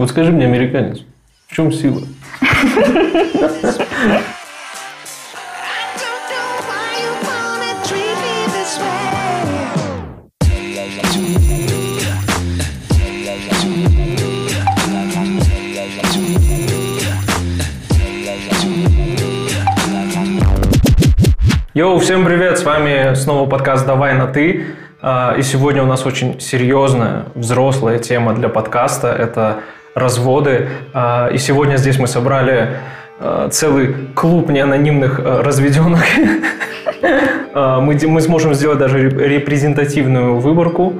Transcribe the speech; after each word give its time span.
Вот 0.00 0.08
скажи 0.08 0.32
мне, 0.32 0.46
американец, 0.46 1.02
в 1.46 1.54
чем 1.54 1.70
сила? 1.70 2.00
Йоу, 21.74 21.98
всем 21.98 22.24
привет, 22.24 22.58
с 22.58 22.64
вами 22.64 23.12
снова 23.16 23.46
подкаст 23.46 23.86
«Давай 23.86 24.14
на 24.14 24.26
ты». 24.28 24.64
А, 25.02 25.34
и 25.36 25.42
сегодня 25.42 25.82
у 25.82 25.86
нас 25.86 26.06
очень 26.06 26.40
серьезная, 26.40 27.26
взрослая 27.34 27.98
тема 27.98 28.34
для 28.34 28.48
подкаста. 28.48 29.08
Это 29.08 29.60
разводы. 29.94 30.68
А, 30.92 31.28
и 31.28 31.38
сегодня 31.38 31.76
здесь 31.76 31.98
мы 31.98 32.06
собрали 32.06 32.76
а, 33.18 33.48
целый 33.48 33.94
клуб 34.14 34.50
неанонимных 34.50 35.18
разведенных. 35.18 36.04
Мы, 37.52 37.98
мы 38.06 38.20
сможем 38.20 38.54
сделать 38.54 38.78
даже 38.78 39.08
репрезентативную 39.08 40.38
выборку. 40.38 40.94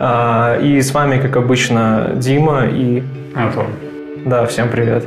И 0.00 0.80
с 0.80 0.94
вами, 0.94 1.20
как 1.20 1.36
обычно, 1.36 2.12
Дима 2.14 2.64
и... 2.64 3.02
Антон. 3.34 3.66
Да, 4.24 4.46
всем 4.46 4.70
привет. 4.70 5.04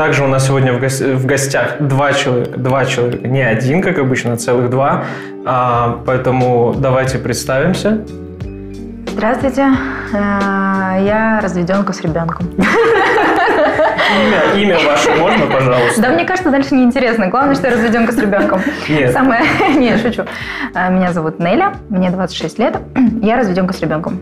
Также 0.00 0.24
у 0.24 0.28
нас 0.28 0.46
сегодня 0.46 0.72
в, 0.72 0.80
гостях, 0.80 1.08
в 1.08 1.26
гостях 1.26 1.76
два 1.80 2.14
человека, 2.14 2.58
два 2.58 2.86
человека, 2.86 3.28
не 3.28 3.42
один, 3.42 3.82
как 3.82 3.98
обычно, 3.98 4.38
целых 4.38 4.70
два. 4.70 5.04
А, 5.44 6.00
поэтому 6.06 6.74
давайте 6.74 7.18
представимся. 7.18 8.02
Здравствуйте, 9.12 9.62
э, 9.62 9.66
я 10.12 11.40
разведенка 11.42 11.92
с 11.92 12.00
ребенком. 12.00 12.46
Имя, 12.56 14.62
имя 14.62 14.78
ваше 14.86 15.10
можно, 15.16 15.46
пожалуйста? 15.46 16.00
Да, 16.00 16.08
мне 16.10 16.24
кажется, 16.24 16.50
дальше 16.50 16.74
неинтересно. 16.74 17.26
Главное, 17.26 17.54
что 17.54 17.66
я 17.66 17.74
разведенка 17.74 18.12
с 18.12 18.18
ребенком. 18.18 18.60
Нет. 18.88 19.12
Самое... 19.12 19.42
Не, 19.76 19.98
шучу. 19.98 20.22
Э, 20.74 20.90
меня 20.90 21.12
зовут 21.12 21.40
Неля, 21.40 21.74
мне 21.88 22.10
26 22.10 22.58
лет. 22.60 22.78
Я 23.22 23.36
разведенка 23.36 23.74
с 23.74 23.80
ребенком. 23.80 24.20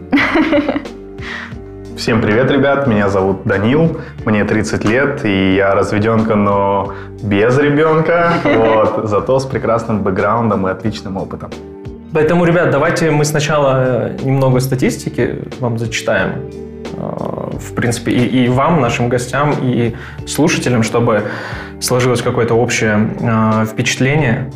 Всем 1.96 2.22
привет, 2.22 2.50
ребят, 2.50 2.86
меня 2.86 3.08
зовут 3.08 3.42
Данил, 3.44 4.00
мне 4.24 4.44
30 4.44 4.84
лет, 4.84 5.24
и 5.24 5.56
я 5.56 5.74
разведенка, 5.74 6.36
но 6.36 6.94
без 7.24 7.58
ребенка, 7.58 8.34
вот, 8.44 9.08
зато 9.08 9.41
с 9.41 9.44
прекрасным 9.44 10.04
бэкграундом 10.04 10.68
и 10.68 10.70
отличным 10.70 11.16
опытом. 11.16 11.50
Поэтому, 12.12 12.44
ребят, 12.44 12.70
давайте 12.70 13.10
мы 13.10 13.24
сначала 13.24 14.12
немного 14.22 14.60
статистики 14.60 15.38
вам 15.60 15.78
зачитаем. 15.78 16.50
Э, 16.96 17.50
в 17.58 17.74
принципе, 17.74 18.12
и, 18.12 18.44
и 18.44 18.48
вам, 18.48 18.80
нашим 18.80 19.08
гостям, 19.08 19.54
и 19.62 19.94
слушателям, 20.26 20.82
чтобы 20.82 21.24
сложилось 21.80 22.22
какое-то 22.22 22.54
общее 22.54 23.10
э, 23.20 23.66
впечатление. 23.66 24.50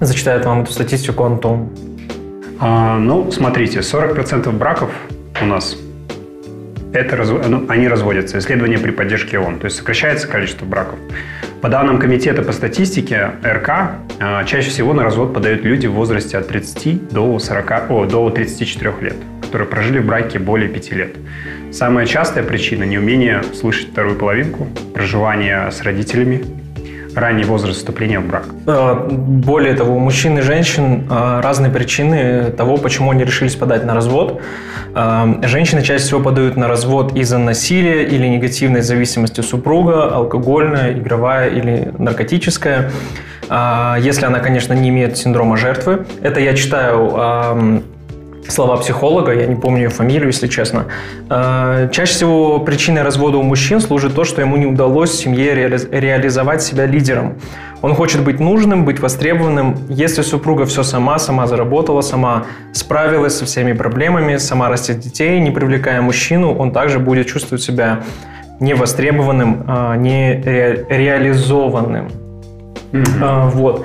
Зачитает 0.00 0.44
вам 0.44 0.62
эту 0.62 0.72
статистику 0.72 1.24
Антон. 1.24 1.70
А, 2.58 2.98
ну, 2.98 3.30
смотрите, 3.30 3.80
40% 3.80 4.50
браков 4.50 4.90
у 5.40 5.46
нас 5.46 5.76
это 6.96 7.16
ну, 7.48 7.66
они 7.68 7.88
разводятся. 7.88 8.38
Исследования 8.38 8.78
при 8.78 8.90
поддержке 8.90 9.38
ООН. 9.38 9.58
То 9.58 9.66
есть 9.66 9.76
сокращается 9.76 10.26
количество 10.28 10.64
браков. 10.64 10.98
По 11.60 11.68
данным 11.68 11.98
Комитета 11.98 12.42
по 12.42 12.52
статистике 12.52 13.32
РК, 13.44 13.70
а, 14.20 14.44
чаще 14.44 14.70
всего 14.70 14.92
на 14.92 15.02
развод 15.02 15.34
подают 15.34 15.62
люди 15.62 15.86
в 15.86 15.92
возрасте 15.92 16.38
от 16.38 16.48
30 16.48 17.08
до, 17.10 17.38
40, 17.38 17.90
о, 17.90 18.06
до 18.06 18.30
34 18.30 18.92
лет, 19.00 19.16
которые 19.42 19.68
прожили 19.68 19.98
в 19.98 20.06
браке 20.06 20.38
более 20.38 20.68
5 20.68 20.92
лет. 20.92 21.16
Самая 21.72 22.06
частая 22.06 22.44
причина– 22.44 22.84
неумение 22.84 23.42
слышать 23.54 23.90
вторую 23.90 24.16
половинку, 24.16 24.68
проживание 24.94 25.70
с 25.70 25.82
родителями, 25.82 26.42
ранний 27.16 27.44
возраст 27.44 27.78
вступления 27.78 28.20
в 28.20 28.26
брак. 28.26 28.44
А, 28.66 29.08
более 29.08 29.74
того, 29.74 29.96
у 29.96 29.98
мужчин 29.98 30.38
и 30.38 30.42
женщин 30.42 31.06
а, 31.10 31.40
разные 31.40 31.72
причины 31.72 32.50
того, 32.50 32.76
почему 32.76 33.10
они 33.10 33.24
решились 33.24 33.56
подать 33.56 33.84
на 33.84 33.94
развод. 33.94 34.40
А, 34.94 35.40
женщины 35.42 35.82
чаще 35.82 36.04
всего 36.04 36.20
подают 36.20 36.56
на 36.56 36.68
развод 36.68 37.16
из-за 37.16 37.38
насилия 37.38 38.04
или 38.04 38.26
негативной 38.26 38.82
зависимости 38.82 39.40
супруга, 39.40 40.14
алкогольная, 40.14 40.92
игровая 40.92 41.48
или 41.48 41.92
наркотическая. 41.98 42.90
Если 44.00 44.24
она, 44.26 44.40
конечно, 44.40 44.72
не 44.72 44.88
имеет 44.88 45.16
синдрома 45.16 45.56
жертвы. 45.56 46.04
Это 46.20 46.40
я 46.40 46.54
читаю 46.54 47.84
слова 48.48 48.76
психолога, 48.76 49.32
я 49.32 49.46
не 49.46 49.54
помню 49.54 49.84
ее 49.84 49.88
фамилию, 49.88 50.28
если 50.28 50.46
честно. 50.46 50.86
Э, 51.30 51.88
чаще 51.92 52.12
всего 52.12 52.60
причиной 52.60 53.02
развода 53.02 53.38
у 53.38 53.42
мужчин 53.42 53.80
служит 53.80 54.14
то, 54.14 54.24
что 54.24 54.40
ему 54.40 54.56
не 54.56 54.66
удалось 54.66 55.10
в 55.10 55.18
семье 55.18 55.54
реализовать 55.54 56.62
себя 56.62 56.86
лидером. 56.86 57.34
Он 57.82 57.94
хочет 57.94 58.24
быть 58.24 58.40
нужным, 58.40 58.84
быть 58.84 59.00
востребованным. 59.00 59.76
Если 59.88 60.22
супруга 60.22 60.64
все 60.64 60.82
сама, 60.82 61.18
сама 61.18 61.46
заработала, 61.46 62.00
сама 62.00 62.44
справилась 62.72 63.36
со 63.36 63.44
всеми 63.44 63.72
проблемами, 63.72 64.38
сама 64.38 64.68
растет 64.68 64.98
детей, 64.98 65.40
не 65.40 65.50
привлекая 65.50 66.00
мужчину, 66.00 66.54
он 66.54 66.72
также 66.72 66.98
будет 66.98 67.26
чувствовать 67.26 67.62
себя 67.62 68.00
невостребованным, 68.60 69.64
а, 69.66 69.96
не 69.96 70.40
реализованным. 70.88 72.08
Mm-hmm. 72.92 73.50
Вот. 73.50 73.84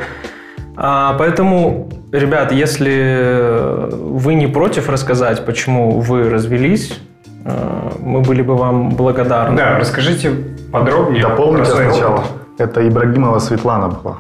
А, 0.78 1.16
поэтому 1.20 1.91
Ребят, 2.12 2.52
если 2.52 3.90
вы 3.92 4.34
не 4.34 4.48
против 4.48 4.90
рассказать, 4.90 5.46
почему 5.46 6.02
вы 6.02 6.30
развелись, 6.30 7.00
э, 7.46 7.90
мы 8.00 8.20
были 8.20 8.42
бы 8.42 8.58
вам 8.58 8.90
благодарны. 8.90 9.56
Да, 9.56 9.80
расскажите 9.80 10.32
подробнее. 10.74 11.22
Дополните 11.24 11.72
сначала. 11.72 12.24
Это 12.58 12.86
Ибрагимова 12.86 13.40
Светлана 13.40 13.88
была. 13.88 14.18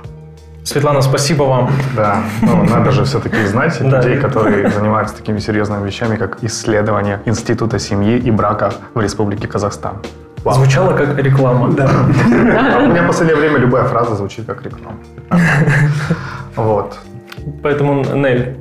Светлана, 0.63 1.01
спасибо 1.01 1.43
вам. 1.43 1.69
Да, 1.95 2.23
ну, 2.41 2.63
надо 2.63 2.91
же 2.91 3.03
все-таки 3.03 3.43
знать 3.45 3.81
людей, 3.81 4.17
которые 4.17 4.69
занимаются 4.69 5.17
такими 5.17 5.39
серьезными 5.39 5.85
вещами, 5.85 6.15
как 6.15 6.37
исследование 6.43 7.19
Института 7.25 7.77
семьи 7.77 8.17
и 8.17 8.31
брака 8.31 8.71
в 8.93 9.01
Республике 9.01 9.47
Казахстан. 9.47 9.95
Вау. 10.45 10.55
Звучало 10.55 10.93
как 10.93 11.17
реклама. 11.17 11.73
Да. 11.73 11.89
У 12.79 12.87
меня 12.87 13.03
в 13.03 13.07
последнее 13.07 13.35
время 13.35 13.57
любая 13.57 13.83
фраза 13.83 14.15
звучит 14.15 14.45
как 14.45 14.63
реклама. 14.63 14.97
Вот. 16.55 16.97
Поэтому, 17.63 18.03
Нель, 18.15 18.57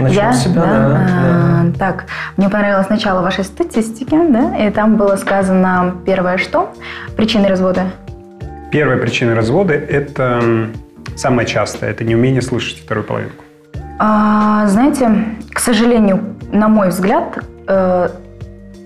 Начнем 0.00 0.22
Я, 0.22 0.32
с 0.32 0.44
себя, 0.44 0.62
да? 0.62 0.66
Да, 0.66 1.06
а, 1.08 1.64
да. 1.64 1.78
Так, 1.78 2.04
мне 2.36 2.48
понравилось 2.48 2.88
начало 2.88 3.22
вашей 3.22 3.44
статистики, 3.44 4.16
да, 4.28 4.56
и 4.56 4.70
там 4.70 4.96
было 4.96 5.16
сказано 5.16 5.94
первое 6.04 6.38
что? 6.38 6.72
Причины 7.16 7.48
развода. 7.48 7.84
Первая 8.70 8.98
причина 8.98 9.34
развода– 9.34 9.72
это 9.74 10.68
самое 11.16 11.48
частое, 11.48 11.90
это 11.90 12.04
неумение 12.04 12.42
слышать 12.42 12.78
вторую 12.78 13.04
половинку. 13.06 13.44
А, 13.98 14.66
знаете, 14.66 15.10
к 15.52 15.58
сожалению, 15.58 16.36
на 16.52 16.68
мой 16.68 16.90
взгляд, 16.90 17.38
э, 17.66 18.08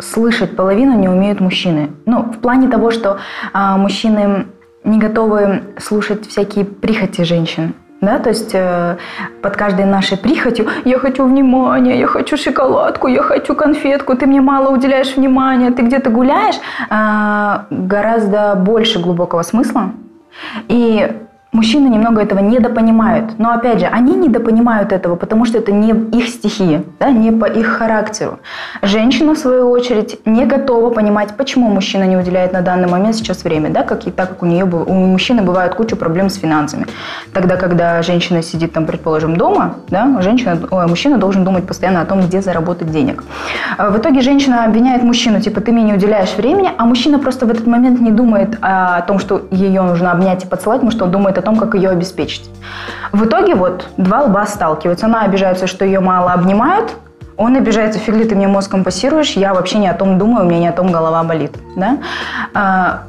слышать 0.01 0.57
половину 0.57 0.99
не 0.99 1.09
умеют 1.09 1.41
мужчины. 1.41 1.91
Ну, 2.07 2.23
в 2.23 2.39
плане 2.39 2.69
того, 2.69 2.91
что 2.91 3.19
э, 3.53 3.77
мужчины 3.77 4.47
не 4.85 4.99
готовы 4.99 5.63
слушать 5.79 6.27
всякие 6.27 6.65
прихоти 6.65 7.23
женщин. 7.23 7.75
Да, 8.03 8.19
то 8.19 8.31
есть 8.31 8.51
э, 8.53 8.97
под 9.43 9.57
каждой 9.57 9.85
нашей 9.85 10.19
прихотью 10.19 10.67
я 10.85 10.99
хочу 10.99 11.25
внимания, 11.25 12.01
я 12.01 12.09
хочу 12.09 12.37
шоколадку, 12.37 13.07
я 13.07 13.23
хочу 13.23 13.55
конфетку, 13.55 14.17
ты 14.17 14.27
мне 14.27 14.41
мало 14.41 14.75
уделяешь 14.75 15.15
внимания, 15.17 15.71
ты 15.71 15.83
где-то 15.83 16.11
гуляешь, 16.11 16.57
э, 16.91 17.65
гораздо 17.71 18.57
больше 18.57 18.99
глубокого 18.99 19.43
смысла. 19.43 19.93
И 20.67 21.13
Мужчины 21.53 21.89
немного 21.89 22.23
этого 22.23 22.39
недопонимают. 22.39 23.39
Но 23.39 23.53
опять 23.53 23.81
же, 23.81 23.85
они 23.85 24.15
недопонимают 24.17 24.91
этого, 24.91 25.17
потому 25.17 25.45
что 25.45 25.59
это 25.59 25.71
не 25.71 25.91
их 25.91 26.29
стихия, 26.29 26.83
да, 26.99 27.11
не 27.11 27.31
по 27.31 27.45
их 27.45 27.67
характеру. 27.67 28.39
Женщина, 28.81 29.35
в 29.35 29.39
свою 29.39 29.69
очередь, 29.69 30.19
не 30.25 30.47
готова 30.47 30.89
понимать, 30.89 31.37
почему 31.37 31.69
мужчина 31.69 32.05
не 32.05 32.17
уделяет 32.17 32.55
на 32.55 32.63
данный 32.63 32.89
момент 32.89 33.17
сейчас 33.17 33.45
время, 33.45 33.69
да, 33.69 33.83
как 33.83 34.07
и 34.07 34.11
так 34.11 34.31
как 34.31 34.43
у 34.43 34.47
нее 34.47 34.65
у 34.65 34.95
мужчины 34.95 35.43
бывает 35.43 35.75
куча 35.75 35.95
проблем 35.95 36.31
с 36.31 36.37
финансами. 36.37 36.87
Тогда, 37.35 37.57
когда 37.57 38.01
женщина 38.01 38.43
сидит 38.43 38.73
там, 38.73 38.87
предположим, 38.87 39.37
дома, 39.37 39.75
да, 39.89 40.23
женщина, 40.23 40.59
ой, 40.71 40.87
мужчина 40.87 41.19
должен 41.19 41.45
думать 41.45 41.67
постоянно 41.67 42.01
о 42.01 42.07
том, 42.07 42.23
где 42.23 42.41
заработать 42.41 42.91
денег. 42.91 43.25
А 43.77 43.91
в 43.91 43.99
итоге 43.99 44.23
женщина 44.23 44.65
обвиняет 44.65 45.03
мужчину, 45.03 45.39
типа, 45.39 45.61
ты 45.61 45.71
мне 45.73 45.83
не 45.83 45.93
уделяешь 45.93 46.35
времени, 46.35 46.71
а 46.79 46.87
мужчина 46.87 47.19
просто 47.19 47.45
в 47.45 47.51
этот 47.51 47.67
момент 47.67 48.01
не 48.01 48.11
думает 48.11 48.57
о 48.63 49.03
том, 49.03 49.19
что 49.19 49.43
ее 49.51 49.83
нужно 49.83 50.13
обнять 50.13 50.45
и 50.45 50.47
поцеловать, 50.47 50.81
потому 50.81 50.93
что 50.93 51.05
он 51.05 51.11
думает 51.11 51.37
о 51.37 51.42
о 51.43 51.45
том, 51.45 51.57
как 51.57 51.75
ее 51.75 51.91
обеспечить. 51.91 52.49
В 53.13 53.25
итоге 53.27 53.55
вот 53.55 53.89
два 53.97 54.23
лба 54.23 54.47
сталкиваются. 54.47 55.07
Она 55.07 55.23
обижается, 55.23 55.67
что 55.67 55.85
ее 55.85 56.01
мало 56.01 56.33
обнимают, 56.33 56.93
он 57.37 57.57
обижается, 57.57 57.99
фиг 57.99 58.15
ли 58.15 58.25
ты 58.25 58.35
мне 58.35 58.47
мозг 58.47 58.71
компасируешь, 58.71 59.33
я 59.33 59.55
вообще 59.55 59.79
не 59.79 59.89
о 59.89 59.95
том 59.95 60.19
думаю, 60.19 60.45
у 60.45 60.49
меня 60.49 60.61
не 60.61 60.69
о 60.69 60.73
том 60.73 60.93
голова 60.93 61.25
болит. 61.25 61.53
Да? 61.77 61.99
А, 62.55 63.05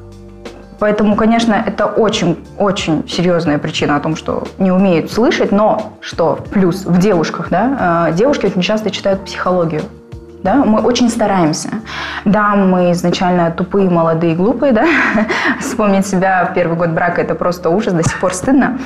поэтому, 0.79 1.15
конечно, 1.15 1.53
это 1.53 1.85
очень-очень 1.85 3.07
серьезная 3.07 3.57
причина 3.57 3.95
о 3.95 3.99
том, 3.99 4.15
что 4.15 4.43
не 4.57 4.71
умеют 4.71 5.11
слышать, 5.11 5.51
но 5.51 5.93
что 5.99 6.39
плюс 6.51 6.85
в 6.85 6.97
девушках, 6.99 7.49
да, 7.49 7.77
а, 7.79 8.11
девушки 8.11 8.45
очень 8.47 8.61
часто 8.61 8.89
читают 8.91 9.23
психологию. 9.25 9.81
Да, 10.43 10.55
мы 10.65 10.81
очень 10.81 11.09
стараемся. 11.09 11.69
Да, 12.25 12.55
мы 12.55 12.91
изначально 12.91 13.51
тупые, 13.51 13.89
молодые, 13.89 14.35
глупые, 14.35 14.73
да, 14.73 14.85
вспомнить 15.59 16.05
себя 16.05 16.45
в 16.45 16.53
первый 16.53 16.77
год 16.77 16.89
брака– 16.89 17.21
это 17.23 17.33
просто 17.33 17.69
ужас, 17.69 17.93
до 17.93 18.03
сих 18.03 18.19
пор 18.19 18.33
стыдно. 18.33 18.77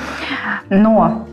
Но 0.70 1.26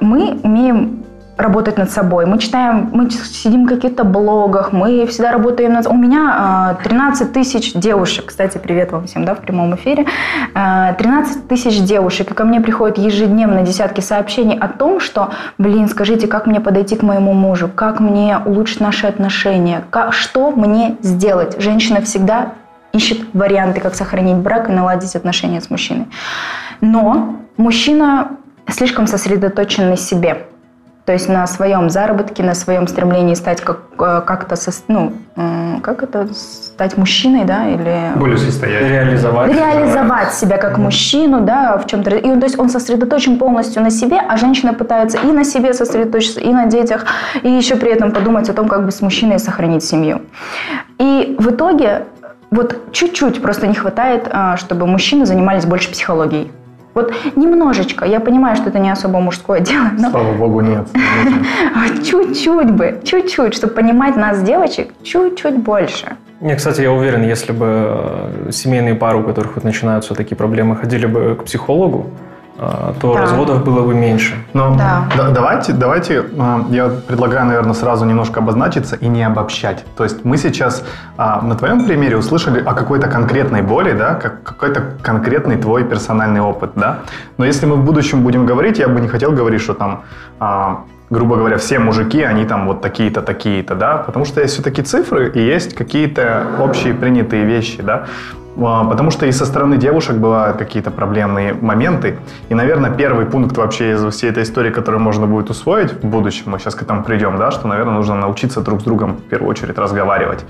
мы 0.00 0.40
умеем 0.42 1.04
работать 1.38 1.78
над 1.78 1.90
собой. 1.90 2.26
Мы 2.26 2.38
читаем, 2.38 2.90
мы 2.92 3.08
сидим 3.10 3.64
в 3.64 3.68
каких-то 3.68 4.02
блогах, 4.02 4.72
мы 4.72 5.06
всегда 5.06 5.30
работаем 5.30 5.72
над... 5.72 5.86
У 5.86 5.94
меня 5.94 6.76
13 6.82 7.30
а, 7.30 7.32
тысяч 7.32 7.72
девушек, 7.74 8.26
кстати, 8.26 8.58
привет 8.58 8.90
вам 8.90 9.06
всем, 9.06 9.24
да, 9.24 9.36
в 9.36 9.40
прямом 9.40 9.76
эфире. 9.76 10.06
13 10.54 10.56
а, 10.56 11.48
тысяч 11.48 11.80
девушек, 11.80 12.32
и 12.32 12.34
ко 12.34 12.44
мне 12.44 12.60
приходят 12.60 12.98
ежедневно 12.98 13.62
десятки 13.62 14.00
сообщений 14.00 14.58
о 14.58 14.66
том, 14.66 14.98
что, 14.98 15.30
блин, 15.58 15.88
скажите, 15.88 16.26
как 16.26 16.46
мне 16.46 16.60
подойти 16.60 16.96
к 16.96 17.02
моему 17.02 17.32
мужу, 17.34 17.70
как 17.72 18.00
мне 18.00 18.38
улучшить 18.44 18.80
наши 18.80 19.06
отношения, 19.06 19.84
как, 19.90 20.12
что 20.12 20.50
мне 20.50 20.96
сделать. 21.02 21.62
Женщина 21.62 22.00
всегда 22.00 22.54
ищет 22.92 23.20
варианты, 23.32 23.80
как 23.80 23.94
сохранить 23.94 24.36
брак 24.36 24.68
и 24.68 24.72
наладить 24.72 25.14
отношения 25.14 25.60
с 25.60 25.70
мужчиной. 25.70 26.08
Но 26.80 27.36
мужчина 27.56 28.32
слишком 28.66 29.06
сосредоточен 29.06 29.88
на 29.88 29.96
себе 29.96 30.48
то 31.08 31.14
есть 31.14 31.26
на 31.26 31.46
своем 31.46 31.88
заработке, 31.88 32.42
на 32.42 32.52
своем 32.52 32.86
стремлении 32.86 33.32
стать 33.32 33.62
как, 33.62 33.78
э, 33.98 34.20
как-то, 34.26 34.56
со, 34.56 34.70
ну, 34.88 35.14
как 35.82 36.02
это, 36.02 36.28
стать 36.34 36.98
мужчиной, 36.98 37.46
да, 37.46 37.66
или... 37.66 38.12
Более 38.14 38.36
состоятельным. 38.36 38.92
Реализовать. 38.92 39.50
Реализовать 39.50 40.34
себя 40.34 40.58
как 40.58 40.76
мужчину, 40.76 41.40
да, 41.40 41.78
в 41.78 41.86
чем-то. 41.86 42.10
И 42.10 42.20
то 42.38 42.44
есть 42.44 42.58
он 42.58 42.68
сосредоточен 42.68 43.38
полностью 43.38 43.82
на 43.82 43.88
себе, 43.88 44.18
а 44.18 44.36
женщина 44.36 44.74
пытается 44.74 45.16
и 45.16 45.32
на 45.32 45.44
себе 45.44 45.72
сосредоточиться, 45.72 46.40
и 46.40 46.52
на 46.52 46.66
детях, 46.66 47.06
и 47.42 47.48
еще 47.48 47.76
при 47.76 47.90
этом 47.90 48.12
подумать 48.12 48.50
о 48.50 48.52
том, 48.52 48.68
как 48.68 48.84
бы 48.84 48.90
с 48.90 49.00
мужчиной 49.00 49.38
сохранить 49.38 49.84
семью. 49.84 50.20
И 50.98 51.36
в 51.38 51.52
итоге 51.52 52.04
вот 52.50 52.92
чуть-чуть 52.92 53.40
просто 53.40 53.66
не 53.66 53.74
хватает, 53.74 54.28
а, 54.30 54.58
чтобы 54.58 54.86
мужчины 54.86 55.24
занимались 55.24 55.64
больше 55.64 55.90
психологией. 55.90 56.52
Вот 56.94 57.12
немножечко, 57.36 58.04
я 58.04 58.20
понимаю, 58.20 58.56
что 58.56 58.70
это 58.70 58.78
не 58.78 58.90
особо 58.90 59.20
мужское 59.20 59.60
дело, 59.60 59.90
но... 59.98 60.10
Слава 60.10 60.32
богу, 60.32 60.60
нет. 60.60 60.88
Чуть-чуть 62.04 62.70
бы, 62.70 63.00
чуть-чуть, 63.04 63.54
чтобы 63.54 63.74
понимать 63.74 64.16
нас, 64.16 64.42
девочек, 64.42 64.92
чуть-чуть 65.02 65.56
больше. 65.56 66.16
Не, 66.40 66.54
кстати, 66.54 66.80
я 66.82 66.92
уверен, 66.92 67.22
если 67.22 67.52
бы 67.52 67.66
э, 67.66 68.50
семейные 68.52 68.94
пары, 68.94 69.18
у 69.18 69.24
которых 69.24 69.56
вот 69.56 69.64
начинаются 69.64 70.14
такие 70.14 70.36
проблемы, 70.36 70.76
ходили 70.76 71.06
бы 71.06 71.34
к 71.34 71.44
психологу, 71.44 72.10
то 72.58 73.14
да. 73.14 73.20
разводов 73.20 73.64
было 73.64 73.82
бы 73.82 73.94
меньше. 73.94 74.34
Но 74.52 74.74
да. 74.76 75.04
да, 75.16 75.30
давайте, 75.30 75.72
давайте, 75.72 76.24
а, 76.38 76.66
я 76.70 76.88
предлагаю, 76.88 77.46
наверное, 77.46 77.74
сразу 77.74 78.04
немножко 78.04 78.40
обозначиться 78.40 78.96
и 78.96 79.06
не 79.06 79.22
обобщать. 79.22 79.84
То 79.96 80.04
есть 80.04 80.24
мы 80.24 80.36
сейчас 80.36 80.84
а, 81.16 81.40
на 81.40 81.54
твоем 81.54 81.84
примере 81.84 82.16
услышали 82.16 82.60
о 82.60 82.74
какой-то 82.74 83.06
конкретной 83.06 83.62
боли, 83.62 83.92
да, 83.92 84.14
как 84.14 84.42
какой-то 84.42 84.82
конкретный 85.02 85.56
твой 85.56 85.84
персональный 85.84 86.40
опыт, 86.40 86.72
да. 86.74 86.98
Но 87.36 87.44
если 87.44 87.66
мы 87.66 87.76
в 87.76 87.84
будущем 87.84 88.22
будем 88.22 88.44
говорить, 88.44 88.78
я 88.78 88.88
бы 88.88 89.00
не 89.00 89.08
хотел 89.08 89.30
говорить, 89.32 89.60
что 89.60 89.74
там 89.74 90.02
грубо 91.10 91.36
говоря, 91.36 91.56
все 91.56 91.78
мужики, 91.78 92.22
они 92.22 92.44
там 92.44 92.66
вот 92.66 92.80
такие-то, 92.80 93.22
такие-то, 93.22 93.74
да, 93.74 93.96
потому 93.98 94.24
что 94.24 94.40
есть 94.40 94.54
все-таки 94.54 94.82
цифры 94.82 95.30
и 95.30 95.40
есть 95.40 95.74
какие-то 95.74 96.46
общие 96.60 96.94
принятые 96.94 97.44
вещи, 97.44 97.82
да. 97.82 98.06
А, 98.60 98.84
потому 98.84 99.10
что 99.10 99.26
и 99.26 99.32
со 99.32 99.46
стороны 99.46 99.76
девушек 99.76 100.16
бывают 100.16 100.56
какие-то 100.56 100.90
проблемные 100.90 101.54
моменты. 101.54 102.18
И, 102.48 102.54
наверное, 102.54 102.90
первый 102.90 103.26
пункт 103.26 103.56
вообще 103.56 103.92
из 103.92 104.14
всей 104.14 104.30
этой 104.30 104.42
истории, 104.42 104.70
который 104.70 105.00
можно 105.00 105.26
будет 105.26 105.50
усвоить 105.50 105.92
в 105.92 106.06
будущем, 106.06 106.50
мы 106.50 106.58
сейчас 106.58 106.74
к 106.74 106.82
этому 106.82 107.04
придем, 107.04 107.36
да, 107.36 107.50
что, 107.50 107.68
наверное, 107.68 107.94
нужно 107.94 108.16
научиться 108.16 108.60
друг 108.60 108.80
с 108.80 108.84
другом 108.84 109.16
в 109.16 109.22
первую 109.22 109.50
очередь 109.50 109.78
разговаривать. 109.78 110.44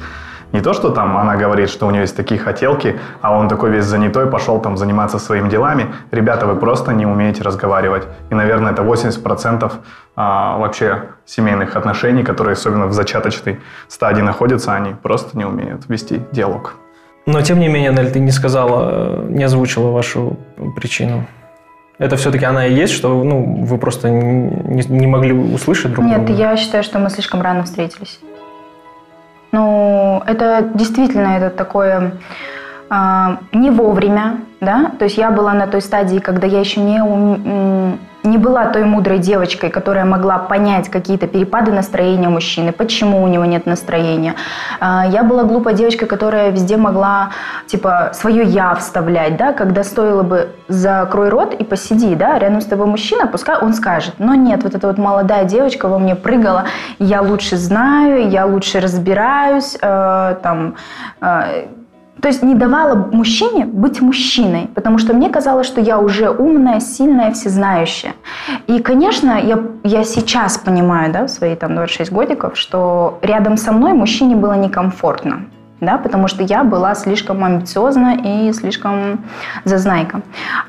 Не 0.52 0.62
то, 0.62 0.72
что 0.72 0.88
там 0.88 1.18
она 1.18 1.36
говорит, 1.36 1.68
что 1.68 1.86
у 1.86 1.90
нее 1.90 2.02
есть 2.02 2.16
такие 2.16 2.40
хотелки, 2.40 2.98
а 3.20 3.36
он 3.36 3.48
такой 3.48 3.70
весь 3.70 3.84
занятой, 3.84 4.26
пошел 4.26 4.58
там 4.60 4.78
заниматься 4.78 5.18
своими 5.18 5.50
делами. 5.50 5.92
Ребята, 6.10 6.46
вы 6.46 6.56
просто 6.56 6.94
не 6.94 7.04
умеете 7.04 7.42
разговаривать. 7.42 8.06
И, 8.30 8.34
наверное, 8.34 8.72
это 8.72 8.82
80% 8.82 9.70
а, 10.16 10.56
вообще 10.56 11.02
семейных 11.26 11.76
отношений, 11.76 12.22
которые 12.22 12.54
особенно 12.54 12.86
в 12.86 12.94
зачаточной 12.94 13.60
стадии 13.88 14.22
находятся, 14.22 14.72
они 14.72 14.94
просто 14.94 15.36
не 15.36 15.44
умеют 15.44 15.86
вести 15.88 16.22
диалог. 16.32 16.76
Но, 17.28 17.42
тем 17.42 17.60
не 17.60 17.68
менее, 17.68 17.92
Нель, 17.92 18.10
ты 18.10 18.20
не 18.20 18.30
сказала, 18.30 19.22
не 19.28 19.44
озвучила 19.44 19.90
вашу 19.90 20.38
причину. 20.76 21.26
Это 21.98 22.16
все-таки 22.16 22.46
она 22.46 22.66
и 22.66 22.72
есть, 22.72 22.94
что 22.94 23.22
ну, 23.22 23.64
вы 23.66 23.76
просто 23.76 24.08
не, 24.08 24.82
не 24.88 25.06
могли 25.06 25.34
услышать 25.34 25.92
друг 25.92 26.06
Нет, 26.06 26.24
друга? 26.24 26.30
Нет, 26.30 26.40
я 26.40 26.56
считаю, 26.56 26.82
что 26.82 26.98
мы 26.98 27.10
слишком 27.10 27.42
рано 27.42 27.64
встретились. 27.64 28.18
Ну, 29.52 30.22
это 30.26 30.70
действительно 30.74 31.36
это 31.36 31.50
такое 31.50 32.12
э, 32.90 33.36
не 33.52 33.70
вовремя, 33.70 34.38
да, 34.62 34.92
то 34.98 35.04
есть 35.04 35.18
я 35.18 35.30
была 35.30 35.52
на 35.52 35.66
той 35.66 35.82
стадии, 35.82 36.20
когда 36.20 36.46
я 36.46 36.60
еще 36.60 36.80
не, 36.80 37.98
не 38.28 38.38
была 38.38 38.66
той 38.66 38.84
мудрой 38.84 39.18
девочкой, 39.18 39.70
которая 39.70 40.04
могла 40.04 40.38
понять 40.38 40.88
какие-то 40.88 41.26
перепады 41.26 41.72
настроения 41.72 42.28
мужчины, 42.28 42.72
почему 42.72 43.22
у 43.22 43.28
него 43.28 43.44
нет 43.44 43.66
настроения. 43.66 44.34
А, 44.80 45.06
я 45.06 45.22
была 45.22 45.44
глупой 45.44 45.74
девочкой, 45.74 46.08
которая 46.08 46.50
везде 46.50 46.76
могла, 46.76 47.30
типа, 47.66 48.10
свое 48.12 48.44
«я» 48.44 48.74
вставлять, 48.74 49.36
да, 49.36 49.52
когда 49.52 49.84
стоило 49.84 50.22
бы 50.22 50.50
«закрой 50.68 51.28
рот 51.28 51.54
и 51.54 51.64
посиди», 51.64 52.14
да, 52.14 52.38
рядом 52.38 52.60
с 52.60 52.66
тобой 52.66 52.86
мужчина, 52.86 53.26
пускай 53.26 53.58
он 53.58 53.74
скажет. 53.74 54.14
Но 54.18 54.34
нет, 54.34 54.62
вот 54.62 54.74
эта 54.74 54.86
вот 54.86 54.98
молодая 54.98 55.44
девочка 55.44 55.88
во 55.88 55.98
мне 55.98 56.14
прыгала, 56.14 56.64
я 56.98 57.22
лучше 57.22 57.56
знаю, 57.56 58.28
я 58.28 58.46
лучше 58.46 58.80
разбираюсь, 58.80 59.76
э, 59.80 60.36
там, 60.42 60.74
э, 61.20 61.66
то 62.20 62.28
есть 62.28 62.42
не 62.42 62.54
давала 62.54 62.94
мужчине 62.94 63.64
быть 63.64 64.00
мужчиной, 64.00 64.68
потому 64.74 64.98
что 64.98 65.14
мне 65.14 65.30
казалось, 65.30 65.66
что 65.66 65.80
я 65.80 65.98
уже 65.98 66.30
умная, 66.30 66.80
сильная, 66.80 67.30
всезнающая. 67.32 68.14
И, 68.66 68.80
конечно, 68.80 69.38
я, 69.40 69.62
я 69.84 70.04
сейчас 70.04 70.58
понимаю, 70.58 71.12
да, 71.12 71.24
в 71.24 71.28
свои 71.28 71.54
там 71.54 71.74
26 71.74 72.12
годиков, 72.12 72.58
что 72.58 73.18
рядом 73.22 73.56
со 73.56 73.72
мной 73.72 73.92
мужчине 73.92 74.34
было 74.34 74.54
некомфортно. 74.54 75.46
Да, 75.80 75.96
потому 75.96 76.26
что 76.26 76.42
я 76.42 76.64
была 76.64 76.96
слишком 76.96 77.44
амбициозна 77.44 78.16
и 78.24 78.52
слишком 78.52 79.24
зазнайка. 79.64 80.22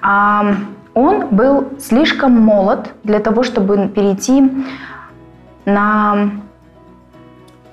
А 0.04 0.54
он 0.94 1.30
был 1.32 1.70
слишком 1.80 2.40
молод 2.40 2.94
для 3.04 3.20
того, 3.20 3.42
чтобы 3.42 3.88
перейти 3.88 4.52
на... 5.66 6.30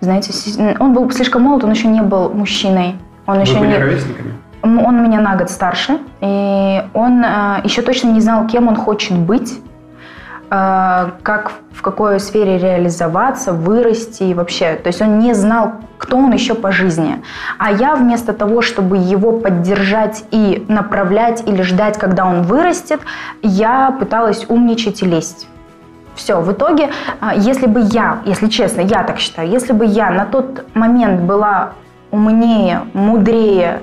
Знаете, 0.00 0.32
он 0.78 0.94
был 0.94 1.10
слишком 1.10 1.42
молод, 1.42 1.64
он 1.64 1.72
еще 1.72 1.88
не 1.88 2.00
был 2.00 2.30
мужчиной. 2.30 2.96
Он 3.26 3.36
Вы 3.36 3.42
еще 3.42 3.58
были 3.58 3.68
не... 3.68 3.78
ровесниками? 3.78 4.34
Он 4.62 5.02
меня 5.02 5.20
на 5.20 5.36
год 5.36 5.50
старше, 5.50 5.98
и 6.20 6.82
он 6.92 7.24
э, 7.24 7.60
еще 7.62 7.82
точно 7.82 8.08
не 8.08 8.20
знал, 8.20 8.46
кем 8.46 8.66
он 8.66 8.74
хочет 8.74 9.16
быть, 9.16 9.60
э, 10.50 11.10
как 11.22 11.52
в 11.72 11.82
какой 11.82 12.18
сфере 12.18 12.58
реализоваться, 12.58 13.52
вырасти 13.52 14.24
и 14.24 14.34
вообще. 14.34 14.74
То 14.74 14.88
есть 14.88 15.00
он 15.00 15.18
не 15.18 15.34
знал, 15.34 15.74
кто 15.98 16.16
он 16.16 16.32
еще 16.32 16.54
по 16.54 16.72
жизни. 16.72 17.22
А 17.58 17.70
я 17.70 17.94
вместо 17.94 18.32
того, 18.32 18.60
чтобы 18.60 18.96
его 18.96 19.32
поддержать 19.32 20.24
и 20.32 20.64
направлять 20.68 21.46
или 21.46 21.62
ждать, 21.62 21.98
когда 21.98 22.24
он 22.24 22.42
вырастет, 22.42 23.00
я 23.42 23.92
пыталась 23.92 24.46
умничать 24.48 25.02
и 25.02 25.06
лезть. 25.06 25.46
Все, 26.16 26.40
в 26.40 26.50
итоге, 26.50 26.90
э, 27.20 27.30
если 27.36 27.66
бы 27.66 27.80
я, 27.80 28.18
если 28.24 28.48
честно, 28.48 28.80
я 28.80 29.04
так 29.04 29.18
считаю, 29.18 29.48
если 29.48 29.72
бы 29.72 29.84
я 29.84 30.10
на 30.10 30.24
тот 30.24 30.64
момент 30.74 31.20
была 31.20 31.74
умнее, 32.16 32.82
мудрее. 32.94 33.82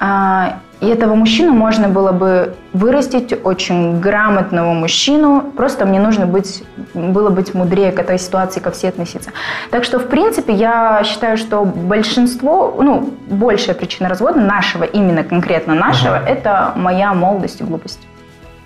А, 0.00 0.60
и 0.80 0.86
этого 0.86 1.14
мужчину 1.14 1.52
можно 1.52 1.88
было 1.88 2.12
бы 2.12 2.54
вырастить, 2.72 3.32
очень 3.44 4.00
грамотного 4.00 4.74
мужчину. 4.74 5.52
Просто 5.56 5.86
мне 5.86 5.98
нужно 5.98 6.26
быть, 6.26 6.62
было 6.92 7.30
быть 7.30 7.54
мудрее 7.54 7.90
к 7.92 7.98
этой 7.98 8.18
ситуации, 8.18 8.60
ко 8.60 8.70
всей 8.70 8.88
относиться. 8.88 9.30
Так 9.70 9.84
что, 9.84 9.98
в 9.98 10.08
принципе, 10.08 10.52
я 10.52 11.02
считаю, 11.04 11.38
что 11.38 11.64
большинство, 11.64 12.76
ну, 12.78 13.14
большая 13.30 13.74
причина 13.74 14.08
развода 14.08 14.40
нашего, 14.40 14.84
именно 14.84 15.24
конкретно 15.24 15.74
нашего, 15.74 16.16
угу. 16.16 16.26
это 16.26 16.72
моя 16.76 17.14
молодость 17.14 17.60
и 17.60 17.64
глупость. 17.64 18.00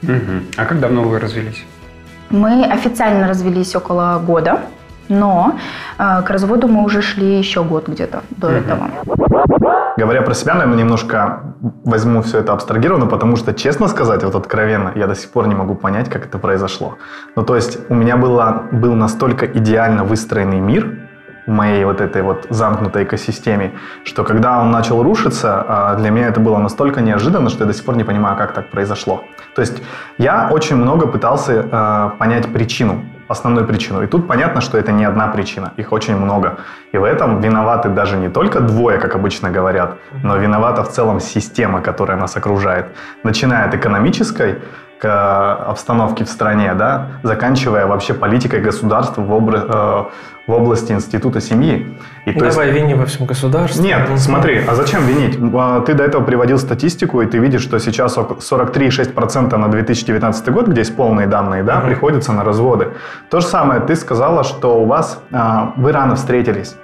Угу. 0.02 0.56
А 0.56 0.64
как 0.64 0.80
давно 0.80 1.02
вы 1.02 1.18
развелись? 1.20 1.64
Мы 2.30 2.64
официально 2.64 3.28
развелись 3.28 3.76
около 3.76 4.18
года. 4.18 4.60
Но 5.08 5.56
э, 5.98 6.22
к 6.22 6.30
разводу 6.30 6.68
мы 6.68 6.84
уже 6.84 7.02
шли 7.02 7.38
еще 7.38 7.62
год 7.64 7.88
где-то 7.88 8.22
до 8.30 8.48
mm 8.48 8.58
этого. 8.58 8.90
Говоря 9.96 10.22
про 10.22 10.34
себя, 10.34 10.54
наверное, 10.54 10.78
немножко 10.78 11.54
возьму 11.84 12.22
все 12.22 12.38
это 12.38 12.52
абстрагированно, 12.52 13.06
потому 13.06 13.36
что, 13.36 13.52
честно 13.52 13.88
сказать, 13.88 14.22
вот 14.22 14.34
откровенно, 14.34 14.92
я 14.94 15.06
до 15.06 15.14
сих 15.14 15.30
пор 15.30 15.48
не 15.48 15.54
могу 15.54 15.74
понять, 15.74 16.08
как 16.08 16.26
это 16.26 16.38
произошло. 16.38 16.94
Ну, 17.36 17.42
то 17.42 17.56
есть 17.56 17.78
у 17.88 17.94
меня 17.94 18.16
было, 18.16 18.62
был 18.70 18.94
настолько 18.94 19.46
идеально 19.46 20.04
выстроенный 20.04 20.60
мир, 20.60 21.08
в 21.48 21.50
моей 21.50 21.84
вот 21.84 22.02
этой 22.02 22.20
вот 22.20 22.46
замкнутой 22.50 23.04
экосистеме, 23.04 23.72
что 24.04 24.22
когда 24.22 24.60
он 24.60 24.70
начал 24.70 25.02
рушиться, 25.02 25.64
а, 25.66 25.94
для 25.94 26.10
меня 26.10 26.28
это 26.28 26.40
было 26.40 26.58
настолько 26.58 27.00
неожиданно, 27.00 27.48
что 27.48 27.64
я 27.64 27.66
до 27.66 27.72
сих 27.72 27.84
пор 27.84 27.96
не 27.96 28.04
понимаю, 28.04 28.36
как 28.36 28.52
так 28.52 28.70
произошло. 28.70 29.24
То 29.54 29.62
есть 29.62 29.82
я 30.18 30.50
очень 30.52 30.76
много 30.76 31.06
пытался 31.06 31.52
э, 31.52 32.10
понять 32.18 32.52
причину 32.52 33.02
основной 33.28 33.64
причиной. 33.64 34.04
И 34.04 34.06
тут 34.06 34.26
понятно, 34.26 34.61
что 34.61 34.78
это 34.78 34.92
не 34.92 35.04
одна 35.04 35.28
причина, 35.28 35.73
их 35.76 35.92
очень 35.92 36.16
много. 36.16 36.58
И 36.92 36.99
в 36.99 37.04
этом 37.04 37.40
виноваты 37.40 37.88
даже 37.88 38.16
не 38.16 38.28
только 38.28 38.61
двое, 38.61 38.99
как 38.99 39.14
обычно 39.14 39.50
говорят, 39.50 39.99
но 40.25 40.37
виновата 40.37 40.82
в 40.82 40.88
целом 40.88 41.20
система, 41.20 41.80
которая 41.80 42.16
нас 42.16 42.37
окружает. 42.37 42.87
Начиная 43.25 43.68
от 43.68 43.75
экономической, 43.75 44.58
к 44.99 45.55
обстановке 45.67 46.25
в 46.25 46.28
стране, 46.28 46.75
да, 46.75 47.09
заканчивая 47.23 47.87
вообще 47.87 48.14
политикой 48.14 48.61
государства 48.61 49.23
в, 49.23 49.33
обра- 49.33 49.64
э, 49.69 50.05
в 50.49 50.52
области 50.52 50.93
института 50.93 51.40
семьи. 51.40 51.97
И 52.26 52.33
Давай 52.33 52.69
есть... 52.69 52.78
вини 52.78 52.95
во 52.95 53.07
всем 53.07 53.26
государстве. 53.26 53.83
Нет, 53.85 54.09
смотри, 54.17 54.61
а 54.67 54.75
зачем 54.75 55.07
винить? 55.07 55.38
А, 55.55 55.81
ты 55.83 55.95
до 55.95 56.02
этого 56.02 56.25
приводил 56.25 56.59
статистику, 56.59 57.23
и 57.23 57.26
ты 57.26 57.38
видишь, 57.38 57.62
что 57.62 57.78
сейчас 57.78 58.17
43,6% 58.17 59.57
на 59.57 59.69
2019 59.69 60.49
год, 60.50 60.67
где 60.67 60.81
есть 60.81 60.97
полные 60.97 61.28
данные, 61.28 61.62
да, 61.62 61.76
uh-huh. 61.76 61.87
приходится 61.87 62.33
на 62.33 62.43
разводы. 62.43 62.88
То 63.31 63.40
же 63.40 63.47
самое, 63.47 63.81
ты 63.81 63.95
сказала, 63.95 64.43
что 64.43 64.81
у 64.81 64.87
вас, 64.87 65.23
а, 65.31 65.75
вы 65.76 65.93
рано 65.93 66.17
встретились. 66.17 66.75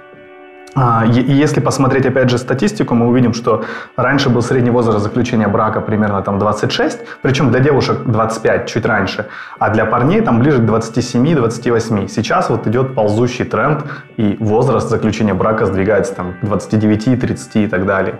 А, 0.75 1.05
и 1.05 1.31
если 1.31 1.61
посмотреть, 1.61 2.05
опять 2.05 2.29
же, 2.29 2.37
статистику, 2.37 2.95
мы 2.95 3.07
увидим, 3.07 3.33
что 3.33 3.63
раньше 3.95 4.29
был 4.29 4.41
средний 4.41 4.71
возраст 4.71 4.99
заключения 4.99 5.47
брака 5.47 5.79
примерно 5.79 6.21
там 6.21 6.37
26, 6.37 6.99
причем 7.21 7.49
для 7.49 7.61
девушек 7.61 8.03
25, 8.05 8.67
чуть 8.67 8.85
раньше, 8.85 9.27
а 9.57 9.69
для 9.69 9.85
парней 9.85 10.21
там 10.21 10.39
ближе 10.39 10.57
к 10.57 10.63
27-28. 10.63 12.09
Сейчас 12.09 12.49
вот 12.49 12.67
идет 12.67 12.93
ползущий 12.93 13.45
тренд, 13.45 13.85
и 14.17 14.35
возраст 14.39 14.89
заключения 14.89 15.33
брака 15.33 15.65
сдвигается 15.65 16.13
там 16.13 16.33
к 16.41 16.45
29, 16.45 17.21
30 17.21 17.55
и 17.55 17.67
так 17.67 17.85
далее. 17.85 18.19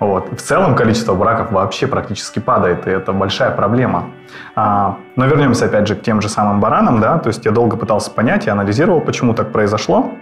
Вот. 0.00 0.32
В 0.36 0.42
целом 0.42 0.74
количество 0.74 1.14
браков 1.14 1.52
вообще 1.52 1.86
практически 1.86 2.40
падает, 2.40 2.88
и 2.88 2.90
это 2.90 3.12
большая 3.12 3.52
проблема. 3.52 4.10
А, 4.56 4.96
но 5.14 5.26
вернемся 5.26 5.66
опять 5.66 5.86
же 5.86 5.94
к 5.94 6.02
тем 6.02 6.20
же 6.20 6.28
самым 6.28 6.60
баранам, 6.60 7.00
да, 7.00 7.18
то 7.18 7.28
есть 7.28 7.44
я 7.44 7.52
долго 7.52 7.76
пытался 7.76 8.10
понять 8.10 8.46
и 8.46 8.50
анализировал, 8.50 9.00
почему 9.00 9.34
так 9.34 9.52
произошло. 9.52 10.12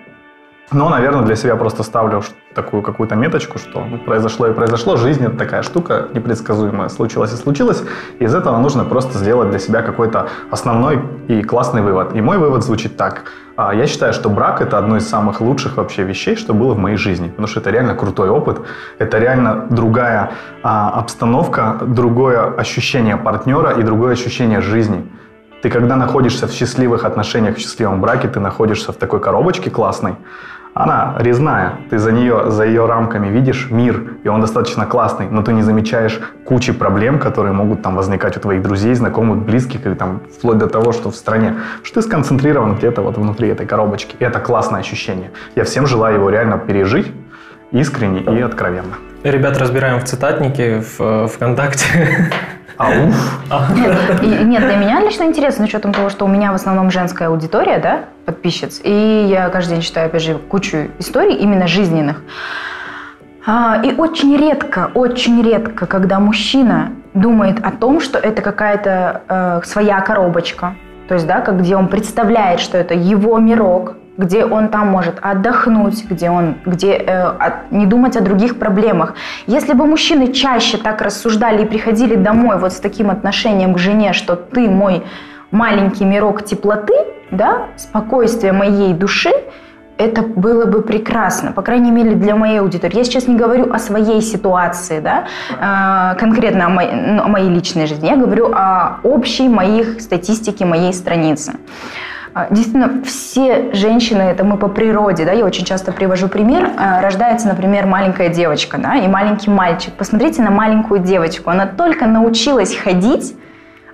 Но, 0.71 0.88
наверное, 0.88 1.23
для 1.23 1.37
себя 1.37 1.57
просто 1.57 1.83
ставлю 1.83 2.23
такую 2.54 2.83
какую-то 2.83 3.14
меточку, 3.14 3.59
что 3.59 3.85
ну, 3.85 3.99
произошло 3.99 4.47
и 4.47 4.52
произошло. 4.52 4.97
Жизнь 4.97 5.25
это 5.25 5.37
такая 5.37 5.62
штука 5.62 6.09
непредсказуемая. 6.14 6.88
Случилось 6.88 7.33
и 7.33 7.37
случилось. 7.37 7.83
И 8.19 8.25
из 8.25 8.35
этого 8.35 8.59
нужно 8.59 8.85
просто 8.85 9.19
сделать 9.19 9.50
для 9.50 9.59
себя 9.59 9.83
какой-то 9.83 10.28
основной 10.50 11.02
и 11.28 11.42
классный 11.42 11.83
вывод. 11.83 12.14
И 12.14 12.21
мой 12.21 12.38
вывод 12.38 12.62
звучит 12.62 12.97
так. 12.97 13.25
А, 13.57 13.75
я 13.75 13.87
считаю, 13.87 14.12
что 14.12 14.31
брак 14.31 14.62
это 14.62 14.78
одно 14.78 14.97
из 14.97 15.09
самых 15.09 15.40
лучших 15.40 15.76
вообще 15.76 16.04
вещей, 16.04 16.37
что 16.37 16.54
было 16.54 16.75
в 16.75 16.78
моей 16.78 16.97
жизни. 16.97 17.28
Потому 17.28 17.49
что 17.49 17.61
это 17.61 17.71
реально 17.71 17.95
крутой 17.95 18.31
опыт. 18.31 18.61
Это 18.99 19.19
реально 19.19 19.66
другая 19.69 20.33
а, 20.62 20.90
обстановка, 20.90 21.78
другое 21.83 22.54
ощущение 22.54 23.16
партнера 23.16 23.73
и 23.73 23.83
другое 23.83 24.12
ощущение 24.12 24.61
жизни. 24.61 25.07
Ты 25.62 25.71
когда 25.71 25.95
находишься 25.95 26.49
в 26.49 26.52
счастливых 26.52 27.04
отношениях, 27.04 27.57
в 27.57 27.61
счастливом 27.61 28.00
браке, 28.00 28.26
ты 28.26 28.40
находишься 28.40 28.92
в 28.92 28.97
такой 28.97 29.21
коробочке 29.21 29.71
классной, 29.71 30.16
она 30.75 31.14
резная, 31.19 31.75
ты 31.90 31.99
за 31.99 32.12
нее, 32.12 32.50
за 32.50 32.64
ее 32.64 32.87
рамками 32.87 33.28
видишь 33.28 33.69
мир, 33.71 34.16
и 34.25 34.28
он 34.28 34.40
достаточно 34.40 34.87
классный, 34.87 35.28
но 35.31 35.42
ты 35.42 35.52
не 35.52 35.62
замечаешь 35.62 36.19
кучи 36.47 36.73
проблем, 36.73 37.19
которые 37.19 37.52
могут 37.52 37.83
там 37.83 37.95
возникать 37.95 38.37
у 38.38 38.40
твоих 38.40 38.62
друзей, 38.62 38.95
знакомых, 38.95 39.45
близких, 39.45 39.87
или 39.87 39.95
там 39.95 40.23
вплоть 40.37 40.59
до 40.59 40.66
того, 40.66 40.92
что 40.92 41.11
в 41.11 41.14
стране. 41.14 41.57
Что 41.83 42.00
ты 42.00 42.09
сконцентрирован 42.09 42.76
где-то 42.76 43.02
вот 43.02 43.19
внутри 43.19 43.49
этой 43.49 43.66
коробочки. 43.66 44.16
И 44.19 44.25
это 44.25 44.40
классное 44.40 44.81
ощущение. 44.81 45.31
Я 45.54 45.64
всем 45.64 45.87
желаю 45.87 46.16
его 46.16 46.31
реально 46.31 46.59
пережить 46.59 47.12
искренне 47.72 48.20
и 48.20 48.40
откровенно. 48.40 48.94
Ребят, 49.24 49.56
разбираем 49.58 50.00
в 50.00 50.04
цитатнике 50.04 50.80
в 50.80 51.00
э, 51.00 51.26
ВКонтакте. 51.28 52.30
Ауф. 52.76 53.40
Нет, 53.76 54.44
нет, 54.44 54.62
для 54.62 54.76
меня 54.76 55.00
лично 55.00 55.24
интересно, 55.24 55.66
с 55.66 55.68
учетом 55.68 55.92
того, 55.92 56.08
что 56.08 56.24
у 56.24 56.28
меня 56.28 56.52
в 56.52 56.54
основном 56.54 56.90
женская 56.90 57.28
аудитория, 57.28 57.78
да, 57.78 58.06
подписчиц, 58.24 58.80
и 58.82 59.26
я 59.28 59.48
каждый 59.50 59.74
день 59.74 59.82
читаю, 59.82 60.06
опять 60.06 60.22
же, 60.22 60.38
кучу 60.38 60.88
историй 60.98 61.36
именно 61.36 61.66
жизненных. 61.68 62.22
А, 63.46 63.80
и 63.84 63.92
очень 63.94 64.36
редко, 64.36 64.90
очень 64.94 65.42
редко, 65.42 65.86
когда 65.86 66.18
мужчина 66.18 66.92
думает 67.14 67.64
о 67.64 67.70
том, 67.70 68.00
что 68.00 68.18
это 68.18 68.40
какая-то 68.40 69.22
э, 69.28 69.60
своя 69.64 70.00
коробочка, 70.00 70.74
то 71.08 71.14
есть, 71.14 71.26
да, 71.26 71.40
как 71.40 71.60
где 71.60 71.76
он 71.76 71.88
представляет, 71.88 72.60
что 72.60 72.78
это 72.78 72.94
его 72.94 73.38
мирок, 73.38 73.96
где 74.16 74.45
он 74.45 74.69
там 74.69 74.88
может 74.88 75.19
отдохнуть, 75.23 76.04
где 76.09 76.31
он, 76.31 76.57
где 76.66 76.92
э, 76.92 77.23
от, 77.23 77.73
не 77.73 77.87
думать 77.87 78.16
о 78.16 78.21
других 78.21 78.59
проблемах. 78.59 79.14
Если 79.47 79.73
бы 79.73 79.87
мужчины 79.87 80.33
чаще 80.33 80.76
так 80.76 81.00
рассуждали 81.00 81.62
и 81.62 81.66
приходили 81.66 82.14
домой 82.14 82.59
вот 82.59 82.73
с 82.73 82.81
таким 82.81 83.11
отношением 83.11 83.75
к 83.75 83.78
жене, 83.78 84.12
что 84.12 84.37
ты 84.37 84.69
мой 84.69 85.02
маленький 85.50 86.04
мирок 86.04 86.45
теплоты, 86.45 86.95
да, 87.31 87.69
спокойствия 87.76 88.52
моей 88.52 88.92
души, 88.92 89.31
это 89.99 90.23
было 90.23 90.64
бы 90.66 90.83
прекрасно, 90.83 91.52
по 91.52 91.62
крайней 91.62 91.90
мере 91.90 92.14
для 92.14 92.35
моей 92.35 92.61
аудитории. 92.61 92.97
Я 92.97 93.04
сейчас 93.04 93.28
не 93.28 93.37
говорю 93.37 93.73
о 93.73 93.78
своей 93.78 94.21
ситуации, 94.21 95.00
да, 95.00 95.26
э, 95.50 96.19
конкретно 96.19 96.66
о 96.66 96.69
моей, 96.69 96.92
ну, 96.92 97.23
о 97.23 97.28
моей 97.28 97.49
личной 97.49 97.87
жизни, 97.87 98.09
я 98.09 98.16
говорю 98.16 98.52
о 98.52 98.99
общей 99.04 99.49
моих 99.49 100.00
статистике 100.00 100.64
моей 100.64 100.92
страницы. 100.92 101.52
А, 102.34 102.46
действительно, 102.48 103.02
все 103.04 103.74
женщины, 103.74 104.22
это 104.22 104.42
мы 104.42 104.56
по 104.56 104.68
природе, 104.68 105.26
да, 105.26 105.32
я 105.32 105.44
очень 105.44 105.66
часто 105.66 105.92
привожу 105.92 106.28
пример, 106.28 106.70
а, 106.78 107.02
рождается, 107.02 107.46
например, 107.46 107.86
маленькая 107.86 108.30
девочка, 108.30 108.78
да, 108.78 108.94
и 108.96 109.06
маленький 109.06 109.50
мальчик. 109.50 109.92
Посмотрите 109.94 110.42
на 110.42 110.50
маленькую 110.50 111.00
девочку, 111.00 111.50
она 111.50 111.66
только 111.66 112.06
научилась 112.06 112.74
ходить, 112.74 113.36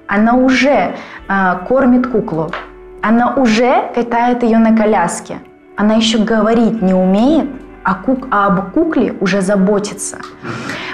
она 0.06 0.34
уже 0.34 0.94
э, 1.28 1.54
кормит 1.68 2.06
куклу, 2.06 2.50
она 3.02 3.34
уже 3.34 3.90
катает 3.94 4.42
ее 4.42 4.58
на 4.58 4.74
коляске, 4.74 5.40
она 5.76 5.94
еще 5.94 6.18
говорить 6.18 6.80
не 6.80 6.94
умеет, 6.94 7.50
а, 7.82 7.94
кук, 7.94 8.28
а 8.30 8.46
об 8.46 8.72
кукле 8.72 9.14
уже 9.20 9.40
заботится. 9.40 10.18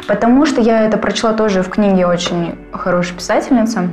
Потому 0.08 0.46
что 0.46 0.60
я 0.60 0.82
это 0.82 0.96
прочла 0.96 1.32
тоже 1.32 1.62
в 1.62 1.68
книге 1.68 2.06
очень 2.06 2.58
хорошей 2.72 3.14
писательницы, 3.16 3.88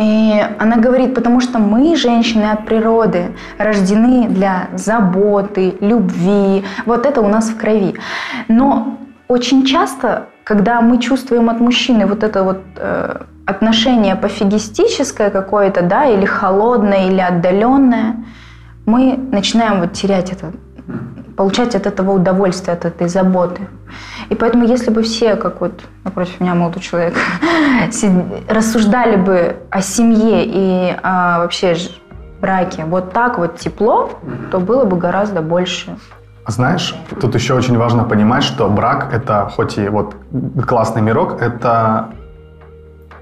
и 0.00 0.42
она 0.58 0.76
говорит, 0.76 1.14
потому 1.14 1.40
что 1.40 1.58
мы, 1.58 1.94
женщины 1.94 2.44
от 2.44 2.64
природы, 2.64 3.36
рождены 3.58 4.28
для 4.28 4.68
заботы, 4.74 5.76
любви. 5.80 6.64
Вот 6.86 7.04
это 7.04 7.20
у 7.20 7.28
нас 7.28 7.50
в 7.50 7.56
крови. 7.58 7.94
Но 8.48 8.98
очень 9.28 9.66
часто, 9.66 10.28
когда 10.42 10.80
мы 10.80 10.98
чувствуем 10.98 11.50
от 11.50 11.60
мужчины 11.60 12.06
вот 12.06 12.22
это 12.22 12.42
вот 12.44 12.62
э, 12.76 13.24
отношение 13.44 14.16
пофигистическое 14.16 15.28
какое-то, 15.28 15.82
да, 15.82 16.06
или 16.06 16.24
холодное, 16.24 17.08
или 17.08 17.20
отдаленное, 17.20 18.24
мы 18.86 19.18
начинаем 19.32 19.80
вот 19.80 19.92
терять 19.92 20.32
это 20.32 20.52
получать 21.36 21.74
от 21.74 21.86
этого 21.86 22.12
удовольствие, 22.12 22.74
от 22.74 22.84
этой 22.84 23.08
заботы. 23.08 23.62
И 24.28 24.34
поэтому, 24.34 24.64
если 24.64 24.90
бы 24.90 25.02
все, 25.02 25.36
как 25.36 25.60
вот 25.60 25.80
напротив 26.04 26.40
меня 26.40 26.54
молодой 26.54 26.82
человек, 26.82 27.14
рассуждали 28.48 29.16
бы 29.16 29.56
о 29.70 29.80
семье 29.80 30.44
и 30.44 30.96
о 31.02 31.38
вообще 31.40 31.76
браке 32.40 32.84
вот 32.84 33.12
так 33.12 33.38
вот 33.38 33.58
тепло, 33.58 34.10
то 34.50 34.60
было 34.60 34.84
бы 34.84 34.96
гораздо 34.96 35.42
больше 35.42 35.96
знаешь, 36.46 36.94
тут 37.20 37.34
еще 37.34 37.54
очень 37.54 37.78
важно 37.78 38.04
понимать, 38.04 38.42
что 38.42 38.68
брак 38.68 39.12
это, 39.12 39.48
хоть 39.54 39.78
и 39.78 39.88
вот 39.88 40.16
классный 40.66 41.02
мирок, 41.02 41.40
это 41.40 42.10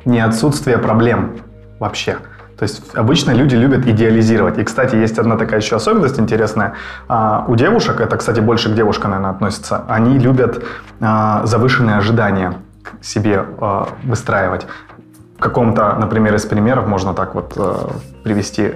не 0.05 0.21
отсутствие 0.21 0.79
проблем 0.79 1.37
вообще. 1.79 2.19
То 2.59 2.65
есть 2.65 2.83
обычно 2.97 3.31
люди 3.31 3.55
любят 3.55 3.87
идеализировать. 3.87 4.59
И, 4.59 4.65
кстати, 4.65 4.97
есть 4.97 5.19
одна 5.19 5.37
такая 5.37 5.61
еще 5.61 5.77
особенность 5.77 6.19
интересная. 6.19 6.75
А, 7.07 7.45
у 7.47 7.55
девушек, 7.55 8.01
это, 8.01 8.17
кстати, 8.17 8.41
больше 8.41 8.69
к 8.71 8.75
девушкам, 8.75 9.13
наверное, 9.13 9.31
относится, 9.31 9.85
они 9.89 10.19
любят 10.19 10.65
а, 11.01 11.47
завышенные 11.47 11.97
ожидания 11.97 12.55
к 12.83 13.05
себе 13.05 13.45
а, 13.61 13.89
выстраивать. 14.03 14.67
В 15.37 15.41
каком-то, 15.41 15.95
например, 16.01 16.35
из 16.35 16.47
примеров 16.47 16.89
можно 16.89 17.15
так 17.15 17.37
вот 17.37 17.57
привести. 18.25 18.73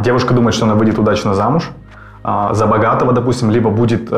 Девушка 0.00 0.32
думает, 0.32 0.54
что 0.54 0.64
она 0.64 0.74
выйдет 0.74 0.98
удачно 0.98 1.34
замуж, 1.34 1.68
за 2.24 2.66
богатого, 2.66 3.12
допустим, 3.12 3.50
либо 3.50 3.68
будет 3.68 4.10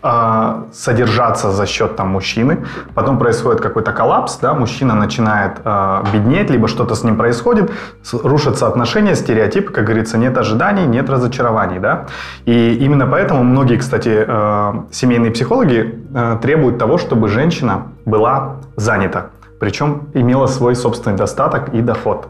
а, 0.00 0.66
содержаться 0.72 1.50
за 1.50 1.66
счет 1.66 1.96
там 1.96 2.08
мужчины, 2.10 2.64
потом 2.94 3.18
происходит 3.18 3.60
какой-то 3.60 3.92
коллапс, 3.92 4.38
да, 4.38 4.54
мужчина 4.54 4.94
начинает 4.94 5.58
э, 5.64 6.04
беднеть, 6.12 6.50
либо 6.50 6.68
что-то 6.68 6.94
с 6.94 7.02
ним 7.02 7.16
происходит, 7.16 7.72
рушатся 8.12 8.68
отношения, 8.68 9.16
стереотипы, 9.16 9.72
как 9.72 9.84
говорится, 9.84 10.16
нет 10.16 10.38
ожиданий, 10.38 10.86
нет 10.86 11.10
разочарований, 11.10 11.80
да, 11.80 12.06
и 12.44 12.74
именно 12.74 13.08
поэтому 13.08 13.42
многие, 13.42 13.76
кстати, 13.76 14.24
э, 14.24 14.72
семейные 14.92 15.32
психологи 15.32 16.04
э, 16.14 16.38
требуют 16.40 16.78
того, 16.78 16.98
чтобы 16.98 17.28
женщина 17.28 17.88
была 18.04 18.56
занята, 18.76 19.30
причем 19.58 20.10
имела 20.14 20.46
свой 20.46 20.76
собственный 20.76 21.16
достаток 21.16 21.74
и 21.74 21.80
доход. 21.80 22.28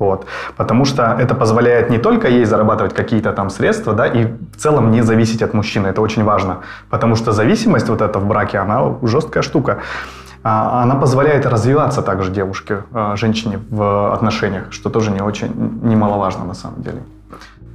Вот. 0.00 0.26
Потому 0.56 0.86
что 0.86 1.16
это 1.20 1.34
позволяет 1.34 1.90
не 1.90 1.98
только 1.98 2.26
ей 2.28 2.44
зарабатывать 2.44 2.94
какие-то 2.94 3.32
там 3.32 3.50
средства, 3.50 3.92
да, 3.92 4.06
и 4.06 4.24
в 4.24 4.56
целом 4.56 4.90
не 4.90 5.02
зависеть 5.02 5.42
от 5.42 5.54
мужчины. 5.54 5.88
Это 5.88 6.00
очень 6.00 6.24
важно. 6.24 6.56
Потому 6.88 7.16
что 7.16 7.32
зависимость 7.32 7.88
вот 7.88 8.00
эта 8.00 8.18
в 8.18 8.26
браке, 8.26 8.58
она 8.58 8.94
жесткая 9.02 9.42
штука. 9.42 9.78
а, 10.42 10.82
она 10.82 10.94
позволяет 10.94 11.44
развиваться 11.44 12.00
также 12.02 12.30
девушке, 12.30 12.84
а, 12.92 13.14
женщине 13.16 13.58
в 13.70 14.14
отношениях, 14.14 14.72
что 14.72 14.88
тоже 14.88 15.10
не 15.10 15.20
очень 15.20 15.52
немаловажно 15.82 16.44
на 16.46 16.54
самом 16.54 16.82
деле. 16.82 17.02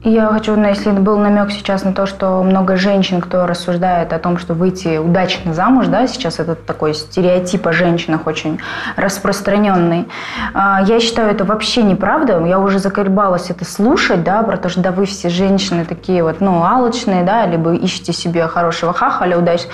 Я 0.07 0.27
хочу, 0.27 0.55
ну, 0.55 0.67
если 0.67 0.91
был 0.91 1.17
намек 1.17 1.51
сейчас 1.51 1.83
на 1.83 1.91
то, 1.91 2.05
что 2.05 2.43
много 2.43 2.75
женщин, 2.75 3.21
кто 3.21 3.47
рассуждает 3.47 4.13
о 4.13 4.19
том, 4.19 4.37
что 4.37 4.53
выйти 4.53 4.99
удачно 4.99 5.51
замуж, 5.51 5.87
да, 5.87 6.05
сейчас 6.05 6.39
это 6.39 6.53
такой 6.53 6.93
стереотип 6.93 7.65
о 7.65 7.73
женщинах 7.73 8.27
очень 8.27 8.59
распространенный. 8.97 10.07
А, 10.53 10.83
я 10.85 10.99
считаю, 10.99 11.31
это 11.31 11.43
вообще 11.43 11.81
неправда. 11.81 12.39
Я 12.45 12.59
уже 12.59 12.77
заколебалась 12.77 13.49
это 13.49 13.65
слушать, 13.65 14.23
да, 14.23 14.43
про 14.43 14.57
то, 14.57 14.69
что 14.69 14.81
да, 14.81 14.91
вы 14.91 15.07
все 15.07 15.29
женщины 15.29 15.85
такие 15.85 16.21
вот, 16.21 16.39
ну, 16.39 16.63
алочные, 16.63 17.23
да, 17.23 17.47
либо 17.47 17.73
ищете 17.73 18.13
себе 18.13 18.45
хорошего 18.45 18.93
хахаля, 18.93 19.39
удачно. 19.39 19.71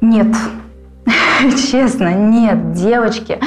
Нет, 0.00 0.28
Честно, 1.70 2.12
нет, 2.14 2.72
девочки. 2.72 3.38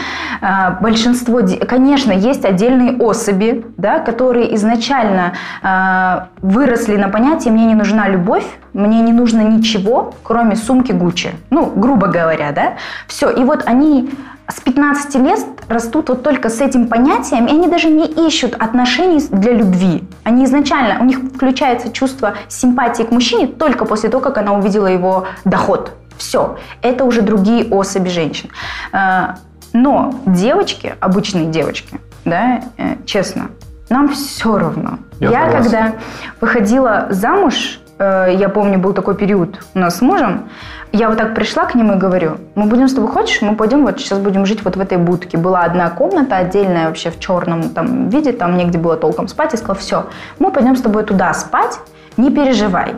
А, 0.42 0.78
большинство, 0.82 1.42
конечно, 1.68 2.12
есть 2.12 2.46
отдельные 2.46 2.98
особи, 2.98 3.66
да, 3.78 4.00
которые 4.00 4.56
изначально 4.56 5.34
а, 5.62 6.30
выросли 6.42 6.96
на 6.96 7.10
понятие 7.10 7.54
«мне 7.54 7.66
не 7.66 7.76
нужна 7.76 8.08
любовь», 8.08 8.46
«мне 8.74 9.02
не 9.02 9.14
нужно 9.14 9.42
ничего, 9.42 10.14
кроме 10.24 10.56
сумки 10.56 10.92
Гуччи». 10.92 11.32
Ну, 11.50 11.72
грубо 11.76 12.08
говоря, 12.08 12.52
да. 12.52 12.74
Все, 13.08 13.30
и 13.30 13.44
вот 13.44 13.64
они 13.66 14.10
с 14.48 14.60
15 14.60 15.16
лет 15.16 15.40
растут 15.68 16.10
вот 16.10 16.24
только 16.24 16.50
с 16.50 16.60
этим 16.60 16.88
понятием, 16.88 17.46
и 17.46 17.52
они 17.52 17.68
даже 17.68 17.90
не 17.90 18.06
ищут 18.06 18.56
отношений 18.56 19.22
для 19.30 19.54
любви. 19.54 20.04
Они 20.24 20.46
изначально, 20.46 21.00
у 21.00 21.06
них 21.06 21.20
включается 21.20 21.92
чувство 21.92 22.34
симпатии 22.50 23.04
к 23.04 23.12
мужчине 23.12 23.48
только 23.48 23.86
после 23.86 24.10
того, 24.10 24.22
как 24.22 24.38
она 24.38 24.54
увидела 24.54 24.88
его 24.88 25.28
доход. 25.46 25.94
Все, 26.22 26.58
это 26.84 27.04
уже 27.04 27.24
другие 27.24 27.66
особи 27.66 28.08
женщин. 28.08 28.52
Э, 28.94 29.38
но 29.74 30.14
девочки, 30.28 30.94
обычные 31.00 31.48
девочки, 31.48 32.00
да, 32.26 32.62
э, 32.78 32.98
честно, 33.08 33.50
нам 33.90 34.08
все 34.10 34.56
равно. 34.56 35.00
Я, 35.20 35.32
я 35.32 35.52
когда 35.52 35.94
выходила 36.40 37.08
замуж, 37.10 37.80
э, 37.98 38.36
я 38.38 38.50
помню, 38.50 38.78
был 38.78 38.94
такой 38.94 39.16
период 39.16 39.66
у 39.74 39.80
нас 39.80 39.98
с 39.98 40.02
мужем, 40.02 40.48
я 40.92 41.10
вот 41.10 41.18
так 41.18 41.34
пришла 41.34 41.66
к 41.66 41.74
нему 41.74 41.94
и 41.94 41.96
говорю, 41.96 42.38
мы 42.54 42.68
будем 42.68 42.88
с 42.88 42.94
тобой, 42.94 43.10
хочешь, 43.10 43.42
мы 43.42 43.56
пойдем 43.56 43.84
вот 43.84 44.00
сейчас 44.00 44.20
будем 44.20 44.46
жить 44.46 44.64
вот 44.64 44.76
в 44.76 44.80
этой 44.80 45.00
будке. 45.00 45.40
Была 45.40 45.62
одна 45.62 45.90
комната 45.90 46.38
отдельная 46.38 46.88
вообще 46.88 47.10
в 47.10 47.20
черном 47.20 47.70
там 47.70 48.10
виде, 48.10 48.32
там 48.32 48.58
негде 48.58 48.78
было 48.78 48.96
толком 48.96 49.28
спать. 49.28 49.54
Я 49.54 49.58
сказала, 49.58 49.80
все, 49.80 50.06
мы 50.38 50.52
пойдем 50.52 50.76
с 50.76 50.82
тобой 50.82 51.04
туда 51.04 51.34
спать, 51.34 51.80
не 52.16 52.30
переживай. 52.30 52.98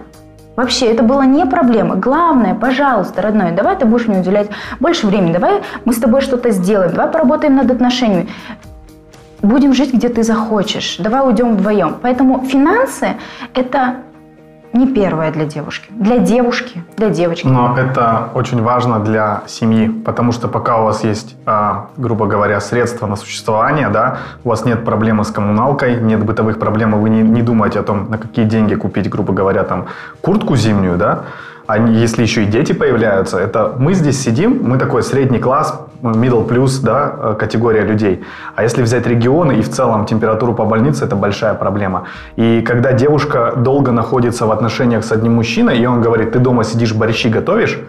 Вообще, 0.56 0.86
это 0.86 1.04
было 1.04 1.24
не 1.24 1.46
проблема. 1.46 1.96
Главное, 1.96 2.54
пожалуйста, 2.54 3.22
родной, 3.22 3.52
давай 3.52 3.76
ты 3.76 3.86
будешь 3.86 4.08
мне 4.08 4.20
уделять 4.20 4.50
больше 4.80 5.08
времени, 5.08 5.34
давай 5.34 5.64
мы 5.86 5.94
с 5.94 5.98
тобой 5.98 6.22
что-то 6.22 6.52
сделаем, 6.52 6.94
давай 6.94 7.12
поработаем 7.12 7.56
над 7.56 7.72
отношениями. 7.72 8.30
Будем 9.42 9.74
жить, 9.74 9.94
где 9.94 10.10
ты 10.10 10.24
захочешь, 10.24 10.98
давай 11.00 11.28
уйдем 11.28 11.56
вдвоем. 11.56 11.98
Поэтому 12.02 12.46
финансы– 12.46 13.16
это 13.54 13.96
не 14.74 14.88
первое 14.88 15.32
для 15.32 15.46
девушки. 15.46 15.88
Для 15.92 16.18
девушки, 16.18 16.84
для 16.98 17.10
девочки. 17.10 17.48
Но 17.48 17.78
это 17.78 18.30
очень 18.34 18.62
важно 18.62 19.00
для 19.00 19.44
семьи, 19.48 19.88
потому 19.88 20.32
что 20.32 20.48
пока 20.48 20.82
у 20.82 20.84
вас 20.86 21.04
есть, 21.04 21.36
а, 21.46 21.90
грубо 21.98 22.26
говоря, 22.26 22.60
средства 22.60 23.08
на 23.08 23.16
существование, 23.16 23.90
да, 23.90 24.18
у 24.44 24.50
вас 24.50 24.66
нет 24.66 24.84
проблемы 24.84 25.24
с 25.24 25.32
коммуналкой, 25.32 26.02
нет 26.02 26.24
бытовых 26.26 26.60
проблем, 26.60 26.96
и 26.96 27.00
вы 27.00 27.10
не, 27.10 27.22
не 27.22 27.42
думаете 27.44 27.80
о 27.80 27.84
том, 27.84 28.10
на 28.10 28.18
какие 28.18 28.46
деньги 28.46 28.74
купить, 28.76 29.10
грубо 29.10 29.32
говоря, 29.32 29.64
там, 29.64 29.86
куртку 30.22 30.56
зимнюю, 30.56 30.98
да, 30.98 31.24
а 31.66 31.78
если 31.78 32.24
еще 32.24 32.44
и 32.44 32.46
дети 32.46 32.74
появляются, 32.74 33.38
это 33.40 33.74
мы 33.78 33.94
здесь 33.94 34.22
сидим, 34.22 34.60
мы 34.64 34.78
такой 34.78 35.02
средний 35.02 35.40
класс, 35.40 35.80
middle 36.02 36.48
plus, 36.48 36.84
да, 36.84 37.14
э, 37.18 37.36
категория 37.40 37.82
людей. 37.82 38.24
А 38.56 38.64
если 38.64 38.82
взять 38.82 39.08
регионы 39.08 39.54
и 39.54 39.62
в 39.62 39.70
целом 39.70 40.06
температуру 40.06 40.54
по 40.54 40.66
больнице, 40.66 41.06
это 41.06 41.16
большая 41.16 41.54
проблема. 41.54 42.04
И 42.36 42.62
когда 42.62 42.92
девушка 42.92 43.54
долго 43.56 43.92
находится 43.92 44.46
в 44.46 44.52
отношениях 44.52 45.06
с 45.06 45.12
одним 45.12 45.36
мужчиной, 45.36 45.80
и 45.80 45.86
он 45.86 46.02
говорит, 46.02 46.34
ты 46.34 46.40
дома 46.40 46.64
сидишь, 46.64 46.94
борщи 46.94 47.30
готовишь, 47.30 47.80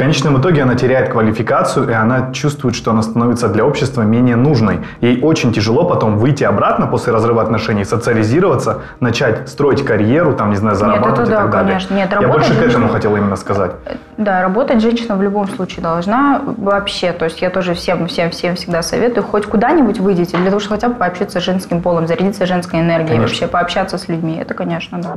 конечном 0.00 0.40
итоге 0.40 0.62
она 0.62 0.74
теряет 0.74 1.10
квалификацию, 1.10 1.88
и 1.90 1.92
она 1.92 2.32
чувствует, 2.32 2.74
что 2.74 2.90
она 2.90 3.02
становится 3.02 3.48
для 3.48 3.64
общества 3.64 4.02
менее 4.02 4.36
нужной. 4.36 4.80
Ей 5.00 5.20
очень 5.22 5.52
тяжело 5.52 5.84
потом 5.84 6.18
выйти 6.18 6.42
обратно 6.44 6.86
после 6.86 7.12
разрыва 7.12 7.42
отношений, 7.42 7.84
социализироваться, 7.84 8.78
начать 9.00 9.48
строить 9.48 9.84
карьеру, 9.84 10.34
там, 10.34 10.50
не 10.50 10.56
знаю, 10.56 10.76
зарабатывать 10.76 11.18
Нет, 11.18 11.28
это 11.28 11.30
и 11.30 11.34
да, 11.34 11.42
так 11.42 11.50
далее. 11.50 11.68
конечно. 11.68 11.94
Нет, 11.94 12.08
Я 12.12 12.28
больше 12.28 12.48
женщина... 12.48 12.66
к 12.66 12.70
этому 12.70 12.88
хотел 12.88 13.16
именно 13.16 13.36
сказать. 13.36 13.72
Да, 14.16 14.42
работать 14.42 14.80
женщина 14.80 15.16
в 15.16 15.22
любом 15.22 15.48
случае 15.48 15.82
должна 15.82 16.40
вообще. 16.56 17.12
То 17.12 17.26
есть 17.26 17.42
я 17.42 17.50
тоже 17.50 17.74
всем, 17.74 18.06
всем, 18.06 18.30
всем 18.30 18.54
всегда 18.56 18.82
советую, 18.82 19.24
хоть 19.24 19.46
куда-нибудь 19.46 20.00
выйдите, 20.00 20.36
для 20.38 20.46
того, 20.46 20.60
чтобы 20.60 20.76
хотя 20.76 20.88
бы 20.88 20.94
пообщаться 20.94 21.40
с 21.40 21.44
женским 21.44 21.82
полом, 21.82 22.06
зарядиться 22.06 22.46
женской 22.46 22.80
энергией, 22.80 23.08
конечно. 23.08 23.26
вообще 23.28 23.46
пообщаться 23.46 23.98
с 23.98 24.08
людьми. 24.08 24.38
Это, 24.40 24.54
конечно, 24.54 24.98
да. 25.00 25.14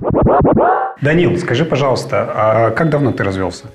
Данил, 1.01 1.37
скажи, 1.37 1.65
пожалуйста, 1.65 2.29
а 2.35 2.69
как 2.71 2.89
давно 2.89 3.11
ты 3.11 3.23
развелся? 3.23 3.65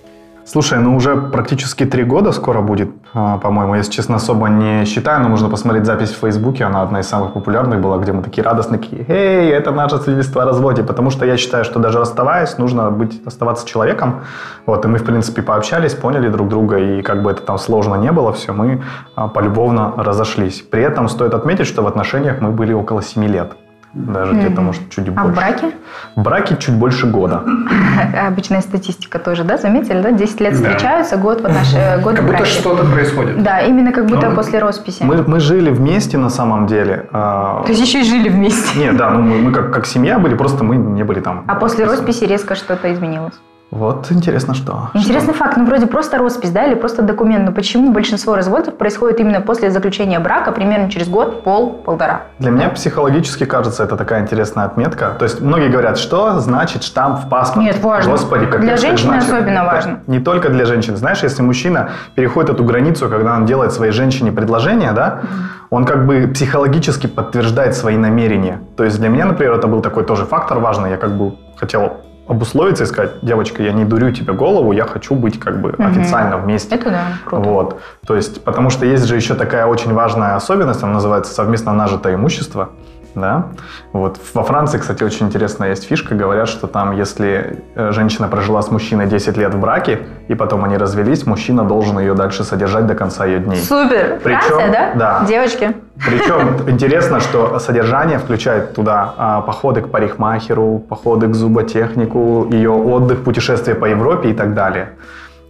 Слушай, 0.50 0.78
ну 0.78 0.96
уже 0.96 1.14
практически 1.14 1.84
три 1.84 2.04
года 2.04 2.32
скоро 2.32 2.62
будет, 2.62 2.88
а, 3.12 3.37
по-моему. 3.37 3.74
Если 3.74 3.92
честно, 3.92 4.16
особо 4.16 4.48
не 4.48 4.87
считаю, 4.87 5.22
но 5.22 5.28
можно 5.28 5.50
посмотреть 5.50 5.84
запись 5.84 6.08
в 6.08 6.16
Фейсбуке. 6.20 6.64
Она 6.64 6.80
одна 6.80 7.00
из 7.00 7.06
самых 7.06 7.34
популярных 7.34 7.82
была, 7.82 7.98
где 7.98 8.12
мы 8.12 8.22
такие 8.22 8.42
радостные, 8.42 8.80
такие, 8.80 9.04
«Эй, 9.08 9.50
это 9.50 9.72
наше 9.72 9.98
свидетельство 9.98 10.44
о 10.44 10.46
разводе». 10.46 10.82
Потому 10.82 11.11
что 11.11 11.26
я 11.26 11.37
считаю, 11.37 11.64
что 11.64 11.80
даже 11.80 11.98
расставаясь, 11.98 12.56
нужно 12.56 12.90
быть, 12.90 13.20
оставаться 13.26 13.66
человеком. 13.66 14.22
Вот, 14.64 14.87
и 14.87 14.88
мы, 14.88 14.96
в 14.96 15.04
принципе, 15.04 15.42
пообщались, 15.42 15.92
поняли 15.92 16.30
друг 16.30 16.48
друга, 16.48 16.78
и 16.78 17.02
как 17.02 17.22
бы 17.22 17.30
это 17.30 17.42
там 17.42 17.58
сложно 17.58 17.96
не 17.96 18.11
было, 18.11 18.32
все, 18.32 18.54
мы 18.54 18.82
а, 19.16 19.28
полюбовно 19.28 19.92
разошлись. 19.98 20.62
При 20.62 20.82
этом 20.82 21.08
стоит 21.11 21.34
отметить, 21.34 21.66
что 21.66 21.82
в 21.82 21.87
отношениях 21.87 22.40
мы 22.40 22.52
были 22.52 22.72
около 22.72 23.02
семи 23.02 23.28
лет. 23.28 23.52
Даже 23.94 24.33
mm-hmm. 24.33 24.38
где-то, 24.38 24.61
может, 24.61 24.90
чуть 24.90 25.09
больше. 25.09 25.20
А 25.20 25.27
в 25.27 25.35
браке? 25.35 25.72
В 26.14 26.22
браке 26.22 26.57
чуть 26.59 26.74
больше 26.74 27.07
года. 27.07 27.42
Обычная 28.27 28.61
статистика 28.61 29.18
тоже, 29.18 29.44
да, 29.44 29.57
заметили, 29.57 30.03
да? 30.03 30.12
10 30.12 30.40
лет 30.40 30.55
встречаются, 30.55 31.16
год 31.16 31.40
в 31.40 31.46
отнош... 31.46 31.74
Э, 31.74 32.01
год 32.01 32.16
как 32.16 32.27
будто 32.27 32.44
что-то 32.44 32.85
происходит. 32.85 33.42
Да, 33.42 33.61
именно 33.61 33.92
как 33.92 34.07
будто 34.07 34.29
ну, 34.29 34.37
после 34.37 34.59
росписи. 34.59 35.03
Мы, 35.03 35.22
мы 35.27 35.40
жили 35.40 35.70
вместе 35.70 36.18
на 36.18 36.29
самом 36.29 36.66
деле. 36.66 37.09
А... 37.12 37.62
То 37.64 37.72
есть 37.72 37.81
еще 37.81 38.01
и 38.01 38.05
жили 38.05 38.29
вместе? 38.29 38.79
Нет, 38.79 38.96
да, 38.96 39.11
ну 39.11 39.22
мы, 39.22 39.38
мы 39.38 39.53
как, 39.53 39.72
как 39.72 39.87
семья 39.87 40.18
были, 40.18 40.35
просто 40.35 40.64
мы 40.64 40.77
не 40.77 41.03
были 41.03 41.20
там. 41.20 41.44
А 41.46 41.55
после 41.55 41.85
росписи 41.85 42.24
резко 42.24 42.55
что-то 42.55 42.92
изменилось? 42.92 43.35
Вот 43.70 44.11
интересно, 44.11 44.54
что. 44.54 44.90
Интересный 44.94 45.35
что? 45.35 45.44
факт. 45.44 45.59
Ну, 45.59 45.66
вроде 45.66 45.87
просто 45.87 46.16
роспись, 46.16 46.50
да, 46.50 46.64
или 46.66 46.74
просто 46.74 47.02
документ. 47.02 47.44
Но 47.44 47.52
почему 47.52 47.92
большинство 47.92 48.35
разводов 48.35 48.78
происходит 48.78 49.20
именно 49.20 49.42
после 49.42 49.70
заключения 49.70 50.18
брака, 50.20 50.52
примерно 50.52 50.90
через 50.90 51.09
год, 51.09 51.42
пол, 51.42 51.74
полтора? 51.74 52.22
Для 52.38 52.50
меня 52.50 52.70
психологически 52.70 53.44
кажется, 53.44 53.85
это 53.85 53.96
такая 53.96 54.22
интересная 54.22 54.64
отметка. 54.64 55.14
То 55.18 55.24
есть 55.24 55.42
многие 55.42 55.68
говорят, 55.68 55.98
что 55.98 56.38
значит 56.40 56.83
штамп 56.83 57.26
в 57.26 57.28
паспорте? 57.28 57.68
Нет, 57.68 57.83
важно. 57.83 58.12
Господи, 58.12 58.46
как 58.46 58.62
Для 58.62 58.78
женщины 58.78 59.12
значит? 59.12 59.28
особенно 59.28 59.64
важно. 59.64 60.00
Не 60.07 60.20
только 60.20 60.48
для 60.48 60.64
женщин. 60.64 60.96
Знаешь, 60.96 61.22
если 61.22 61.42
мужчина 61.42 61.90
переходит 62.14 62.50
эту 62.50 62.64
границу, 62.64 63.09
когда 63.11 63.35
он 63.35 63.44
делает 63.44 63.72
своей 63.72 63.92
женщине 63.92 64.33
предложение, 64.33 64.92
да, 64.92 65.20
он 65.68 65.85
как 65.85 66.07
бы 66.07 66.26
психологически 66.33 67.07
подтверждает 67.07 67.74
свои 67.74 67.98
намерения. 67.98 68.61
То 68.78 68.85
есть 68.85 68.98
для 68.98 69.11
меня, 69.11 69.26
например, 69.26 69.54
это 69.54 69.66
был 69.66 69.83
такой 69.83 70.04
тоже 70.04 70.24
фактор 70.24 70.59
важный. 70.59 70.90
Я 70.90 70.96
как 70.96 71.12
бы 71.18 71.35
хотел 71.57 71.98
обусловиться 72.28 72.84
и 72.84 72.86
сказать, 72.86 73.12
девочка, 73.22 73.62
я 73.62 73.72
не 73.72 73.84
дурю 73.84 74.12
тебе 74.12 74.32
голову, 74.32 74.72
я 74.72 74.84
хочу 74.84 75.14
быть 75.14 75.40
как 75.40 75.60
бы 75.60 75.70
угу. 75.70 75.82
официально 75.82 76.36
вместе. 76.36 76.74
Это 76.74 76.90
да, 76.90 77.02
круто. 77.24 77.48
Вот. 77.48 77.80
То 78.06 78.14
есть, 78.14 78.44
потому 78.44 78.70
что 78.70 78.86
есть 78.86 79.04
же 79.04 79.16
еще 79.16 79.34
такая 79.34 79.66
очень 79.66 79.92
важная 79.94 80.36
особенность, 80.36 80.82
она 80.82 80.94
называется 80.94 81.32
совместно 81.32 81.72
нажитое 81.72 82.14
имущество. 82.14 82.70
Да? 83.14 83.48
Вот. 83.92 84.20
Во 84.34 84.44
Франции, 84.44 84.78
кстати, 84.78 85.02
очень 85.02 85.26
интересная 85.26 85.70
есть 85.70 85.84
фишка. 85.84 86.14
Говорят, 86.14 86.48
что 86.48 86.66
там, 86.66 86.92
если 86.92 87.64
э, 87.74 87.90
женщина 87.92 88.28
прожила 88.28 88.62
с 88.62 88.70
мужчиной 88.70 89.06
10 89.06 89.36
лет 89.36 89.54
в 89.54 89.58
браке, 89.58 90.00
и 90.28 90.34
потом 90.34 90.64
они 90.64 90.76
развелись, 90.76 91.26
мужчина 91.26 91.64
должен 91.64 91.98
ее 91.98 92.14
дальше 92.14 92.44
содержать 92.44 92.86
до 92.86 92.94
конца 92.94 93.24
ее 93.24 93.40
дней. 93.40 93.60
Супер! 93.60 94.20
Причем, 94.22 94.40
Франция, 94.40 94.72
да? 94.72 95.20
Да. 95.20 95.26
Девочки. 95.26 95.74
Причем 96.06 96.68
интересно, 96.68 97.20
что 97.20 97.58
содержание 97.58 98.18
включает 98.18 98.74
туда 98.74 99.14
а, 99.16 99.40
походы 99.40 99.80
к 99.80 99.90
парикмахеру, 99.90 100.78
походы 100.78 101.28
к 101.28 101.34
зуботехнику, 101.34 102.48
ее 102.50 102.70
отдых, 102.70 103.24
путешествия 103.24 103.74
по 103.74 103.87
Европе 103.87 104.30
и 104.30 104.34
так 104.34 104.54
далее. 104.54 104.90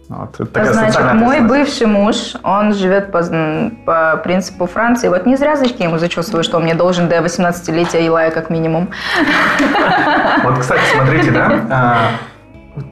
Вот, 0.09 0.37
Значит, 0.51 1.13
мой 1.13 1.41
бывший 1.41 1.85
муж, 1.85 2.33
он 2.41 2.73
живет 2.73 3.11
по, 3.11 3.21
по 3.85 4.19
принципу 4.23 4.65
Франции. 4.65 5.07
Вот 5.07 5.27
не 5.27 5.35
зря 5.35 5.55
зачки 5.55 5.83
ему 5.83 5.99
зачувствую, 5.99 6.43
что 6.43 6.57
он 6.57 6.63
мне 6.63 6.73
должен 6.73 7.07
до 7.07 7.17
18-летия 7.19 8.01
Илая 8.07 8.31
как 8.31 8.49
минимум. 8.49 8.89
Вот, 10.43 10.57
кстати, 10.57 10.81
смотрите, 10.95 11.31
да, 11.31 11.61
а, 11.69 11.97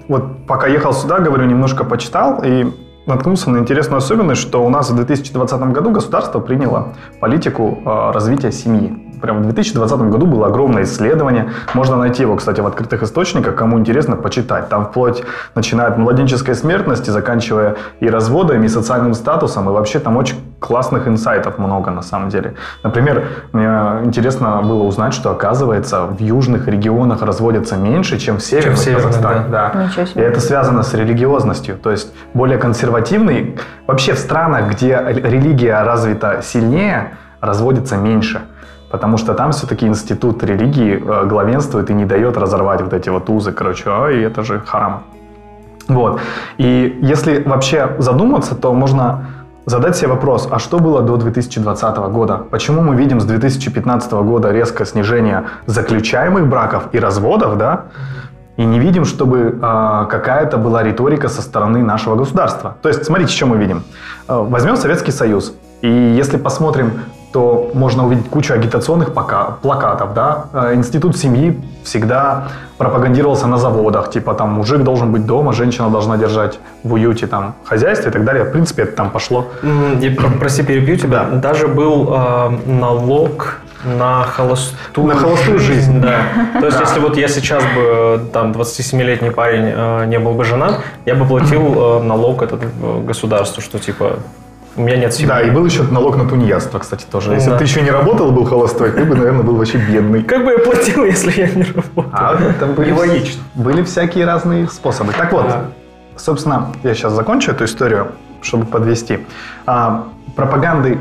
вот 0.08 0.46
пока 0.46 0.68
ехал 0.68 0.94
сюда, 0.94 1.20
говорю, 1.20 1.46
немножко 1.46 1.84
почитал, 1.84 2.44
и 2.44 2.68
наткнулся 3.08 3.50
на 3.50 3.58
интересную 3.58 3.98
особенность, 3.98 4.42
что 4.42 4.64
у 4.64 4.70
нас 4.70 4.92
в 4.92 4.96
2020 4.96 5.60
году 5.72 5.92
государство 5.92 6.40
приняло 6.40 6.94
политику 7.20 7.80
э, 7.84 8.12
развития 8.12 8.52
семьи. 8.52 9.07
Прям 9.22 9.40
в 9.40 9.44
2020 9.44 10.00
году 10.02 10.26
было 10.26 10.48
огромное 10.48 10.84
исследование. 10.84 11.50
Можно 11.74 11.96
найти 11.98 12.24
его, 12.24 12.36
кстати, 12.36 12.62
в 12.62 12.68
открытых 12.68 13.04
источниках, 13.04 13.56
кому 13.56 13.80
интересно, 13.80 14.16
почитать. 14.16 14.70
Там 14.70 14.86
вплоть 14.86 15.24
начиная 15.56 15.88
от 15.88 15.98
младенческой 15.98 16.56
смертности, 16.56 17.10
заканчивая 17.10 17.76
и 18.00 18.10
разводами, 18.10 18.66
и 18.66 18.70
социальным 18.70 19.14
статусом, 19.14 19.70
и 19.70 19.74
вообще 19.74 20.00
там 20.00 20.18
очень 20.18 20.38
классных 20.60 21.08
инсайтов 21.08 21.58
много 21.58 21.92
на 21.92 22.02
самом 22.02 22.30
деле. 22.30 22.56
Например, 22.84 23.26
мне 23.52 23.68
интересно 24.06 24.62
было 24.64 24.84
узнать, 24.84 25.14
что 25.14 25.32
оказывается 25.32 26.06
в 26.06 26.20
южных 26.20 26.68
регионах 26.68 27.22
разводятся 27.22 27.78
меньше, 27.78 28.18
чем 28.18 28.38
в 28.38 28.42
северных, 28.42 28.74
Чем 28.74 28.76
в 28.76 28.80
северных, 28.80 29.06
Казахстане. 29.16 29.46
да. 29.50 29.72
Да. 29.96 30.04
И 30.16 30.20
это 30.20 30.40
связано 30.40 30.84
с 30.84 30.94
религиозностью. 30.94 31.78
То 31.78 31.92
есть 31.92 32.14
более 32.34 32.58
консервативный, 32.58 33.58
вообще 33.86 34.14
в 34.14 34.20
странах, 34.20 34.72
где 34.72 35.00
религия 35.08 35.84
развита 35.84 36.42
сильнее, 36.44 37.14
разводится 37.42 37.98
меньше. 37.98 38.42
Потому 38.90 39.18
что 39.18 39.34
там 39.34 39.52
все-таки 39.52 39.86
институт 39.86 40.44
религии 40.44 40.96
э, 40.96 41.26
главенствует 41.26 41.90
и 41.90 41.94
не 41.94 42.06
дает 42.06 42.38
разорвать 42.38 42.82
вот 42.82 42.94
эти 42.94 43.10
вот 43.10 43.30
узы, 43.30 43.52
короче, 43.52 43.84
а, 43.88 44.10
и 44.10 44.22
это 44.22 44.44
же 44.44 44.60
харам. 44.60 45.04
Вот. 45.88 46.20
И 46.58 46.98
если 47.02 47.44
вообще 47.44 47.96
задуматься, 48.00 48.56
то 48.56 48.74
можно 48.74 49.26
задать 49.66 49.98
себе 49.98 50.08
вопрос, 50.08 50.48
а 50.50 50.60
что 50.60 50.80
было 50.80 51.02
до 51.02 51.18
2020 51.18 51.98
года? 51.98 52.38
Почему 52.50 52.82
мы 52.82 52.96
видим 52.96 53.20
с 53.20 53.26
2015 53.26 54.12
года 54.14 54.52
резкое 54.52 54.86
снижение 54.86 55.44
заключаемых 55.66 56.48
браков 56.48 56.88
и 56.94 57.00
разводов, 57.00 57.58
да? 57.58 57.86
И 58.56 58.66
не 58.66 58.80
видим, 58.80 59.06
чтобы 59.06 59.60
а, 59.62 60.06
какая-то 60.06 60.58
была 60.58 60.82
риторика 60.82 61.28
со 61.28 61.42
стороны 61.42 61.84
нашего 61.84 62.16
государства. 62.16 62.78
То 62.82 62.90
есть, 62.90 63.06
смотрите, 63.06 63.32
что 63.32 63.46
мы 63.46 63.58
видим. 63.58 63.84
А, 64.28 64.42
возьмем 64.42 64.78
Советский 64.78 65.12
Союз. 65.12 65.54
И 65.82 65.90
если 65.90 66.38
посмотрим, 66.38 66.92
то 67.38 67.70
можно 67.76 68.08
увидеть 68.08 68.30
кучу 68.32 68.52
агитационных 68.56 69.14
пока- 69.14 69.58
плакатов. 69.62 70.16
Да? 70.16 70.46
А, 70.54 70.74
Институт 70.74 71.16
семьи 71.16 71.62
всегда 71.84 72.48
пропагандировался 72.80 73.46
на 73.48 73.58
заводах. 73.58 74.10
Типа 74.10 74.34
там 74.34 74.50
мужик 74.54 74.82
должен 74.82 75.12
быть 75.12 75.26
дома, 75.28 75.54
женщина 75.54 75.90
должна 75.90 76.18
держать 76.18 76.60
в 76.84 76.94
уюте 76.94 77.28
там 77.28 77.54
хозяйство 77.64 78.10
и 78.10 78.12
так 78.12 78.24
далее. 78.26 78.44
В 78.44 78.52
принципе, 78.52 78.84
это 78.84 78.94
там 78.94 79.12
пошло. 79.12 79.46
Я 80.02 80.12
про- 80.16 80.40
прости, 80.40 80.64
перебью 80.64 80.98
тебя. 80.98 81.26
Даже 81.26 81.68
был 81.68 82.12
э, 82.12 82.50
налог 82.66 83.60
на 83.86 84.24
холостую, 84.24 85.08
На 85.08 85.16
холостую 85.16 85.60
жизнь. 85.60 86.02
Да. 86.02 86.18
То 86.60 86.66
есть, 86.66 86.80
если 86.80 87.00
вот 87.00 87.18
я 87.18 87.28
сейчас 87.28 87.64
бы, 87.76 88.20
там, 88.34 88.52
27-летний 88.52 89.30
парень 89.30 89.72
э, 89.76 90.06
не 90.08 90.18
был 90.18 90.32
бы 90.34 90.44
женат, 90.44 90.80
я 91.06 91.14
бы 91.14 91.26
платил 91.26 92.00
э, 92.00 92.04
налог 92.04 92.42
этот 92.42 92.64
э, 92.64 93.02
государству, 93.08 93.62
что 93.62 93.78
типа 93.78 94.14
у 94.78 94.82
меня 94.82 94.98
нет 94.98 95.14
семьи. 95.14 95.28
Да, 95.28 95.42
и 95.42 95.50
был 95.50 95.66
еще 95.66 95.84
налог 95.84 96.16
на 96.18 96.28
тунеядство, 96.30 96.80
кстати, 96.80 97.06
тоже. 97.12 97.34
Если 97.34 97.48
Да. 97.48 97.54
бы 97.54 97.58
ты 97.60 97.64
еще 97.66 97.82
не 97.82 97.92
работал, 97.92 98.32
был 98.32 98.46
холостой, 98.46 98.92
ты 98.92 99.04
бы, 99.04 99.16
наверное, 99.16 99.44
был 99.44 99.56
вообще 99.56 99.78
бедный. 99.78 100.24
Как 100.24 100.46
бы 100.46 100.52
я 100.52 100.60
платил, 100.60 101.04
если 101.06 101.32
я 101.42 101.48
не 101.50 101.64
работал? 101.64 102.06
А 102.14 102.38
там 102.60 102.74
были, 102.74 102.92
Нелогично. 102.92 103.42
были 103.56 103.84
всякие 103.84 104.26
разные 104.26 104.68
способы. 104.68 105.14
Так 105.14 105.32
вот, 105.34 105.48
Да. 105.48 105.66
собственно, 106.16 106.72
я 106.84 106.94
сейчас 106.94 107.14
закончу 107.14 107.52
эту 107.52 107.66
историю, 107.66 108.12
чтобы 108.42 108.66
подвести. 108.66 109.20
А, 109.66 110.06
пропаганды 110.36 111.00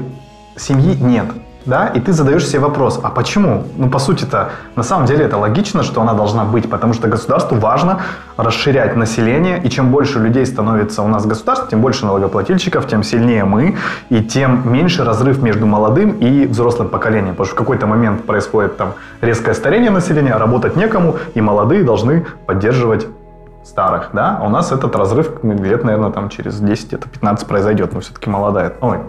семьи 0.56 0.96
нет. 0.98 1.26
Да, 1.66 1.88
и 1.88 2.00
ты 2.00 2.12
задаешь 2.12 2.46
себе 2.46 2.60
вопрос, 2.60 3.00
а 3.02 3.10
почему? 3.10 3.64
Ну, 3.76 3.90
по 3.90 3.98
сути-то, 3.98 4.50
на 4.76 4.84
самом 4.84 5.06
деле 5.06 5.24
это 5.24 5.36
логично, 5.36 5.82
что 5.82 6.00
она 6.00 6.14
должна 6.14 6.44
быть, 6.44 6.70
потому 6.70 6.92
что 6.92 7.08
государству 7.08 7.58
важно 7.58 8.02
расширять 8.36 8.94
население, 8.94 9.60
и 9.60 9.68
чем 9.68 9.90
больше 9.90 10.20
людей 10.20 10.46
становится 10.46 11.02
у 11.02 11.08
нас 11.08 11.24
в 11.24 11.26
государстве, 11.26 11.66
тем 11.68 11.80
больше 11.80 12.06
налогоплательщиков, 12.06 12.86
тем 12.86 13.02
сильнее 13.02 13.44
мы, 13.44 13.76
и 14.10 14.22
тем 14.22 14.72
меньше 14.72 15.04
разрыв 15.04 15.42
между 15.42 15.66
молодым 15.66 16.12
и 16.12 16.46
взрослым 16.46 16.88
поколением, 16.88 17.34
потому 17.34 17.46
что 17.46 17.56
в 17.56 17.58
какой-то 17.58 17.88
момент 17.88 18.24
происходит 18.24 18.76
там 18.76 18.92
резкое 19.20 19.54
старение 19.54 19.90
населения, 19.90 20.34
а 20.34 20.38
работать 20.38 20.76
некому, 20.76 21.16
и 21.34 21.40
молодые 21.40 21.82
должны 21.82 22.26
поддерживать 22.46 23.08
старых, 23.64 24.10
да, 24.12 24.38
а 24.40 24.46
у 24.46 24.48
нас 24.48 24.70
этот 24.70 24.94
разрыв 24.94 25.42
ну, 25.42 25.60
лет, 25.64 25.82
наверное, 25.82 26.12
там 26.12 26.28
через 26.28 26.60
10, 26.60 26.92
это 26.92 27.08
15 27.08 27.48
произойдет, 27.48 27.92
но 27.92 27.98
все-таки 27.98 28.30
молодая, 28.30 28.74
ой, 28.80 29.00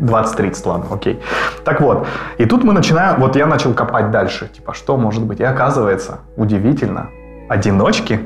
20-30, 0.00 0.68
ладно, 0.68 0.86
окей. 0.90 1.20
Так 1.64 1.80
вот, 1.80 2.06
и 2.38 2.44
тут 2.46 2.64
мы 2.64 2.72
начинаем, 2.72 3.20
вот 3.20 3.36
я 3.36 3.46
начал 3.46 3.72
копать 3.74 4.10
дальше, 4.10 4.48
типа, 4.48 4.74
что 4.74 4.96
может 4.96 5.24
быть, 5.24 5.40
и 5.40 5.44
оказывается, 5.44 6.20
удивительно, 6.36 7.08
одиночки 7.48 8.20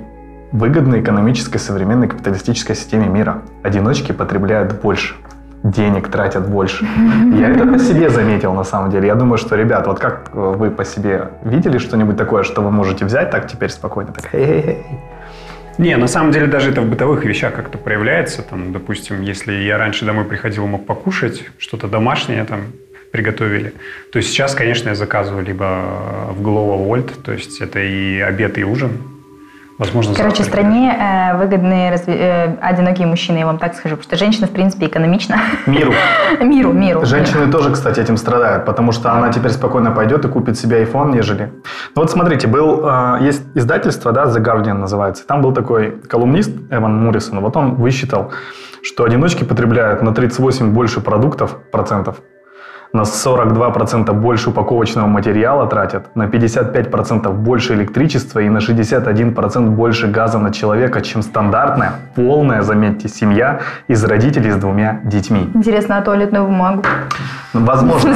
выгодны 0.53 1.01
экономической 1.01 1.59
современной 1.59 2.09
капиталистической 2.09 2.75
системе 2.75 3.07
мира. 3.07 3.43
Одиночки 3.63 4.13
потребляют 4.13 4.81
больше, 4.81 5.15
денег 5.63 6.09
тратят 6.09 6.49
больше. 6.49 6.87
Я 7.39 7.51
это 7.51 7.67
по 7.67 7.79
себе 7.79 8.09
заметил 8.09 8.55
на 8.55 8.65
самом 8.65 8.91
деле. 8.91 9.09
Я 9.09 9.15
думаю, 9.15 9.39
что, 9.39 9.57
ребят, 9.57 9.87
вот 9.87 9.99
как 9.99 10.31
э, 10.33 10.55
вы 10.57 10.71
по 10.71 10.85
себе 10.85 11.31
видели 11.45 11.79
что-нибудь 11.79 12.17
такое, 12.17 12.43
что 12.45 12.63
вы 12.63 12.71
можете 12.71 13.05
взять 13.05 13.31
так 13.31 13.47
теперь 13.47 13.71
спокойно, 13.71 14.13
так 14.13 14.31
хей-хей-хей. 14.31 14.87
Не, 15.79 15.97
на 15.97 16.09
самом 16.09 16.33
деле 16.33 16.49
даже 16.49 16.71
это 16.71 16.81
в 16.81 16.91
бытовых 16.91 17.25
вещах 17.25 17.55
как-то 17.55 17.79
проявляется. 17.79 18.43
Там, 18.43 18.73
допустим, 18.73 19.23
если 19.23 19.53
я 19.53 19.79
раньше 19.79 20.05
домой 20.05 20.25
приходил 20.25 20.67
мог 20.67 20.85
покушать, 20.87 21.45
что-то 21.57 21.87
домашнее 21.87 22.45
там 22.45 22.73
приготовили, 23.13 23.73
то 24.13 24.21
сейчас, 24.21 24.55
конечно, 24.55 24.89
я 24.89 24.95
заказываю 24.97 25.45
либо 25.45 26.33
в 26.33 26.43
Glovo 26.43 26.85
Volt, 26.85 27.23
то 27.23 27.33
есть 27.33 27.61
это 27.61 27.79
и 27.79 28.19
обед, 28.19 28.59
и 28.59 28.65
ужин. 28.65 29.18
Возможно, 29.79 30.13
Короче, 30.15 30.43
в 30.43 30.47
завтрак. 30.47 30.65
стране 30.67 30.93
э, 30.93 31.37
выгодны 31.39 31.91
разве- 31.91 32.17
э, 32.19 32.57
одинокие 32.61 33.07
мужчины, 33.07 33.39
я 33.39 33.47
вам 33.47 33.59
так 33.59 33.75
скажу, 33.75 33.97
потому 33.97 34.03
что 34.09 34.17
женщина, 34.17 34.49
в 34.49 34.51
принципе, 34.51 34.87
экономична. 34.87 35.37
Миру. 35.67 35.93
Миру, 36.41 36.73
миру. 36.73 37.05
Женщины 37.07 37.51
тоже, 37.51 37.71
кстати, 37.71 38.01
этим 38.01 38.17
страдают, 38.17 38.65
потому 38.65 38.91
что 38.91 39.13
она 39.13 39.33
теперь 39.33 39.53
спокойно 39.53 39.93
пойдет 39.93 40.25
и 40.25 40.29
купит 40.29 40.59
себе 40.59 40.83
iPhone, 40.83 41.13
нежели... 41.13 41.53
Ну 41.95 42.03
вот 42.03 42.11
смотрите, 42.11 42.49
был, 42.49 42.81
э, 42.89 43.19
есть 43.21 43.43
издательство, 43.55 44.11
да, 44.11 44.25
The 44.25 44.43
Guardian 44.43 44.75
называется, 44.79 45.25
там 45.27 45.43
был 45.43 45.53
такой 45.53 45.93
колумнист 46.09 46.51
Эван 46.71 46.97
Муррисон, 47.05 47.39
вот 47.41 47.57
он 47.57 47.77
высчитал, 47.77 48.33
что 48.83 49.05
одиночки 49.05 49.45
потребляют 49.45 50.03
на 50.03 50.13
38 50.13 50.73
больше 50.73 51.01
продуктов, 51.01 51.57
процентов, 51.71 52.17
на 52.93 53.03
42% 53.03 54.13
больше 54.13 54.51
упаковочного 54.51 55.07
материала 55.07 55.67
тратят, 55.67 56.15
на 56.17 56.25
55% 56.25 57.31
больше 57.33 57.75
электричества 57.75 58.41
и 58.41 58.49
на 58.49 58.59
61% 58.59 59.69
больше 59.71 60.07
газа 60.07 60.39
на 60.39 60.53
человека, 60.53 61.01
чем 61.03 61.23
стандартная, 61.23 61.93
полная, 62.15 62.63
заметьте, 62.63 63.09
семья 63.09 63.61
из 63.89 64.05
родителей 64.05 64.51
с 64.51 64.57
двумя 64.57 65.01
детьми. 65.05 65.51
Интересно, 65.55 65.99
а 65.99 66.03
туалетную 66.03 66.45
бумагу? 66.45 66.83
Возможно. 67.53 68.15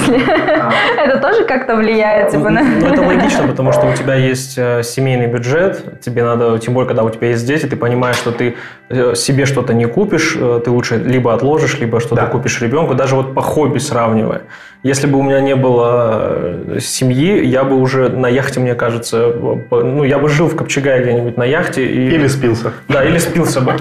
Это 0.98 1.18
тоже 1.18 1.44
как-то 1.44 1.76
влияет, 1.76 2.30
типа, 2.30 2.50
на... 2.50 2.62
Ну, 2.62 2.86
это 2.86 3.02
логично, 3.02 3.46
потому 3.48 3.72
что 3.72 3.86
у 3.86 3.94
тебя 3.94 4.14
есть 4.14 4.58
э, 4.58 4.82
семейный 4.82 5.26
бюджет, 5.26 6.00
тебе 6.00 6.22
надо, 6.24 6.58
тем 6.58 6.74
более, 6.74 6.88
когда 6.88 7.02
у 7.02 7.10
тебя 7.10 7.28
есть 7.28 7.46
дети, 7.46 7.66
ты 7.66 7.76
понимаешь, 7.76 8.16
что 8.16 8.30
ты 8.30 8.56
э, 8.88 9.14
себе 9.14 9.46
что-то 9.46 9.74
не 9.74 9.86
купишь, 9.86 10.36
э, 10.38 10.60
ты 10.64 10.70
лучше 10.70 10.96
либо 10.96 11.32
отложишь, 11.34 11.78
либо 11.80 12.00
что-то 12.00 12.22
Да. 12.22 12.26
купишь 12.26 12.60
ребенку, 12.60 12.94
даже 12.94 13.16
вот 13.16 13.34
по 13.34 13.40
хобби 13.40 13.78
сравнивая. 13.78 14.42
Если 14.82 15.06
бы 15.06 15.18
у 15.18 15.22
меня 15.22 15.40
не 15.40 15.54
было 15.54 16.32
э, 16.74 16.80
семьи, 16.80 17.44
я 17.46 17.62
бы 17.62 17.76
уже 17.76 18.08
на 18.08 18.26
яхте, 18.26 18.58
мне 18.58 18.74
кажется, 18.74 19.32
ну, 19.70 20.02
я 20.02 20.18
бы 20.18 20.28
жил 20.28 20.48
в 20.48 20.56
Копчегае 20.56 21.02
где-нибудь 21.02 21.36
на 21.36 21.44
яхте. 21.44 21.86
И... 21.86 22.08
Или 22.08 22.26
спился. 22.26 22.72
Да, 22.88 23.04
или 23.04 23.18
спился 23.18 23.60
бы. 23.60 23.76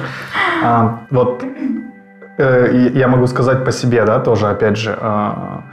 А, 0.64 1.02
вот 1.10 1.44
э, 2.38 2.92
я 2.94 3.08
могу 3.08 3.26
сказать 3.26 3.66
по 3.66 3.72
себе, 3.72 4.06
да, 4.06 4.20
тоже, 4.20 4.48
опять 4.48 4.78
же, 4.78 4.96
а, 5.02 5.64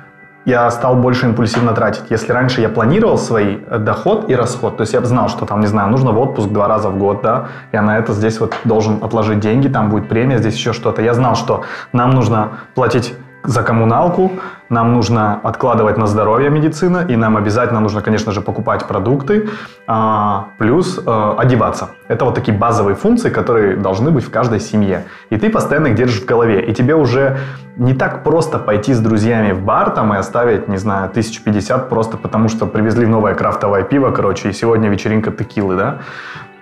я 0.46 0.70
стал 0.70 0.96
больше 0.96 1.26
импульсивно 1.26 1.74
тратить. 1.74 2.04
Если 2.08 2.32
раньше 2.32 2.62
я 2.62 2.70
планировал 2.70 3.18
свой 3.18 3.62
э, 3.66 3.78
доход 3.78 4.30
и 4.30 4.34
расход, 4.34 4.78
то 4.78 4.80
есть 4.80 4.94
я 4.94 5.02
бы 5.02 5.06
знал, 5.06 5.28
что 5.28 5.44
там, 5.44 5.60
не 5.60 5.66
знаю, 5.66 5.90
нужно 5.90 6.12
в 6.12 6.18
отпуск 6.18 6.48
два 6.48 6.68
раза 6.68 6.88
в 6.88 6.98
год, 6.98 7.20
да, 7.22 7.48
я 7.70 7.82
на 7.82 7.98
это 7.98 8.14
здесь 8.14 8.40
вот 8.40 8.54
должен 8.64 9.04
отложить 9.04 9.40
деньги, 9.40 9.68
там 9.68 9.90
будет 9.90 10.08
премия, 10.08 10.38
здесь 10.38 10.54
еще 10.54 10.72
что-то. 10.72 11.02
Я 11.02 11.12
знал, 11.12 11.34
что 11.34 11.64
нам 11.92 12.12
нужно 12.12 12.60
платить 12.74 13.14
за 13.48 13.62
коммуналку, 13.62 14.32
нам 14.68 14.92
нужно 14.92 15.40
откладывать 15.42 15.96
на 15.96 16.06
здоровье 16.06 16.50
медицина, 16.50 17.06
и 17.08 17.16
нам 17.16 17.36
обязательно 17.36 17.80
нужно, 17.80 18.02
конечно 18.02 18.32
же, 18.32 18.42
покупать 18.42 18.86
продукты, 18.86 19.48
а, 19.86 20.48
плюс 20.58 20.98
э, 20.98 21.34
одеваться. 21.38 21.88
Это 22.08 22.26
вот 22.26 22.34
такие 22.34 22.58
базовые 22.58 22.94
функции, 22.94 23.30
которые 23.30 23.76
должны 23.76 24.10
быть 24.10 24.24
в 24.24 24.30
каждой 24.30 24.60
семье. 24.60 25.04
И 25.30 25.36
ты 25.38 25.48
постоянно 25.48 25.86
их 25.88 25.94
держишь 25.94 26.20
в 26.20 26.26
голове. 26.26 26.60
И 26.60 26.74
тебе 26.74 26.94
уже 26.94 27.38
не 27.78 27.94
так 27.94 28.22
просто 28.22 28.58
пойти 28.58 28.92
с 28.92 29.00
друзьями 29.00 29.52
в 29.52 29.62
бар 29.62 29.90
там 29.90 30.12
и 30.12 30.18
оставить, 30.18 30.68
не 30.68 30.76
знаю, 30.76 31.08
1050 31.08 31.88
просто 31.88 32.18
потому, 32.18 32.48
что 32.48 32.66
привезли 32.66 33.06
новое 33.06 33.34
крафтовое 33.34 33.82
пиво, 33.82 34.10
короче, 34.10 34.50
и 34.50 34.52
сегодня 34.52 34.90
вечеринка 34.90 35.30
текилы, 35.30 35.76
да? 35.76 35.98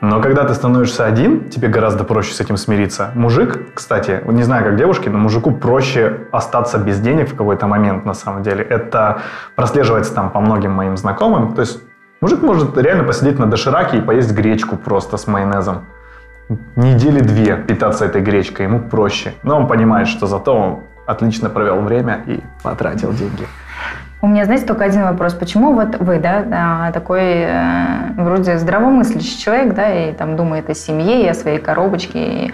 Но 0.00 0.20
когда 0.20 0.44
ты 0.44 0.54
становишься 0.54 1.06
один, 1.06 1.48
тебе 1.48 1.68
гораздо 1.68 2.04
проще 2.04 2.34
с 2.34 2.40
этим 2.40 2.56
смириться. 2.56 3.10
Мужик, 3.14 3.74
кстати, 3.74 4.20
не 4.26 4.42
знаю, 4.42 4.64
как 4.64 4.76
девушки, 4.76 5.08
но 5.08 5.18
мужику 5.18 5.52
проще 5.52 6.26
остаться 6.32 6.78
без 6.78 7.00
денег 7.00 7.30
в 7.30 7.36
какой-то 7.36 7.66
момент, 7.66 8.04
на 8.04 8.14
самом 8.14 8.42
деле. 8.42 8.62
Это 8.62 9.22
прослеживается 9.54 10.14
там 10.14 10.30
по 10.30 10.40
многим 10.40 10.72
моим 10.72 10.96
знакомым. 10.96 11.54
То 11.54 11.62
есть 11.62 11.82
мужик 12.20 12.42
может 12.42 12.76
реально 12.76 13.04
посидеть 13.04 13.38
на 13.38 13.46
дошираке 13.46 13.98
и 13.98 14.00
поесть 14.02 14.32
гречку 14.32 14.76
просто 14.76 15.16
с 15.16 15.26
майонезом. 15.26 15.86
Недели 16.76 17.20
две 17.20 17.56
питаться 17.56 18.04
этой 18.04 18.20
гречкой 18.20 18.66
ему 18.66 18.80
проще. 18.80 19.32
Но 19.42 19.56
он 19.56 19.66
понимает, 19.66 20.08
что 20.08 20.26
зато 20.26 20.54
он 20.54 20.80
отлично 21.06 21.48
провел 21.48 21.80
время 21.80 22.22
и 22.26 22.40
потратил 22.62 23.12
деньги. 23.12 23.46
У 24.26 24.28
меня, 24.28 24.44
знаете, 24.44 24.66
только 24.66 24.84
один 24.84 25.04
вопрос. 25.04 25.34
Почему 25.34 25.72
вот 25.72 26.00
вы, 26.00 26.18
да, 26.18 26.42
да, 26.42 26.90
такой 26.92 27.22
э, 27.22 28.10
вроде 28.16 28.58
здравомыслящий 28.58 29.38
человек, 29.38 29.72
да, 29.72 29.88
и 29.88 30.12
там 30.12 30.34
думает 30.34 30.68
о 30.68 30.74
семье, 30.74 31.24
и 31.24 31.28
о 31.28 31.32
своей 31.32 31.58
коробочке, 31.58 32.18
и 32.18 32.52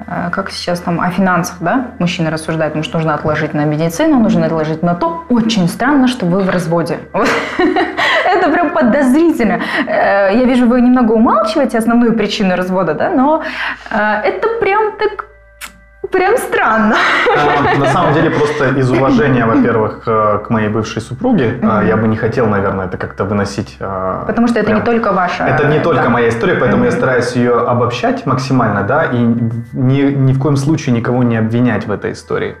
э, 0.00 0.28
как 0.30 0.50
сейчас 0.50 0.78
там 0.80 1.00
о 1.00 1.08
финансах, 1.08 1.56
да, 1.60 1.92
мужчины 1.98 2.28
рассуждают, 2.28 2.74
потому 2.74 2.84
что 2.84 2.98
нужно 2.98 3.14
отложить 3.14 3.54
на 3.54 3.64
медицину, 3.64 4.20
нужно 4.20 4.44
отложить 4.44 4.82
на 4.82 4.94
то. 4.94 5.24
Очень 5.30 5.68
странно, 5.68 6.06
что 6.06 6.26
вы 6.26 6.40
в 6.40 6.50
разводе. 6.50 6.98
Это 7.14 8.50
прям 8.50 8.74
подозрительно. 8.74 9.58
Э, 9.86 10.32
я 10.34 10.44
вижу, 10.44 10.66
вы 10.66 10.82
немного 10.82 11.12
умалчиваете 11.12 11.78
основную 11.78 12.12
причину 12.12 12.56
развода, 12.56 12.92
да, 12.92 13.08
но 13.08 13.42
это 13.90 14.48
прям 14.60 14.98
так 14.98 15.29
Прям 16.10 16.36
странно. 16.36 16.96
А, 17.36 17.78
на 17.78 17.86
самом 17.86 18.14
деле, 18.14 18.30
просто 18.30 18.78
из 18.78 18.90
уважения, 18.90 19.46
во-первых, 19.46 20.04
к 20.04 20.46
моей 20.48 20.68
бывшей 20.68 21.00
супруге, 21.00 21.58
mm-hmm. 21.60 21.86
я 21.86 21.96
бы 21.96 22.08
не 22.08 22.16
хотел, 22.16 22.46
наверное, 22.46 22.86
это 22.86 22.96
как-то 22.96 23.24
выносить. 23.24 23.76
А, 23.80 24.24
Потому 24.26 24.48
что 24.48 24.58
это 24.58 24.72
не 24.72 24.80
только 24.80 25.12
ваша. 25.12 25.44
Это 25.44 25.66
не 25.66 25.78
только 25.78 26.08
моя 26.08 26.28
история, 26.28 26.54
поэтому 26.54 26.84
я 26.84 26.90
стараюсь 26.90 27.32
ее 27.36 27.58
обобщать 27.60 28.26
максимально, 28.26 28.82
да, 28.82 29.04
и 29.04 29.18
ни, 29.72 30.02
ни 30.02 30.32
в 30.32 30.38
коем 30.38 30.56
случае 30.56 30.94
никого 30.94 31.22
не 31.22 31.36
обвинять 31.36 31.86
в 31.86 31.92
этой 31.92 32.12
истории. 32.12 32.56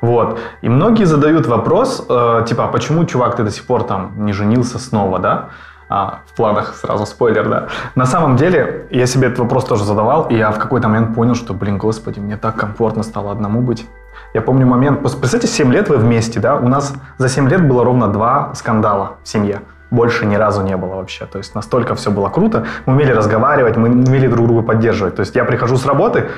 Вот. 0.00 0.38
И 0.62 0.68
многие 0.68 1.04
задают 1.04 1.46
вопрос, 1.46 2.06
э, 2.08 2.44
типа, 2.46 2.64
а 2.64 2.68
почему, 2.68 3.04
чувак, 3.04 3.36
ты 3.36 3.42
до 3.42 3.50
сих 3.50 3.64
пор 3.64 3.82
там 3.82 4.12
не 4.16 4.32
женился 4.32 4.78
снова, 4.78 5.18
да? 5.18 5.48
А, 5.88 6.20
в 6.26 6.36
планах 6.36 6.74
сразу 6.74 7.06
спойлер, 7.06 7.48
да. 7.48 7.68
На 7.94 8.06
самом 8.06 8.36
деле, 8.36 8.86
я 8.90 9.06
себе 9.06 9.28
этот 9.28 9.38
вопрос 9.38 9.64
тоже 9.64 9.84
задавал, 9.84 10.26
и 10.28 10.36
я 10.36 10.50
в 10.50 10.58
какой-то 10.58 10.88
момент 10.88 11.14
понял, 11.14 11.34
что, 11.34 11.54
блин, 11.54 11.78
господи, 11.78 12.20
мне 12.20 12.36
так 12.36 12.56
комфортно 12.56 13.02
стало 13.02 13.32
одному 13.32 13.62
быть. 13.62 13.86
Я 14.34 14.42
помню 14.42 14.66
момент, 14.66 15.00
представьте, 15.00 15.46
7 15.46 15.72
лет 15.72 15.88
вы 15.88 15.96
вместе, 15.96 16.40
да, 16.40 16.56
у 16.56 16.68
нас 16.68 16.92
за 17.16 17.28
7 17.28 17.48
лет 17.48 17.66
было 17.66 17.84
ровно 17.84 18.08
два 18.08 18.52
скандала 18.54 19.16
в 19.22 19.28
семье. 19.28 19.62
Больше 19.90 20.26
ни 20.26 20.34
разу 20.34 20.60
не 20.62 20.76
было 20.76 20.96
вообще. 20.96 21.24
То 21.24 21.38
есть 21.38 21.54
настолько 21.54 21.94
все 21.94 22.10
было 22.10 22.28
круто. 22.28 22.66
Мы 22.84 22.92
умели 22.92 23.10
разговаривать, 23.10 23.78
мы 23.78 23.88
умели 23.88 24.26
друг 24.26 24.46
друга 24.46 24.62
поддерживать. 24.62 25.16
То 25.16 25.20
есть 25.20 25.34
я 25.34 25.46
прихожу 25.46 25.78
с 25.78 25.86
работы, 25.86 26.28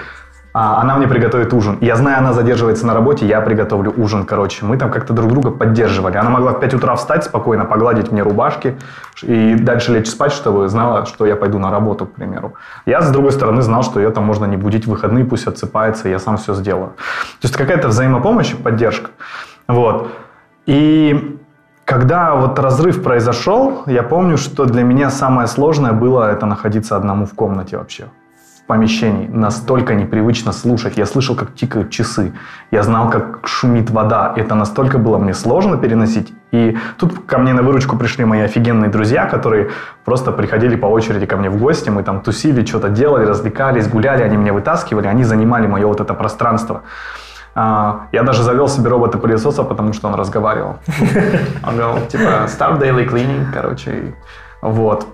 а 0.52 0.80
она 0.80 0.96
мне 0.96 1.06
приготовит 1.06 1.52
ужин. 1.52 1.78
Я 1.80 1.96
знаю, 1.96 2.18
она 2.18 2.32
задерживается 2.32 2.86
на 2.86 2.94
работе, 2.94 3.26
я 3.26 3.40
приготовлю 3.40 3.92
ужин, 3.96 4.24
короче. 4.24 4.64
Мы 4.64 4.76
там 4.76 4.90
как-то 4.90 5.12
друг 5.12 5.30
друга 5.30 5.50
поддерживали. 5.50 6.16
Она 6.16 6.30
могла 6.30 6.52
в 6.52 6.60
5 6.60 6.74
утра 6.74 6.96
встать 6.96 7.24
спокойно, 7.24 7.64
погладить 7.64 8.10
мне 8.10 8.22
рубашки 8.22 8.76
и 9.22 9.54
дальше 9.54 9.92
лечь 9.92 10.08
спать, 10.08 10.32
чтобы 10.32 10.68
знала, 10.68 11.06
что 11.06 11.26
я 11.26 11.36
пойду 11.36 11.58
на 11.58 11.70
работу, 11.70 12.06
к 12.06 12.12
примеру. 12.12 12.54
Я, 12.86 13.00
с 13.00 13.10
другой 13.10 13.32
стороны, 13.32 13.62
знал, 13.62 13.82
что 13.82 14.00
ее 14.00 14.10
там 14.10 14.24
можно 14.24 14.44
не 14.44 14.56
будить 14.56 14.86
в 14.86 14.90
выходные, 14.90 15.24
пусть 15.24 15.46
отсыпается, 15.46 16.08
я 16.08 16.18
сам 16.18 16.36
все 16.36 16.54
сделаю. 16.54 16.94
То 17.40 17.46
есть 17.46 17.56
какая-то 17.56 17.88
взаимопомощь 17.88 18.52
и 18.52 18.56
поддержка. 18.56 19.10
Вот. 19.68 20.08
И 20.66 21.38
когда 21.84 22.34
вот 22.34 22.58
разрыв 22.58 23.02
произошел, 23.02 23.84
я 23.86 24.02
помню, 24.02 24.36
что 24.36 24.64
для 24.64 24.82
меня 24.82 25.10
самое 25.10 25.46
сложное 25.46 25.92
было 25.92 26.30
это 26.30 26.46
находиться 26.46 26.96
одному 26.96 27.24
в 27.24 27.34
комнате 27.34 27.76
вообще 27.76 28.06
помещений 28.70 29.28
настолько 29.28 29.94
непривычно 29.94 30.52
слушать. 30.52 30.96
Я 30.96 31.04
слышал, 31.04 31.34
как 31.34 31.54
тикают 31.54 31.90
часы. 31.90 32.32
Я 32.70 32.82
знал, 32.84 33.10
как 33.10 33.40
шумит 33.44 33.90
вода. 33.90 34.32
Это 34.36 34.54
настолько 34.54 34.98
было 34.98 35.18
мне 35.18 35.34
сложно 35.34 35.76
переносить. 35.76 36.32
И 36.52 36.78
тут 36.96 37.26
ко 37.26 37.38
мне 37.38 37.52
на 37.52 37.62
выручку 37.62 37.96
пришли 37.96 38.24
мои 38.24 38.42
офигенные 38.42 38.88
друзья, 38.88 39.26
которые 39.26 39.70
просто 40.04 40.30
приходили 40.30 40.76
по 40.76 40.86
очереди 40.86 41.26
ко 41.26 41.36
мне 41.36 41.50
в 41.50 41.58
гости. 41.58 41.90
Мы 41.90 42.04
там 42.04 42.20
тусили, 42.20 42.64
что-то 42.64 42.88
делали, 42.90 43.26
развлекались, 43.26 43.88
гуляли. 43.88 44.22
Они 44.22 44.36
меня 44.36 44.52
вытаскивали, 44.52 45.08
они 45.08 45.24
занимали 45.24 45.66
мое 45.66 45.86
вот 45.86 46.00
это 46.00 46.14
пространство. 46.14 46.82
А, 47.56 48.06
я 48.12 48.22
даже 48.22 48.44
завел 48.44 48.68
себе 48.68 48.88
робота-пылесоса, 48.90 49.64
потому 49.64 49.92
что 49.92 50.06
он 50.06 50.14
разговаривал. 50.14 50.76
Он 51.66 51.76
говорил, 51.76 52.06
типа, 52.06 52.46
start 52.46 52.78
daily 52.78 53.10
cleaning, 53.10 53.46
короче. 53.52 54.14
Вот. 54.62 55.06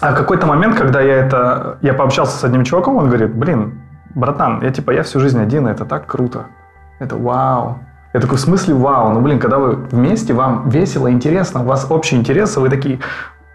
А 0.00 0.12
какой-то 0.12 0.46
момент, 0.46 0.76
когда 0.76 1.00
я 1.00 1.14
это, 1.14 1.78
я 1.82 1.94
пообщался 1.94 2.36
с 2.36 2.44
одним 2.44 2.64
чуваком, 2.64 2.96
он 2.96 3.06
говорит, 3.06 3.34
блин, 3.34 3.80
братан, 4.14 4.60
я 4.62 4.70
типа, 4.70 4.90
я 4.90 5.02
всю 5.02 5.20
жизнь 5.20 5.40
один, 5.40 5.66
это 5.66 5.84
так 5.84 6.06
круто. 6.06 6.46
Это 6.98 7.16
вау. 7.16 7.78
Я 8.12 8.20
такой, 8.20 8.36
в 8.36 8.40
смысле 8.40 8.74
вау? 8.74 9.12
Ну, 9.12 9.20
блин, 9.20 9.38
когда 9.38 9.58
вы 9.58 9.74
вместе, 9.74 10.34
вам 10.34 10.68
весело, 10.68 11.10
интересно, 11.10 11.62
у 11.62 11.64
вас 11.64 11.86
общие 11.90 12.20
интересы, 12.20 12.60
вы 12.60 12.68
такие, 12.68 13.00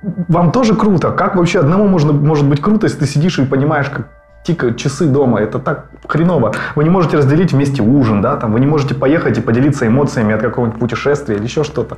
вам 0.02 0.52
тоже 0.52 0.75
круто. 0.75 1.12
Как 1.12 1.36
вообще 1.36 1.60
одному 1.60 1.88
можно, 1.88 2.13
может 2.13 2.47
быть 2.47 2.62
круто, 2.62 2.88
если 2.88 2.99
ты 2.99 3.06
сидишь 3.06 3.39
и 3.39 3.45
понимаешь, 3.45 3.89
как 3.89 4.08
тикают 4.43 4.78
часы 4.78 5.06
дома, 5.06 5.39
это 5.39 5.60
так 5.60 5.86
хреново. 6.08 6.54
Вы 6.75 6.84
не 6.84 6.89
можете 6.89 7.17
разделить 7.17 7.54
вместе 7.54 7.82
ужин, 7.82 8.21
да, 8.21 8.36
там, 8.38 8.54
вы 8.54 8.60
не 8.60 8.67
можете 8.67 8.95
поехать 8.95 9.38
и 9.38 9.41
поделиться 9.41 9.88
эмоциями 9.88 10.34
от 10.34 10.41
какого-нибудь 10.41 10.80
путешествия 10.80 11.36
или 11.36 11.43
еще 11.43 11.63
что-то. 11.63 11.97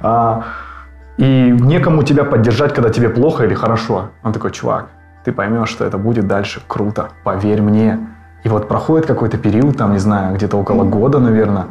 А, 0.00 0.44
и 1.18 1.50
некому 1.60 2.04
тебя 2.04 2.24
поддержать, 2.24 2.72
когда 2.72 2.90
тебе 2.90 3.10
плохо 3.10 3.44
или 3.44 3.54
хорошо. 3.54 4.10
Он 4.22 4.32
такой, 4.32 4.52
чувак, 4.52 4.86
ты 5.24 5.32
поймешь, 5.32 5.68
что 5.68 5.84
это 5.84 5.98
будет 5.98 6.26
дальше 6.26 6.62
круто, 6.66 7.08
поверь 7.24 7.60
мне. 7.60 7.98
И 8.44 8.48
вот 8.48 8.68
проходит 8.68 9.06
какой-то 9.06 9.36
период, 9.36 9.76
там, 9.76 9.92
не 9.92 9.98
знаю, 9.98 10.36
где-то 10.36 10.56
около 10.56 10.84
года, 10.84 11.18
наверное, 11.18 11.66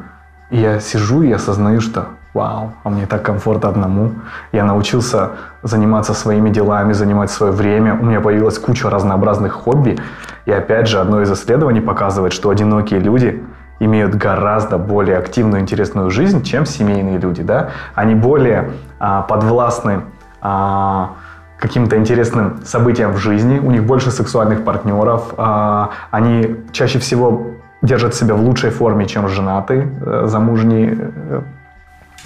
и 0.52 0.58
я 0.60 0.82
сижу 0.82 1.24
и 1.24 1.32
осознаю, 1.32 1.80
что 1.80 2.08
вау, 2.34 2.74
а 2.84 2.90
мне 2.90 3.06
так 3.06 3.24
комфортно 3.24 3.70
одному. 3.70 4.12
Я 4.52 4.66
научился 4.66 5.32
заниматься 5.64 6.14
своими 6.14 6.50
делами, 6.50 6.94
занимать 6.94 7.32
свое 7.32 7.54
время. 7.54 7.98
У 8.00 8.06
меня 8.06 8.20
появилась 8.20 8.60
куча 8.60 8.90
разнообразных 8.90 9.54
хобби. 9.54 9.98
И 10.46 10.52
опять 10.52 10.88
же, 10.88 11.00
одно 11.00 11.22
из 11.22 11.32
исследований 11.32 11.82
показывает, 11.82 12.34
что 12.34 12.50
одинокие 12.50 13.00
люди 13.00 13.44
имеют 13.80 14.16
гораздо 14.16 14.78
более 14.78 15.18
активную, 15.18 15.62
интересную 15.62 16.10
жизнь, 16.10 16.44
чем 16.44 16.66
семейные 16.66 17.18
люди. 17.18 17.44
Да? 17.44 17.70
Они 17.96 18.16
более 18.16 18.72
а, 19.00 19.22
подвластны 19.22 20.02
а, 20.42 21.12
каким-то 21.60 21.98
интересным 21.98 22.62
событиям 22.66 23.14
в 23.14 23.18
жизни, 23.18 23.60
у 23.60 23.72
них 23.72 23.84
больше 23.84 24.12
сексуальных 24.12 24.64
партнеров, 24.64 25.34
а, 25.38 25.92
они 26.12 26.58
чаще 26.72 27.00
всего 27.00 27.48
держат 27.82 28.16
себя 28.16 28.36
в 28.36 28.42
лучшей 28.42 28.70
форме, 28.70 29.06
чем 29.06 29.28
женатые, 29.28 29.88
э, 30.02 30.24
замужние 30.26 30.98
э, 30.98 31.42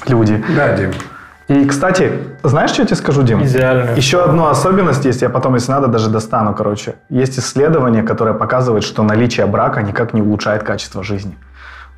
люди. 0.07 0.43
Да, 0.55 0.75
Дим. 0.75 0.91
И, 1.51 1.65
кстати, 1.65 2.11
знаешь, 2.43 2.71
что 2.71 2.81
я 2.83 2.85
тебе 2.85 2.95
скажу, 2.95 3.23
Дим? 3.23 3.43
Идеально. 3.43 3.91
Еще 3.97 4.23
одна 4.23 4.51
особенность 4.51 5.03
есть, 5.03 5.21
я 5.21 5.29
потом, 5.29 5.55
если 5.55 5.71
надо, 5.71 5.87
даже 5.87 6.09
достану, 6.09 6.53
короче. 6.53 6.95
Есть 7.09 7.37
исследование, 7.39 8.03
которое 8.03 8.33
показывает, 8.33 8.85
что 8.85 9.03
наличие 9.03 9.45
брака 9.45 9.81
никак 9.81 10.13
не 10.13 10.21
улучшает 10.21 10.63
качество 10.63 11.03
жизни. 11.03 11.37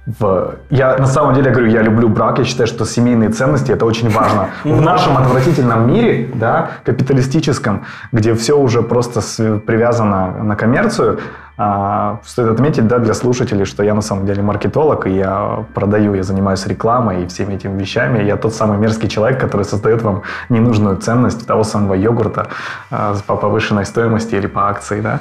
В... 0.05 0.55
Я 0.69 0.97
на 0.97 1.07
самом 1.07 1.33
деле 1.33 1.51
говорю, 1.51 1.69
я 1.69 1.81
люблю 1.81 2.09
брак, 2.09 2.39
я 2.39 2.43
считаю, 2.43 2.67
что 2.67 2.85
семейные 2.85 3.29
ценности 3.29 3.71
это 3.71 3.85
очень 3.85 4.09
важно. 4.09 4.49
В 4.63 4.81
нашем 4.81 5.17
отвратительном 5.17 5.87
мире, 5.87 6.29
да, 6.35 6.71
капиталистическом, 6.83 7.85
где 8.11 8.33
все 8.33 8.57
уже 8.57 8.81
просто 8.81 9.21
привязано 9.65 10.43
на 10.43 10.55
коммерцию, 10.57 11.19
а, 11.55 12.19
стоит 12.25 12.49
отметить, 12.49 12.87
да, 12.87 12.97
для 12.97 13.13
слушателей, 13.13 13.65
что 13.65 13.83
я 13.83 13.93
на 13.93 14.01
самом 14.01 14.25
деле 14.25 14.41
маркетолог, 14.41 15.05
и 15.05 15.11
я 15.11 15.63
продаю, 15.73 16.15
я 16.15 16.23
занимаюсь 16.23 16.65
рекламой 16.65 17.23
и 17.23 17.27
всеми 17.27 17.53
этими 17.53 17.79
вещами. 17.79 18.23
Я 18.23 18.37
тот 18.37 18.53
самый 18.53 18.77
мерзкий 18.79 19.07
человек, 19.07 19.39
который 19.39 19.63
создает 19.63 20.01
вам 20.01 20.23
ненужную 20.49 20.97
ценность 20.97 21.45
того 21.45 21.63
самого 21.63 21.93
йогурта 21.93 22.47
а, 22.91 23.15
по 23.25 23.37
повышенной 23.37 23.85
стоимости 23.85 24.35
или 24.35 24.47
по 24.47 24.67
акции, 24.67 24.99
да. 24.99 25.19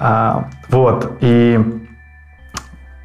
А, 0.00 0.48
вот, 0.68 1.12
и 1.20 1.87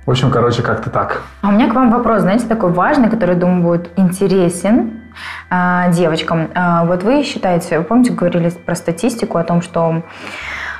в 0.05 0.11
общем, 0.11 0.31
короче, 0.31 0.61
как-то 0.61 0.89
так. 0.89 1.21
А 1.41 1.49
у 1.49 1.51
меня 1.51 1.69
к 1.69 1.73
вам 1.73 1.91
вопрос, 1.91 2.21
знаете, 2.21 2.47
такой 2.47 2.71
важный, 2.71 3.09
который, 3.09 3.35
думаю, 3.35 3.63
будет 3.63 3.89
интересен 3.97 5.01
э, 5.49 5.91
девочкам. 5.91 6.49
Э, 6.53 6.85
вот 6.85 7.03
вы 7.03 7.23
считаете, 7.23 7.79
вы 7.79 7.85
помните, 7.85 8.13
говорили 8.13 8.49
про 8.49 8.75
статистику 8.75 9.37
о 9.37 9.43
том, 9.43 9.61
что 9.61 10.03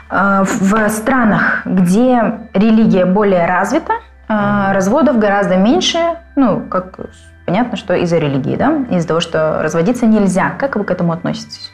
э, 0.09 0.43
в 0.43 0.89
странах, 0.89 1.61
где 1.65 2.39
религия 2.53 3.05
более 3.05 3.45
развита, 3.45 3.93
э, 4.27 4.71
разводов 4.73 5.19
гораздо 5.19 5.57
меньше, 5.57 5.99
ну, 6.35 6.61
как 6.61 6.99
понятно, 7.45 7.77
что 7.77 7.93
из-за 7.95 8.17
религии, 8.17 8.55
да, 8.55 8.85
из-за 8.89 9.07
того, 9.07 9.19
что 9.19 9.61
разводиться 9.61 10.05
нельзя. 10.05 10.51
Как 10.57 10.75
вы 10.75 10.83
к 10.83 10.91
этому 10.91 11.11
относитесь? 11.11 11.72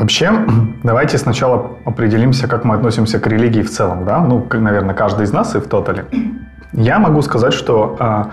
Вообще, 0.00 0.32
давайте 0.82 1.18
сначала 1.18 1.72
определимся, 1.84 2.48
как 2.48 2.64
мы 2.64 2.74
относимся 2.74 3.20
к 3.20 3.26
религии 3.26 3.60
в 3.60 3.70
целом, 3.70 4.06
да? 4.06 4.20
Ну, 4.20 4.46
наверное, 4.50 4.94
каждый 4.94 5.24
из 5.24 5.32
нас 5.32 5.54
и 5.54 5.58
в 5.58 5.68
тотале. 5.68 6.06
Я 6.72 6.98
могу 6.98 7.20
сказать, 7.20 7.52
что 7.52 7.96
э, 8.00 8.24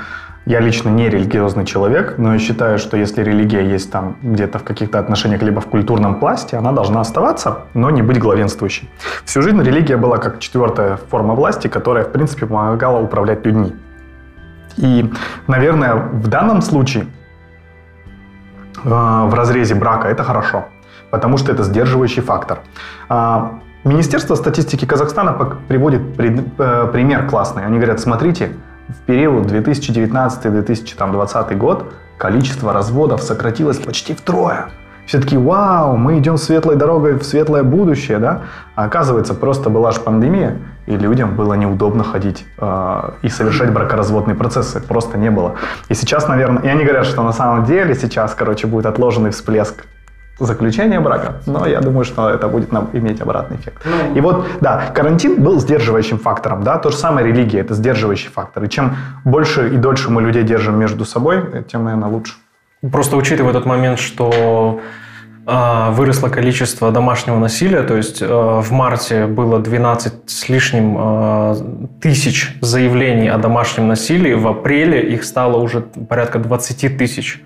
я 0.45 0.62
лично 0.62 0.89
не 0.89 1.10
религиозный 1.10 1.65
человек, 1.65 2.15
но 2.17 2.34
я 2.34 2.39
считаю, 2.39 2.80
что 2.80 2.95
если 2.95 3.21
религия 3.21 3.69
есть 3.69 3.91
там 3.91 4.15
где-то 4.21 4.60
в 4.60 4.63
каких-то 4.63 4.97
отношениях, 4.97 5.41
либо 5.41 5.60
в 5.60 5.65
культурном 5.65 6.19
пласте, 6.19 6.56
она 6.56 6.71
должна 6.71 7.01
оставаться, 7.01 7.65
но 7.73 7.89
не 7.89 8.01
быть 8.01 8.17
главенствующей. 8.17 8.89
Всю 9.25 9.41
жизнь 9.41 9.62
религия 9.62 9.97
была 9.97 10.19
как 10.19 10.39
четвертая 10.39 10.95
форма 10.95 11.34
власти, 11.34 11.67
которая, 11.67 12.06
в 12.06 12.12
принципе, 12.13 12.45
помогала 12.45 13.01
управлять 13.01 13.45
людьми. 13.45 13.75
И, 14.77 15.12
наверное, 15.47 15.95
в 15.95 16.27
данном 16.30 16.62
случае 16.62 17.08
э, 18.86 18.89
в 18.89 19.34
разрезе 19.34 19.75
брака 19.75 20.08
это 20.08 20.23
хорошо– 20.23 20.65
потому 21.11 21.37
что 21.37 21.51
это 21.51 21.63
сдерживающий 21.63 22.21
фактор. 22.21 22.59
А, 23.09 23.59
Министерство 23.83 24.35
статистики 24.35 24.85
Казахстана 24.85 25.33
приводит 25.67 26.01
э, 26.19 26.89
пример 26.91 27.27
классный. 27.27 27.65
Они 27.65 27.77
говорят, 27.77 27.99
смотрите, 27.99 28.51
в 28.89 28.95
период 29.05 29.51
2019-2020 29.51 31.55
год 31.55 31.93
количество 32.17 32.73
разводов 32.73 33.21
сократилось 33.21 33.77
почти 33.77 34.13
втрое. 34.13 34.67
Все 35.05 35.21
таки 35.21 35.37
вау, 35.37 35.95
мы 35.95 36.19
идем 36.19 36.37
светлой 36.37 36.75
дорогой 36.75 37.13
в 37.13 37.23
светлое 37.23 37.63
будущее, 37.63 38.17
да? 38.17 38.41
А 38.75 38.83
оказывается, 38.83 39.33
просто 39.33 39.69
была 39.69 39.91
же 39.91 40.01
пандемия, 40.01 40.57
и 40.85 40.97
людям 40.97 41.37
было 41.37 41.53
неудобно 41.53 42.03
ходить 42.03 42.45
э, 42.57 43.11
и 43.21 43.29
совершать 43.29 43.71
бракоразводные 43.71 44.35
процессы. 44.35 44.81
Просто 44.81 45.17
не 45.17 45.31
было. 45.31 45.55
И 45.87 45.93
сейчас, 45.93 46.27
наверное, 46.27 46.61
и 46.63 46.67
они 46.67 46.83
говорят, 46.83 47.05
что 47.05 47.23
на 47.23 47.31
самом 47.31 47.63
деле 47.63 47.95
сейчас, 47.95 48.35
короче, 48.35 48.67
будет 48.67 48.85
отложенный 48.85 49.29
всплеск 49.29 49.85
заключения 50.39 51.00
брака, 51.00 51.41
но 51.45 51.65
я 51.65 51.82
думаю, 51.82 52.06
что 52.06 52.30
это 52.30 52.47
будет 52.47 52.71
нам 52.71 52.89
иметь 52.93 53.21
обратный 53.21 53.58
эффект. 53.58 53.86
И 54.15 54.21
вот, 54.21 54.45
да, 54.62 54.91
карантин 54.93 55.41
был 55.41 55.60
сдерживающим 55.60 56.19
фактором, 56.19 56.63
да, 56.63 56.78
то 56.78 56.89
же 56.89 56.97
самое 56.97 57.28
религия, 57.28 57.60
это 57.60 57.73
сдерживающий 57.73 58.30
фактор. 58.30 58.63
И 58.63 58.69
чем 58.69 58.95
больше 59.26 59.73
и 59.73 59.78
дольше 59.78 60.10
мы 60.12 60.21
людей 60.21 60.43
держим 60.43 60.80
между 60.80 61.06
собой, 61.06 61.63
тем, 61.67 61.84
наверное, 61.84 62.10
лучше. 62.10 62.36
Просто 62.91 63.17
учитывая 63.17 63.54
тот 63.54 63.65
момент, 63.65 64.00
что 64.00 64.80
э, 65.47 65.91
выросло 65.91 66.30
количество 66.30 66.91
домашнего 66.91 67.39
насилия, 67.39 67.82
то 67.82 67.97
есть 67.97 68.21
э, 68.21 68.28
в 68.28 68.71
марте 68.71 69.26
было 69.26 69.60
12 69.60 70.30
с 70.30 70.50
лишним 70.50 70.95
э, 71.00 71.56
тысяч 72.02 72.56
заявлений 72.62 73.30
о 73.30 73.39
домашнем 73.39 73.88
насилии, 73.88 74.34
в 74.34 74.47
апреле 74.47 75.12
их 75.12 75.23
стало 75.23 75.58
уже 75.58 75.82
порядка 75.82 76.38
20 76.38 76.97
тысяч. 76.97 77.41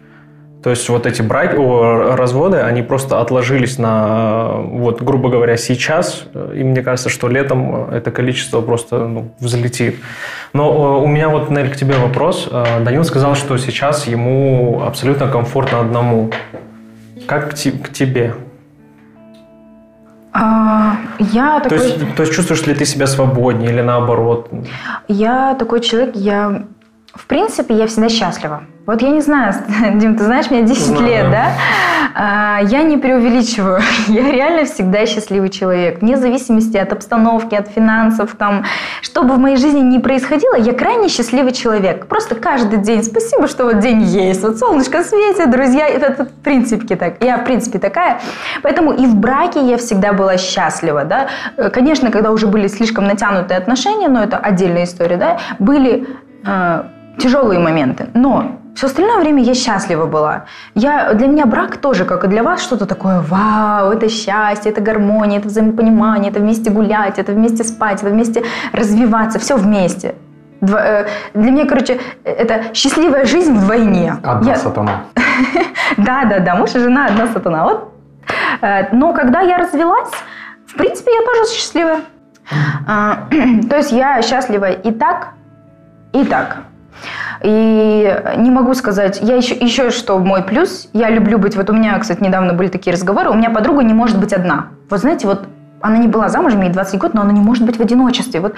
То 0.64 0.70
есть 0.70 0.88
вот 0.90 1.08
эти 1.08 1.22
браки, 1.24 1.56
о, 1.56 2.16
разводы, 2.16 2.58
они 2.58 2.84
просто 2.84 3.20
отложились 3.20 3.80
на, 3.80 4.52
вот, 4.58 5.02
грубо 5.02 5.30
говоря, 5.30 5.58
сейчас. 5.58 6.24
И 6.54 6.64
мне 6.64 6.84
кажется, 6.84 7.10
что 7.10 7.28
летом 7.28 7.90
это 7.90 8.12
количество 8.12 8.62
просто 8.62 9.08
ну, 9.08 9.32
взлетит. 9.40 9.96
Но 10.54 11.02
у 11.02 11.08
меня 11.08 11.30
вот, 11.30 11.50
Нель, 11.50 11.72
к 11.72 11.76
тебе 11.76 11.96
вопрос. 11.96 12.48
Данил 12.86 13.04
сказал, 13.04 13.36
что 13.36 13.58
сейчас 13.58 14.08
ему 14.08 14.84
абсолютно 14.86 15.28
комфортно 15.28 15.80
одному. 15.80 16.30
Как 17.26 17.50
к, 17.50 17.54
к 17.54 17.90
тебе? 17.92 18.36
А, 20.34 20.96
я 21.20 21.60
такой... 21.60 21.78
то, 21.78 21.84
есть, 21.84 22.16
то 22.16 22.24
есть 22.24 22.34
чувствуешь 22.36 22.66
ли 22.68 22.74
ты 22.74 22.86
себя 22.86 23.08
свободнее 23.08 23.72
или 23.72 23.82
наоборот? 23.82 24.50
Я 25.08 25.56
такой 25.56 25.82
человек, 25.82 26.16
я 26.16 26.64
в 27.14 27.26
принципе, 27.26 27.76
я 27.76 27.88
всегда 27.88 28.10
счастлива. 28.10 28.64
Вот 28.86 29.02
я 29.02 29.10
не 29.10 29.22
знаю, 29.22 29.54
Дим, 29.96 30.16
ты 30.16 30.24
знаешь 30.24 30.50
меня 30.50 30.64
10 30.64 30.82
знаю. 30.84 31.06
лет, 31.06 31.32
да? 31.32 31.52
А, 32.14 32.60
я 32.64 32.84
не 32.84 32.98
преувеличиваю. 32.98 33.80
Я 34.08 34.32
реально 34.32 34.66
всегда 34.66 35.06
счастливый 35.06 35.50
человек. 35.50 36.02
Вне 36.02 36.18
зависимости 36.18 36.76
от 36.78 36.92
обстановки, 36.92 37.56
от 37.56 37.70
финансов, 37.70 38.36
там, 38.38 38.66
что 39.02 39.24
бы 39.24 39.36
в 39.36 39.40
моей 39.40 39.56
жизни 39.56 39.80
ни 39.80 40.00
происходило, 40.00 40.56
я 40.56 40.74
крайне 40.74 41.08
счастливый 41.08 41.54
человек. 41.54 42.08
Просто 42.08 42.36
каждый 42.36 42.80
день 42.80 43.04
спасибо, 43.04 43.48
что 43.48 43.66
вот 43.66 43.80
день 43.80 44.02
есть. 44.02 44.44
Вот 44.44 44.58
солнышко 44.58 45.04
светит, 45.04 45.50
друзья. 45.52 45.88
Это, 45.88 46.26
в 46.26 46.44
принципе 46.44 46.96
так. 46.96 47.24
Я 47.24 47.38
в 47.38 47.46
принципе 47.46 47.80
такая. 47.80 48.20
Поэтому 48.62 48.92
и 48.92 49.06
в 49.06 49.16
браке 49.16 49.66
я 49.66 49.78
всегда 49.78 50.12
была 50.12 50.38
счастлива, 50.38 51.06
да. 51.06 51.28
Конечно, 51.70 52.12
когда 52.12 52.32
уже 52.32 52.48
были 52.48 52.68
слишком 52.68 53.06
натянутые 53.06 53.58
отношения, 53.58 54.10
но 54.10 54.22
это 54.24 54.38
отдельная 54.38 54.84
история, 54.84 55.18
да, 55.18 55.40
были 55.60 56.08
а, 56.46 56.88
тяжелые 57.18 57.60
моменты. 57.60 58.08
Но 58.14 58.61
все 58.76 58.88
остальное 58.88 59.20
время 59.20 59.44
я 59.44 59.54
счастлива 59.54 60.06
была. 60.06 60.46
Я, 60.76 61.14
для 61.14 61.28
меня 61.28 61.46
брак 61.46 61.78
тоже, 61.78 62.06
как 62.06 62.24
и 62.24 62.28
для 62.28 62.44
вас, 62.44 62.62
что-то 62.62 62.86
такое, 62.86 63.22
вау, 63.22 63.92
это 63.92 64.10
счастье, 64.10 64.72
это 64.72 64.82
гармония, 64.82 65.40
это 65.40 65.50
взаимопонимание, 65.50 66.32
это 66.32 66.40
вместе 66.40 66.70
гулять, 66.70 67.20
это 67.20 67.34
вместе 67.34 67.64
спать, 67.64 68.02
это 68.02 68.10
вместе 68.10 68.44
развиваться, 68.72 69.40
все 69.40 69.58
вместе. 69.58 70.16
Дво, 70.62 70.78
э, 70.78 71.08
для 71.34 71.52
меня, 71.52 71.66
короче, 71.66 72.00
это 72.24 72.74
счастливая 72.74 73.26
жизнь 73.26 73.54
вдвойне. 73.54 74.16
Одна 74.24 74.52
я... 74.52 74.56
сатана. 74.56 75.04
да, 75.98 76.26
да, 76.26 76.40
да, 76.40 76.56
муж 76.56 76.76
и 76.76 76.80
жена 76.80 77.08
одна 77.08 77.28
сатана. 77.28 77.64
Вот. 77.64 77.94
Э, 78.62 78.96
но 78.96 79.14
когда 79.14 79.42
я 79.42 79.58
развелась, 79.58 80.12
в 80.68 80.76
принципе, 80.76 81.12
я 81.12 81.26
тоже 81.26 81.52
счастливая. 81.52 82.02
А, 82.88 83.28
то 83.70 83.78
есть 83.78 83.92
я 83.92 84.22
счастлива 84.22 84.72
и 84.72 84.92
так, 84.92 85.30
и 86.14 86.24
так. 86.26 86.58
И 87.44 88.24
не 88.38 88.52
могу 88.52 88.74
сказать, 88.74 89.20
я 89.22 89.36
еще, 89.36 89.56
еще 89.56 89.90
что 89.90 90.20
мой 90.20 90.44
плюс, 90.44 90.90
я 90.94 91.10
люблю 91.10 91.38
быть, 91.38 91.56
вот 91.56 91.70
у 91.70 91.74
меня, 91.74 91.98
кстати, 91.98 92.22
недавно 92.22 92.54
были 92.54 92.68
такие 92.68 92.94
разговоры, 92.94 93.30
у 93.30 93.34
меня 93.34 93.50
подруга 93.50 93.84
не 93.84 93.94
может 93.94 94.20
быть 94.20 94.34
одна. 94.34 94.68
Вот 94.90 95.00
знаете, 95.00 95.28
вот 95.28 95.48
она 95.82 95.98
не 95.98 96.08
была 96.08 96.30
замужем, 96.30 96.62
ей 96.62 96.72
20 96.72 97.00
год, 97.00 97.14
но 97.14 97.22
она 97.22 97.32
не 97.32 97.42
может 97.42 97.66
быть 97.66 97.78
в 97.78 97.82
одиночестве. 97.82 98.40
Вот 98.40 98.54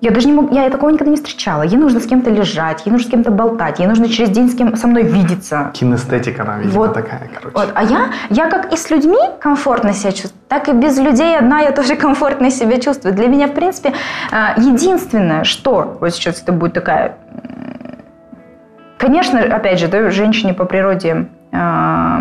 я 0.00 0.10
даже 0.10 0.26
не 0.26 0.34
мог, 0.34 0.52
я 0.52 0.68
такого 0.68 0.90
никогда 0.90 1.10
не 1.10 1.16
встречала. 1.16 1.62
Ей 1.62 1.78
нужно 1.78 1.98
с 1.98 2.06
кем-то 2.06 2.28
лежать, 2.28 2.84
ей 2.84 2.92
нужно 2.92 3.08
с 3.08 3.10
кем-то 3.10 3.30
болтать, 3.30 3.78
ей 3.78 3.86
нужно 3.86 4.06
через 4.08 4.28
день 4.28 4.50
с 4.50 4.54
кем 4.54 4.76
со 4.76 4.86
мной 4.86 5.04
видеться. 5.04 5.70
Кинестетика 5.72 6.42
она, 6.42 6.58
видимо, 6.58 6.74
вот, 6.74 6.92
такая, 6.92 7.30
короче. 7.32 7.56
Вот. 7.56 7.72
А 7.74 7.82
я, 7.82 8.10
я 8.28 8.50
как 8.50 8.70
и 8.70 8.76
с 8.76 8.90
людьми 8.90 9.16
комфортно 9.40 9.94
себя 9.94 10.12
чувствую, 10.12 10.42
так 10.48 10.68
и 10.68 10.72
без 10.72 10.98
людей 10.98 11.38
одна 11.38 11.60
я 11.60 11.72
тоже 11.72 11.96
комфортно 11.96 12.50
себя 12.50 12.78
чувствую. 12.78 13.14
Для 13.14 13.28
меня, 13.28 13.46
в 13.46 13.54
принципе, 13.54 13.94
а, 14.30 14.60
единственное, 14.60 15.44
что 15.44 15.96
вот 16.00 16.12
сейчас 16.12 16.42
это 16.42 16.52
будет 16.52 16.74
такая 16.74 17.16
Конечно, 19.04 19.38
опять 19.38 19.78
же, 19.80 19.88
да, 19.88 20.08
женщине 20.08 20.54
по 20.54 20.64
природе 20.64 21.28
э, 21.52 22.18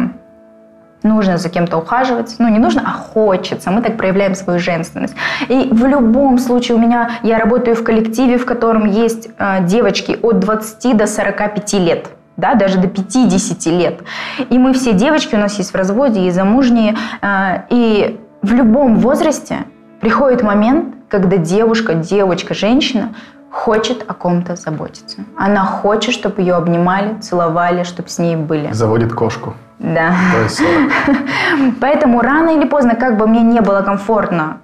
нужно 1.02 1.38
за 1.38 1.48
кем-то 1.48 1.78
ухаживать. 1.78 2.36
Ну, 2.40 2.50
не 2.50 2.60
нужно, 2.60 2.84
а 2.86 2.92
хочется. 2.92 3.72
Мы 3.72 3.82
так 3.82 3.96
проявляем 3.96 4.36
свою 4.36 4.60
женственность. 4.60 5.16
И 5.48 5.70
в 5.72 5.86
любом 5.86 6.38
случае 6.40 6.76
у 6.76 6.82
меня, 6.82 7.12
я 7.24 7.40
работаю 7.40 7.78
в 7.78 7.86
коллективе, 7.86 8.38
в 8.38 8.46
котором 8.46 8.86
есть 8.86 9.30
э, 9.38 9.64
девочки 9.64 10.20
от 10.22 10.40
20 10.40 10.98
до 10.98 11.08
45 11.08 11.74
лет. 11.76 12.10
Да, 12.36 12.54
даже 12.56 12.78
до 12.80 12.90
50 12.90 13.66
лет. 13.68 14.02
И 14.50 14.58
мы 14.58 14.74
все 14.74 14.92
девочки 14.92 15.36
у 15.36 15.40
нас 15.40 15.58
есть 15.60 15.72
в 15.72 15.76
разводе 15.76 16.28
и 16.28 16.32
замужние. 16.32 16.98
Э, 17.22 17.62
и 17.70 18.20
в 18.42 18.52
любом 18.52 18.98
возрасте 18.98 19.60
приходит 20.02 20.44
момент, 20.44 20.96
когда 21.08 21.38
девушка, 21.38 21.94
девочка, 21.94 22.54
женщина 22.54 23.16
хочет 23.54 24.04
о 24.08 24.14
ком-то 24.14 24.56
заботиться. 24.56 25.18
Она 25.38 25.64
хочет, 25.64 26.14
чтобы 26.14 26.42
ее 26.42 26.56
обнимали, 26.56 27.20
целовали, 27.22 27.84
чтобы 27.84 28.10
с 28.10 28.18
ней 28.18 28.36
были. 28.36 28.74
Заводит 28.74 29.14
кошку. 29.14 29.54
Да. 29.78 30.16
Поэтому 31.80 32.22
рано 32.22 32.50
или 32.50 32.66
поздно, 32.66 32.96
как 32.96 33.18
бы 33.18 33.28
мне 33.28 33.42
не 33.42 33.62
было 33.62 33.82
комфортно 33.82 34.58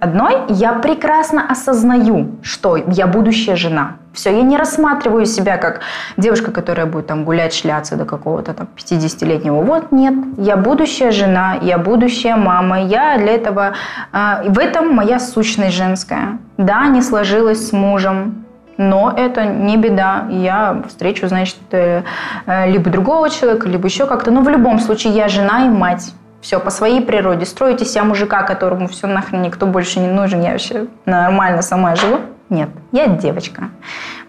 одной, 0.00 0.36
я 0.48 0.72
прекрасно 0.74 1.46
осознаю, 1.48 2.38
что 2.42 2.76
я 2.76 3.06
будущая 3.06 3.56
жена. 3.56 3.96
Все, 4.12 4.36
я 4.36 4.42
не 4.42 4.56
рассматриваю 4.56 5.26
себя 5.26 5.56
как 5.58 5.80
девушка, 6.16 6.50
которая 6.50 6.86
будет 6.86 7.06
там 7.06 7.24
гулять, 7.24 7.54
шляться 7.54 7.96
до 7.96 8.04
какого-то 8.04 8.52
там 8.52 8.68
50-летнего. 8.76 9.62
Вот, 9.62 9.92
нет, 9.92 10.14
я 10.38 10.56
будущая 10.56 11.10
жена, 11.10 11.58
я 11.62 11.78
будущая 11.78 12.36
мама, 12.36 12.80
я 12.80 13.16
для 13.18 13.34
этого... 13.34 13.74
Э, 14.12 14.48
в 14.48 14.58
этом 14.58 14.94
моя 14.94 15.20
сущность 15.20 15.76
женская. 15.76 16.38
Да, 16.56 16.88
не 16.88 17.02
сложилась 17.02 17.68
с 17.68 17.72
мужем, 17.72 18.44
но 18.76 19.12
это 19.16 19.44
не 19.44 19.76
беда. 19.76 20.26
Я 20.30 20.82
встречу, 20.88 21.28
значит, 21.28 21.58
э, 21.70 22.02
э, 22.46 22.70
либо 22.70 22.90
другого 22.90 23.30
человека, 23.30 23.68
либо 23.68 23.86
еще 23.86 24.06
как-то. 24.06 24.30
Но 24.30 24.40
в 24.40 24.48
любом 24.48 24.78
случае 24.78 25.12
я 25.12 25.28
жена 25.28 25.66
и 25.66 25.68
мать. 25.68 26.12
Все, 26.40 26.60
по 26.60 26.70
своей 26.70 27.00
природе. 27.00 27.46
Строите 27.46 27.84
себя 27.84 28.04
мужика, 28.04 28.42
которому 28.42 28.86
все 28.88 29.06
нахрен 29.06 29.42
никто 29.42 29.66
больше 29.66 30.00
не 30.00 30.08
нужен. 30.08 30.42
Я 30.42 30.52
вообще 30.52 30.86
нормально 31.04 31.62
сама 31.62 31.96
живу. 31.96 32.20
Нет, 32.48 32.70
я 32.92 33.06
девочка. 33.08 33.70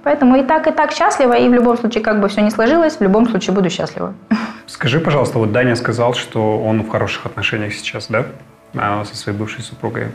Поэтому 0.04 0.36
и 0.38 0.44
так, 0.44 0.68
и 0.68 0.72
так 0.72 0.92
счастлива, 0.92 1.34
и 1.34 1.48
в 1.48 1.54
любом 1.54 1.78
случае, 1.78 2.04
как 2.04 2.20
бы 2.20 2.28
все 2.28 2.42
не 2.42 2.52
сложилось, 2.52 2.98
в 2.98 3.02
любом 3.02 3.30
случае 3.30 3.54
буду 3.54 3.70
счастлива. 3.70 4.14
Скажи, 4.66 5.00
пожалуйста, 5.00 5.40
вот 5.40 5.52
Даня 5.52 5.76
сказал, 5.76 6.14
что 6.14 6.60
он 6.60 6.84
в 6.84 6.90
хороших 6.90 7.26
отношениях 7.26 7.74
сейчас, 7.74 8.08
да? 8.08 8.26
Со 8.74 9.16
своей 9.16 9.38
бывшей 9.38 9.64
супругой? 9.64 10.12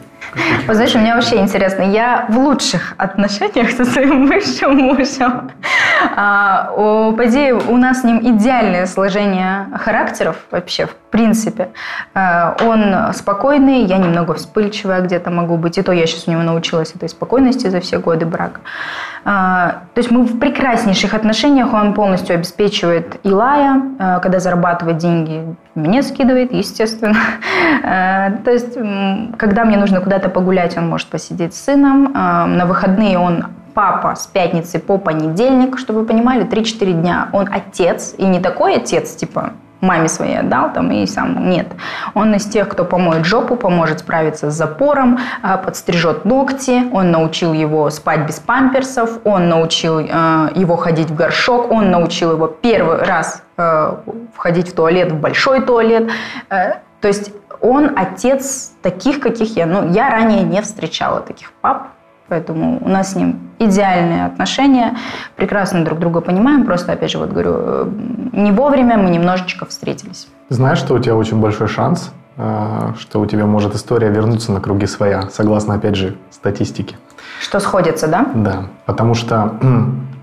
Вы 0.67 0.75
знаешь, 0.75 0.95
мне 0.95 1.15
вообще 1.15 1.37
интересно. 1.37 1.83
Я 1.83 2.27
в 2.29 2.39
лучших 2.39 2.95
отношениях 2.97 3.71
со 3.71 3.85
своим 3.85 4.27
бывшим 4.27 4.77
мужем. 4.77 5.51
А, 6.17 6.73
у, 6.77 7.13
по 7.13 7.27
идее, 7.27 7.55
у 7.55 7.77
нас 7.77 8.01
с 8.01 8.05
ним 8.05 8.21
идеальное 8.21 8.87
сложение 8.87 9.69
характеров 9.79 10.37
вообще, 10.51 10.87
в 10.87 10.95
принципе. 11.11 11.71
А, 12.15 12.57
он 12.61 13.13
спокойный, 13.13 13.85
я 13.85 13.99
немного 13.99 14.35
вспыльчивая 14.35 15.01
где-то 15.01 15.31
могу 15.31 15.57
быть. 15.57 15.79
И 15.79 15.83
то 15.83 15.93
я 15.93 16.07
сейчас 16.07 16.29
у 16.29 16.31
него 16.31 16.43
научилась 16.43 16.93
этой 16.95 17.09
спокойности 17.09 17.69
за 17.69 17.81
все 17.81 17.99
годы 17.99 18.27
брака. 18.27 18.61
А, 19.25 19.85
то 19.95 20.01
есть 20.01 20.11
мы 20.11 20.25
в 20.25 20.39
прекраснейших 20.39 21.15
отношениях. 21.15 21.73
Он 21.73 21.95
полностью 21.95 22.35
обеспечивает 22.35 23.21
Илая, 23.23 23.83
а, 23.99 24.19
когда 24.21 24.39
зарабатывает 24.39 24.99
деньги, 24.99 25.57
мне 25.75 26.03
скидывает, 26.03 26.53
естественно. 26.53 27.17
А, 27.87 28.31
то 28.45 28.51
есть, 28.51 28.79
когда 29.37 29.65
мне 29.65 29.77
нужно 29.77 30.01
куда-то 30.01 30.29
погулять, 30.29 30.77
он 30.77 30.89
может 30.89 31.09
посидеть 31.09 31.55
с 31.55 31.65
сыном. 31.65 32.13
На 32.13 32.65
выходные 32.67 33.19
он 33.19 33.47
папа 33.75 34.15
с 34.15 34.27
пятницы 34.27 34.79
по 34.79 34.97
понедельник, 34.99 35.79
чтобы 35.79 36.01
вы 36.01 36.07
понимали, 36.07 36.47
3-4 36.47 36.93
дня. 36.93 37.29
Он 37.33 37.49
отец, 37.51 38.15
и 38.17 38.25
не 38.25 38.41
такой 38.41 38.77
отец, 38.77 39.15
типа 39.15 39.53
маме 39.85 40.09
своей 40.09 40.41
отдал, 40.41 40.73
там, 40.73 40.91
и 40.91 41.07
сам 41.07 41.49
нет. 41.49 41.69
Он 42.15 42.35
из 42.35 42.45
тех, 42.47 42.69
кто 42.69 42.85
помоет 42.85 43.25
жопу, 43.25 43.57
поможет 43.57 44.01
справиться 44.01 44.51
с 44.51 44.55
запором, 44.55 45.19
э, 45.43 45.59
подстрижет 45.59 46.25
ногти, 46.25 46.83
он 46.93 47.11
научил 47.11 47.53
его 47.53 47.91
спать 47.91 48.27
без 48.27 48.41
памперсов, 48.41 49.19
он 49.25 49.49
научил 49.49 49.99
э, 49.99 50.05
его 50.55 50.77
ходить 50.77 51.11
в 51.11 51.15
горшок, 51.15 51.71
он 51.71 51.91
научил 51.91 52.33
его 52.33 52.49
первый 52.49 52.99
раз 52.99 53.43
э, 53.57 53.95
входить 54.35 54.69
в 54.69 54.75
туалет, 54.75 55.13
в 55.13 55.21
большой 55.21 55.61
туалет. 55.63 56.11
Э, 56.51 56.75
то 57.01 57.09
есть 57.09 57.33
он 57.61 57.93
отец 57.97 58.73
таких, 58.83 59.21
каких 59.21 59.57
я. 59.57 59.67
Ну, 59.67 59.91
я 59.91 60.11
ранее 60.11 60.43
не 60.43 60.61
встречала 60.61 61.21
таких 61.21 61.53
пап, 61.53 61.89
поэтому 62.29 62.79
у 62.85 62.89
нас 62.89 63.13
с 63.13 63.17
ним 63.17 63.39
идеальные 63.59 64.27
отношения, 64.27 64.97
прекрасно 65.37 65.85
друг 65.85 65.99
друга 65.99 66.21
понимаем, 66.21 66.65
просто, 66.65 66.93
опять 66.93 67.11
же, 67.11 67.19
вот 67.19 67.31
говорю, 67.31 67.53
э, 67.55 67.91
не 68.33 68.53
вовремя 68.53 68.99
мы 68.99 69.11
немножечко 69.11 69.67
встретились. 69.67 70.29
Знаешь, 70.49 70.79
что 70.79 70.95
у 70.95 70.99
тебя 70.99 71.17
очень 71.17 71.41
большой 71.41 71.69
шанс, 71.69 72.13
э, 72.37 72.93
что 72.99 73.21
у 73.21 73.27
тебя 73.27 73.47
может 73.47 73.75
история 73.75 74.11
вернуться 74.11 74.53
на 74.53 74.61
круги 74.61 74.87
своя, 74.87 75.29
согласно, 75.31 75.75
опять 75.75 75.97
же, 75.97 76.17
статистике. 76.31 76.97
Что 77.41 77.61
сходится, 77.61 78.09
да? 78.09 78.27
Да, 78.35 78.65
потому 78.87 79.15
что 79.15 79.55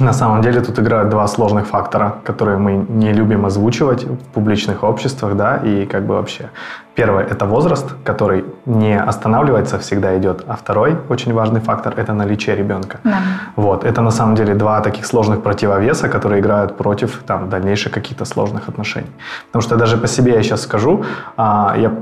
на 0.00 0.12
самом 0.12 0.42
деле 0.42 0.60
тут 0.60 0.78
играют 0.78 1.08
два 1.08 1.26
сложных 1.26 1.66
фактора, 1.66 2.14
которые 2.24 2.58
мы 2.58 2.72
не 2.88 3.12
любим 3.12 3.46
озвучивать 3.46 4.04
в 4.04 4.16
публичных 4.34 4.82
обществах, 4.82 5.36
да, 5.36 5.56
и 5.56 5.86
как 5.86 6.02
бы 6.02 6.14
вообще. 6.14 6.50
Первое– 6.94 7.24
это 7.30 7.46
возраст, 7.46 7.94
который 8.04 8.44
не 8.66 8.98
останавливается, 8.98 9.78
всегда 9.78 10.16
идет. 10.16 10.44
А 10.46 10.54
второй 10.54 10.96
очень 11.08 11.32
важный 11.32 11.60
фактор– 11.60 11.94
это 11.96 12.12
наличие 12.12 12.56
ребенка. 12.56 12.98
Да. 13.04 13.18
Вот, 13.56 13.84
это 13.84 14.02
на 14.02 14.10
самом 14.10 14.34
деле 14.34 14.54
два 14.54 14.80
таких 14.80 15.06
сложных 15.06 15.42
противовеса, 15.42 16.08
которые 16.08 16.40
играют 16.40 16.76
против 16.76 17.22
там, 17.26 17.48
дальнейших 17.48 17.92
каких-то 17.92 18.24
сложных 18.24 18.68
отношений. 18.68 19.10
Потому 19.46 19.62
что 19.62 19.76
даже 19.76 19.96
по 19.96 20.06
себе 20.06 20.32
я 20.32 20.42
сейчас 20.42 20.62
скажу, 20.62 21.04
а, 21.36 21.74
я 21.76 21.92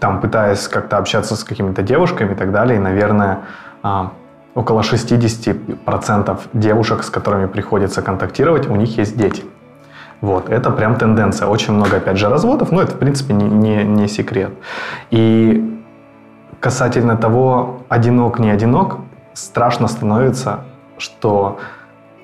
там 0.00 0.20
пытаюсь 0.20 0.68
как-то 0.68 0.98
общаться 0.98 1.34
с 1.34 1.44
какими-то 1.44 1.82
девушками 1.82 2.32
и 2.32 2.36
так 2.36 2.52
далее, 2.52 2.76
и, 2.76 2.80
наверное, 2.80 3.38
а, 3.82 4.12
около 4.58 4.80
60% 4.80 6.38
девушек, 6.52 7.02
с 7.04 7.10
которыми 7.10 7.46
приходится 7.46 8.02
контактировать, 8.02 8.68
у 8.68 8.76
них 8.76 8.98
есть 8.98 9.16
дети. 9.16 9.44
Вот, 10.20 10.48
это 10.48 10.70
прям 10.70 10.96
тенденция. 10.96 11.46
Очень 11.46 11.74
много, 11.74 11.98
опять 11.98 12.16
же, 12.16 12.28
разводов, 12.28 12.72
но 12.72 12.82
это, 12.82 12.92
в 12.92 12.98
принципе, 12.98 13.34
не, 13.34 13.44
не, 13.44 13.84
не 13.84 14.08
секрет. 14.08 14.50
И 15.12 15.80
касательно 16.58 17.16
того, 17.16 17.82
одинок, 17.88 18.40
не 18.40 18.50
одинок, 18.50 18.96
страшно 19.32 19.86
становится, 19.86 20.64
что 20.98 21.60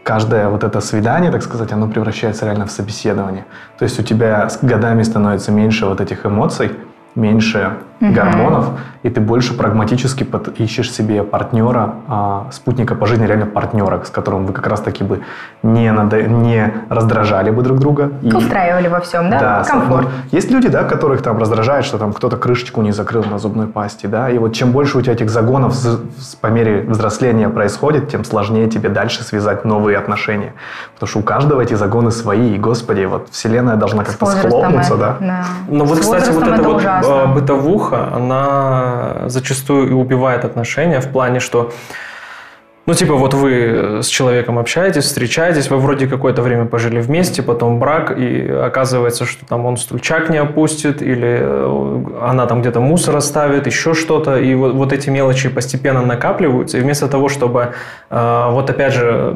каждое 0.02 0.48
вот 0.48 0.64
это 0.64 0.80
свидание, 0.80 1.30
так 1.30 1.42
сказать, 1.42 1.72
оно 1.72 1.86
превращается 1.86 2.46
реально 2.46 2.66
в 2.66 2.70
собеседование. 2.72 3.44
То 3.78 3.84
есть 3.84 4.00
у 4.00 4.02
тебя 4.02 4.48
с 4.48 4.58
годами 4.60 5.04
становится 5.04 5.52
меньше 5.52 5.86
вот 5.86 6.00
этих 6.00 6.26
эмоций, 6.26 6.72
меньше 7.14 7.76
угу. 8.04 8.14
гормонов, 8.14 8.66
и 9.02 9.10
ты 9.10 9.20
больше 9.20 9.54
прагматически 9.54 10.24
под, 10.24 10.58
ищешь 10.58 10.90
себе 10.90 11.22
партнера, 11.22 11.94
а, 12.08 12.46
спутника 12.52 12.94
по 12.94 13.06
жизни, 13.06 13.26
реально 13.26 13.46
партнера, 13.46 14.02
с 14.02 14.10
которым 14.10 14.46
вы 14.46 14.52
как 14.52 14.66
раз-таки 14.66 15.04
бы 15.04 15.20
не, 15.62 15.92
надо, 15.92 16.22
не 16.22 16.72
раздражали 16.88 17.50
бы 17.50 17.62
друг 17.62 17.78
друга. 17.78 18.12
И, 18.22 18.32
Устраивали 18.32 18.88
во 18.88 19.00
всем, 19.00 19.28
да? 19.30 19.38
Да, 19.38 19.64
Комфорт. 19.64 20.08
Есть 20.32 20.50
люди, 20.50 20.68
да, 20.68 20.84
которых 20.84 21.22
там 21.22 21.38
раздражает, 21.38 21.84
что 21.84 21.98
там 21.98 22.12
кто-то 22.12 22.36
крышечку 22.36 22.80
не 22.82 22.92
закрыл 22.92 23.24
на 23.24 23.38
зубной 23.38 23.66
пасте, 23.66 24.08
да, 24.08 24.30
и 24.30 24.38
вот 24.38 24.54
чем 24.54 24.72
больше 24.72 24.98
у 24.98 25.02
тебя 25.02 25.12
этих 25.12 25.28
загонов 25.28 25.74
с, 25.74 26.00
с, 26.18 26.34
по 26.36 26.46
мере 26.46 26.82
взросления 26.88 27.48
происходит, 27.48 28.08
тем 28.08 28.24
сложнее 28.24 28.68
тебе 28.68 28.88
дальше 28.88 29.22
связать 29.22 29.64
новые 29.64 29.98
отношения. 29.98 30.54
Потому 30.94 31.08
что 31.08 31.18
у 31.18 31.22
каждого 31.22 31.60
эти 31.60 31.74
загоны 31.74 32.10
свои, 32.10 32.54
и, 32.54 32.58
господи, 32.58 33.04
вот 33.04 33.28
вселенная 33.30 33.76
должна 33.76 34.04
как-то 34.04 34.26
схлопнуться, 34.26 34.96
да? 34.96 35.16
да. 35.20 35.44
Ну 35.68 35.84
вот, 35.84 35.98
кстати, 35.98 36.30
вот 36.30 36.42
это, 36.42 36.54
это 36.54 36.62
вот 36.62 36.76
ужасно. 36.76 37.26
бытовуха, 37.26 37.93
она 37.94 39.28
зачастую 39.28 39.90
и 39.90 39.92
убивает 39.92 40.44
отношения 40.44 41.00
в 41.00 41.10
плане, 41.10 41.40
что 41.40 41.72
ну, 42.86 42.92
типа, 42.92 43.14
вот 43.14 43.32
вы 43.32 44.00
с 44.02 44.08
человеком 44.08 44.58
общаетесь, 44.58 45.04
встречаетесь, 45.04 45.70
вы 45.70 45.78
вроде 45.78 46.06
какое-то 46.06 46.42
время 46.42 46.66
пожили 46.66 47.00
вместе, 47.00 47.42
потом 47.42 47.78
брак, 47.78 48.12
и 48.18 48.46
оказывается, 48.46 49.24
что 49.24 49.46
там 49.46 49.64
он 49.64 49.78
стульчак 49.78 50.28
не 50.28 50.36
опустит, 50.36 51.00
или 51.00 51.38
э, 51.40 52.04
она 52.20 52.44
там 52.44 52.60
где-то 52.60 52.80
мусор 52.80 53.16
оставит, 53.16 53.66
еще 53.66 53.94
что-то, 53.94 54.36
и 54.36 54.54
вот, 54.54 54.74
вот 54.74 54.92
эти 54.92 55.08
мелочи 55.08 55.48
постепенно 55.48 56.02
накапливаются, 56.02 56.76
и 56.76 56.82
вместо 56.82 57.08
того, 57.08 57.30
чтобы, 57.30 57.72
э, 58.10 58.46
вот 58.50 58.68
опять 58.68 58.92
же, 58.92 59.34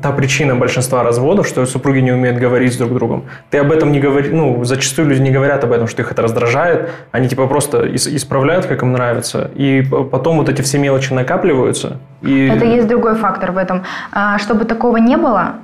та 0.00 0.12
причина 0.12 0.54
большинства 0.54 1.02
разводов, 1.02 1.46
что 1.46 1.66
супруги 1.66 2.00
не 2.00 2.12
умеют 2.12 2.38
говорить 2.38 2.78
друг 2.78 2.94
другом. 2.94 3.24
Ты 3.50 3.58
об 3.58 3.72
этом 3.72 3.92
не 3.92 4.00
говоришь, 4.00 4.30
ну, 4.32 4.64
зачастую 4.64 5.08
люди 5.08 5.20
не 5.20 5.30
говорят 5.30 5.64
об 5.64 5.72
этом, 5.72 5.86
что 5.86 6.02
их 6.02 6.12
это 6.12 6.22
раздражает, 6.22 6.90
они 7.12 7.28
типа 7.28 7.46
просто 7.46 7.94
исправляют, 7.94 8.66
как 8.66 8.82
им 8.82 8.92
нравится, 8.92 9.50
и 9.54 9.82
потом 9.82 10.36
вот 10.38 10.48
эти 10.48 10.62
все 10.62 10.78
мелочи 10.78 11.12
накапливаются, 11.12 11.98
и 12.22 12.48
это 12.48 12.64
есть 12.64 12.88
другой 12.88 13.14
фактор 13.14 13.52
в 13.52 13.56
этом. 13.56 13.84
А, 14.12 14.38
чтобы 14.38 14.64
такого 14.64 14.96
не 14.96 15.16
было, 15.16 15.54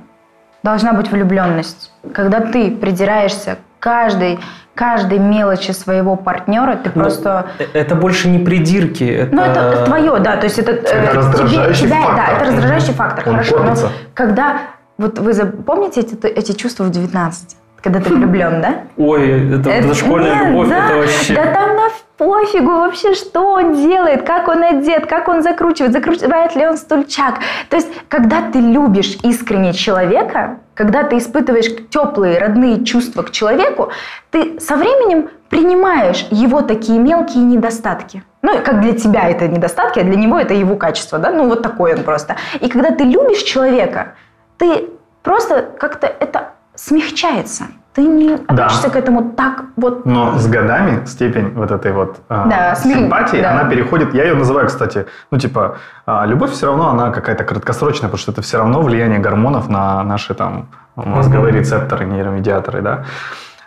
должна 0.63 0.93
быть 0.93 1.11
влюбленность. 1.11 1.91
Когда 2.13 2.39
ты 2.39 2.71
придираешься 2.71 3.57
каждой, 3.79 4.39
каждой 4.75 5.19
мелочи 5.19 5.71
своего 5.71 6.15
партнера, 6.15 6.75
ты 6.75 6.91
Но 6.93 7.03
просто... 7.03 7.47
Э, 7.57 7.65
это 7.73 7.95
больше 7.95 8.29
не 8.29 8.39
придирки. 8.39 9.03
Это... 9.03 9.35
Ну, 9.35 9.41
это 9.41 9.85
твое, 9.85 10.19
да. 10.19 10.35
То 10.35 10.43
есть 10.43 10.59
это, 10.59 10.73
это 10.73 10.93
э, 10.93 11.13
раздражающий 11.13 11.87
тебе, 11.87 11.95
фактор. 11.95 12.15
Да, 12.15 12.33
это 12.35 12.45
раздражающий 12.45 12.93
фактор. 12.93 13.23
Он 13.27 13.33
Хорошо. 13.33 13.57
Кормится. 13.57 13.85
Но 13.85 13.91
когда... 14.13 14.57
Вот 14.97 15.19
вы 15.19 15.33
помните 15.45 16.01
эти, 16.01 16.25
эти 16.25 16.51
чувства 16.53 16.83
в 16.83 16.91
19? 16.91 17.57
Когда 17.81 17.99
ты 17.99 18.13
влюблен, 18.13 18.61
да? 18.61 18.75
Ой, 18.97 19.53
это, 19.53 19.69
это, 19.69 19.87
это 19.87 19.93
школьная 19.93 20.35
нет, 20.35 20.47
любовь, 20.47 20.69
да, 20.69 20.85
это 20.85 20.95
вообще... 20.95 21.35
Да 21.35 21.53
там 21.53 21.75
на 21.75 21.89
пофигу 22.17 22.71
вообще, 22.71 23.13
что 23.13 23.51
он 23.51 23.75
делает, 23.75 24.23
как 24.23 24.47
он 24.47 24.63
одет, 24.63 25.05
как 25.05 25.27
он 25.27 25.43
закручивает, 25.43 25.93
закручивает 25.93 26.55
ли 26.55 26.65
он 26.65 26.77
стульчак. 26.77 27.39
То 27.69 27.75
есть, 27.75 27.89
когда 28.07 28.41
ты 28.51 28.59
любишь 28.59 29.17
искренне 29.21 29.73
человека, 29.73 30.57
когда 30.75 31.03
ты 31.03 31.17
испытываешь 31.17 31.71
теплые, 31.89 32.37
родные 32.37 32.83
чувства 32.83 33.23
к 33.23 33.31
человеку, 33.31 33.91
ты 34.29 34.59
со 34.59 34.75
временем 34.75 35.29
принимаешь 35.49 36.27
его 36.29 36.61
такие 36.61 36.99
мелкие 36.99 37.43
недостатки. 37.43 38.23
Ну, 38.41 38.61
как 38.63 38.81
для 38.81 38.93
тебя 38.93 39.27
это 39.29 39.47
недостатки, 39.47 39.99
а 39.99 40.03
для 40.03 40.15
него 40.15 40.37
это 40.37 40.53
его 40.53 40.75
качество, 40.75 41.17
да? 41.17 41.31
Ну, 41.31 41.47
вот 41.47 41.63
такой 41.63 41.95
он 41.95 42.03
просто. 42.03 42.35
И 42.59 42.69
когда 42.69 42.91
ты 42.91 43.05
любишь 43.05 43.41
человека, 43.41 44.15
ты 44.57 44.89
просто 45.23 45.61
как-то 45.79 46.07
это 46.07 46.51
смягчается. 46.75 47.65
Ты 47.95 48.03
не 48.03 48.33
относишься 48.33 48.87
да. 48.87 48.89
к 48.89 48.95
этому 48.97 49.31
так 49.31 49.63
вот. 49.77 50.05
Но 50.05 50.37
с 50.37 50.47
годами 50.47 51.05
степень 51.05 51.53
вот 51.55 51.71
этой 51.71 51.93
вот 51.93 52.17
э, 52.27 52.43
да, 52.49 52.75
симпатии, 52.75 53.37
да. 53.41 53.51
она 53.51 53.69
переходит. 53.69 54.13
Я 54.13 54.25
ее 54.25 54.33
называю, 54.33 54.67
кстати, 54.67 55.05
ну 55.31 55.37
типа 55.37 55.77
э, 56.05 56.23
любовь 56.25 56.51
все 56.51 56.65
равно 56.67 56.89
она 56.89 57.11
какая-то 57.11 57.45
краткосрочная, 57.45 58.09
потому 58.09 58.17
что 58.17 58.33
это 58.33 58.41
все 58.41 58.57
равно 58.57 58.81
влияние 58.81 59.19
гормонов 59.19 59.69
на 59.69 60.03
наши 60.03 60.33
там 60.33 60.67
мозговые 60.95 61.53
mm-hmm. 61.53 61.59
рецепторы, 61.59 62.05
нейромедиаторы, 62.05 62.81
да. 62.81 63.05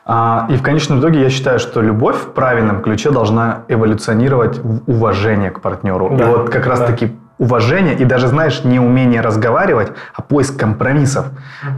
А, 0.05 0.47
и 0.49 0.57
в 0.57 0.62
конечном 0.62 1.01
итоге 1.01 1.22
я 1.22 1.31
считаю, 1.31 1.59
что 1.59 1.83
любовь 1.83 2.16
в 2.16 2.33
правильном 2.33 2.81
ключе 2.81 3.11
должна 3.11 3.61
эволюционировать 3.68 4.59
в 4.59 4.91
уважение 4.91 5.51
к 5.51 5.61
партнеру. 5.61 6.16
Да. 6.16 6.24
И 6.24 6.33
вот 6.33 6.51
как 6.51 6.66
раз 6.66 6.81
таки 6.81 7.14
уважение 7.39 7.95
и 7.95 8.05
даже, 8.05 8.28
знаешь, 8.28 8.64
не 8.64 8.80
умение 8.80 9.20
разговаривать, 9.20 9.93
а 10.14 10.22
поиск 10.22 10.59
компромиссов. 10.59 11.26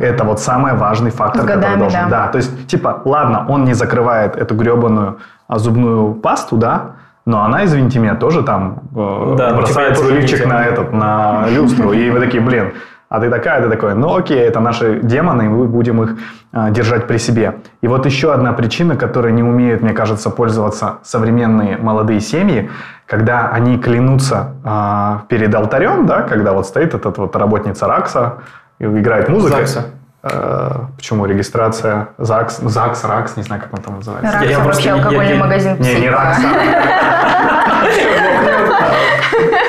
Это 0.00 0.24
вот 0.24 0.40
самый 0.40 0.74
важный 0.74 1.10
фактор, 1.10 1.42
годами, 1.42 1.60
который 1.60 1.78
должен... 1.78 2.00
Да. 2.08 2.08
да, 2.08 2.28
то 2.28 2.38
есть, 2.38 2.66
типа, 2.66 3.02
ладно, 3.04 3.46
он 3.48 3.64
не 3.64 3.74
закрывает 3.74 4.36
эту 4.36 4.54
гребаную 4.54 5.18
а, 5.48 5.58
зубную 5.58 6.14
пасту, 6.14 6.56
да, 6.56 6.92
но 7.26 7.44
она, 7.44 7.64
извините 7.64 7.98
меня, 7.98 8.14
тоже 8.14 8.42
там 8.42 8.80
э, 8.96 9.34
да, 9.36 9.54
бросает 9.54 10.00
руличек 10.00 10.46
на 10.46 10.64
этот, 10.64 10.92
на 10.92 11.46
люстру, 11.48 11.92
и 11.92 12.10
вы 12.10 12.18
такие, 12.20 12.42
блин, 12.42 12.72
а 13.10 13.18
ты 13.18 13.28
такая, 13.28 13.60
ты 13.60 13.68
такой, 13.68 13.94
ну 13.94 14.16
окей, 14.16 14.38
это 14.38 14.60
наши 14.60 15.00
демоны, 15.02 15.42
и 15.42 15.48
мы 15.48 15.66
будем 15.66 16.00
их 16.00 16.16
э, 16.52 16.70
держать 16.70 17.08
при 17.08 17.18
себе. 17.18 17.56
И 17.82 17.88
вот 17.88 18.06
еще 18.06 18.32
одна 18.32 18.52
причина, 18.52 18.96
которой 18.96 19.32
не 19.32 19.42
умеют, 19.42 19.82
мне 19.82 19.92
кажется, 19.92 20.30
пользоваться 20.30 20.98
современные 21.02 21.76
молодые 21.76 22.20
семьи, 22.20 22.70
когда 23.06 23.48
они 23.48 23.78
клянутся 23.78 24.54
э, 24.64 25.26
перед 25.28 25.52
алтарем, 25.52 26.06
да, 26.06 26.22
когда 26.22 26.52
вот 26.52 26.66
стоит 26.66 26.94
этот 26.94 27.18
вот 27.18 27.34
работница 27.34 27.88
Ракса, 27.88 28.34
и 28.78 28.84
играет 28.84 29.28
музыка. 29.28 29.56
ЗАГСа. 29.56 29.86
Э, 30.22 30.70
почему 30.96 31.26
регистрация 31.26 32.10
ЗАГС, 32.16 32.58
ЗАГС, 32.58 33.04
РАКС, 33.04 33.36
не 33.36 33.42
знаю, 33.42 33.60
как 33.60 33.72
он 33.72 33.82
там 33.82 33.96
называется. 33.96 34.38
РАКС 34.38 34.50
я 34.50 34.60
вообще 34.60 34.90
алкогольный 34.90 35.34
я, 35.34 35.40
магазин. 35.40 35.76
Не, 35.80 36.00
не 36.00 36.10
РАКС. 36.10 36.38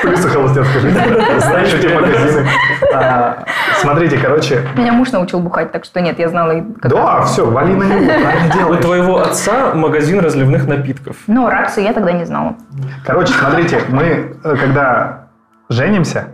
Плюсы 0.02 0.28
холостяцкой 0.28 0.80
жизни. 0.80 1.00
Знаешь, 1.38 1.74
эти 1.74 1.86
магазины. 1.94 2.48
А, 2.94 3.44
смотрите, 3.80 4.18
короче... 4.18 4.66
Меня 4.76 4.92
муж 4.92 5.12
научил 5.12 5.40
бухать, 5.40 5.72
так 5.72 5.84
что 5.84 6.00
нет, 6.00 6.18
я 6.18 6.28
знала... 6.28 6.54
Да, 6.82 7.22
все, 7.22 7.46
вали 7.48 7.74
на 7.74 7.84
него, 7.84 8.06
правильно 8.06 8.52
делаешь. 8.54 8.78
У 8.78 8.82
твоего 8.82 9.20
отца 9.20 9.74
магазин 9.74 10.20
разливных 10.20 10.66
напитков. 10.66 11.16
Ну, 11.26 11.48
Раксы 11.48 11.80
я 11.80 11.92
тогда 11.92 12.12
не 12.12 12.24
знала. 12.24 12.56
Короче, 13.06 13.32
смотрите, 13.32 13.80
мы, 13.88 14.36
э, 14.44 14.56
когда 14.56 15.28
женимся, 15.68 16.28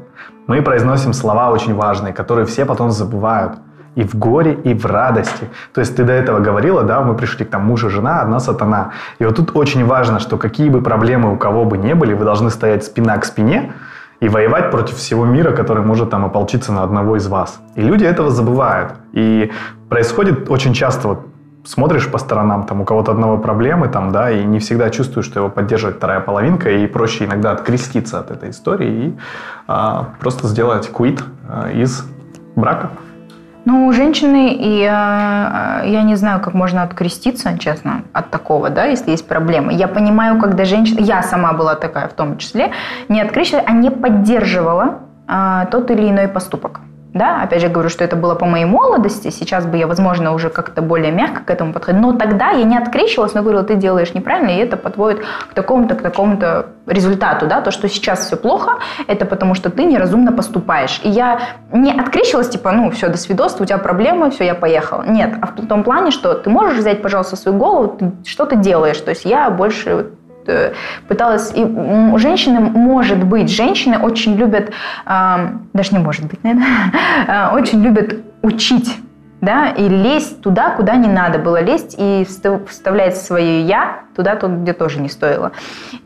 мы 0.47 0.63
произносим 0.63 1.13
слова 1.13 1.51
очень 1.51 1.75
важные, 1.75 2.13
которые 2.13 2.47
все 2.47 2.65
потом 2.65 2.91
забывают. 2.91 3.59
И 3.99 4.05
в 4.05 4.15
горе, 4.15 4.53
и 4.53 4.75
в 4.75 4.87
радости. 4.87 5.49
То 5.75 5.81
есть 5.81 5.97
ты 5.97 6.05
до 6.05 6.13
этого 6.13 6.39
говорила, 6.39 6.85
да, 6.85 7.01
мы 7.01 7.17
пришли 7.17 7.45
к 7.45 7.51
там 7.51 7.67
муж 7.67 7.83
и 7.85 7.89
жена, 7.89 8.21
одна 8.21 8.39
сатана. 8.39 8.93
И 9.19 9.25
вот 9.25 9.35
тут 9.35 9.57
очень 9.57 9.85
важно, 9.85 10.21
что 10.21 10.37
какие 10.39 10.69
бы 10.69 10.83
проблемы 10.83 11.33
у 11.33 11.37
кого 11.37 11.65
бы 11.65 11.77
не 11.79 11.95
были, 11.97 12.15
вы 12.15 12.25
должны 12.25 12.51
стоять 12.51 12.85
спина 12.85 13.17
к 13.17 13.25
спине 13.25 13.73
и 14.21 14.29
воевать 14.29 14.71
против 14.71 14.95
всего 14.95 15.27
мира, 15.27 15.51
который 15.51 15.83
может 15.83 16.11
там 16.11 16.25
ополчиться 16.25 16.73
на 16.73 16.85
одного 16.85 17.17
из 17.17 17.27
вас. 17.27 17.61
И 17.75 17.83
люди 17.83 18.05
этого 18.05 18.31
забывают. 18.31 18.93
И 19.15 19.51
происходит 19.89 20.49
очень 20.49 20.75
часто 20.75 21.09
вот 21.09 21.27
смотришь 21.65 22.09
по 22.09 22.19
сторонам, 22.19 22.67
там 22.67 22.81
у 22.81 22.85
кого-то 22.85 23.11
одного 23.11 23.37
проблемы, 23.37 23.89
там, 23.89 24.13
да, 24.13 24.31
и 24.31 24.45
не 24.45 24.61
всегда 24.61 24.91
чувствуешь, 24.91 25.27
что 25.27 25.41
его 25.41 25.49
поддерживает 25.49 25.97
вторая 25.97 26.21
половинка, 26.21 26.71
и 26.71 26.87
проще 26.87 27.25
иногда 27.25 27.51
откреститься 27.51 28.21
от 28.21 28.31
этой 28.31 28.51
истории 28.51 29.07
и 29.07 29.19
а, 29.67 30.11
просто 30.21 30.47
сделать 30.47 30.89
квит 30.93 31.25
а, 31.49 31.69
из 31.73 32.05
брака. 32.55 32.91
Ну, 33.71 33.87
у 33.87 33.93
женщины, 33.93 34.57
и 34.59 34.81
э, 34.81 34.87
я 34.87 36.03
не 36.03 36.17
знаю, 36.17 36.41
как 36.41 36.55
можно 36.55 36.83
откреститься, 36.83 37.59
честно, 37.59 38.03
от 38.15 38.31
такого, 38.31 38.71
да, 38.71 38.87
если 38.87 39.11
есть 39.11 39.29
проблемы. 39.29 39.75
Я 39.75 39.89
понимаю, 39.89 40.41
когда 40.41 40.65
женщина, 40.65 41.01
я 41.01 41.23
сама 41.23 41.53
была 41.53 41.75
такая 41.75 42.09
в 42.09 42.15
том 42.15 42.39
числе, 42.39 42.73
не 43.11 43.21
открещивала, 43.21 43.65
а 43.67 43.73
не 43.73 43.91
поддерживала 43.91 45.01
э, 45.29 45.67
тот 45.71 45.91
или 45.91 46.09
иной 46.09 46.29
поступок. 46.29 46.81
Да, 47.19 47.43
опять 47.43 47.61
же 47.61 47.69
говорю, 47.69 47.89
что 47.89 48.05
это 48.05 48.15
было 48.15 48.37
по 48.37 48.47
моей 48.47 48.65
молодости, 48.65 49.31
сейчас 49.31 49.67
бы 49.67 49.77
я, 49.77 49.89
возможно, 49.89 50.33
уже 50.33 50.51
как-то 50.51 50.83
более 50.83 51.11
мягко 51.11 51.43
к 51.43 51.51
этому 51.51 51.73
подходила, 51.73 52.13
но 52.13 52.13
тогда 52.13 52.51
я 52.51 52.63
не 52.63 52.79
открещивалась, 52.79 53.35
но 53.35 53.43
говорила, 53.43 53.65
ты 53.65 53.75
делаешь 53.75 54.15
неправильно, 54.15 54.51
и 54.51 54.59
это 54.59 54.77
подводит 54.77 55.25
к 55.51 55.55
такому-то, 55.55 55.97
к 55.97 56.03
такому-то 56.03 56.67
результату, 56.87 57.49
да, 57.49 57.61
то, 57.61 57.73
что 57.73 57.89
сейчас 57.89 58.27
все 58.27 58.37
плохо, 58.37 58.79
это 59.09 59.27
потому 59.27 59.55
что 59.55 59.69
ты 59.69 59.85
неразумно 59.85 60.31
поступаешь. 60.31 61.01
И 61.03 61.09
я 61.09 61.41
не 61.73 61.91
открещивалась, 61.91 62.51
типа, 62.51 62.71
ну, 62.71 62.91
все, 62.93 63.09
до 63.09 63.17
свидос, 63.17 63.57
у 63.59 63.65
тебя 63.65 63.79
проблемы, 63.79 64.31
все, 64.31 64.45
я 64.45 64.55
поехала. 64.55 65.03
Нет, 65.03 65.35
а 65.43 65.47
в 65.47 65.67
том 65.67 65.83
плане, 65.83 66.13
что 66.13 66.35
ты 66.35 66.51
можешь 66.51 66.79
взять, 66.79 67.03
пожалуйста, 67.03 67.35
свою 67.35 67.59
голову, 67.59 67.97
ты, 67.99 68.13
что 68.25 68.47
ты 68.47 68.55
делаешь, 68.55 69.01
то 69.01 69.11
есть 69.11 69.25
я 69.25 69.51
больше 69.51 70.07
пыталась... 71.09 71.53
И 71.55 71.65
женщины, 72.19 72.61
может 72.61 73.23
быть, 73.25 73.51
женщины 73.51 73.99
очень 73.99 74.37
любят, 74.37 74.73
даже 75.07 75.93
не 75.93 75.99
может 75.99 76.27
быть, 76.27 76.43
наверное, 76.43 76.67
а, 77.29 77.53
очень 77.55 77.83
любят 77.83 78.17
учить 78.43 78.99
да, 79.41 79.71
и 79.71 79.89
лезть 79.89 80.41
туда, 80.43 80.71
куда 80.71 80.97
не 80.97 81.09
надо 81.09 81.39
было 81.39 81.63
лезть, 81.63 81.95
и 81.99 82.27
вставлять 82.69 83.17
свое 83.17 83.63
«я» 83.63 84.01
туда, 84.17 84.35
где 84.35 84.73
тоже 84.73 85.01
не 85.01 85.09
стоило. 85.09 85.53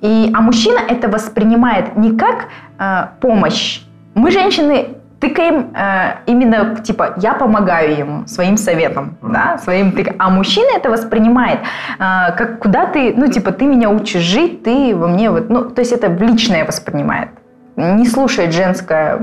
И, 0.01 0.31
а 0.35 0.41
мужчина 0.41 0.81
это 0.87 1.09
воспринимает 1.09 1.97
не 1.97 2.17
как 2.17 2.49
э, 2.79 3.07
помощь. 3.21 3.81
Мы, 4.15 4.31
женщины, 4.31 4.99
тыкаем 5.23 5.73
э, 5.75 6.15
именно, 6.27 6.77
типа, 6.83 7.15
я 7.17 7.35
помогаю 7.35 7.97
ему 7.97 8.27
своим 8.27 8.57
советом, 8.57 9.17
да, 9.23 9.59
своим 9.59 9.93
тыкаем. 9.93 10.17
А 10.19 10.31
мужчина 10.31 10.77
это 10.77 10.91
воспринимает, 10.91 11.61
э, 11.61 12.37
как 12.37 12.59
куда 12.59 12.87
ты, 12.87 13.15
ну, 13.17 13.29
типа, 13.29 13.53
ты 13.53 13.67
меня 13.67 13.89
учишь 13.89 14.23
жить, 14.23 14.65
ты 14.65 14.97
во 14.97 15.07
мне 15.07 15.31
вот, 15.31 15.49
ну, 15.49 15.71
то 15.71 15.81
есть 15.81 15.93
это 15.93 16.09
личное 16.09 16.65
воспринимает. 16.65 17.29
Не 17.77 18.07
слушает 18.07 18.53
женское 18.53 19.19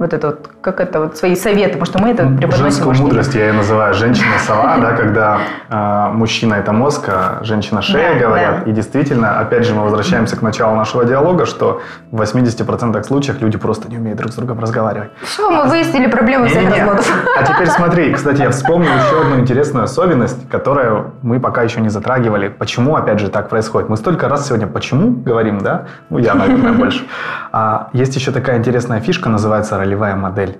вот 0.00 0.14
это 0.14 0.28
вот, 0.28 0.48
как 0.62 0.80
это 0.80 0.98
вот, 0.98 1.18
свои 1.18 1.36
советы, 1.36 1.72
потому 1.78 1.84
что 1.84 2.02
мы 2.02 2.10
это 2.12 2.26
преподносим. 2.26 2.64
Женскую 2.64 2.96
мудрость 2.96 3.34
я 3.34 3.48
ее 3.48 3.52
называю 3.52 3.92
женщина-сова, 3.92 4.78
да, 4.78 4.92
когда 4.92 5.40
э, 5.68 6.08
мужчина 6.14 6.54
это 6.54 6.72
мозг, 6.72 7.04
а 7.08 7.40
женщина 7.42 7.82
шея, 7.82 8.14
да, 8.14 8.18
говорят. 8.18 8.64
Да. 8.64 8.70
И 8.70 8.72
действительно, 8.72 9.38
опять 9.40 9.66
же, 9.66 9.74
мы 9.74 9.82
возвращаемся 9.82 10.36
к 10.36 10.42
началу 10.42 10.74
нашего 10.74 11.04
диалога, 11.04 11.44
что 11.44 11.82
в 12.10 12.22
80% 12.22 13.02
случаев 13.02 13.42
люди 13.42 13.58
просто 13.58 13.90
не 13.90 13.98
умеют 13.98 14.18
друг 14.18 14.32
с 14.32 14.36
другом 14.36 14.58
разговаривать. 14.58 15.10
Все, 15.22 15.50
мы 15.50 15.68
выяснили 15.68 16.06
проблему 16.06 16.46
всех 16.46 16.70
разводов. 16.70 17.06
А 17.38 17.42
теперь 17.42 17.68
смотри, 17.68 18.14
кстати, 18.14 18.40
я 18.40 18.50
вспомнил 18.50 18.90
еще 18.90 19.20
одну 19.20 19.38
интересную 19.38 19.84
особенность, 19.84 20.48
которую 20.48 21.12
мы 21.20 21.40
пока 21.40 21.60
еще 21.62 21.82
не 21.82 21.90
затрагивали. 21.90 22.48
Почему, 22.48 22.96
опять 22.96 23.20
же, 23.20 23.28
так 23.28 23.50
происходит? 23.50 23.90
Мы 23.90 23.98
столько 23.98 24.30
раз 24.30 24.46
сегодня 24.48 24.66
«почему» 24.66 25.10
говорим, 25.10 25.58
да? 25.58 25.88
Ну, 26.08 26.16
я, 26.16 26.32
наверное, 26.32 26.72
больше. 26.72 27.04
А 27.52 27.90
есть 27.92 28.16
еще 28.16 28.30
такая 28.30 28.56
интересная 28.56 29.00
фишка, 29.00 29.28
называется 29.28 29.76
ролевая 29.90 30.16
модель. 30.16 30.58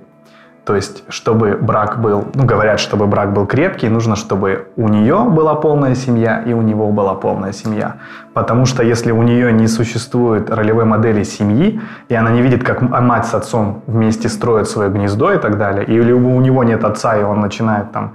То 0.64 0.76
есть, 0.76 1.04
чтобы 1.08 1.56
брак 1.56 2.00
был, 2.00 2.24
ну, 2.34 2.44
говорят, 2.44 2.80
чтобы 2.80 3.06
брак 3.06 3.32
был 3.32 3.46
крепкий, 3.46 3.88
нужно, 3.88 4.14
чтобы 4.14 4.68
у 4.76 4.88
нее 4.88 5.24
была 5.24 5.54
полная 5.54 5.94
семья 5.94 6.42
и 6.46 6.52
у 6.52 6.62
него 6.62 6.92
была 6.92 7.14
полная 7.14 7.52
семья. 7.52 7.94
Потому 8.34 8.66
что 8.66 8.82
если 8.82 9.12
у 9.12 9.22
нее 9.22 9.52
не 9.52 9.68
существует 9.68 10.50
ролевой 10.50 10.84
модели 10.84 11.24
семьи, 11.24 11.80
и 12.08 12.14
она 12.14 12.30
не 12.30 12.42
видит, 12.42 12.62
как 12.62 12.82
мать 12.82 13.26
с 13.26 13.34
отцом 13.34 13.82
вместе 13.86 14.28
строят 14.28 14.68
свое 14.68 14.90
гнездо 14.90 15.32
и 15.32 15.38
так 15.38 15.56
далее, 15.56 15.84
или 15.84 16.12
у 16.12 16.40
него 16.40 16.62
нет 16.64 16.84
отца, 16.84 17.16
и 17.16 17.22
он 17.22 17.40
начинает 17.40 17.90
там 17.92 18.02
а, 18.02 18.10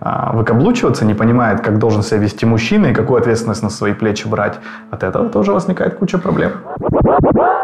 выкаблучиваться, 0.00 1.04
не 1.04 1.14
понимает, 1.14 1.60
как 1.60 1.78
должен 1.78 2.02
себя 2.02 2.20
вести 2.20 2.46
мужчина 2.46 2.86
и 2.86 2.94
какую 2.94 3.20
ответственность 3.20 3.62
на 3.62 3.70
свои 3.70 3.92
плечи 3.92 4.26
брать, 4.26 4.58
от 4.90 5.02
этого 5.02 5.28
тоже 5.28 5.52
возникает 5.52 5.96
куча 5.96 6.18
проблем. 6.18 6.52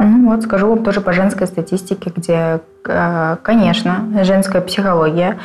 Ну 0.00 0.30
вот, 0.30 0.42
скажу 0.42 0.68
вам 0.68 0.84
тоже 0.84 1.00
по 1.00 1.12
женской 1.12 1.46
статистике, 1.46 2.12
где, 2.14 2.60
э, 2.86 3.36
конечно, 3.42 4.04
женская 4.22 4.60
психология, 4.60 5.38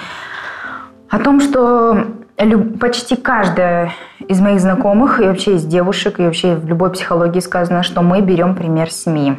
о 1.10 1.20
том, 1.20 1.40
что 1.40 2.06
почти 2.80 3.16
каждая 3.16 3.92
из 4.28 4.40
моих 4.40 4.60
знакомых 4.60 5.20
и 5.20 5.26
вообще 5.26 5.56
из 5.56 5.66
девушек, 5.66 6.20
и 6.20 6.24
вообще 6.24 6.56
в 6.56 6.66
любой 6.66 6.90
психологии 6.92 7.40
сказано, 7.40 7.84
что 7.84 8.02
мы 8.02 8.22
берем 8.22 8.56
пример 8.56 8.90
семьи. 8.90 9.38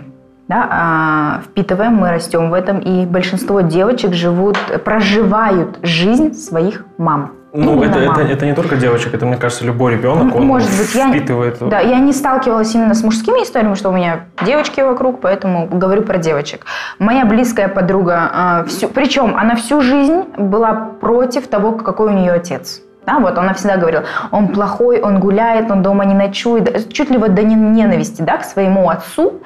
Да, 0.48 0.68
а, 0.70 1.40
впитываем, 1.44 1.94
мы 1.94 2.10
растем 2.10 2.50
в 2.50 2.54
этом, 2.54 2.78
и 2.78 3.06
большинство 3.06 3.60
девочек 3.60 4.12
живут, 4.12 4.58
проживают 4.84 5.78
жизнь 5.82 6.34
своих 6.34 6.84
мам. 6.98 7.32
Ну, 7.54 7.82
это, 7.82 7.98
это, 7.98 8.22
это 8.22 8.46
не 8.46 8.54
только 8.54 8.76
девочек, 8.76 9.12
это, 9.12 9.26
мне 9.26 9.36
кажется, 9.36 9.64
любой 9.66 9.92
ребенок, 9.92 10.34
он 10.34 10.46
Может 10.46 10.70
быть, 10.70 10.88
впитывает. 10.88 11.60
Я, 11.60 11.66
да, 11.66 11.80
я 11.80 11.98
не 11.98 12.14
сталкивалась 12.14 12.74
именно 12.74 12.94
с 12.94 13.02
мужскими 13.02 13.42
историями, 13.42 13.74
что 13.74 13.90
у 13.90 13.92
меня 13.92 14.24
девочки 14.42 14.80
вокруг, 14.80 15.20
поэтому 15.20 15.66
говорю 15.66 16.02
про 16.02 16.16
девочек. 16.16 16.64
Моя 16.98 17.26
близкая 17.26 17.68
подруга, 17.68 18.62
э, 18.64 18.68
всю, 18.68 18.88
причем 18.88 19.36
она 19.36 19.54
всю 19.56 19.82
жизнь 19.82 20.22
была 20.38 20.72
против 21.00 21.46
того, 21.46 21.72
какой 21.72 22.14
у 22.14 22.16
нее 22.16 22.32
отец. 22.32 22.80
Да, 23.04 23.18
вот 23.18 23.36
она 23.36 23.52
всегда 23.52 23.76
говорила, 23.76 24.04
он 24.30 24.48
плохой, 24.48 25.02
он 25.02 25.20
гуляет, 25.20 25.70
он 25.70 25.82
дома 25.82 26.06
не 26.06 26.14
ночует, 26.14 26.90
чуть 26.92 27.10
ли 27.10 27.18
вот 27.18 27.34
до 27.34 27.42
ненависти 27.42 28.22
да, 28.22 28.38
к 28.38 28.44
своему 28.44 28.88
отцу, 28.88 29.42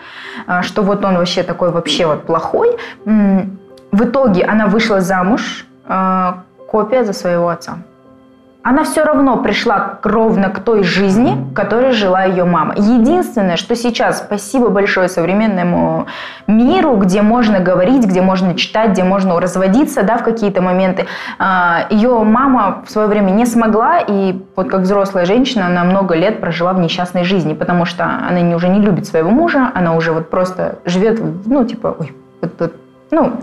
э, 0.47 0.63
что 0.63 0.83
вот 0.83 1.05
он 1.05 1.17
вообще 1.17 1.43
такой 1.43 1.73
вообще 1.73 2.07
вот 2.07 2.25
плохой. 2.25 2.77
В 3.05 4.05
итоге 4.05 4.45
она 4.45 4.67
вышла 4.67 5.01
замуж, 5.01 5.67
э, 5.89 6.33
копия 6.69 7.05
за 7.05 7.13
своего 7.13 7.49
отца 7.49 7.79
она 8.67 8.83
все 8.83 9.05
равно 9.05 9.37
пришла 9.37 10.01
ровно 10.03 10.51
к 10.51 10.59
той 10.59 10.83
жизни, 10.83 11.55
которой 11.55 11.93
жила 11.93 12.25
ее 12.25 12.43
мама. 12.43 12.75
Единственное, 12.77 13.57
что 13.57 13.77
сейчас, 13.77 14.19
спасибо 14.19 14.71
большое 14.71 15.09
современному 15.09 16.07
миру, 16.49 16.97
где 16.97 17.23
можно 17.23 17.61
говорить, 17.61 18.05
где 18.05 18.23
можно 18.23 18.57
читать, 18.57 18.91
где 18.91 19.05
можно 19.05 19.39
разводиться 19.41 20.03
да, 20.03 20.19
в 20.19 20.25
какие-то 20.25 20.63
моменты, 20.63 21.07
а, 21.39 21.87
ее 21.91 22.25
мама 22.25 22.83
в 22.85 22.91
свое 22.91 23.07
время 23.07 23.31
не 23.31 23.47
смогла, 23.47 24.01
и 24.01 24.37
вот 24.57 24.69
как 24.69 24.81
взрослая 24.81 25.27
женщина, 25.27 25.67
она 25.67 25.85
много 25.85 26.17
лет 26.17 26.41
прожила 26.41 26.73
в 26.73 26.81
несчастной 26.81 27.23
жизни, 27.23 27.55
потому 27.55 27.85
что 27.85 28.05
она 28.05 28.57
уже 28.57 28.67
не 28.69 28.81
любит 28.81 29.07
своего 29.07 29.31
мужа, 29.31 29.71
она 29.75 29.95
уже 29.95 30.11
вот 30.11 30.29
просто 30.29 30.81
живет, 30.85 31.21
ну, 31.47 31.65
типа, 31.65 31.95
ой, 32.01 32.17
вот, 32.43 32.53
вот, 32.59 32.73
ну, 33.13 33.41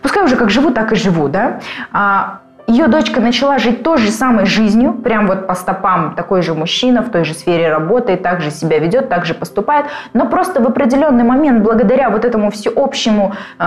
пускай 0.00 0.22
уже 0.22 0.36
как 0.36 0.50
живу, 0.50 0.70
так 0.70 0.92
и 0.92 0.94
живу, 0.94 1.28
да, 1.28 1.58
а 1.90 2.38
ее 2.70 2.86
дочка 2.86 3.20
начала 3.20 3.58
жить 3.58 3.82
той 3.82 3.98
же 3.98 4.10
самой 4.10 4.46
жизнью, 4.46 4.92
прям 4.92 5.26
вот 5.26 5.46
по 5.46 5.54
стопам. 5.54 6.14
Такой 6.14 6.42
же 6.42 6.54
мужчина, 6.54 7.02
в 7.02 7.10
той 7.10 7.24
же 7.24 7.34
сфере 7.34 7.68
работает, 7.68 8.22
так 8.22 8.40
же 8.40 8.50
себя 8.50 8.78
ведет, 8.78 9.08
так 9.08 9.26
же 9.26 9.34
поступает, 9.34 9.86
но 10.14 10.26
просто 10.26 10.62
в 10.62 10.66
определенный 10.66 11.24
момент, 11.24 11.62
благодаря 11.62 12.10
вот 12.10 12.24
этому 12.24 12.50
всеобщему 12.50 13.34
э, 13.58 13.64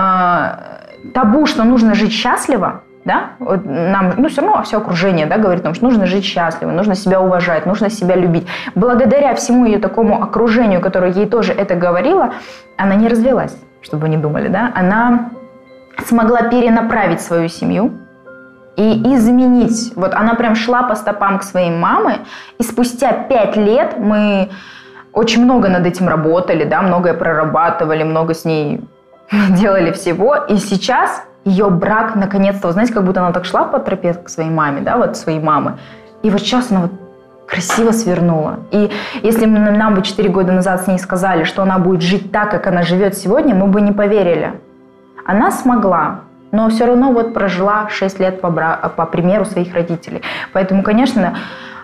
табу, 1.12 1.46
что 1.46 1.64
нужно 1.64 1.94
жить 1.94 2.12
счастливо, 2.12 2.82
да, 3.04 3.32
вот 3.38 3.66
нам, 3.66 4.14
ну, 4.16 4.28
все 4.28 4.40
равно 4.40 4.62
все 4.62 4.78
окружение, 4.78 5.26
да, 5.26 5.36
говорит 5.36 5.64
нам, 5.64 5.74
что 5.74 5.84
нужно 5.84 6.06
жить 6.06 6.24
счастливо, 6.24 6.70
нужно 6.70 6.94
себя 6.94 7.20
уважать, 7.20 7.66
нужно 7.66 7.90
себя 7.90 8.16
любить. 8.16 8.46
Благодаря 8.74 9.34
всему 9.34 9.66
ее 9.66 9.78
такому 9.78 10.22
окружению, 10.22 10.80
которое 10.80 11.12
ей 11.12 11.26
тоже 11.26 11.52
это 11.52 11.74
говорило, 11.74 12.32
она 12.78 12.94
не 12.94 13.08
развелась, 13.08 13.54
чтобы 13.82 14.04
вы 14.04 14.08
не 14.08 14.16
думали, 14.16 14.48
да, 14.48 14.72
она 14.74 15.28
смогла 16.06 16.42
перенаправить 16.42 17.20
свою 17.20 17.48
семью, 17.48 17.92
и 18.76 19.14
изменить. 19.14 19.92
Вот 19.96 20.14
она 20.14 20.34
прям 20.34 20.54
шла 20.54 20.82
по 20.82 20.94
стопам 20.94 21.38
к 21.38 21.42
своей 21.42 21.70
маме, 21.70 22.20
и 22.58 22.62
спустя 22.62 23.12
пять 23.12 23.56
лет 23.56 23.96
мы 23.98 24.50
очень 25.12 25.44
много 25.44 25.68
над 25.68 25.86
этим 25.86 26.08
работали, 26.08 26.64
да, 26.64 26.82
многое 26.82 27.14
прорабатывали, 27.14 28.02
много 28.02 28.34
с 28.34 28.44
ней 28.44 28.80
делали 29.50 29.92
всего, 29.92 30.34
и 30.36 30.56
сейчас 30.56 31.22
ее 31.44 31.70
брак 31.70 32.16
наконец-то, 32.16 32.68
вы 32.68 32.72
знаете, 32.72 32.92
как 32.92 33.04
будто 33.04 33.20
она 33.20 33.32
так 33.32 33.44
шла 33.44 33.64
по 33.64 33.78
тропе 33.78 34.14
к 34.14 34.28
своей 34.28 34.50
маме, 34.50 34.80
да, 34.80 34.96
вот 34.96 35.16
своей 35.16 35.40
мамы, 35.40 35.78
и 36.22 36.30
вот 36.30 36.40
сейчас 36.40 36.70
она 36.70 36.82
вот 36.82 36.92
красиво 37.46 37.92
свернула. 37.92 38.60
И 38.70 38.90
если 39.22 39.44
нам 39.46 39.94
бы 39.94 40.02
4 40.02 40.28
года 40.30 40.52
назад 40.52 40.82
с 40.82 40.86
ней 40.86 40.98
сказали, 40.98 41.44
что 41.44 41.62
она 41.62 41.78
будет 41.78 42.02
жить 42.02 42.32
так, 42.32 42.50
как 42.50 42.66
она 42.66 42.82
живет 42.82 43.16
сегодня, 43.16 43.54
мы 43.54 43.66
бы 43.66 43.80
не 43.82 43.92
поверили. 43.92 44.54
Она 45.26 45.50
смогла 45.50 46.20
но 46.54 46.68
все 46.68 46.86
равно 46.86 47.12
вот 47.12 47.34
прожила 47.34 47.88
6 47.88 48.20
лет 48.20 48.40
по, 48.40 48.48
бра- 48.48 48.92
по 48.96 49.06
примеру 49.06 49.44
своих 49.44 49.74
родителей. 49.74 50.22
Поэтому, 50.52 50.84
конечно, 50.84 51.36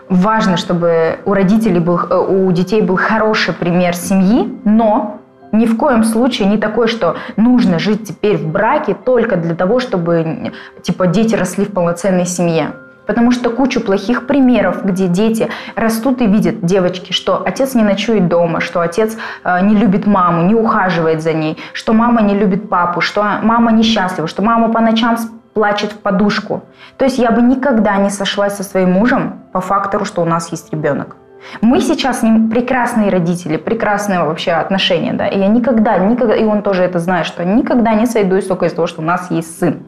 важно, 0.09 0.57
чтобы 0.57 1.19
у 1.25 1.35
родителей 1.35 1.81
был, 1.81 1.99
э, 1.99 2.17
у 2.17 2.51
детей 2.53 2.81
был 2.81 2.97
хороший 2.97 3.53
пример 3.53 3.97
семьи, 3.97 4.57
но 4.65 5.19
ни 5.51 5.67
в 5.67 5.77
коем 5.77 6.05
случае 6.05 6.47
не 6.47 6.57
такой, 6.57 6.87
что 6.87 7.17
нужно 7.37 7.81
жить 7.81 8.07
теперь 8.07 8.37
в 8.37 8.47
браке 8.47 8.95
только 8.95 9.37
для 9.37 9.57
того, 9.57 9.81
чтобы 9.81 10.53
типа 10.83 11.09
дети 11.09 11.35
росли 11.35 11.65
в 11.65 11.73
полноценной 11.73 12.25
семье. 12.25 12.71
Потому 13.07 13.33
что 13.33 13.51
кучу 13.51 13.81
плохих 13.81 14.27
примеров, 14.27 14.85
где 14.85 15.09
дети 15.09 15.49
растут 15.75 16.21
и 16.21 16.27
видят, 16.27 16.65
девочки, 16.65 17.13
что 17.13 17.43
отец 17.45 17.75
не 17.75 17.83
ночует 17.83 18.29
дома, 18.29 18.61
что 18.61 18.81
отец 18.81 19.17
э, 19.45 19.61
не 19.63 19.75
любит 19.75 20.07
маму, 20.07 20.47
не 20.47 20.55
ухаживает 20.55 21.23
за 21.23 21.33
ней, 21.33 21.59
что 21.73 21.93
мама 21.93 22.23
не 22.23 22.35
любит 22.35 22.69
папу, 22.69 23.01
что 23.01 23.25
мама 23.43 23.73
несчастлива, 23.73 24.29
что 24.29 24.43
мама 24.43 24.73
по 24.73 24.81
ночам 24.81 25.17
плачет 25.55 25.93
в 25.93 25.99
подушку. 25.99 26.63
То 26.97 27.05
есть 27.05 27.19
я 27.19 27.31
бы 27.31 27.43
никогда 27.43 27.97
не 27.97 28.11
сошлась 28.11 28.57
со 28.57 28.63
своим 28.63 28.93
мужем 28.93 29.41
по 29.53 29.61
фактору, 29.61 30.05
что 30.05 30.23
у 30.23 30.25
нас 30.25 30.53
есть 30.53 30.73
ребенок. 30.73 31.17
Мы 31.63 31.81
сейчас 31.81 32.21
с 32.21 32.23
ним 32.23 32.51
прекрасные 32.51 33.11
родители, 33.11 33.57
прекрасные 33.57 34.23
вообще 34.23 34.53
отношения, 34.53 35.15
да, 35.15 35.27
и 35.27 35.39
я 35.39 35.49
никогда, 35.49 35.99
никогда, 35.99 36.35
и 36.35 36.45
он 36.45 36.63
тоже 36.63 36.83
это 36.83 36.99
знает, 36.99 37.27
что 37.27 37.45
никогда 37.45 37.95
не 37.95 38.07
сойдусь 38.07 38.47
только 38.47 38.67
из 38.67 38.73
того, 38.73 38.87
что 38.87 39.01
у 39.01 39.05
нас 39.05 39.31
есть 39.31 39.59
сын. 39.59 39.85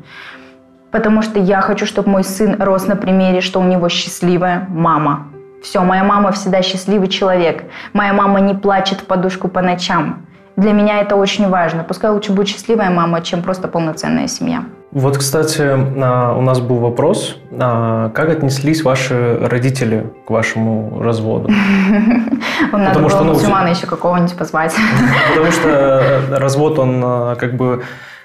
Потому 0.93 1.23
что 1.23 1.41
я 1.41 1.63
хочу, 1.63 1.87
чтобы 1.87 2.11
мой 2.11 2.23
сын 2.23 2.63
рос 2.63 2.87
на 2.87 2.97
примере, 2.97 3.41
что 3.41 3.61
у 3.61 3.65
него 3.65 3.89
счастливая 3.89 4.67
мама. 4.69 5.27
Все, 5.63 5.83
моя 5.83 6.05
мама 6.05 6.33
всегда 6.33 6.61
счастливый 6.61 7.09
человек. 7.09 7.65
Моя 7.95 8.13
мама 8.13 8.41
не 8.41 8.55
плачет 8.55 9.01
в 9.01 9.05
подушку 9.05 9.49
по 9.49 9.63
ночам. 9.63 10.27
Для 10.57 10.73
меня 10.73 11.01
это 11.01 11.17
очень 11.17 11.49
важно. 11.49 11.83
Пускай 11.83 12.11
лучше 12.11 12.33
будет 12.33 12.49
счастливая 12.49 12.91
мама, 12.91 13.23
чем 13.23 13.43
просто 13.43 13.69
полноценная 13.69 14.29
семья. 14.29 14.65
Вот, 14.91 15.17
кстати, 15.17 15.63
а, 15.63 16.37
у 16.37 16.43
нас 16.43 16.61
был 16.61 16.77
вопрос. 16.77 17.39
А, 17.59 18.11
как 18.11 18.29
отнеслись 18.29 18.83
ваши 18.83 19.39
родители 19.41 20.13
к 20.27 20.31
вашему 20.31 21.01
разводу? 21.03 21.49
Надо 22.73 23.01
было 23.01 23.09
ну, 23.09 23.25
мусульмана 23.33 23.69
еще 23.69 23.87
какого-нибудь 23.87 24.37
позвать. 24.37 24.75
Потому 25.31 25.51
что 25.53 25.69
э, 25.69 26.37
развод, 26.37 26.79
он 26.79 27.01
а, 27.03 27.35
как 27.37 27.55
бы 27.55 27.83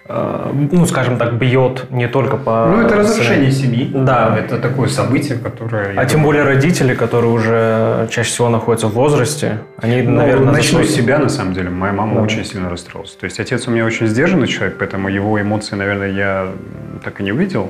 ну, 0.09 0.85
скажем 0.85 1.17
так, 1.17 1.33
бьет 1.33 1.91
не 1.91 2.07
только 2.07 2.37
по... 2.37 2.67
Ну, 2.67 2.81
это 2.81 2.95
разрушение 2.95 3.51
семьи. 3.51 3.91
Да. 3.93 4.37
Это 4.37 4.57
такое 4.57 4.87
событие, 4.87 5.37
которое... 5.37 5.97
А 5.97 6.05
тем 6.05 6.23
более 6.23 6.43
родители, 6.43 6.93
которые 6.93 7.31
уже 7.31 8.07
чаще 8.09 8.29
всего 8.29 8.49
находятся 8.49 8.87
в 8.87 8.93
возрасте, 8.93 9.59
они, 9.77 10.01
ну, 10.01 10.17
наверное... 10.17 10.53
Начну 10.53 10.83
с 10.83 10.89
себя, 10.89 11.19
на 11.19 11.29
самом 11.29 11.53
деле. 11.53 11.69
Моя 11.69 11.93
мама 11.93 12.15
да. 12.15 12.21
очень 12.21 12.45
сильно 12.45 12.69
расстроилась. 12.69 13.11
То 13.11 13.25
есть 13.25 13.39
отец 13.39 13.67
у 13.67 13.71
меня 13.71 13.85
очень 13.85 14.07
сдержанный 14.07 14.47
человек, 14.47 14.77
поэтому 14.79 15.09
его 15.09 15.39
эмоции, 15.41 15.75
наверное, 15.75 16.11
я 16.11 16.47
так 17.03 17.19
и 17.19 17.23
не 17.23 17.31
увидел. 17.31 17.69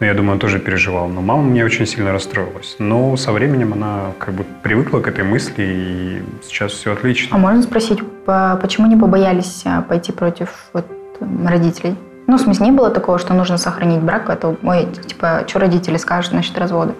Но 0.00 0.06
я 0.06 0.14
думаю, 0.14 0.34
он 0.34 0.38
тоже 0.38 0.58
переживал. 0.58 1.08
Но 1.08 1.22
мама 1.22 1.42
мне 1.42 1.64
очень 1.64 1.86
сильно 1.86 2.12
расстроилась. 2.12 2.76
Но 2.78 3.16
со 3.16 3.32
временем 3.32 3.72
она 3.72 4.12
как 4.18 4.34
бы 4.34 4.44
привыкла 4.62 5.00
к 5.00 5.08
этой 5.08 5.24
мысли, 5.24 5.54
и 5.62 6.22
сейчас 6.46 6.72
все 6.72 6.92
отлично. 6.92 7.34
А 7.34 7.38
можно 7.38 7.62
спросить, 7.62 8.00
почему 8.26 8.88
не 8.88 8.96
побоялись 8.96 9.62
а, 9.64 9.82
пойти 9.82 10.12
против 10.12 10.66
вот 10.72 10.84
родителей. 11.20 11.96
Ну, 12.26 12.38
в 12.38 12.40
смысле, 12.40 12.66
не 12.66 12.72
было 12.72 12.90
такого, 12.90 13.18
что 13.18 13.34
нужно 13.34 13.56
сохранить 13.56 14.00
брак, 14.00 14.28
это, 14.28 14.56
ой, 14.62 14.88
типа, 15.06 15.44
что 15.46 15.60
родители 15.60 15.96
скажут 15.96 16.32
насчет 16.32 16.58
развода? 16.58 16.94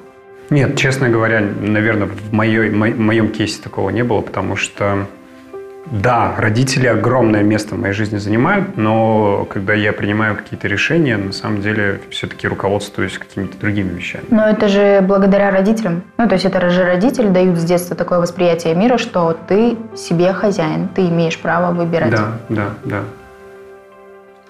Нет, 0.51 0.77
честно 0.77 1.09
говоря, 1.09 1.41
наверное, 1.41 2.07
в 2.07 2.33
моей, 2.33 2.71
моем 2.71 3.29
кейсе 3.31 3.61
такого 3.61 3.91
не 3.91 4.05
было, 4.05 4.21
потому 4.21 4.55
что, 4.55 5.07
да, 5.87 6.35
родители 6.39 6.87
огромное 6.87 7.43
место 7.43 7.75
в 7.75 7.81
моей 7.81 7.93
жизни 7.93 8.19
занимают, 8.19 8.77
но 8.77 9.45
когда 9.51 9.75
я 9.75 9.93
принимаю 9.93 10.37
какие-то 10.37 10.69
решения, 10.69 11.17
на 11.17 11.33
самом 11.33 11.63
деле 11.63 12.01
все-таки 12.11 12.47
руководствуюсь 12.47 13.19
какими-то 13.19 13.59
другими 13.59 13.93
вещами. 13.93 14.25
Но 14.31 14.47
это 14.47 14.69
же 14.69 15.01
благодаря 15.03 15.51
родителям. 15.51 16.03
Ну, 16.19 16.29
то 16.29 16.35
есть 16.35 16.45
это 16.45 16.71
же 16.71 16.85
родители 16.85 17.29
дают 17.29 17.59
с 17.59 17.65
детства 17.65 17.97
такое 17.97 18.21
восприятие 18.21 18.77
мира, 18.77 18.99
что 18.99 19.37
ты 19.49 19.77
себе 19.97 20.33
хозяин, 20.33 20.87
ты 20.87 21.07
имеешь 21.07 21.39
право 21.41 21.73
выбирать. 21.73 22.11
Да, 22.11 22.39
да, 22.49 22.69
да. 22.85 23.01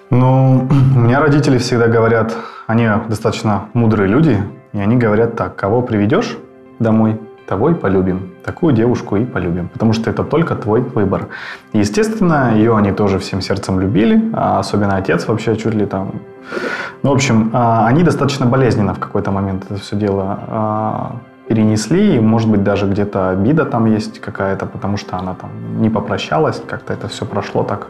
Ну, 0.09 0.67
у 0.95 0.99
меня 0.99 1.19
родители 1.19 1.57
всегда 1.57 1.87
говорят, 1.87 2.33
они 2.65 2.87
достаточно 3.09 3.65
мудрые 3.73 4.07
люди, 4.07 4.41
и 4.73 4.79
они 4.79 4.95
говорят 4.95 5.35
так, 5.35 5.55
кого 5.55 5.81
приведешь 5.81 6.37
домой, 6.79 7.19
того 7.47 7.71
и 7.71 7.73
полюбим. 7.73 8.33
Такую 8.43 8.73
девушку 8.73 9.17
и 9.17 9.25
полюбим, 9.25 9.69
потому 9.69 9.93
что 9.93 10.09
это 10.09 10.23
только 10.23 10.55
твой 10.55 10.81
выбор. 10.81 11.27
естественно, 11.73 12.53
ее 12.55 12.75
они 12.77 12.91
тоже 12.91 13.19
всем 13.19 13.41
сердцем 13.41 13.79
любили, 13.79 14.31
а 14.33 14.59
особенно 14.59 14.97
отец 14.97 15.27
вообще 15.27 15.55
чуть 15.55 15.73
ли 15.73 15.85
там... 15.85 16.11
Ну, 17.03 17.11
в 17.11 17.13
общем, 17.13 17.51
а, 17.53 17.87
они 17.87 18.03
достаточно 18.03 18.45
болезненно 18.45 18.93
в 18.93 18.99
какой-то 18.99 19.31
момент 19.31 19.65
это 19.69 19.79
все 19.79 19.95
дело 19.95 20.39
а, 20.47 21.15
перенесли, 21.47 22.15
и, 22.15 22.19
может 22.19 22.49
быть, 22.49 22.63
даже 22.63 22.85
где-то 22.85 23.29
обида 23.29 23.65
там 23.65 23.85
есть 23.85 24.19
какая-то, 24.19 24.65
потому 24.65 24.97
что 24.97 25.17
она 25.17 25.33
там 25.33 25.49
не 25.81 25.89
попрощалась, 25.89 26.61
как-то 26.67 26.93
это 26.93 27.07
все 27.07 27.25
прошло 27.25 27.63
так 27.63 27.87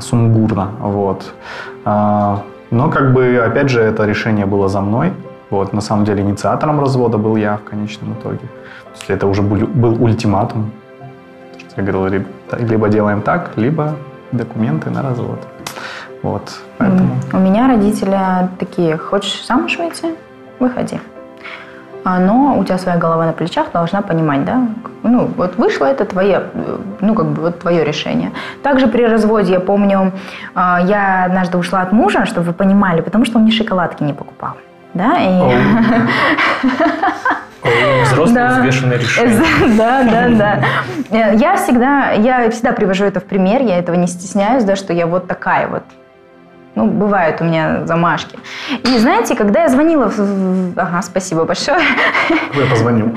сумбурно, 0.00 0.70
вот. 0.80 1.34
А, 1.84 2.42
но, 2.70 2.90
как 2.90 3.12
бы, 3.12 3.38
опять 3.46 3.68
же, 3.68 3.82
это 3.82 4.06
решение 4.06 4.46
было 4.46 4.68
за 4.68 4.80
мной, 4.80 5.12
вот, 5.50 5.72
на 5.72 5.80
самом 5.80 6.04
деле, 6.04 6.22
инициатором 6.22 6.80
развода 6.80 7.18
был 7.18 7.36
я 7.36 7.56
в 7.56 7.64
конечном 7.70 8.14
итоге. 8.14 8.38
То 8.38 8.98
есть 8.98 9.10
это 9.10 9.26
уже 9.26 9.42
был, 9.42 9.66
был 9.66 10.02
ультиматум. 10.02 10.70
Я 11.76 11.82
говорил, 11.82 12.24
либо 12.58 12.88
делаем 12.88 13.20
так, 13.20 13.50
либо 13.56 13.94
документы 14.32 14.90
на 14.90 15.02
развод. 15.02 15.38
Вот, 16.22 16.60
поэтому... 16.78 17.10
У 17.32 17.38
меня 17.38 17.68
родители 17.68 18.18
такие, 18.58 18.96
хочешь 18.96 19.46
замуж 19.46 19.78
выйти? 19.78 20.14
Выходи. 20.58 20.98
Но 22.06 22.56
у 22.56 22.64
тебя 22.64 22.78
своя 22.78 22.98
голова 22.98 23.26
на 23.26 23.32
плечах 23.32 23.72
должна 23.72 24.00
понимать, 24.00 24.44
да, 24.44 24.68
ну, 25.02 25.26
вот 25.36 25.56
вышло 25.56 25.86
это 25.86 26.04
твое, 26.04 26.44
ну, 27.00 27.14
как 27.14 27.26
бы 27.26 27.42
вот 27.42 27.58
твое 27.58 27.84
решение. 27.84 28.30
Также 28.62 28.86
при 28.86 29.04
разводе, 29.04 29.54
я 29.54 29.60
помню, 29.60 30.12
а, 30.54 30.80
я 30.84 31.24
однажды 31.24 31.58
ушла 31.58 31.80
от 31.80 31.90
мужа, 31.90 32.24
чтобы 32.24 32.46
вы 32.46 32.52
понимали, 32.52 33.00
потому 33.00 33.24
что 33.24 33.38
он 33.38 33.42
мне 33.42 33.52
шоколадки 33.52 34.04
не 34.04 34.12
покупал, 34.12 34.52
да, 34.94 35.16
и... 35.18 35.54
Взрослое 38.04 38.50
взвешенное 38.50 38.98
решение. 38.98 39.42
Да, 39.76 40.04
да, 40.04 40.28
да. 41.10 41.30
Я 41.32 41.56
всегда, 41.56 42.12
я 42.12 42.48
всегда 42.50 42.70
привожу 42.70 43.04
это 43.04 43.18
в 43.18 43.24
пример, 43.24 43.62
я 43.62 43.78
этого 43.78 43.96
не 43.96 44.06
стесняюсь, 44.06 44.62
да, 44.62 44.76
что 44.76 44.92
я 44.92 45.08
вот 45.08 45.26
такая 45.26 45.66
вот. 45.66 45.82
Ну, 46.76 46.86
бывают 46.86 47.40
у 47.40 47.44
меня 47.44 47.86
замашки. 47.86 48.38
И 48.84 48.98
знаете, 48.98 49.34
когда 49.34 49.62
я 49.62 49.68
звонила... 49.70 50.12
Ага, 50.76 51.00
спасибо 51.00 51.44
большое. 51.44 51.80
Я 52.28 52.66
позвонил. 52.70 53.16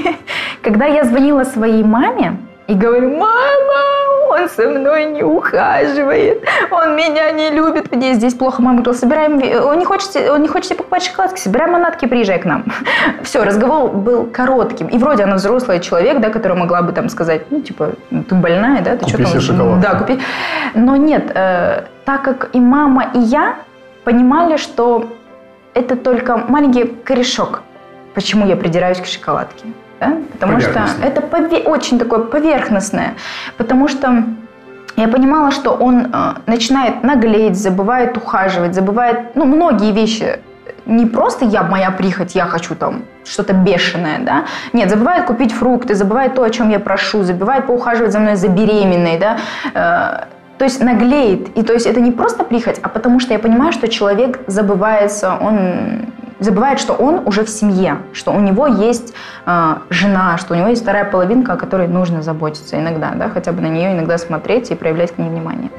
Когда 0.62 0.86
я 0.86 1.04
звонила 1.04 1.44
своей 1.44 1.84
маме 1.84 2.38
и 2.66 2.72
говорю, 2.72 3.10
мама, 3.10 4.03
он 4.34 4.48
со 4.48 4.68
мной 4.68 5.04
не 5.06 5.22
ухаживает, 5.22 6.44
он 6.70 6.96
меня 6.96 7.30
не 7.32 7.50
любит, 7.50 7.94
мне 7.94 8.14
здесь 8.14 8.34
плохо. 8.34 8.62
Мама 8.62 8.82
говорила, 8.82 8.94
собираем, 8.94 9.32
он 9.66 9.78
не 9.78 9.84
хочет, 9.84 10.16
он 10.30 10.42
не 10.42 10.48
хочет 10.48 10.76
покупать 10.76 11.04
шоколадки, 11.04 11.40
собираем 11.40 11.72
манатки, 11.72 12.06
приезжай 12.06 12.38
к 12.38 12.44
нам. 12.44 12.64
Все, 13.22 13.42
разговор 13.44 13.90
был 13.90 14.26
коротким. 14.26 14.88
И 14.88 14.98
вроде 14.98 15.24
она 15.24 15.36
взрослый 15.36 15.80
человек, 15.80 16.20
да, 16.20 16.30
которая 16.30 16.58
могла 16.58 16.82
бы 16.82 16.92
там 16.92 17.08
сказать, 17.08 17.50
ну, 17.50 17.60
типа, 17.60 17.92
ты 18.10 18.34
больная, 18.34 18.82
да, 18.82 18.96
ты 18.96 19.08
что 19.08 19.18
там? 19.18 19.80
Да, 19.80 19.94
купи. 19.94 20.20
Но 20.74 20.96
нет, 20.96 21.30
э, 21.34 21.84
так 22.04 22.22
как 22.22 22.50
и 22.52 22.60
мама, 22.60 23.10
и 23.14 23.18
я 23.18 23.56
понимали, 24.04 24.56
что 24.56 25.08
это 25.74 25.96
только 25.96 26.36
маленький 26.36 26.84
корешок, 26.84 27.62
почему 28.14 28.46
я 28.46 28.56
придираюсь 28.56 28.98
к 28.98 29.06
шоколадке. 29.06 29.66
Да? 30.06 30.16
Потому 30.32 30.60
что 30.60 30.84
это 31.02 31.20
пове- 31.20 31.64
очень 31.64 31.98
такое 31.98 32.20
поверхностное. 32.20 33.14
Потому 33.56 33.88
что 33.88 34.24
я 34.96 35.08
понимала, 35.08 35.50
что 35.50 35.72
он 35.72 36.06
э, 36.12 36.34
начинает 36.46 37.02
наглеть, 37.02 37.56
забывает 37.56 38.16
ухаживать, 38.16 38.74
забывает 38.74 39.34
ну, 39.34 39.44
многие 39.44 39.92
вещи. 39.92 40.38
Не 40.86 41.06
просто 41.06 41.44
я, 41.46 41.62
моя 41.62 41.90
прихоть, 41.90 42.34
я 42.34 42.44
хочу 42.44 42.74
там 42.74 43.02
что-то 43.24 43.54
бешеное, 43.54 44.18
да? 44.20 44.44
Нет, 44.72 44.90
забывает 44.90 45.24
купить 45.24 45.52
фрукты, 45.52 45.94
забывает 45.94 46.34
то, 46.34 46.42
о 46.42 46.50
чем 46.50 46.70
я 46.70 46.78
прошу, 46.78 47.22
забывает 47.22 47.66
поухаживать 47.66 48.12
за 48.12 48.18
мной 48.18 48.36
за 48.36 48.48
беременной, 48.48 49.18
да? 49.18 49.38
Э, 49.74 50.26
то 50.58 50.64
есть 50.64 50.80
наглеет. 50.80 51.58
И 51.58 51.62
то 51.62 51.72
есть 51.72 51.86
это 51.86 52.00
не 52.00 52.12
просто 52.12 52.44
прихоть, 52.44 52.78
а 52.82 52.88
потому 52.88 53.18
что 53.18 53.32
я 53.32 53.38
понимаю, 53.38 53.72
что 53.72 53.88
человек 53.88 54.40
забывается, 54.46 55.36
он 55.40 56.06
забывает, 56.44 56.78
что 56.78 56.92
он 56.92 57.22
уже 57.26 57.44
в 57.44 57.48
семье, 57.48 57.98
что 58.12 58.32
у 58.32 58.40
него 58.40 58.66
есть 58.66 59.14
э, 59.46 59.74
жена, 59.90 60.38
что 60.38 60.54
у 60.54 60.56
него 60.56 60.68
есть 60.68 60.82
вторая 60.82 61.04
половинка, 61.04 61.54
о 61.54 61.56
которой 61.56 61.88
нужно 61.88 62.22
заботиться 62.22 62.78
иногда, 62.78 63.12
да, 63.14 63.28
хотя 63.28 63.52
бы 63.52 63.60
на 63.60 63.66
нее 63.68 63.92
иногда 63.92 64.18
смотреть 64.18 64.70
и 64.70 64.74
проявлять 64.74 65.12
к 65.12 65.18
ней 65.18 65.28
внимание. 65.28 65.70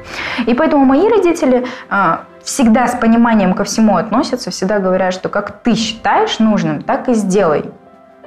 И 0.46 0.54
поэтому 0.54 0.84
мои 0.84 1.08
родители 1.08 1.66
э, 1.90 2.16
всегда 2.42 2.86
с 2.86 2.94
пониманием 2.94 3.54
ко 3.54 3.64
всему 3.64 3.96
относятся, 3.96 4.50
всегда 4.50 4.78
говорят, 4.78 5.14
что 5.14 5.28
как 5.28 5.62
ты 5.62 5.74
считаешь 5.74 6.38
нужным, 6.38 6.82
так 6.82 7.08
и 7.08 7.14
сделай. 7.14 7.64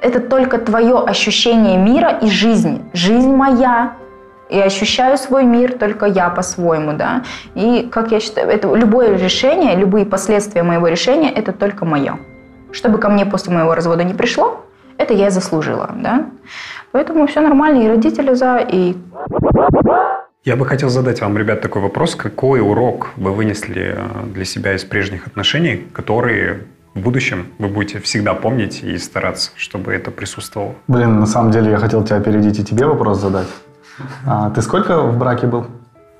Это 0.02 0.20
только 0.20 0.58
твое 0.58 0.98
ощущение 0.98 1.76
мира 1.76 2.10
и 2.22 2.30
жизни. 2.30 2.82
Жизнь 2.94 3.34
моя, 3.34 3.92
и 4.50 4.58
ощущаю 4.58 5.16
свой 5.16 5.44
мир 5.44 5.78
только 5.78 6.06
я 6.06 6.28
по-своему, 6.28 6.92
да. 6.92 7.22
И, 7.54 7.88
как 7.90 8.10
я 8.10 8.20
считаю, 8.20 8.48
это 8.48 8.74
любое 8.74 9.16
решение, 9.16 9.76
любые 9.76 10.04
последствия 10.04 10.62
моего 10.62 10.88
решения, 10.88 11.30
это 11.30 11.52
только 11.52 11.84
мое. 11.84 12.18
Чтобы 12.72 12.98
ко 12.98 13.08
мне 13.08 13.26
после 13.26 13.52
моего 13.52 13.74
развода 13.74 14.04
не 14.04 14.14
пришло, 14.14 14.64
это 14.98 15.14
я 15.14 15.30
заслужила, 15.30 15.90
да. 15.96 16.26
Поэтому 16.92 17.26
все 17.26 17.40
нормально, 17.40 17.82
и 17.82 17.88
родители 17.88 18.34
за, 18.34 18.58
и... 18.58 18.96
Я 20.44 20.56
бы 20.56 20.66
хотел 20.66 20.88
задать 20.88 21.20
вам, 21.20 21.36
ребят, 21.36 21.60
такой 21.60 21.82
вопрос. 21.82 22.14
Какой 22.14 22.60
урок 22.60 23.10
вы 23.16 23.32
вынесли 23.32 23.94
э, 23.96 24.26
для 24.32 24.44
себя 24.44 24.74
из 24.74 24.84
прежних 24.84 25.26
отношений, 25.26 25.86
которые 25.92 26.64
в 26.94 27.00
будущем 27.00 27.46
вы 27.58 27.68
будете 27.68 28.00
всегда 28.00 28.34
помнить 28.34 28.82
и 28.82 28.96
стараться, 28.98 29.50
чтобы 29.56 29.92
это 29.92 30.10
присутствовало? 30.10 30.74
Блин, 30.88 31.20
на 31.20 31.26
самом 31.26 31.50
деле 31.50 31.70
я 31.70 31.76
хотел 31.76 32.04
тебя 32.04 32.16
опередить 32.16 32.58
и 32.58 32.64
тебе 32.64 32.86
вопрос 32.86 33.20
задать. 33.20 33.48
А, 34.26 34.50
ты 34.50 34.62
сколько 34.62 35.02
в 35.02 35.18
браке 35.18 35.46
был? 35.46 35.66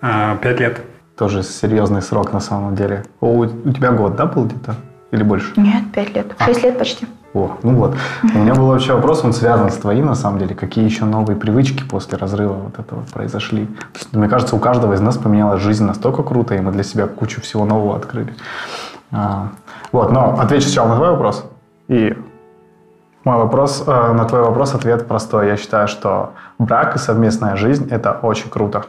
А, 0.02 0.36
пять 0.36 0.60
лет. 0.60 0.80
Тоже 1.16 1.42
серьезный 1.42 2.02
срок 2.02 2.32
на 2.32 2.40
самом 2.40 2.74
деле. 2.76 3.04
О, 3.20 3.46
у 3.46 3.72
тебя 3.72 3.92
год, 3.92 4.16
да, 4.16 4.26
был 4.26 4.44
где-то? 4.44 4.76
Или 5.10 5.22
больше? 5.22 5.52
Нет, 5.56 5.84
пять 5.92 6.14
лет. 6.14 6.34
Шесть 6.38 6.62
лет 6.62 6.78
почти. 6.78 7.06
О, 7.32 7.56
ну 7.62 7.74
вот. 7.74 7.96
У 8.22 8.38
меня 8.38 8.54
был 8.54 8.66
вообще 8.66 8.94
вопрос, 8.94 9.24
он 9.24 9.32
связан 9.32 9.70
с 9.70 9.76
твоим, 9.76 10.06
на 10.06 10.16
самом 10.16 10.38
деле. 10.40 10.54
Какие 10.54 10.84
еще 10.84 11.04
новые 11.04 11.36
привычки 11.36 11.84
после 11.84 12.18
разрыва 12.18 12.54
вот 12.54 12.78
этого 12.78 13.02
произошли? 13.12 13.66
То 13.66 13.98
есть, 13.98 14.12
мне 14.12 14.28
кажется, 14.28 14.56
у 14.56 14.58
каждого 14.58 14.94
из 14.94 15.00
нас 15.00 15.16
поменялась 15.16 15.62
жизнь 15.62 15.84
настолько 15.84 16.22
круто, 16.22 16.54
и 16.54 16.60
мы 16.60 16.72
для 16.72 16.82
себя 16.82 17.06
кучу 17.06 17.40
всего 17.40 17.64
нового 17.64 17.96
открыли. 17.96 18.34
А, 19.12 19.48
вот, 19.92 20.10
но 20.10 20.38
отвечу 20.40 20.66
сначала 20.66 20.88
на 20.88 20.96
твой 20.96 21.10
вопрос. 21.10 21.44
И 21.86 22.16
мой 23.24 23.36
вопрос, 23.36 23.84
э, 23.86 24.12
на 24.12 24.24
твой 24.24 24.42
вопрос 24.42 24.74
ответ 24.74 25.06
простой. 25.06 25.48
Я 25.48 25.56
считаю, 25.56 25.88
что 25.88 26.32
брак 26.58 26.96
и 26.96 26.98
совместная 26.98 27.54
жизнь– 27.56 27.88
это 27.90 28.12
очень 28.12 28.50
круто. 28.50 28.86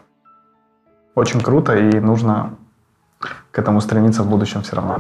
Очень 1.16 1.42
круто, 1.42 1.76
и 1.76 2.00
нужно 2.00 2.52
к 3.52 3.60
этому 3.60 3.82
стремиться 3.82 4.24
в 4.24 4.30
будущем 4.30 4.62
все 4.62 4.78
равно. 4.78 4.98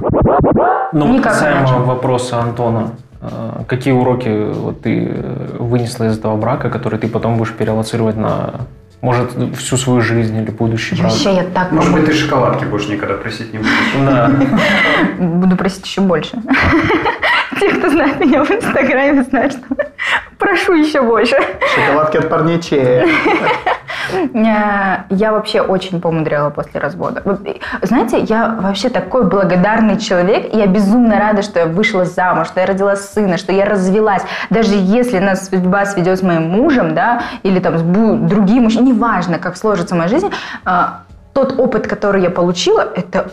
Ну, 0.94 1.14
Никак 1.14 1.34
касаемо 1.34 1.60
иначе. 1.62 1.74
вопроса 1.76 2.40
Антона, 2.40 2.92
э, 3.22 3.64
какие 3.68 3.94
уроки 3.94 4.52
вот 4.54 4.82
ты 4.82 5.08
э, 5.10 5.58
вынесла 5.60 6.06
из 6.06 6.18
этого 6.18 6.36
брака, 6.38 6.70
которые 6.70 7.00
ты 7.00 7.08
потом 7.08 7.38
будешь 7.38 7.54
перелоцировать 7.54 8.18
на, 8.18 8.62
может, 9.02 9.32
всю 9.58 9.78
свою 9.78 10.02
жизнь 10.02 10.36
или 10.36 10.52
будущий 10.52 10.96
брак? 10.96 11.12
Вообще 11.12 11.36
я 11.36 11.44
так 11.44 11.72
Может 11.72 11.94
быть, 11.94 12.06
ты 12.06 12.14
шоколадки 12.14 12.66
больше 12.66 12.92
никогда 12.92 13.16
просить 13.16 13.54
не 13.54 13.60
будешь? 13.60 13.72
Да. 14.06 14.32
Буду 15.18 15.56
просить 15.56 15.86
еще 15.86 16.02
больше. 16.02 16.38
Те, 17.60 17.70
кто 17.74 17.90
знает 17.90 18.20
меня 18.20 18.44
в 18.44 18.52
Инстаграме, 18.52 19.24
знают, 19.24 19.54
что 19.54 19.76
прошу 20.42 20.74
еще 20.74 21.02
больше. 21.02 21.38
Шоколадки 21.76 22.18
от 22.18 22.30
парничей. 22.30 23.04
Э, 24.34 25.04
Я 25.10 25.32
вообще 25.32 25.62
очень 25.62 26.02
помудряла 26.02 26.50
после 26.50 26.82
развода. 26.82 27.22
Вот, 27.24 27.40
Знаете, 27.82 28.20
я 28.20 28.58
вообще 28.60 28.90
такой 28.90 29.24
благодарный 29.24 29.98
человек. 30.00 30.54
и 30.54 30.58
Я 30.58 30.68
безумно 30.68 31.18
рада, 31.18 31.44
что 31.44 31.60
я 31.60 31.66
вышла 31.66 32.04
замуж, 32.04 32.48
что 32.48 32.60
я 32.60 32.66
родила 32.66 32.96
сына, 32.96 33.38
что 33.38 33.54
я 33.54 33.64
развелась. 33.64 34.24
Даже 34.50 34.74
если 34.76 35.20
нас 35.20 35.48
судьба 35.48 35.86
сведет 35.86 36.20
с 36.20 36.24
моим 36.24 36.50
мужем, 36.50 36.94
да, 36.94 37.22
или 37.44 37.60
там 37.60 37.78
с 37.78 37.82
другим 37.84 38.64
мужчиной, 38.64 38.88
неважно, 38.88 39.40
как 39.40 39.56
сложится 39.56 39.96
моя 39.96 40.10
жизнь, 40.10 40.32
а, 40.66 41.04
тот 41.34 41.58
опыт, 41.58 41.88
который 41.88 42.22
я 42.22 42.32
получила, 42.32 42.82
это 42.82 43.32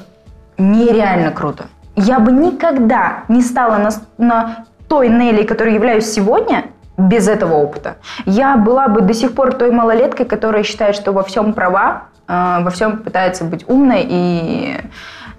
нереально 0.59 1.33
круто. 1.33 1.65
Я 1.97 2.21
бы 2.21 2.31
никогда 2.31 3.25
не 3.29 3.43
стала 3.43 3.79
на, 3.79 3.91
на 4.19 4.65
той 4.89 5.09
Нелли, 5.09 5.43
которой 5.43 5.75
являюсь 5.75 6.07
сегодня, 6.13 6.67
без 6.99 7.29
этого 7.29 7.55
опыта. 7.55 7.97
Я 8.27 8.57
была 8.57 8.89
бы 8.89 9.01
до 9.01 9.15
сих 9.15 9.35
пор 9.35 9.55
той 9.55 9.71
малолеткой, 9.71 10.27
которая 10.27 10.65
считает, 10.65 10.97
что 10.97 11.13
во 11.13 11.23
всем 11.23 11.55
права, 11.55 12.03
э, 12.27 12.59
во 12.61 12.71
всем 12.71 12.99
пытается 12.99 13.45
быть 13.45 13.65
умной 13.69 14.05
и, 14.05 14.77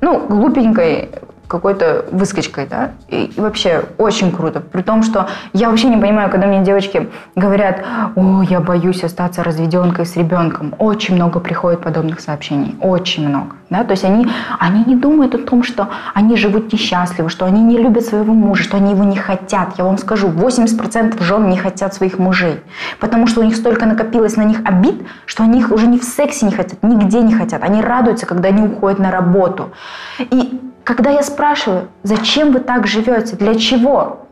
ну, 0.02 0.26
глупенькой 0.28 1.12
какой-то 1.50 2.06
выскочкой, 2.12 2.68
да, 2.68 2.92
и, 3.08 3.26
и 3.36 3.42
вообще 3.42 3.84
очень 3.98 4.32
круто. 4.32 4.60
При 4.60 4.84
том, 4.84 5.02
что 5.02 5.28
я 5.52 5.70
вообще 5.70 5.88
не 5.88 5.98
понимаю, 5.98 6.30
когда 6.30 6.46
мне 6.46 6.64
девочки 6.64 7.10
говорят, 7.36 7.84
о, 8.16 8.44
я 8.44 8.60
боюсь 8.60 9.04
остаться 9.04 9.44
разведенкой 9.44 10.06
с 10.06 10.16
ребенком. 10.16 10.76
Очень 10.78 11.16
много 11.16 11.40
приходит 11.40 11.82
подобных 11.82 12.20
сообщений, 12.20 12.78
очень 12.82 13.28
много, 13.28 13.56
да, 13.72 13.84
то 13.84 13.92
есть 13.92 14.06
они, 14.06 14.28
они 14.60 14.84
не 14.86 14.96
думают 14.96 15.34
о 15.34 15.40
том, 15.40 15.64
что 15.64 15.90
они 16.14 16.38
живут 16.38 16.72
несчастливы, 16.72 17.30
что 17.30 17.46
они 17.46 17.64
не 17.64 17.78
любят 17.78 18.06
своего 18.06 18.34
мужа, 18.34 18.62
что 18.62 18.78
они 18.78 18.92
его 18.92 19.04
не 19.04 19.18
хотят. 19.18 19.74
Я 19.80 19.86
вам 19.86 19.98
скажу, 19.98 20.28
80% 20.30 21.22
жен 21.24 21.50
не 21.50 21.58
хотят 21.58 21.96
своих 21.96 22.20
мужей, 22.20 22.62
потому 23.00 23.26
что 23.26 23.42
у 23.42 23.44
них 23.44 23.56
столько 23.56 23.88
накопилось 23.88 24.36
на 24.36 24.44
них 24.44 24.60
обид, 24.66 25.02
что 25.26 25.44
они 25.44 25.60
их 25.60 25.72
уже 25.72 25.88
ни 25.88 25.98
в 25.98 26.04
сексе 26.04 26.46
не 26.46 26.52
хотят, 26.52 26.84
нигде 26.84 27.22
не 27.22 27.34
хотят. 27.34 27.64
Они 27.64 27.82
радуются, 27.82 28.28
когда 28.28 28.50
они 28.50 28.62
уходят 28.62 29.00
на 29.00 29.10
работу. 29.10 29.72
И 30.20 30.60
когда 30.90 31.12
я 31.12 31.22
спрашиваю, 31.22 31.88
зачем 32.02 32.52
вы 32.52 32.62
так 32.62 32.88
живете, 32.88 33.36
для 33.36 33.54
чего? 33.54 34.26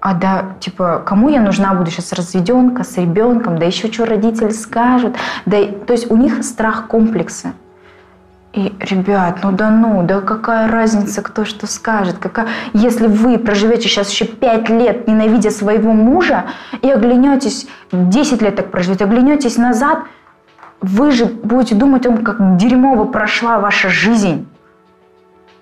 А 0.00 0.12
да, 0.12 0.48
типа, 0.60 1.02
кому 1.06 1.30
я 1.30 1.40
нужна 1.40 1.72
буду 1.72 1.90
сейчас 1.90 2.12
разведенка 2.12 2.84
с 2.84 2.98
ребенком, 2.98 3.58
да 3.58 3.64
еще 3.64 3.90
что 3.90 4.04
родители 4.04 4.50
скажут. 4.50 5.16
Да, 5.46 5.56
то 5.86 5.94
есть 5.94 6.10
у 6.10 6.16
них 6.18 6.44
страх 6.44 6.88
комплексы. 6.88 7.54
И, 8.52 8.70
ребят, 8.80 9.38
ну 9.42 9.50
да 9.50 9.70
ну, 9.70 10.02
да 10.02 10.20
какая 10.20 10.68
разница, 10.68 11.22
кто 11.22 11.46
что 11.46 11.66
скажет. 11.66 12.18
Какая... 12.18 12.48
Если 12.74 13.06
вы 13.06 13.38
проживете 13.38 13.88
сейчас 13.88 14.10
еще 14.10 14.26
5 14.26 14.68
лет, 14.68 15.08
ненавидя 15.08 15.50
своего 15.50 15.94
мужа, 15.94 16.44
и 16.82 16.90
оглянетесь, 16.90 17.66
10 17.92 18.42
лет 18.42 18.56
так 18.56 18.70
проживете, 18.70 19.04
оглянетесь 19.04 19.56
назад, 19.56 20.00
вы 20.82 21.12
же 21.12 21.24
будете 21.24 21.74
думать 21.74 22.04
о 22.04 22.10
том, 22.10 22.18
как 22.22 22.58
дерьмово 22.58 23.06
прошла 23.06 23.58
ваша 23.58 23.88
жизнь. 23.88 24.46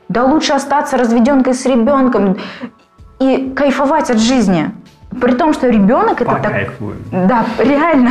Да 0.09 0.25
лучше 0.25 0.53
остаться 0.53 0.97
разведенкой 0.97 1.55
с 1.55 1.65
ребенком 1.67 2.37
и 3.21 3.53
кайфовать 3.55 4.11
от 4.11 4.19
жизни. 4.19 4.71
При 5.21 5.33
том, 5.33 5.53
что 5.53 5.69
ребенок 5.69 6.21
это 6.21 6.41
так... 6.43 6.73
Да, 7.13 7.45
реально. 7.59 8.11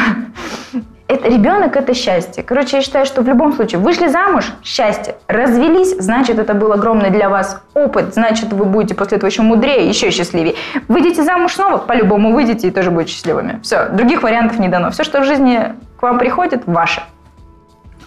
Это, 1.10 1.28
ребенок 1.28 1.76
это 1.76 1.94
счастье. 1.94 2.44
Короче, 2.44 2.78
я 2.78 2.82
считаю, 2.82 3.06
что 3.06 3.22
в 3.22 3.28
любом 3.28 3.54
случае 3.54 3.80
вышли 3.80 4.08
замуж– 4.08 4.46
счастье. 4.64 5.16
Развелись– 5.28 5.96
значит, 6.00 6.40
это 6.40 6.54
был 6.54 6.72
огромный 6.72 7.10
для 7.10 7.30
вас 7.30 7.62
опыт. 7.74 8.14
Значит, 8.14 8.54
вы 8.54 8.66
будете 8.66 8.96
после 8.96 9.18
этого 9.18 9.30
еще 9.30 9.42
мудрее, 9.42 9.88
еще 9.88 10.12
счастливее. 10.12 10.56
Выйдете 10.88 11.22
замуж 11.24 11.54
снова– 11.54 11.78
по-любому 11.88 12.34
выйдете 12.34 12.70
и 12.70 12.72
тоже 12.72 12.90
будете 12.90 13.12
счастливыми. 13.12 13.60
Все, 13.62 13.90
других 13.90 14.24
вариантов 14.24 14.60
не 14.60 14.70
дано. 14.70 14.92
Все, 14.92 15.04
что 15.04 15.20
в 15.20 15.26
жизни 15.26 15.74
к 16.00 16.04
вам 16.04 16.18
приходит– 16.18 16.64
ваше. 16.66 17.04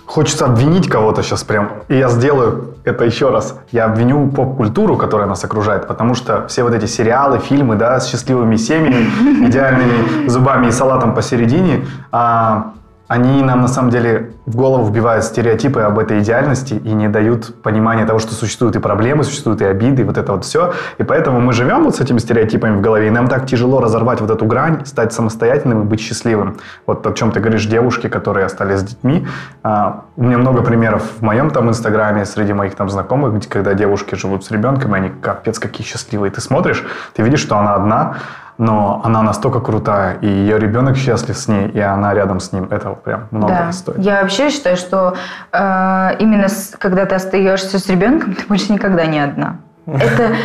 Хочется 0.07 0.47
обвинить 0.47 0.89
кого-то 0.89 1.23
сейчас 1.23 1.43
прям. 1.43 1.71
И 1.89 1.97
я 1.97 2.09
сделаю 2.09 2.75
это 2.85 3.05
еще 3.05 3.31
раз. 3.31 3.59
Я 3.73 3.87
обвиню 3.87 4.29
поп-культуру, 4.29 4.97
которая 4.97 5.27
нас 5.27 5.45
окружает, 5.45 5.89
потому 5.89 6.15
что 6.15 6.47
все 6.47 6.63
вот 6.63 6.73
эти 6.73 6.87
сериалы, 6.87 7.39
фильмы, 7.41 7.75
да, 7.75 7.99
с 7.99 8.09
счастливыми 8.09 8.55
семьями, 8.57 9.09
идеальными 9.49 10.29
зубами 10.29 10.69
и 10.69 10.71
салатом 10.71 11.13
посередине, 11.13 11.87
а, 12.13 12.73
они 13.09 13.43
нам 13.43 13.63
на 13.63 13.69
самом 13.69 13.91
деле 13.91 14.33
в 14.47 14.57
голову 14.57 14.85
вбивают 14.85 15.25
стереотипы 15.25 15.81
об 15.81 15.99
этой 15.99 16.21
идеальности 16.21 16.75
и 16.75 16.93
не 16.93 17.09
дают 17.09 17.63
понимания 17.63 18.05
того, 18.05 18.19
что 18.19 18.35
существуют 18.35 18.75
и 18.75 18.81
проблемы, 18.81 19.23
существуют 19.23 19.61
и 19.61 19.65
обиды, 19.65 20.03
и 20.03 20.05
вот 20.05 20.19
это 20.19 20.33
вот 20.33 20.45
все. 20.45 20.73
И 20.99 21.05
поэтому 21.05 21.41
мы 21.41 21.53
живем 21.53 21.85
вот 21.85 21.97
с 21.97 22.01
этими 22.01 22.19
стереотипами 22.19 22.77
в 22.77 22.81
голове, 22.81 23.07
и 23.07 23.11
нам 23.11 23.29
так 23.29 23.47
тяжело 23.47 23.81
разорвать 23.81 24.21
вот 24.21 24.31
эту 24.31 24.45
грань, 24.45 24.85
стать 24.87 25.13
самостоятельным 25.13 25.83
и 25.83 25.85
быть 25.85 26.01
счастливым. 26.01 26.57
Вот 26.87 27.07
о 27.07 27.13
чем 27.13 27.31
ты 27.31 27.39
говоришь, 27.39 27.67
девушки, 27.67 28.09
которые 28.09 28.47
остались 28.47 28.81
с 28.81 28.83
детьми. 28.83 29.27
А, 29.63 30.05
у 30.17 30.25
меня 30.25 30.39
много 30.39 30.63
примеров 30.63 31.03
в 31.19 31.23
моем 31.23 31.51
там 31.51 31.69
инстаграме, 31.69 32.25
среди 32.25 32.53
моих 32.53 32.75
там 32.75 32.91
знакомых, 32.91 33.35
где 33.35 33.49
когда 33.49 33.75
девушки 33.75 34.17
живут 34.17 34.45
с 34.45 34.51
ребенком, 34.51 34.95
и 34.95 34.99
они 34.99 35.11
капец 35.11 35.59
какие 35.61 35.87
счастливые. 35.87 36.33
Ты 36.33 36.41
смотришь, 36.41 36.85
ты 37.15 37.23
видишь, 37.23 37.41
что 37.41 37.57
она 37.57 37.75
одна, 37.75 38.17
но 38.59 39.01
она 39.05 39.23
настолько 39.23 39.61
крутая, 39.61 40.15
и 40.21 40.27
ее 40.27 40.59
ребенок 40.59 40.97
счастлив 40.97 41.37
с 41.37 41.49
ней, 41.49 41.69
и 41.69 41.79
она 41.81 42.15
рядом 42.15 42.41
с 42.41 42.53
ним. 42.53 42.69
Это 42.71 42.91
прям 42.91 43.29
много 43.31 43.53
Да. 43.67 43.73
стоит. 43.73 43.99
Я 43.99 44.23
вообще 44.23 44.51
считаю, 44.51 44.77
что 44.77 45.15
э, 45.53 46.17
именно 46.19 46.49
с- 46.49 46.75
когда 46.79 47.05
ты 47.07 47.15
остаешься 47.15 47.79
с 47.79 47.87
ребенком, 47.89 48.35
ты 48.35 48.45
больше 48.47 48.73
никогда 48.73 49.07
не 49.07 49.19
одна. 49.21 49.57
Это, 49.87 50.37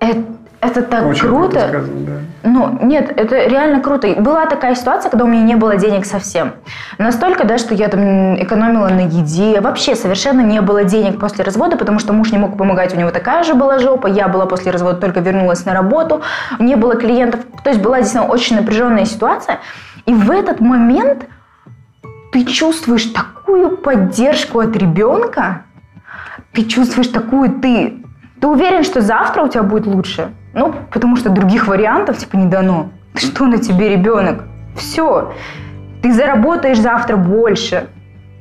это, 0.00 0.22
это 0.66 0.82
так 0.82 1.06
Очень 1.06 1.28
круто. 1.28 1.68
сказано, 1.68 2.00
да. 2.06 2.12
Ну, 2.42 2.78
нет, 2.82 3.12
это 3.16 3.46
реально 3.46 3.80
круто. 3.80 4.08
Была 4.20 4.46
такая 4.46 4.74
ситуация, 4.74 5.10
когда 5.10 5.24
у 5.24 5.28
меня 5.28 5.42
не 5.42 5.56
было 5.56 5.76
денег 5.76 6.04
совсем. 6.06 6.52
Настолько, 6.98 7.46
да, 7.46 7.58
что 7.58 7.74
я 7.74 7.88
там 7.88 8.40
экономила 8.40 8.88
на 8.88 9.06
еде. 9.06 9.60
Вообще 9.60 9.96
совершенно 9.96 10.40
не 10.40 10.60
было 10.60 10.84
денег 10.84 11.18
после 11.18 11.44
развода, 11.44 11.76
потому 11.76 11.98
что 11.98 12.12
муж 12.12 12.30
не 12.30 12.38
мог 12.38 12.56
помогать, 12.56 12.94
у 12.94 12.98
него 12.98 13.10
такая 13.10 13.42
же 13.42 13.54
была 13.54 13.78
жопа. 13.78 14.06
Я 14.06 14.28
была 14.28 14.46
после 14.46 14.70
развода, 14.70 15.00
только 15.00 15.20
вернулась 15.20 15.64
на 15.64 15.74
работу. 15.74 16.22
Не 16.58 16.76
было 16.76 16.94
клиентов. 16.94 17.40
То 17.64 17.70
есть 17.70 17.82
была 17.82 17.98
действительно 17.98 18.32
очень 18.32 18.56
напряженная 18.56 19.04
ситуация. 19.06 19.58
И 20.06 20.14
в 20.14 20.30
этот 20.30 20.60
момент 20.60 21.26
ты 22.32 22.44
чувствуешь 22.44 23.04
такую 23.06 23.76
поддержку 23.76 24.60
от 24.60 24.76
ребенка, 24.76 25.64
ты 26.52 26.64
чувствуешь 26.64 27.08
такую, 27.08 27.50
ты, 27.60 28.02
ты 28.40 28.46
уверен, 28.46 28.84
что 28.84 29.00
завтра 29.00 29.42
у 29.42 29.48
тебя 29.48 29.62
будет 29.62 29.86
лучше? 29.86 30.32
Ну, 30.56 30.74
потому 30.90 31.16
что 31.16 31.28
других 31.28 31.68
вариантов 31.68 32.16
типа 32.16 32.36
не 32.36 32.46
дано. 32.46 32.88
Что 33.14 33.46
на 33.46 33.58
тебе 33.58 33.90
ребенок? 33.90 34.44
Все. 34.74 35.32
Ты 36.02 36.12
заработаешь 36.12 36.80
завтра 36.80 37.16
больше. 37.16 37.88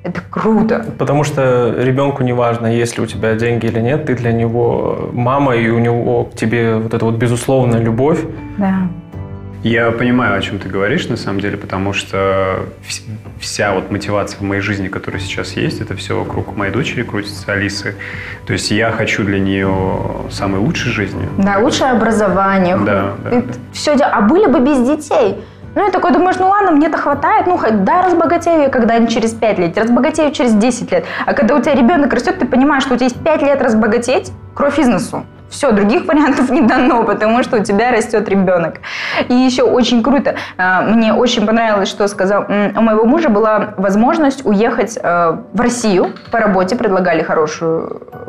Это 0.04 0.22
круто. 0.30 0.86
Потому 0.98 1.24
что 1.24 1.76
ребенку 1.78 2.24
не 2.24 2.32
важно, 2.32 2.68
есть 2.68 2.98
ли 2.98 3.04
у 3.04 3.06
тебя 3.06 3.36
деньги 3.36 3.66
или 3.66 3.82
нет, 3.82 4.06
ты 4.06 4.16
для 4.16 4.32
него 4.32 5.10
мама, 5.12 5.56
и 5.56 5.68
у 5.70 5.80
него 5.80 6.26
к 6.26 6.36
тебе 6.36 6.78
вот 6.78 6.94
эта 6.94 7.04
вот 7.04 7.16
безусловная 7.16 7.80
любовь. 7.80 8.24
Да. 8.58 8.88
Я 9.66 9.90
понимаю, 9.90 10.38
о 10.38 10.42
чем 10.42 10.60
ты 10.60 10.70
говоришь, 10.70 11.08
на 11.08 11.18
самом 11.18 11.40
деле, 11.40 11.58
потому 11.58 11.92
что 11.92 12.68
вся 13.40 13.74
вот 13.74 13.90
мотивация 13.90 14.38
в 14.38 14.44
моей 14.44 14.62
жизни, 14.62 14.90
которая 14.90 15.20
сейчас 15.20 15.54
есть, 15.54 15.82
это 15.82 15.96
все 15.96 16.16
вокруг 16.16 16.56
моей 16.56 16.72
дочери 16.72 17.02
крутится, 17.02 17.52
Алисы. 17.52 17.96
То 18.46 18.54
есть 18.54 18.70
я 18.70 18.92
хочу 18.92 19.24
для 19.24 19.40
нее 19.40 19.76
самой 20.30 20.60
лучшей 20.60 20.92
жизни. 20.92 21.28
Да, 21.40 21.58
лучшее 21.58 21.90
образование. 21.90 22.78
Да, 22.78 23.14
да. 23.24 23.42
Все, 23.74 23.94
а 23.94 24.22
были 24.22 24.46
бы 24.46 24.60
без 24.60 24.88
детей. 24.88 25.44
Ну 25.74 25.90
и 25.90 25.92
такой 25.92 26.14
думаешь, 26.14 26.38
ну 26.38 26.48
ладно, 26.48 26.70
мне-то 26.70 27.00
хватает, 27.00 27.48
ну 27.48 27.58
хоть 27.58 27.84
да, 27.84 28.04
разбогатею 28.04 28.62
я 28.62 28.70
когда-нибудь 28.70 29.12
через 29.12 29.34
5 29.34 29.58
лет, 29.58 29.78
разбогатею 29.80 30.32
через 30.32 30.54
10 30.54 30.92
лет. 30.92 31.06
А 31.26 31.34
когда 31.34 31.56
у 31.56 31.60
тебя 31.60 31.74
ребенок 31.74 32.14
растет, 32.14 32.38
ты 32.38 32.46
понимаешь, 32.46 32.84
что 32.84 32.94
у 32.94 32.98
тебя 32.98 33.06
есть 33.08 33.20
5 33.20 33.42
лет 33.42 33.64
разбогатеть, 33.64 34.32
кровь 34.54 34.78
из 34.78 34.88
носу. 34.88 35.26
Все, 35.50 35.72
других 35.72 36.06
вариантов 36.06 36.50
не 36.52 36.62
дано, 36.62 37.04
потому 37.04 37.44
что 37.44 37.58
у 37.58 37.64
тебя 37.64 37.92
растет 37.92 38.28
ребенок. 38.30 38.76
И 39.30 39.34
еще 39.34 39.64
очень 39.64 40.04
круто, 40.04 40.36
а, 40.58 40.82
мне 40.82 41.14
очень 41.14 41.46
понравилось, 41.46 41.90
что 41.90 42.08
сказал, 42.08 42.46
у 42.48 42.82
моего 42.82 43.06
мужа 43.06 43.30
была 43.30 43.74
возможность 43.78 44.46
уехать 44.46 44.98
а, 45.02 45.44
в 45.54 45.62
Россию 45.62 46.12
по 46.32 46.40
работе, 46.40 46.76
предлагали 46.76 47.22
хороший 47.24 47.68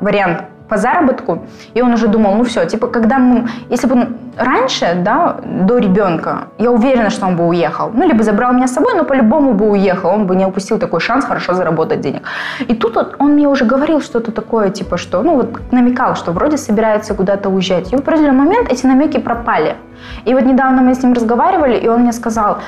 вариант 0.01 0.43
по 0.69 0.77
заработку, 0.77 1.47
и 1.75 1.83
он 1.83 1.93
уже 1.93 2.09
думал, 2.09 2.35
ну 2.35 2.45
все, 2.45 2.65
типа, 2.65 2.87
когда 2.87 3.19
мы, 3.19 3.49
если 3.71 3.87
бы 3.87 3.95
он 3.95 4.17
раньше, 4.37 4.97
да, 5.05 5.37
до 5.45 5.79
ребенка, 5.79 6.49
я 6.59 6.71
уверена, 6.71 7.11
что 7.11 7.27
он 7.27 7.37
бы 7.37 7.47
уехал, 7.47 7.91
ну, 7.95 8.07
либо 8.07 8.23
забрал 8.23 8.53
меня 8.53 8.67
с 8.67 8.73
собой, 8.73 8.95
но 8.95 9.05
по-любому 9.05 9.55
бы 9.55 9.71
уехал, 9.71 10.11
он 10.11 10.27
бы 10.27 10.37
не 10.37 10.47
упустил 10.47 10.79
такой 10.79 11.01
шанс 11.01 11.25
хорошо 11.25 11.55
заработать 11.55 12.01
денег. 12.01 12.23
И 12.69 12.75
тут 12.75 12.97
вот 12.97 13.17
он 13.19 13.33
мне 13.33 13.49
уже 13.49 13.65
говорил 13.65 14.01
что-то 14.01 14.33
такое, 14.33 14.71
типа, 14.71 14.97
что, 14.97 15.23
ну, 15.23 15.37
вот 15.37 15.73
намекал, 15.73 16.17
что 16.17 16.33
вроде 16.33 16.57
собирается 16.57 17.15
куда-то 17.15 17.49
уезжать. 17.49 17.93
И 17.93 17.97
в 17.97 18.01
определенный 18.01 18.45
момент 18.45 18.73
эти 18.73 18.87
намеки 18.87 19.19
пропали. 19.19 19.77
И 20.25 20.35
вот 20.35 20.45
недавно 20.45 20.83
мы 20.83 20.95
с 20.95 21.03
ним 21.03 21.13
разговаривали, 21.13 21.77
и 21.77 21.89
он 21.89 22.01
мне 22.01 22.13
сказал, 22.13 22.59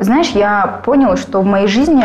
знаешь, 0.00 0.30
я 0.30 0.80
понял, 0.84 1.16
что 1.16 1.40
в 1.40 1.46
моей 1.46 1.68
жизни 1.68 2.04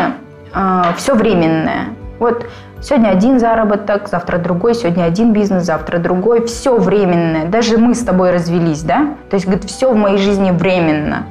э, 0.54 0.82
все 0.98 1.16
временное. 1.16 1.86
Вот 2.20 2.46
Сегодня 2.82 3.10
один 3.10 3.40
заработок, 3.40 4.08
завтра 4.08 4.38
другой, 4.38 4.74
сегодня 4.74 5.04
один 5.04 5.34
бизнес, 5.34 5.64
завтра 5.64 5.98
другой. 5.98 6.46
Все 6.46 6.78
временное. 6.78 7.46
Даже 7.46 7.78
мы 7.78 7.94
с 7.94 8.00
тобой 8.00 8.32
развелись, 8.32 8.84
да? 8.84 9.16
То 9.30 9.36
есть, 9.36 9.46
говорит, 9.46 9.66
все 9.66 9.92
в 9.92 9.98
моей 9.98 10.18
жизни 10.18 10.52
временно. 10.52 11.26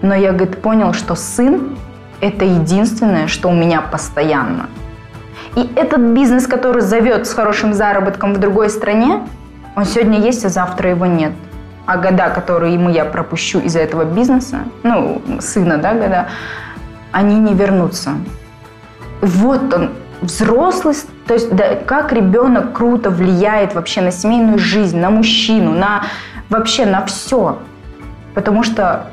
Но 0.00 0.14
я, 0.14 0.32
говорит, 0.32 0.62
понял, 0.62 0.92
что 0.92 1.16
сын– 1.16 1.76
это 2.20 2.44
единственное, 2.44 3.26
что 3.26 3.48
у 3.48 3.52
меня 3.52 3.80
постоянно. 3.80 4.68
И 5.56 5.68
этот 5.74 6.00
бизнес, 6.00 6.46
который 6.46 6.82
зовет 6.82 7.26
с 7.26 7.34
хорошим 7.34 7.74
заработком 7.74 8.32
в 8.32 8.38
другой 8.38 8.70
стране, 8.70 9.22
он 9.74 9.84
сегодня 9.84 10.20
есть, 10.20 10.44
а 10.44 10.50
завтра 10.50 10.90
его 10.90 11.06
нет. 11.06 11.32
А 11.86 11.96
года, 11.96 12.28
которые 12.30 12.74
ему 12.74 12.90
я 12.90 13.04
пропущу 13.04 13.58
из-за 13.58 13.80
этого 13.80 14.04
бизнеса, 14.04 14.58
ну, 14.84 15.20
сына, 15.40 15.78
да, 15.78 15.94
года, 15.94 16.28
они 17.10 17.40
не 17.40 17.54
вернутся. 17.54 18.12
Вот 19.20 19.72
он, 19.74 19.90
взрослый, 20.24 20.94
то 21.26 21.34
есть 21.34 21.54
да, 21.54 21.76
как 21.76 22.12
ребенок 22.12 22.72
круто 22.72 23.10
влияет 23.10 23.74
вообще 23.74 24.00
на 24.00 24.10
семейную 24.10 24.58
жизнь, 24.58 24.98
на 24.98 25.10
мужчину, 25.10 25.72
на 25.72 26.04
вообще 26.50 26.86
на 26.86 27.04
все. 27.06 27.58
Потому 28.34 28.62
что 28.62 29.06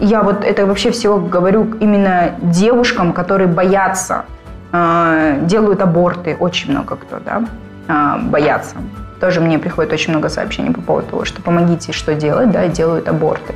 я 0.00 0.22
вот 0.22 0.44
это 0.44 0.66
вообще 0.66 0.90
всего 0.90 1.18
говорю 1.18 1.74
именно 1.80 2.36
девушкам, 2.40 3.12
которые 3.12 3.48
боятся, 3.48 4.24
э, 4.72 5.40
делают 5.42 5.82
аборты, 5.82 6.36
очень 6.38 6.70
много 6.70 6.96
кто, 6.96 7.18
да, 7.18 7.44
э, 7.88 8.20
боятся. 8.22 8.76
Тоже 9.20 9.40
мне 9.40 9.58
приходит 9.58 9.92
очень 9.92 10.12
много 10.12 10.28
сообщений 10.28 10.72
по 10.72 10.80
поводу 10.80 11.08
того, 11.08 11.24
что 11.24 11.42
помогите, 11.42 11.92
что 11.92 12.14
делать, 12.14 12.50
да, 12.50 12.68
делают 12.68 13.08
аборты. 13.08 13.54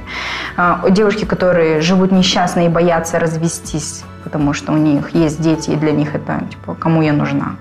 Э, 0.57 0.91
девушки, 0.91 1.25
которые 1.25 1.81
живут 1.81 2.13
несчастно 2.13 2.67
и 2.67 2.69
боятся 2.69 3.19
развестись, 3.19 4.05
потому 4.25 4.53
что 4.55 4.73
у 4.73 4.77
них 4.77 5.11
есть 5.15 5.41
дети, 5.41 5.71
и 5.71 5.77
для 5.77 5.93
них 5.93 6.15
это, 6.15 6.41
типа, 6.51 6.75
кому 6.75 7.03
я 7.03 7.13
нужна. 7.13 7.57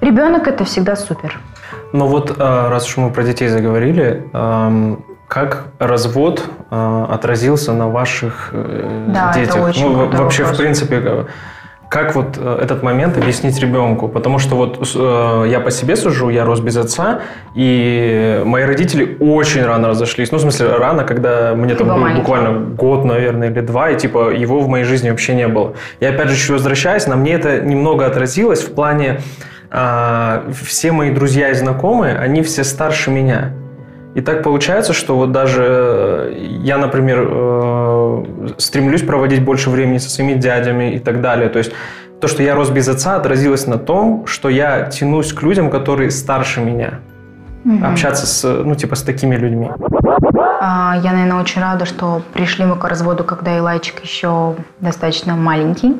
Ребенок– 0.00 0.48
это 0.48 0.64
всегда 0.64 0.96
супер. 0.96 1.38
Но 1.92 2.06
вот 2.06 2.30
э, 2.30 2.68
раз 2.68 2.86
уж 2.88 2.96
мы 2.96 3.10
про 3.10 3.22
детей 3.22 3.48
заговорили, 3.48 4.28
как 5.28 5.64
развод 5.78 6.44
э, 6.70 7.06
отразился 7.10 7.72
на 7.72 7.88
ваших 7.88 8.50
э, 8.52 9.06
да, 9.08 9.32
детях? 9.32 9.56
Это 9.56 9.64
очень 9.64 9.88
ну, 9.88 10.08
вообще, 10.10 10.42
вопрос. 10.42 10.58
в 10.58 10.62
принципе, 10.62 11.26
как 11.88 12.14
вот 12.14 12.38
э, 12.38 12.58
этот 12.62 12.82
момент 12.82 13.16
объяснить 13.16 13.58
ребенку? 13.60 14.08
Потому 14.08 14.38
что 14.38 14.56
вот 14.56 14.78
э, 14.94 15.46
я 15.48 15.60
по 15.60 15.70
себе 15.70 15.96
сужу, 15.96 16.28
я 16.30 16.44
рос 16.44 16.60
без 16.60 16.76
отца, 16.76 17.20
и 17.54 18.42
мои 18.44 18.64
родители 18.64 19.16
очень 19.20 19.64
рано 19.64 19.88
разошлись. 19.88 20.32
Ну, 20.32 20.38
в 20.38 20.40
смысле, 20.40 20.76
рано, 20.76 21.04
когда 21.04 21.54
мне 21.54 21.74
там 21.74 21.88
был 21.88 22.16
буквально 22.16 22.58
год, 22.58 23.04
наверное, 23.04 23.50
или 23.50 23.60
два, 23.60 23.90
и 23.90 23.96
типа 23.96 24.30
его 24.30 24.60
в 24.60 24.68
моей 24.68 24.84
жизни 24.84 25.10
вообще 25.10 25.34
не 25.34 25.48
было. 25.48 25.74
Я 26.00 26.10
опять 26.10 26.28
же 26.28 26.36
чуть 26.36 26.50
возвращаюсь, 26.50 27.06
на 27.06 27.16
мне 27.16 27.34
это 27.34 27.60
немного 27.60 28.06
отразилось 28.06 28.62
в 28.62 28.74
плане 28.74 29.20
э, 29.70 30.52
все 30.64 30.92
мои 30.92 31.10
друзья 31.10 31.50
и 31.50 31.54
знакомые, 31.54 32.16
они 32.16 32.42
все 32.42 32.64
старше 32.64 33.10
меня. 33.10 33.52
И 34.14 34.20
так 34.20 34.44
получается, 34.44 34.92
что 34.92 35.16
вот 35.16 35.32
даже 35.32 35.64
э, 35.66 36.34
я, 36.62 36.78
например, 36.78 37.26
э, 37.28 37.73
стремлюсь 38.58 39.02
проводить 39.02 39.44
больше 39.44 39.70
времени 39.70 39.98
со 39.98 40.10
своими 40.10 40.34
дядями 40.34 40.94
и 40.94 40.98
так 40.98 41.20
далее. 41.20 41.48
То 41.48 41.58
есть 41.58 41.72
то, 42.20 42.28
что 42.28 42.42
я 42.42 42.54
рос 42.54 42.70
без 42.70 42.88
отца, 42.88 43.16
отразилось 43.16 43.66
на 43.66 43.78
том, 43.78 44.26
что 44.26 44.48
я 44.48 44.86
тянусь 44.86 45.32
к 45.32 45.42
людям, 45.42 45.70
которые 45.70 46.10
старше 46.10 46.60
меня. 46.60 47.00
Угу. 47.64 47.84
Общаться 47.84 48.26
с, 48.26 48.64
ну, 48.64 48.74
типа, 48.74 48.94
с 48.94 49.02
такими 49.02 49.36
людьми. 49.36 49.70
А, 50.60 50.98
я, 51.02 51.12
наверное, 51.12 51.40
очень 51.40 51.60
рада, 51.60 51.84
что 51.84 52.22
пришли 52.32 52.64
мы 52.64 52.76
к 52.76 52.84
разводу, 52.84 53.24
когда 53.24 53.56
Илайчик 53.58 54.00
еще 54.02 54.54
достаточно 54.80 55.34
маленький. 55.34 55.94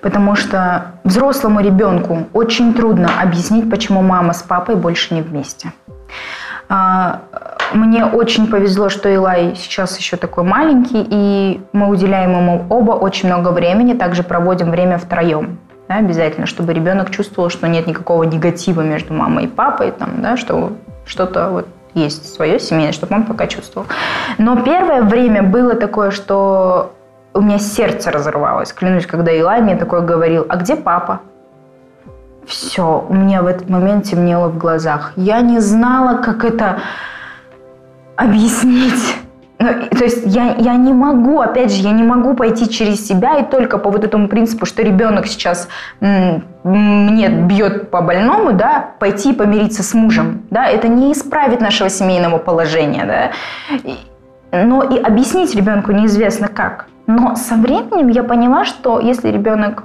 Потому 0.00 0.36
что 0.36 0.92
взрослому 1.04 1.60
ребенку 1.60 2.26
очень 2.32 2.74
трудно 2.74 3.08
объяснить, 3.20 3.70
почему 3.70 4.02
мама 4.02 4.32
с 4.32 4.42
папой 4.42 4.76
больше 4.76 5.14
не 5.14 5.22
вместе. 5.22 5.72
А, 6.68 7.22
мне 7.72 8.04
очень 8.04 8.48
повезло, 8.48 8.88
что 8.88 9.08
Илай 9.08 9.54
сейчас 9.56 9.98
еще 9.98 10.16
такой 10.16 10.44
маленький, 10.44 11.06
и 11.08 11.60
мы 11.72 11.88
уделяем 11.88 12.30
ему 12.32 12.64
оба 12.68 12.92
очень 12.92 13.28
много 13.28 13.48
времени, 13.48 13.94
также 13.94 14.22
проводим 14.22 14.70
время 14.70 14.98
втроем. 14.98 15.58
Да, 15.88 15.96
обязательно, 15.96 16.46
чтобы 16.46 16.74
ребенок 16.74 17.10
чувствовал, 17.10 17.48
что 17.48 17.66
нет 17.66 17.86
никакого 17.86 18.24
негатива 18.24 18.82
между 18.82 19.14
мамой 19.14 19.44
и 19.44 19.48
папой, 19.48 19.90
там, 19.92 20.20
да, 20.20 20.36
что 20.36 20.72
что-то 21.06 21.50
вот 21.50 21.66
есть 21.94 22.34
свое 22.34 22.60
семейное, 22.60 22.92
чтобы 22.92 23.14
он 23.14 23.24
пока 23.24 23.46
чувствовал. 23.46 23.86
Но 24.36 24.62
первое 24.62 25.02
время 25.02 25.42
было 25.42 25.74
такое, 25.74 26.10
что 26.10 26.92
у 27.32 27.40
меня 27.40 27.58
сердце 27.58 28.10
разорвалось. 28.10 28.72
Клянусь, 28.72 29.06
когда 29.06 29.32
Илай 29.32 29.62
мне 29.62 29.76
такое 29.76 30.02
говорил, 30.02 30.44
а 30.48 30.56
где 30.56 30.76
папа? 30.76 31.20
Все, 32.48 33.04
у 33.06 33.12
меня 33.12 33.42
в 33.42 33.46
этот 33.46 33.68
момент 33.68 34.06
темнело 34.06 34.48
в 34.48 34.56
глазах. 34.56 35.12
Я 35.16 35.42
не 35.42 35.58
знала, 35.60 36.16
как 36.22 36.44
это 36.44 36.78
объяснить. 38.16 39.16
Ну, 39.58 39.68
то 39.90 40.04
есть 40.04 40.22
я, 40.24 40.54
я 40.54 40.76
не 40.76 40.94
могу, 40.94 41.40
опять 41.40 41.72
же, 41.72 41.82
я 41.82 41.90
не 41.90 42.04
могу 42.04 42.34
пойти 42.34 42.70
через 42.70 43.06
себя 43.06 43.38
и 43.38 43.44
только 43.44 43.76
по 43.76 43.90
вот 43.90 44.02
этому 44.04 44.28
принципу, 44.28 44.64
что 44.66 44.82
ребенок 44.82 45.26
сейчас 45.26 45.68
мне 46.00 47.28
бьет 47.28 47.90
по 47.90 48.00
больному, 48.00 48.52
да, 48.52 48.90
пойти 48.98 49.34
помириться 49.34 49.82
с 49.82 49.94
мужем, 49.94 50.42
да, 50.50 50.66
это 50.66 50.88
не 50.88 51.12
исправит 51.12 51.60
нашего 51.60 51.90
семейного 51.90 52.38
положения, 52.38 53.04
да. 53.04 53.30
И, 53.82 53.96
но 54.52 54.82
и 54.84 54.96
объяснить 54.98 55.54
ребенку 55.54 55.92
неизвестно 55.92 56.48
как. 56.48 56.86
Но 57.06 57.34
со 57.34 57.56
временем 57.56 58.08
я 58.08 58.22
поняла, 58.22 58.64
что 58.64 59.00
если 59.00 59.28
ребенок, 59.28 59.82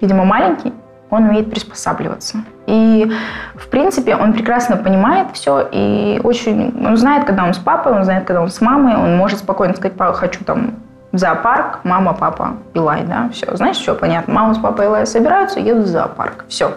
видимо, 0.00 0.24
маленький, 0.24 0.72
он 1.10 1.24
умеет 1.24 1.50
приспосабливаться. 1.50 2.38
И, 2.66 3.10
в 3.54 3.68
принципе, 3.68 4.16
он 4.16 4.32
прекрасно 4.32 4.76
понимает 4.76 5.28
все 5.32 5.68
и 5.70 6.20
очень... 6.24 6.74
Он 6.84 6.96
знает, 6.96 7.24
когда 7.24 7.44
он 7.44 7.54
с 7.54 7.58
папой, 7.58 7.92
он 7.92 8.04
знает, 8.04 8.24
когда 8.24 8.40
он 8.40 8.48
с 8.48 8.60
мамой, 8.60 8.96
он 8.96 9.16
может 9.16 9.38
спокойно 9.38 9.74
сказать, 9.74 9.96
папа, 9.96 10.14
хочу 10.14 10.44
там 10.44 10.74
в 11.12 11.18
зоопарк, 11.18 11.80
мама, 11.84 12.12
папа, 12.14 12.54
Илай, 12.74 13.04
да, 13.04 13.28
все. 13.32 13.54
Знаешь, 13.56 13.76
все 13.76 13.94
понятно. 13.94 14.34
Мама 14.34 14.54
с 14.54 14.58
папой 14.58 14.86
Илай 14.86 15.06
собираются, 15.06 15.60
едут 15.60 15.84
в 15.84 15.88
зоопарк. 15.88 16.44
Все. 16.48 16.70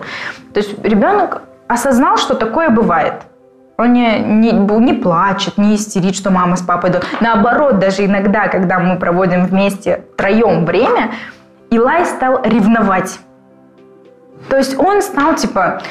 То 0.53 0.59
есть 0.59 0.83
ребенок 0.83 1.41
осознал, 1.67 2.17
что 2.17 2.35
такое 2.35 2.69
бывает. 2.69 3.23
Он 3.77 3.93
не, 3.93 4.19
не, 4.19 4.51
не 4.51 4.93
плачет, 4.93 5.57
не 5.57 5.75
истерит, 5.75 6.15
что 6.15 6.31
мама 6.31 6.55
с 6.55 6.61
папой 6.61 6.91
идут. 6.91 7.05
Наоборот, 7.19 7.79
даже 7.79 8.05
иногда, 8.05 8.47
когда 8.47 8.79
мы 8.79 8.97
проводим 8.97 9.45
вместе 9.45 10.03
троем 10.15 10.65
время, 10.65 11.11
Илай 11.69 12.05
стал 12.05 12.41
ревновать 12.43 13.19
то 14.49 14.57
есть 14.57 14.79
он 14.79 15.01
стал, 15.01 15.35
типа, 15.35 15.81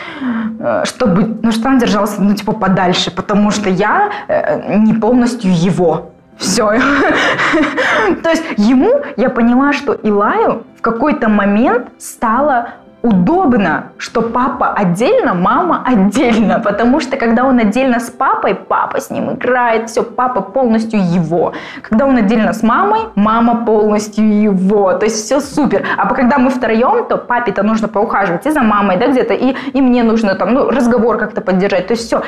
э, 0.59 0.83
чтобы, 0.85 1.39
ну, 1.43 1.53
что 1.53 1.69
он 1.69 1.79
держался, 1.79 2.23
ну, 2.23 2.35
типа, 2.35 2.53
подальше, 2.53 3.11
потому 3.11 3.51
что 3.51 3.69
я 3.69 4.11
э, 4.29 4.79
не 4.79 4.95
полностью 4.95 5.53
его. 5.53 6.13
Все. 6.39 6.65
То 8.23 8.31
есть 8.31 8.45
ему, 8.57 9.01
я 9.17 9.31
поняла, 9.31 9.73
что 9.73 9.95
Илаю 9.95 10.65
в 10.79 10.83
какой-то 10.83 11.29
момент 11.29 11.89
стало 11.99 12.69
удобно, 13.07 13.93
что 13.99 14.23
папа 14.23 14.73
отдельно, 14.73 15.35
мама 15.35 15.83
отдельно, 15.85 16.59
потому 16.59 17.01
что 17.01 17.17
когда 17.17 17.45
он 17.45 17.59
отдельно 17.59 18.01
с 18.01 18.11
папой, 18.11 18.55
папа 18.55 19.01
с 19.01 19.11
ним 19.11 19.33
играет, 19.33 19.89
все, 19.91 20.03
папа 20.03 20.41
полностью 20.41 21.01
его. 21.01 21.53
Когда 21.83 22.07
он 22.07 22.17
отдельно 22.17 22.53
с 22.53 22.63
мамой, 22.63 23.01
мама 23.15 23.65
полностью 23.65 24.43
его. 24.43 24.93
То 24.95 25.05
есть 25.07 25.25
все 25.25 25.41
супер. 25.41 25.85
А 25.97 26.15
когда 26.15 26.39
мы 26.39 26.51
втроем, 26.51 27.07
то 27.09 27.17
папе-то 27.17 27.63
нужно 27.63 27.89
поухаживать 27.89 28.47
и 28.47 28.51
за 28.51 28.63
мамой, 28.63 28.97
да, 28.97 29.07
где-то, 29.09 29.35
и, 29.35 29.55
и 29.73 29.81
мне 29.81 30.03
нужно 30.03 30.35
там, 30.35 30.55
ну, 30.55 30.71
разговор 30.71 31.19
как-то 31.19 31.41
поддержать. 31.41 31.87
То 31.87 31.93
есть 31.93 32.07
все, 32.07 32.23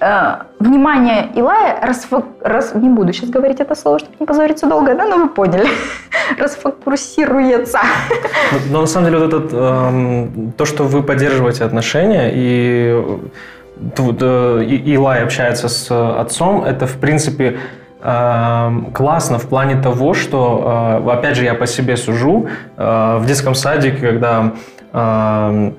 э, 0.00 0.36
внимание 0.58 1.28
Илая 1.34 1.80
расфок... 1.80 2.24
рас... 2.42 2.74
не 2.74 2.88
буду 2.88 3.12
сейчас 3.12 3.30
говорить 3.30 3.60
это 3.60 3.74
слово, 3.74 3.98
чтобы 3.98 4.14
не 4.20 4.26
позориться 4.26 4.66
долго, 4.66 4.94
да, 4.94 5.06
но 5.06 5.16
вы 5.16 5.28
поняли, 5.28 5.66
расфокусируется. 6.38 7.80
Но, 8.52 8.58
но 8.72 8.80
на 8.80 8.86
самом 8.86 9.06
деле 9.06 9.18
вот 9.18 9.34
этот, 9.34 9.52
эм, 9.52 10.52
то, 10.56 10.64
что 10.64 10.84
вы 10.84 11.02
поддерживаете 11.02 11.64
отношения 11.64 12.30
и 12.32 13.18
тут 13.94 14.18
э, 14.20 14.64
Илай 14.64 15.22
общается 15.22 15.68
с 15.68 15.90
отцом, 16.20 16.64
это 16.64 16.86
в 16.86 16.98
принципе 16.98 17.58
эм, 18.02 18.90
классно 18.92 19.38
в 19.38 19.48
плане 19.48 19.80
того, 19.80 20.14
что, 20.14 21.02
э, 21.04 21.10
опять 21.10 21.36
же, 21.36 21.44
я 21.44 21.54
по 21.54 21.66
себе 21.66 21.96
сужу, 21.96 22.48
э, 22.76 23.18
в 23.20 23.26
детском 23.26 23.54
садике, 23.54 23.98
когда 23.98 24.52
эм, 24.92 25.74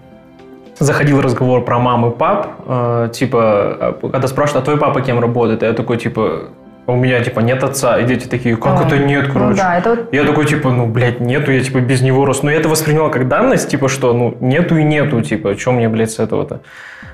заходил 0.80 1.22
разговор 1.22 1.64
про 1.66 1.80
мам 1.80 2.10
и 2.10 2.16
пап, 2.16 2.48
э, 2.68 3.10
типа, 3.14 3.98
когда 4.02 4.28
спрашивают, 4.28 4.64
а 4.64 4.66
твой 4.66 4.78
папа 4.78 5.02
кем 5.02 5.20
работает? 5.20 5.62
Я 5.64 5.74
такой, 5.74 5.98
типа, 5.98 6.50
у 6.88 6.96
меня, 6.96 7.24
типа, 7.24 7.42
нет 7.42 7.64
отца. 7.64 8.00
И 8.00 8.06
дети 8.06 8.28
такие, 8.28 8.56
как 8.58 8.82
А, 8.82 8.88
это 8.88 8.98
нет, 8.98 9.28
ну 9.28 9.34
короче? 9.34 9.58
да, 9.62 9.78
это 9.78 9.90
вот- 9.92 10.14
Я 10.14 10.24
такой, 10.24 10.46
типа, 10.46 10.72
ну, 10.72 10.88
блядь, 10.88 11.20
нету, 11.20 11.52
я, 11.52 11.62
типа, 11.62 11.80
без 11.82 12.02
него 12.02 12.26
рос. 12.26 12.42
Но 12.44 12.50
я 12.50 12.58
это 12.58 12.68
восприняла 12.70 13.10
как 13.10 13.28
данность, 13.28 13.70
типа, 13.70 13.90
что, 13.90 14.14
ну, 14.14 14.36
нету 14.40 14.76
и 14.78 14.84
нету, 14.84 15.22
типа, 15.22 15.56
что 15.56 15.72
мне, 15.72 15.88
блядь, 15.88 16.10
с 16.12 16.20
этого-то? 16.20 16.62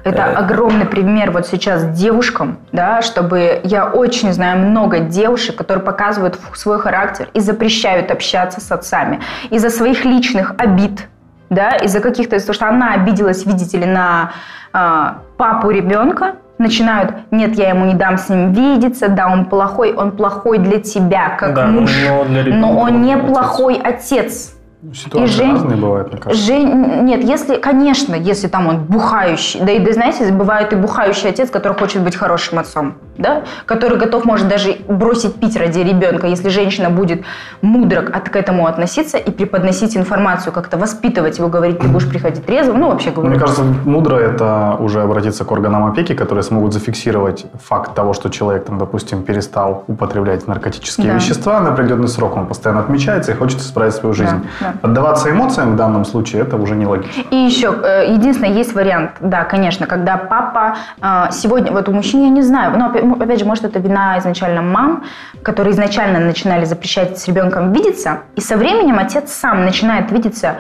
Это 0.06 0.22
Э. 0.22 0.34
огромный 0.36 0.86
пример 0.86 1.32
вот 1.32 1.48
сейчас 1.48 1.84
девушкам, 2.00 2.60
да, 2.72 3.02
чтобы 3.02 3.60
я 3.64 3.88
очень 3.88 4.32
знаю 4.34 4.60
много 4.60 5.00
девушек, 5.00 5.56
которые 5.56 5.84
показывают 5.84 6.40
свой 6.54 6.80
характер 6.80 7.28
и 7.34 7.40
запрещают 7.42 8.12
общаться 8.12 8.62
с 8.62 8.72
отцами 8.72 9.20
из-за 9.50 9.70
своих 9.72 10.06
личных 10.06 10.54
обид, 10.58 11.08
да, 11.50 11.72
из-за 11.78 12.00
каких-то, 12.00 12.36
из-за 12.36 12.48
того, 12.48 12.56
что 12.56 12.68
она 12.68 12.94
обиделась, 12.94 13.46
видите 13.46 13.78
ли, 13.78 13.86
на 13.86 14.32
а, 14.74 15.18
папу 15.38 15.70
ребенка, 15.70 16.36
начинают, 16.58 17.12
нет, 17.32 17.56
я 17.56 17.70
ему 17.70 17.86
не 17.86 17.94
дам 17.94 18.18
с 18.18 18.30
ним 18.30 18.54
видеться, 18.54 19.10
да, 19.10 19.28
он 19.28 19.46
плохой, 19.46 19.94
он 19.94 20.12
плохой 20.12 20.58
для 20.58 20.80
тебя, 20.80 21.30
как 21.38 21.54
Да, 21.54 21.68
муж, 21.68 21.92
но 22.08 22.26
для 22.26 22.44
ребенка 22.44 22.68
но 22.68 22.80
он 22.80 23.02
не 23.02 23.18
плохой 23.18 23.76
отец. 23.76 23.82
плохой 23.82 23.82
отец. 23.84 24.55
Ситуации 24.94 25.34
Жень- 25.34 25.52
разные 25.54 25.78
бывают, 25.78 26.12
мне 26.12 26.22
кажется. 26.22 26.46
Жень, 26.46 27.04
нет, 27.04 27.24
если, 27.24 27.56
конечно, 27.56 28.16
если 28.16 28.48
там 28.48 28.68
он 28.68 28.78
бухающий, 28.84 29.60
да 29.62 29.72
и, 29.72 29.80
да, 29.80 29.94
знаете, 29.94 30.32
бывает 30.32 30.74
и 30.74 30.76
бухающий 30.76 31.30
отец, 31.30 31.50
который 31.50 31.74
хочет 31.78 32.02
быть 32.04 32.16
хорошим 32.16 32.60
отцом, 32.60 32.94
да, 33.18 33.44
который 33.66 33.98
готов, 33.98 34.26
может, 34.26 34.48
даже 34.48 34.78
бросить 34.88 35.36
пить 35.36 35.58
ради 35.58 35.80
ребенка, 35.80 36.28
если 36.28 36.50
женщина 36.50 36.90
будет 36.90 37.24
мудро 37.62 38.00
от- 38.00 38.30
к 38.30 38.36
этому 38.36 38.68
относиться 38.68 39.18
и 39.18 39.32
преподносить 39.32 39.98
информацию, 39.98 40.54
как-то 40.54 40.78
воспитывать 40.78 41.38
его, 41.40 41.48
говорить, 41.48 41.80
ты 41.80 41.88
будешь 41.88 42.08
приходить 42.08 42.46
трезвым, 42.46 42.80
ну, 42.80 42.90
вообще 42.90 43.12
говоря. 43.12 43.30
Мне 43.32 43.40
кажется, 43.40 43.64
мудро 43.86 44.16
это 44.18 44.76
уже 44.80 45.02
обратиться 45.02 45.46
к 45.46 45.52
органам 45.52 45.86
опеки, 45.86 46.14
которые 46.14 46.44
смогут 46.44 46.74
зафиксировать 46.74 47.46
факт 47.64 47.96
того, 47.96 48.14
что 48.14 48.30
человек, 48.30 48.66
там, 48.66 48.78
допустим, 48.78 49.24
перестал 49.24 49.84
употреблять 49.88 50.48
наркотические 50.48 51.08
Да. 51.08 51.14
вещества 51.16 51.60
на 51.60 51.70
определенный 51.70 52.08
срок, 52.08 52.38
он 52.38 52.46
постоянно 52.46 52.82
отмечается 52.82 53.32
и 53.32 53.36
хочет 53.36 53.60
исправить 53.62 53.94
свою 53.94 54.14
жизнь. 54.14 54.36
да. 54.60 54.75
Отдаваться 54.82 55.32
эмоциям 55.32 55.74
в 55.74 55.76
данном 55.76 56.06
случае 56.06 56.42
это 56.42 56.58
уже 56.58 56.76
не 56.76 56.86
логично. 56.86 57.24
И 57.32 57.36
еще, 57.36 57.76
э, 57.84 58.14
единственное, 58.14 58.52
есть 58.52 58.74
вариант, 58.74 59.12
да, 59.20 59.44
конечно, 59.44 59.88
когда 59.88 60.18
папа 60.18 60.78
э, 61.02 61.32
сегодня, 61.32 61.72
вот 61.72 61.90
у 61.90 61.92
мужчин 61.92 62.24
я 62.24 62.30
не 62.30 62.42
знаю, 62.42 62.78
но 62.78 62.88
опять, 63.24 63.40
же, 63.40 63.46
может, 63.46 63.66
это 63.66 63.80
вина 63.80 64.18
изначально 64.20 64.62
мам, 64.62 65.04
которые 65.44 65.74
изначально 65.74 66.20
начинали 66.20 66.66
запрещать 66.66 67.18
с 67.18 67.28
ребенком 67.28 67.74
видеться, 67.74 68.20
и 68.36 68.42
со 68.42 68.58
временем 68.58 69.00
отец 69.00 69.32
сам 69.32 69.66
начинает 69.66 70.12
видеться 70.12 70.58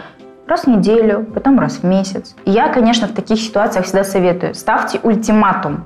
раз 0.47 0.65
в 0.65 0.67
неделю, 0.67 1.25
потом 1.33 1.59
раз 1.59 1.77
в 1.77 1.83
месяц. 1.83 2.35
Я, 2.45 2.69
конечно, 2.69 3.07
в 3.07 3.13
таких 3.13 3.39
ситуациях 3.39 3.85
всегда 3.85 4.03
советую, 4.03 4.53
ставьте 4.53 4.99
ультиматум. 5.01 5.85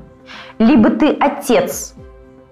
Либо 0.57 0.89
ты 0.89 1.15
отец 1.19 1.95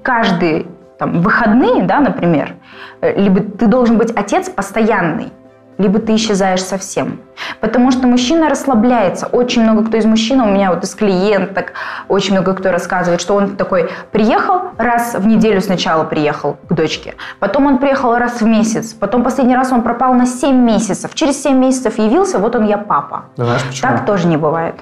каждые 0.01 0.67
там, 0.97 1.21
выходные, 1.21 1.84
да, 1.84 1.99
например, 1.99 2.55
э, 3.01 3.19
либо 3.21 3.41
ты 3.41 3.67
должен 3.67 3.97
быть 3.97 4.11
отец 4.15 4.49
постоянный, 4.49 5.32
либо 5.78 5.99
ты 5.99 6.15
исчезаешь 6.15 6.63
совсем. 6.63 7.19
Потому 7.61 7.91
что 7.91 8.07
мужчина 8.07 8.49
расслабляется. 8.49 9.28
Очень 9.28 9.63
много 9.63 9.86
кто 9.86 9.97
из 9.97 10.05
мужчин, 10.05 10.41
у 10.41 10.45
меня 10.45 10.71
вот 10.73 10.84
из 10.84 10.95
клиенток, 10.95 11.73
очень 12.07 12.34
много 12.34 12.53
кто 12.53 12.71
рассказывает, 12.71 13.21
что 13.21 13.36
он 13.36 13.55
такой 13.55 13.89
приехал 14.11 14.71
раз 14.78 15.15
в 15.15 15.25
неделю 15.25 15.61
сначала 15.61 16.03
приехал 16.03 16.57
к 16.69 16.73
дочке, 16.73 17.15
потом 17.39 17.67
он 17.67 17.78
приехал 17.78 18.15
раз 18.15 18.41
в 18.41 18.45
месяц, 18.45 18.93
потом 18.93 19.23
последний 19.23 19.55
раз 19.55 19.71
он 19.71 19.82
пропал 19.82 20.13
на 20.13 20.25
7 20.25 20.55
месяцев. 20.55 21.13
Через 21.13 21.41
7 21.43 21.57
месяцев 21.57 21.97
явился, 21.97 22.39
вот 22.39 22.55
он 22.55 22.65
я 22.65 22.78
папа. 22.78 23.25
Знаешь 23.36 23.63
почему? 23.63 23.91
Так 23.91 24.05
тоже 24.05 24.28
не 24.28 24.38
бывает. 24.38 24.75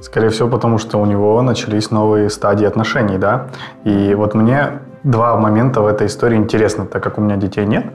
Скорее 0.00 0.30
всего, 0.30 0.48
потому 0.48 0.78
что 0.78 0.98
у 0.98 1.04
него 1.04 1.42
начались 1.42 1.90
новые 1.90 2.30
стадии 2.30 2.66
отношений, 2.66 3.18
да. 3.18 3.48
И 3.84 4.14
вот 4.14 4.34
мне 4.34 4.80
два 5.02 5.36
момента 5.36 5.80
в 5.82 5.86
этой 5.86 6.06
истории 6.06 6.36
интересны, 6.36 6.86
так 6.86 7.02
как 7.02 7.18
у 7.18 7.20
меня 7.20 7.36
детей 7.36 7.66
нет. 7.66 7.86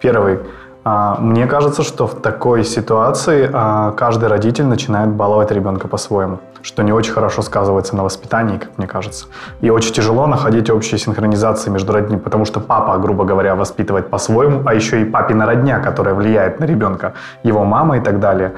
Первый. 0.00 0.40
А, 0.84 1.16
Мне 1.20 1.46
кажется, 1.46 1.82
что 1.82 2.06
в 2.06 2.20
такой 2.20 2.64
ситуации 2.64 3.50
а, 3.52 3.92
каждый 3.92 4.28
родитель 4.28 4.66
начинает 4.66 5.10
баловать 5.10 5.50
ребенка 5.50 5.88
по-своему, 5.88 6.38
что 6.62 6.82
не 6.82 6.92
очень 6.92 7.12
хорошо 7.12 7.42
сказывается 7.42 7.96
на 7.96 8.04
воспитании, 8.04 8.58
как 8.58 8.78
мне 8.78 8.86
кажется. 8.86 9.26
И 9.62 9.70
очень 9.70 9.92
тяжело 9.92 10.26
находить 10.26 10.70
общие 10.70 10.98
синхронизации 10.98 11.70
между 11.70 11.92
родителями, 11.92 12.20
потому 12.20 12.44
что 12.44 12.60
папа, 12.60 12.98
грубо 12.98 13.24
говоря, 13.24 13.54
воспитывает 13.54 14.10
по-своему, 14.10 14.62
а 14.66 14.74
еще 14.74 15.02
и 15.02 15.04
папина 15.04 15.46
родня, 15.46 15.80
которая 15.80 16.14
влияет 16.14 16.60
на 16.60 16.64
ребенка, 16.64 17.14
его 17.42 17.64
мама 17.64 17.96
и 17.96 18.00
так 18.00 18.20
далее. 18.20 18.52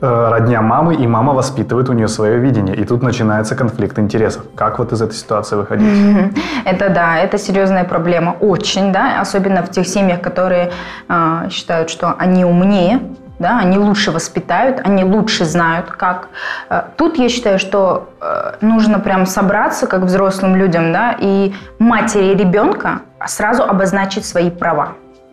Э, 0.00 0.28
родня 0.30 0.62
мамы, 0.62 0.94
и 0.94 1.06
мама 1.06 1.34
воспитывает 1.34 1.88
у 1.88 1.92
нее 1.92 2.08
свое 2.08 2.38
видение. 2.38 2.74
И 2.74 2.84
тут 2.84 3.02
начинается 3.02 3.54
конфликт 3.54 3.98
интересов. 3.98 4.42
Как 4.54 4.78
вот 4.78 4.92
из 4.92 5.02
этой 5.02 5.14
ситуации 5.14 5.56
выходить? 5.56 6.32
Это 6.64 6.88
да, 6.88 7.18
это 7.18 7.38
серьезная 7.38 7.84
проблема, 7.84 8.34
очень, 8.40 8.92
да, 8.92 9.20
особенно 9.20 9.62
в 9.62 9.70
тех 9.70 9.86
семьях, 9.86 10.22
которые 10.22 10.72
э, 11.08 11.48
считают, 11.50 11.90
что 11.90 12.14
они 12.18 12.44
умнее, 12.46 13.00
да, 13.38 13.58
они 13.58 13.78
лучше 13.78 14.10
воспитают, 14.10 14.80
они 14.84 15.04
лучше 15.04 15.44
знают, 15.44 15.90
как. 15.90 16.28
Э, 16.70 16.82
Тут 16.96 17.18
я 17.18 17.28
считаю, 17.28 17.58
что 17.58 18.08
э, 18.20 18.54
нужно 18.62 18.98
прям 18.98 19.26
собраться, 19.26 19.86
как 19.86 20.02
взрослым 20.02 20.56
людям, 20.56 20.92
да, 20.92 21.14
и 21.18 21.54
матери 21.78 22.34
ребенка 22.34 23.00
сразу 23.26 23.62
обозначить 23.62 24.24
свои 24.24 24.50
права. 24.50 24.88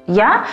Я, 0.07 0.43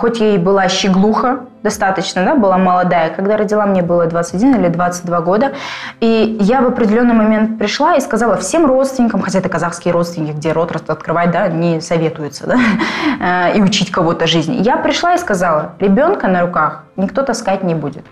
хоть 0.00 0.20
я 0.20 0.34
и 0.34 0.38
была 0.38 0.68
щеглуха 0.68 1.40
достаточно, 1.62 2.24
да, 2.24 2.34
была 2.34 2.58
молодая, 2.58 3.10
когда 3.10 3.36
родила, 3.36 3.66
мне 3.66 3.82
было 3.82 4.06
21 4.06 4.56
или 4.56 4.68
22 4.68 5.20
года, 5.20 5.52
и 6.00 6.38
я 6.40 6.62
в 6.62 6.66
определенный 6.66 7.14
момент 7.14 7.58
пришла 7.58 7.96
и 7.96 8.00
сказала 8.00 8.36
всем 8.36 8.66
родственникам, 8.66 9.20
хотя 9.20 9.40
это 9.40 9.48
казахские 9.48 9.92
родственники, 9.92 10.32
где 10.36 10.52
рот 10.52 10.70
открывать, 10.88 11.30
да, 11.30 11.48
не 11.48 11.80
советуется, 11.80 12.46
да, 12.46 12.58
э, 13.50 13.58
и 13.58 13.62
учить 13.62 13.90
кого-то 13.90 14.26
жизни. 14.26 14.56
Я 14.62 14.76
пришла 14.76 15.14
и 15.14 15.18
сказала, 15.18 15.72
ребенка 15.78 16.28
на 16.28 16.42
руках 16.42 16.84
никто 16.96 17.22
таскать 17.22 17.62
не 17.62 17.74
будет. 17.74 18.04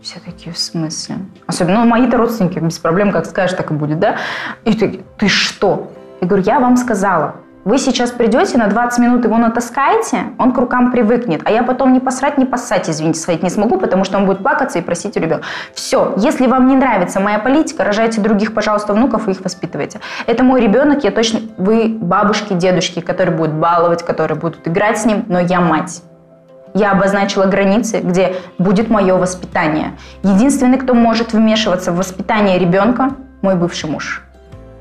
Все 0.00 0.18
такие, 0.18 0.52
в 0.52 0.58
смысле? 0.58 1.16
Особенно, 1.46 1.84
ну, 1.84 1.90
мои-то 1.90 2.16
родственники, 2.16 2.58
без 2.58 2.78
проблем, 2.78 3.12
как 3.12 3.26
скажешь, 3.26 3.56
так 3.56 3.70
и 3.70 3.74
будет, 3.74 4.00
да? 4.00 4.16
И 4.64 4.74
такие, 4.74 5.04
ты 5.16 5.28
что? 5.28 5.92
Я 6.20 6.26
говорю, 6.26 6.44
я 6.44 6.58
вам 6.58 6.76
сказала, 6.76 7.36
вы 7.64 7.78
сейчас 7.78 8.10
придете, 8.10 8.58
на 8.58 8.66
20 8.66 8.98
минут 8.98 9.24
его 9.24 9.36
натаскаете, 9.38 10.32
он 10.38 10.52
к 10.52 10.58
рукам 10.58 10.90
привыкнет, 10.90 11.42
а 11.44 11.50
я 11.50 11.62
потом 11.62 11.92
не 11.92 12.00
посрать, 12.00 12.36
не 12.36 12.44
поссать, 12.44 12.90
извините, 12.90 13.20
сходить 13.20 13.44
не 13.44 13.50
смогу, 13.50 13.78
потому 13.78 14.02
что 14.02 14.18
он 14.18 14.26
будет 14.26 14.38
плакаться 14.38 14.80
и 14.80 14.82
просить 14.82 15.16
у 15.16 15.20
ребенка. 15.20 15.46
Все, 15.72 16.12
если 16.16 16.48
вам 16.48 16.66
не 16.66 16.74
нравится 16.74 17.20
моя 17.20 17.38
политика, 17.38 17.84
рожайте 17.84 18.20
других, 18.20 18.52
пожалуйста, 18.52 18.94
внуков 18.94 19.28
и 19.28 19.30
их 19.30 19.40
воспитывайте. 19.42 20.00
Это 20.26 20.42
мой 20.42 20.60
ребенок, 20.60 21.04
я 21.04 21.12
точно... 21.12 21.40
Вы 21.56 21.88
бабушки, 21.88 22.54
дедушки, 22.54 23.00
которые 23.00 23.36
будут 23.36 23.54
баловать, 23.54 24.02
которые 24.02 24.38
будут 24.38 24.66
играть 24.66 24.98
с 24.98 25.04
ним, 25.04 25.24
но 25.28 25.38
я 25.38 25.60
мать. 25.60 26.02
Я 26.74 26.92
обозначила 26.92 27.44
границы, 27.46 28.00
где 28.00 28.36
будет 28.58 28.88
мое 28.88 29.16
воспитание. 29.16 29.92
Единственный, 30.22 30.78
кто 30.78 30.94
может 30.94 31.32
вмешиваться 31.32 31.92
в 31.92 31.96
воспитание 31.96 32.58
ребенка, 32.58 33.10
мой 33.42 33.54
бывший 33.54 33.88
муж. 33.88 34.22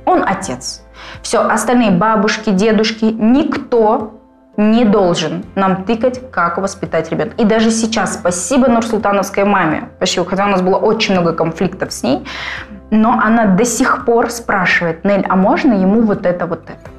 Он 0.05 0.23
отец. 0.25 0.80
Все, 1.21 1.41
остальные 1.41 1.91
бабушки, 1.91 2.49
дедушки, 2.49 3.05
никто 3.05 4.13
не 4.57 4.85
должен 4.85 5.43
нам 5.55 5.83
тыкать, 5.85 6.31
как 6.31 6.57
воспитать 6.57 7.09
ребенка. 7.11 7.35
И 7.37 7.45
даже 7.45 7.71
сейчас 7.71 8.15
спасибо 8.15 8.67
Нурсултановской 8.67 9.43
маме, 9.43 9.89
вообще, 9.99 10.23
хотя 10.25 10.45
у 10.45 10.49
нас 10.49 10.61
было 10.61 10.77
очень 10.77 11.13
много 11.15 11.33
конфликтов 11.33 11.91
с 11.93 12.03
ней, 12.03 12.25
но 12.89 13.13
она 13.13 13.45
до 13.45 13.65
сих 13.65 14.05
пор 14.05 14.29
спрашивает, 14.29 15.05
Нель, 15.05 15.25
а 15.27 15.35
можно 15.35 15.73
ему 15.73 16.01
вот 16.01 16.25
это, 16.25 16.45
вот 16.45 16.63
это? 16.65 16.91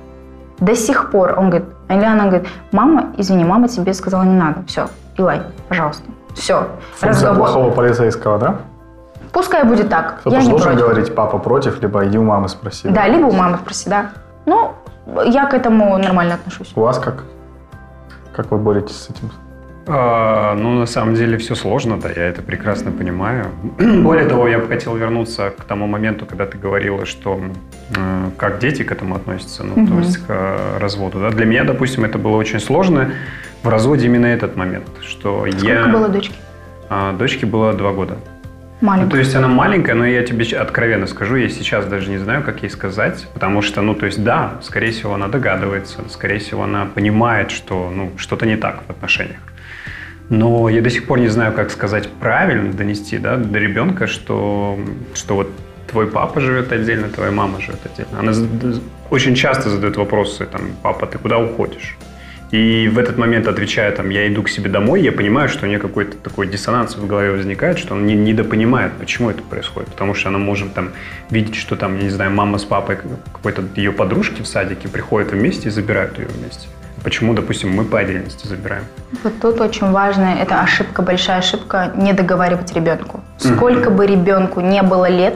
До 0.59 0.75
сих 0.75 1.11
пор 1.11 1.35
он 1.39 1.51
говорит, 1.51 1.69
или 1.89 2.05
она 2.05 2.27
говорит, 2.27 2.49
мама, 2.71 3.13
извини, 3.17 3.45
мама 3.45 3.69
тебе 3.69 3.93
сказала 3.95 4.23
не 4.23 4.39
надо. 4.39 4.65
Все, 4.67 4.89
Илай, 5.19 5.43
пожалуйста. 5.69 6.05
Все. 6.35 6.69
Функция 6.97 7.35
плохого 7.35 7.71
полицейского, 7.71 8.39
да? 8.39 8.57
Пускай 9.33 9.65
будет 9.65 9.89
так. 9.89 10.21
Кто-то 10.21 10.41
же 10.41 10.51
должен 10.51 10.69
против. 10.69 10.83
говорить, 10.83 11.15
папа 11.15 11.39
против, 11.39 11.83
либо 11.83 12.05
иди 12.07 12.19
у 12.19 12.25
мамы 12.25 12.49
спроси. 12.49 12.89
Да, 12.89 13.09
либо 13.09 13.27
у 13.27 13.33
мамы 13.33 13.59
спроси, 13.59 13.91
да. 13.91 14.11
Ну, 14.47 14.73
я 15.25 15.47
к 15.47 15.55
этому 15.55 15.99
нормально 15.99 16.35
отношусь. 16.35 16.73
У 16.77 16.81
вас 16.81 16.99
как? 16.99 17.25
Как 18.37 18.51
вы 18.51 18.59
боретесь 18.59 18.97
с 18.97 19.11
этим? 19.11 19.31
А, 19.87 20.55
ну, 20.55 20.79
на 20.79 20.87
самом 20.87 21.15
деле 21.15 21.37
все 21.39 21.55
сложно, 21.55 21.99
да, 21.99 22.09
я 22.09 22.29
это 22.29 22.41
прекрасно 22.43 22.93
понимаю. 22.93 23.47
Более 23.79 24.27
того, 24.27 24.47
я 24.47 24.59
бы 24.59 24.69
хотел 24.69 24.95
вернуться 24.97 25.51
к 25.51 25.65
тому 25.65 25.87
моменту, 25.87 26.25
когда 26.25 26.47
ты 26.47 26.57
говорила, 26.57 27.05
что 27.05 27.41
э, 27.97 28.31
как 28.37 28.61
дети 28.61 28.85
к 28.85 28.93
этому 28.93 29.17
относятся, 29.17 29.65
ну, 29.65 29.83
угу. 29.83 29.93
то 29.93 29.99
есть 29.99 30.19
к 30.19 30.25
э, 30.29 30.79
разводу. 30.79 31.19
Да? 31.21 31.31
Для 31.31 31.47
меня, 31.47 31.65
допустим, 31.65 32.05
это 32.05 32.19
было 32.19 32.37
очень 32.37 32.61
сложно 32.61 33.11
в 33.63 33.69
разводе 33.69 34.07
именно 34.07 34.27
этот 34.27 34.57
момент, 34.57 34.87
что 35.01 35.47
Сколько 35.51 35.67
я... 35.67 35.87
было 35.89 36.09
дочки? 36.09 36.35
А, 36.89 37.13
дочке 37.13 37.47
было 37.47 37.73
два 37.73 37.93
года. 37.93 38.19
Маленькая. 38.83 39.05
Ну, 39.05 39.11
то 39.13 39.19
есть 39.19 39.35
она 39.37 39.47
маленькая, 39.47 39.95
но 39.95 40.05
я 40.05 40.25
тебе 40.25 40.45
откровенно 40.57 41.07
скажу, 41.07 41.37
я 41.37 41.49
сейчас 41.49 41.87
даже 41.87 42.11
не 42.11 42.19
знаю, 42.19 42.43
как 42.43 42.65
ей 42.65 42.69
сказать, 42.69 43.29
потому 43.33 43.63
что, 43.63 43.81
ну, 43.81 43.95
то 43.95 44.07
есть, 44.07 44.25
да, 44.25 44.55
скорее 44.61 44.91
всего, 44.91 45.15
она 45.15 45.29
догадывается, 45.29 46.01
скорее 46.11 46.41
всего, 46.41 46.65
она 46.65 46.87
понимает, 46.87 47.53
что, 47.53 47.93
ну, 47.95 48.11
что-то 48.17 48.45
не 48.45 48.57
так 48.57 48.83
в 48.89 48.91
отношениях. 48.91 49.39
Но 50.31 50.69
я 50.69 50.83
до 50.83 50.91
сих 50.91 51.07
пор 51.07 51.21
не 51.21 51.29
знаю, 51.29 51.53
как 51.53 51.71
сказать 51.71 52.09
правильно, 52.21 52.73
донести, 52.73 53.19
да, 53.19 53.37
до 53.37 53.61
ребенка, 53.61 54.09
что, 54.09 54.77
что 55.15 55.37
вот 55.37 55.51
твой 55.89 56.09
папа 56.09 56.41
живет 56.41 56.73
отдельно, 56.73 57.09
твоя 57.09 57.31
мама 57.31 57.61
живет 57.61 57.81
отдельно. 57.85 58.19
Она 58.19 58.33
очень 59.11 59.37
часто 59.37 59.71
задает 59.71 59.97
вопросы, 59.97 60.45
там, 60.45 60.63
папа, 60.83 61.07
ты 61.07 61.19
куда 61.19 61.39
уходишь? 61.39 61.97
И 62.53 62.87
в 62.93 62.99
этот 62.99 63.17
момент, 63.17 63.49
отвечая, 63.49 63.91
там, 63.93 64.11
я 64.11 64.29
иду 64.29 64.43
к 64.43 64.51
себе 64.51 64.69
домой, 64.69 65.01
я 65.01 65.11
понимаю, 65.11 65.49
что 65.49 65.65
у 65.65 65.69
нее 65.69 65.79
какой-то 65.79 66.19
такой 66.19 66.47
диссонанс 66.47 66.97
в 66.97 67.07
голове 67.07 67.33
возникает, 67.33 67.79
что 67.79 67.95
он 67.95 68.05
не, 68.05 68.15
недопонимает, 68.15 68.93
почему 68.93 69.31
это 69.31 69.43
происходит. 69.43 69.89
Потому 69.89 70.13
что 70.13 70.29
она 70.29 70.39
может 70.39 70.75
там 70.75 70.91
видеть, 71.31 71.57
что 71.57 71.77
там, 71.77 71.97
я 71.97 72.03
не 72.03 72.11
знаю, 72.11 72.31
мама 72.31 72.59
с 72.59 72.65
папой 72.65 72.99
какой-то 73.33 73.65
ее 73.75 73.91
подружки 73.91 74.43
в 74.43 74.47
садике 74.47 74.89
приходят 74.89 75.33
вместе 75.33 75.69
и 75.69 75.71
забирают 75.71 76.19
ее 76.19 76.27
вместе. 76.27 76.69
Почему, 77.03 77.33
допустим, 77.33 77.71
мы 77.71 77.85
по 77.85 77.99
отдельности 77.99 78.47
забираем? 78.47 78.85
Вот 79.25 79.33
тут 79.41 79.61
очень 79.61 79.91
важно, 79.91 80.37
это 80.39 80.61
ошибка, 80.61 81.01
большая 81.01 81.39
ошибка, 81.39 81.91
не 81.97 82.13
договаривать 82.13 82.75
ребенку. 82.75 83.23
Сколько 83.39 83.89
mm-hmm. 83.89 83.97
бы 83.97 84.07
ребенку 84.07 84.61
не 84.61 84.83
было 84.83 85.09
лет, 85.09 85.35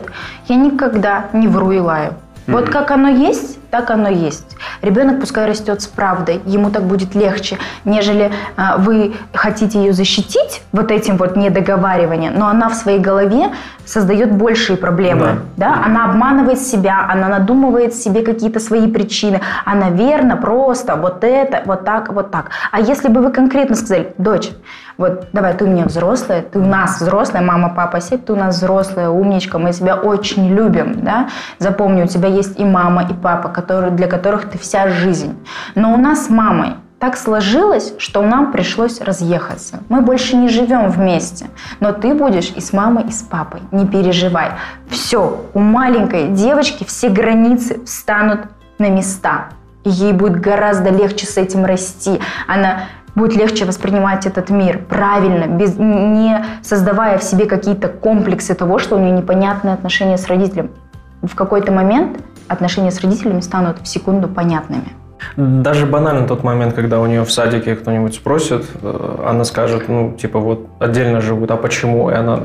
я 0.48 0.56
никогда 0.56 1.30
не 1.32 1.48
вру 1.48 1.72
и 1.72 1.78
лаю. 1.78 2.10
Mm-hmm. 2.10 2.52
Вот 2.52 2.68
как 2.68 2.90
оно 2.90 3.08
есть, 3.08 3.58
так 3.76 3.90
оно 3.90 4.08
есть. 4.08 4.56
Ребенок 4.80 5.20
пускай 5.20 5.46
растет 5.46 5.82
с 5.82 5.86
правдой, 5.86 6.40
ему 6.46 6.70
так 6.70 6.84
будет 6.84 7.14
легче, 7.14 7.58
нежели 7.84 8.32
а, 8.56 8.78
вы 8.78 9.14
хотите 9.34 9.78
ее 9.78 9.92
защитить 9.92 10.62
вот 10.72 10.90
этим 10.90 11.18
вот 11.18 11.36
недоговариванием, 11.36 12.38
но 12.38 12.48
она 12.48 12.70
в 12.70 12.74
своей 12.74 12.98
голове 12.98 13.50
создает 13.84 14.32
большие 14.32 14.76
проблемы. 14.76 15.40
Да. 15.56 15.66
Да? 15.66 15.82
Она 15.84 16.06
обманывает 16.06 16.58
себя, 16.58 17.06
она 17.08 17.28
надумывает 17.28 17.94
себе 17.94 18.22
какие-то 18.22 18.60
свои 18.60 18.90
причины. 18.90 19.40
Она 19.64 19.90
верно, 19.90 20.36
просто, 20.36 20.96
вот 20.96 21.22
это, 21.22 21.62
вот 21.66 21.84
так, 21.84 22.12
вот 22.12 22.30
так. 22.30 22.50
А 22.72 22.80
если 22.80 23.08
бы 23.08 23.20
вы 23.20 23.30
конкретно 23.30 23.76
сказали, 23.76 24.14
дочь, 24.18 24.50
вот 24.98 25.28
давай, 25.32 25.52
ты 25.54 25.64
у 25.64 25.68
меня 25.68 25.84
взрослая, 25.84 26.42
ты 26.42 26.58
у 26.58 26.64
нас 26.64 27.00
взрослая, 27.00 27.42
мама, 27.42 27.68
папа, 27.68 28.00
сядь, 28.00 28.24
ты 28.24 28.32
у 28.32 28.36
нас 28.36 28.56
взрослая, 28.56 29.10
умничка, 29.10 29.58
мы 29.58 29.72
тебя 29.72 29.94
очень 29.94 30.48
любим, 30.54 31.00
да? 31.02 31.28
Запомни, 31.58 32.02
у 32.02 32.06
тебя 32.06 32.28
есть 32.28 32.58
и 32.58 32.64
мама, 32.64 33.02
и 33.02 33.12
папа, 33.12 33.50
которые, 33.66 33.90
для 33.90 34.06
которых 34.06 34.48
ты 34.48 34.58
вся 34.58 34.88
жизнь. 34.88 35.36
Но 35.74 35.92
у 35.92 35.96
нас 35.96 36.26
с 36.26 36.30
мамой 36.30 36.74
так 37.00 37.16
сложилось, 37.16 37.94
что 37.98 38.22
нам 38.22 38.52
пришлось 38.52 39.00
разъехаться. 39.00 39.80
Мы 39.88 40.02
больше 40.02 40.36
не 40.36 40.48
живем 40.48 40.88
вместе. 40.88 41.46
Но 41.80 41.92
ты 41.92 42.14
будешь 42.14 42.52
и 42.56 42.60
с 42.60 42.72
мамой, 42.72 43.04
и 43.08 43.10
с 43.10 43.22
папой. 43.22 43.60
Не 43.72 43.86
переживай. 43.86 44.52
Все, 44.88 45.44
у 45.52 45.58
маленькой 45.58 46.28
девочки 46.28 46.84
все 46.84 47.08
границы 47.08 47.84
встанут 47.84 48.40
на 48.78 48.88
места. 48.88 49.48
И 49.84 49.90
ей 49.90 50.12
будет 50.12 50.40
гораздо 50.40 50.90
легче 50.90 51.26
с 51.26 51.36
этим 51.36 51.64
расти. 51.64 52.20
Она 52.46 52.84
будет 53.16 53.36
легче 53.36 53.64
воспринимать 53.64 54.26
этот 54.26 54.50
мир 54.50 54.78
правильно, 54.78 55.46
без, 55.46 55.76
не 55.76 56.44
создавая 56.62 57.18
в 57.18 57.22
себе 57.24 57.46
какие-то 57.46 57.88
комплексы 57.88 58.54
того, 58.54 58.78
что 58.78 58.96
у 58.96 59.00
нее 59.00 59.10
непонятные 59.10 59.74
отношения 59.74 60.18
с 60.18 60.26
родителем. 60.28 60.70
В 61.22 61.34
какой-то 61.34 61.72
момент 61.72 62.18
отношения 62.48 62.90
с 62.90 63.00
родителями 63.00 63.40
станут 63.40 63.78
в 63.82 63.86
секунду 63.86 64.28
понятными. 64.28 64.92
Даже 65.36 65.86
банально 65.86 66.26
тот 66.26 66.44
момент, 66.44 66.74
когда 66.74 67.00
у 67.00 67.06
нее 67.06 67.24
в 67.24 67.32
садике 67.32 67.74
кто-нибудь 67.74 68.14
спросит, 68.14 68.64
э, 68.82 69.24
она 69.26 69.44
скажет, 69.44 69.88
ну, 69.88 70.12
типа, 70.12 70.38
вот 70.38 70.66
отдельно 70.78 71.20
живут, 71.20 71.50
а 71.50 71.56
почему? 71.56 72.10
И 72.10 72.14
она 72.14 72.40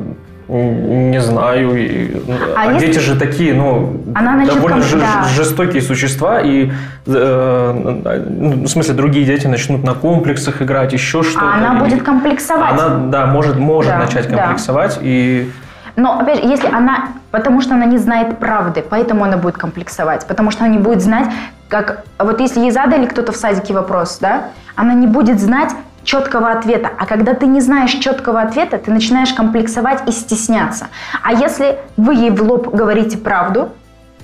не 0.52 1.22
знаю. 1.22 1.76
И, 1.78 2.12
а 2.56 2.64
а 2.64 2.74
если... 2.74 2.88
дети 2.88 3.00
же 3.00 3.18
такие, 3.18 3.54
ну, 3.54 4.02
Она 4.14 4.46
довольно 4.46 4.82
ж, 4.82 4.94
да. 4.94 5.24
жестокие 5.34 5.82
существа, 5.82 6.42
и 6.42 6.72
э, 7.06 8.24
ну, 8.30 8.66
в 8.66 8.68
смысле 8.68 8.94
другие 8.94 9.26
дети 9.26 9.48
начнут 9.48 9.84
на 9.84 9.94
комплексах 9.94 10.62
играть, 10.62 10.92
еще 10.92 11.24
что-то. 11.24 11.46
А 11.46 11.58
она 11.58 11.78
и... 11.78 11.84
будет 11.84 12.04
комплексовать. 12.04 12.72
Она, 12.72 12.90
да, 13.10 13.28
может, 13.28 13.58
может 13.58 13.92
да, 13.92 14.00
начать 14.00 14.28
комплексовать 14.28 14.96
да. 14.96 15.02
и 15.04 15.50
но, 15.96 16.20
опять 16.20 16.42
же, 16.42 16.50
если 16.50 16.68
она... 16.68 17.10
Потому 17.32 17.62
что 17.62 17.76
она 17.76 17.86
не 17.86 17.98
знает 17.98 18.38
правды, 18.40 18.84
поэтому 18.88 19.24
она 19.24 19.38
будет 19.38 19.58
комплексовать. 19.58 20.26
Потому 20.28 20.52
что 20.52 20.66
она 20.66 20.74
не 20.74 20.80
будет 20.80 21.02
знать, 21.02 21.28
как... 21.70 22.04
Вот 22.20 22.40
если 22.40 22.60
ей 22.60 22.72
задали 22.72 23.06
кто-то 23.06 23.32
в 23.32 23.36
садике 23.36 23.74
вопрос, 23.74 24.20
да, 24.20 24.50
она 24.76 24.94
не 24.94 25.08
будет 25.08 25.40
знать 25.40 25.72
четкого 26.04 26.52
ответа. 26.52 26.90
А 26.98 27.06
когда 27.06 27.34
ты 27.34 27.46
не 27.46 27.62
знаешь 27.62 27.92
четкого 27.92 28.42
ответа, 28.42 28.78
ты 28.78 28.92
начинаешь 28.92 29.34
комплексовать 29.34 30.08
и 30.08 30.12
стесняться. 30.12 30.88
А 31.24 31.34
если 31.34 31.78
вы 31.98 32.16
ей 32.16 32.32
в 32.32 32.42
лоб 32.44 32.74
говорите 32.74 33.18
правду, 33.18 33.70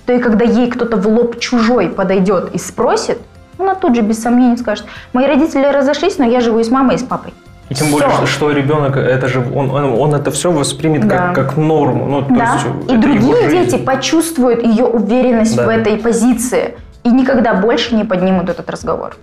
то 0.06 0.14
и 0.14 0.20
когда 0.20 0.46
ей 0.46 0.72
кто-то 0.72 0.98
в 0.98 1.08
лоб 1.08 1.40
чужой 1.40 1.90
подойдет 1.90 2.54
и 2.54 2.58
спросит, 2.58 3.20
она 3.60 3.76
тут 3.76 3.96
же 3.96 4.02
без 4.02 4.22
сомнений 4.22 4.58
скажет, 4.58 4.86
мои 5.14 5.26
родители 5.26 5.66
разошлись, 5.66 6.18
но 6.18 6.26
я 6.26 6.40
живу 6.40 6.60
и 6.60 6.64
с 6.64 6.70
мамой, 6.70 6.96
и 6.96 6.98
с 7.00 7.04
папой. 7.04 7.34
И 7.70 7.76
тем 7.76 7.88
все. 7.88 7.98
более, 7.98 8.12
что, 8.12 8.26
что 8.26 8.52
ребенок, 8.52 8.96
это 8.96 9.28
же 9.28 9.40
он, 9.40 9.70
он, 9.72 9.86
он 10.00 10.16
это 10.16 10.32
все 10.32 10.52
воспримет 10.52 11.08
да. 11.08 11.34
как, 11.34 11.36
как 11.36 11.58
норму. 11.58 12.06
Ну, 12.06 12.22
то 12.22 12.34
да. 12.34 12.54
есть, 12.54 12.92
и 12.92 12.98
другие 12.98 13.50
дети 13.50 13.78
почувствуют 13.78 14.64
ее 14.64 14.86
уверенность 14.86 15.56
да. 15.56 15.66
в 15.66 15.70
этой 15.70 15.98
позиции 15.98 16.76
и 17.04 17.10
никогда 17.10 17.54
больше 17.54 17.96
не 17.96 18.06
поднимут 18.06 18.50
этот 18.50 18.70
разговор. 18.70 19.16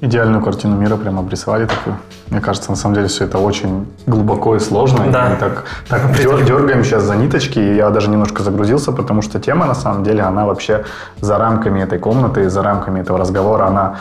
Идеальную 0.00 0.42
картину 0.42 0.76
мира 0.76 0.96
прям 0.96 1.18
обрисовали 1.18 1.66
такую. 1.66 1.96
Мне 2.28 2.40
кажется, 2.40 2.70
на 2.70 2.76
самом 2.76 2.96
деле 2.96 3.06
все 3.06 3.24
это 3.24 3.38
очень 3.38 3.86
глубоко 4.06 4.56
и 4.56 4.58
сложно. 4.58 5.06
Да. 5.10 5.28
И 5.28 5.30
мы 5.30 5.36
так, 5.36 5.64
так 5.88 6.12
дергаем 6.44 6.84
сейчас 6.84 7.04
за 7.04 7.14
ниточки, 7.14 7.58
и 7.58 7.76
я 7.76 7.90
даже 7.90 8.10
немножко 8.10 8.42
загрузился, 8.42 8.92
потому 8.92 9.22
что 9.22 9.38
тема, 9.38 9.66
на 9.66 9.74
самом 9.74 10.02
деле, 10.02 10.22
она 10.22 10.44
вообще 10.44 10.84
за 11.20 11.38
рамками 11.38 11.80
этой 11.80 11.98
комнаты, 11.98 12.50
за 12.50 12.62
рамками 12.62 13.00
этого 13.00 13.18
разговора, 13.18 13.66
она 13.66 13.96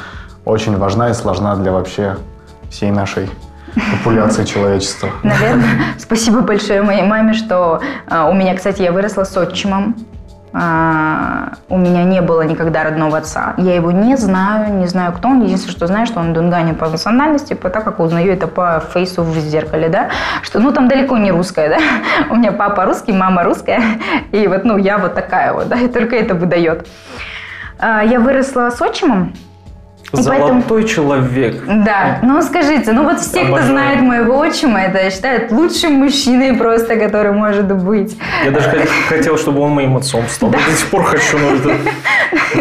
очень 0.45 0.77
важна 0.77 1.09
и 1.09 1.13
сложна 1.13 1.55
для 1.55 1.71
вообще 1.71 2.17
всей 2.73 2.89
нашей 2.89 3.29
популяции 3.91 4.43
человечества. 4.45 5.09
Наверное. 5.23 5.65
Спасибо 5.99 6.41
большое 6.41 6.81
моей 6.81 7.03
маме, 7.03 7.33
что 7.33 7.81
а, 8.07 8.27
у 8.29 8.33
меня, 8.33 8.55
кстати, 8.55 8.81
я 8.81 8.91
выросла 8.91 9.23
с 9.23 9.37
отчимом. 9.37 9.95
А, 10.55 11.53
у 11.69 11.77
меня 11.77 12.03
не 12.03 12.21
было 12.21 12.41
никогда 12.41 12.83
родного 12.83 13.19
отца. 13.19 13.53
Я 13.57 13.75
его 13.75 13.91
не 13.91 14.15
знаю, 14.17 14.73
не 14.73 14.87
знаю, 14.87 15.13
кто 15.13 15.29
он. 15.29 15.43
Единственное, 15.43 15.75
что 15.75 15.87
знаю, 15.87 16.07
что 16.07 16.19
он 16.19 16.33
дунганин 16.33 16.75
по 16.75 16.89
национальности, 16.89 17.53
по 17.53 17.69
так 17.69 17.83
как 17.83 17.99
узнаю 17.99 18.33
это 18.33 18.47
по 18.47 18.83
фейсу 18.93 19.23
в 19.23 19.35
зеркале, 19.37 19.89
да, 19.89 20.09
что, 20.41 20.59
ну, 20.59 20.71
там 20.71 20.87
далеко 20.87 21.17
не 21.17 21.31
русская, 21.31 21.69
да. 21.69 21.77
У 22.31 22.35
меня 22.35 22.51
папа 22.51 22.85
русский, 22.85 23.13
мама 23.13 23.43
русская, 23.43 23.81
и 24.31 24.47
вот, 24.47 24.65
ну, 24.65 24.77
я 24.77 24.97
вот 24.97 25.13
такая 25.13 25.53
вот, 25.53 25.67
да, 25.67 25.77
и 25.77 25.87
только 25.87 26.15
это 26.15 26.33
выдает. 26.33 26.87
А, 27.79 28.03
я 28.03 28.19
выросла 28.19 28.69
с 28.69 28.81
отчимом, 28.81 29.33
Золотой 30.13 30.61
поэтому... 30.61 30.83
человек. 30.83 31.63
Да, 31.65 32.19
ну 32.21 32.39
скажите, 32.43 32.91
ну 32.91 33.03
вот 33.03 33.19
все, 33.19 33.41
Обожаю. 33.41 33.57
кто 33.57 33.67
знает 33.67 34.01
моего 34.01 34.37
отчима, 34.37 34.81
это 34.81 35.09
считают 35.09 35.51
лучшим 35.51 35.93
мужчиной 35.93 36.55
просто, 36.55 36.97
который 36.97 37.31
может 37.31 37.73
быть. 37.73 38.15
Я 38.45 38.51
даже 38.51 38.69
хотел, 39.09 39.39
чтобы 39.39 39.61
он 39.61 39.71
моим 39.71 39.97
отцом 39.97 40.23
стал. 40.27 40.51
Да. 40.51 40.59
До 40.59 40.77
сих 40.77 40.89
пор 40.91 41.03
хочу, 41.03 41.39
но 41.39 41.55
это... 41.55 41.77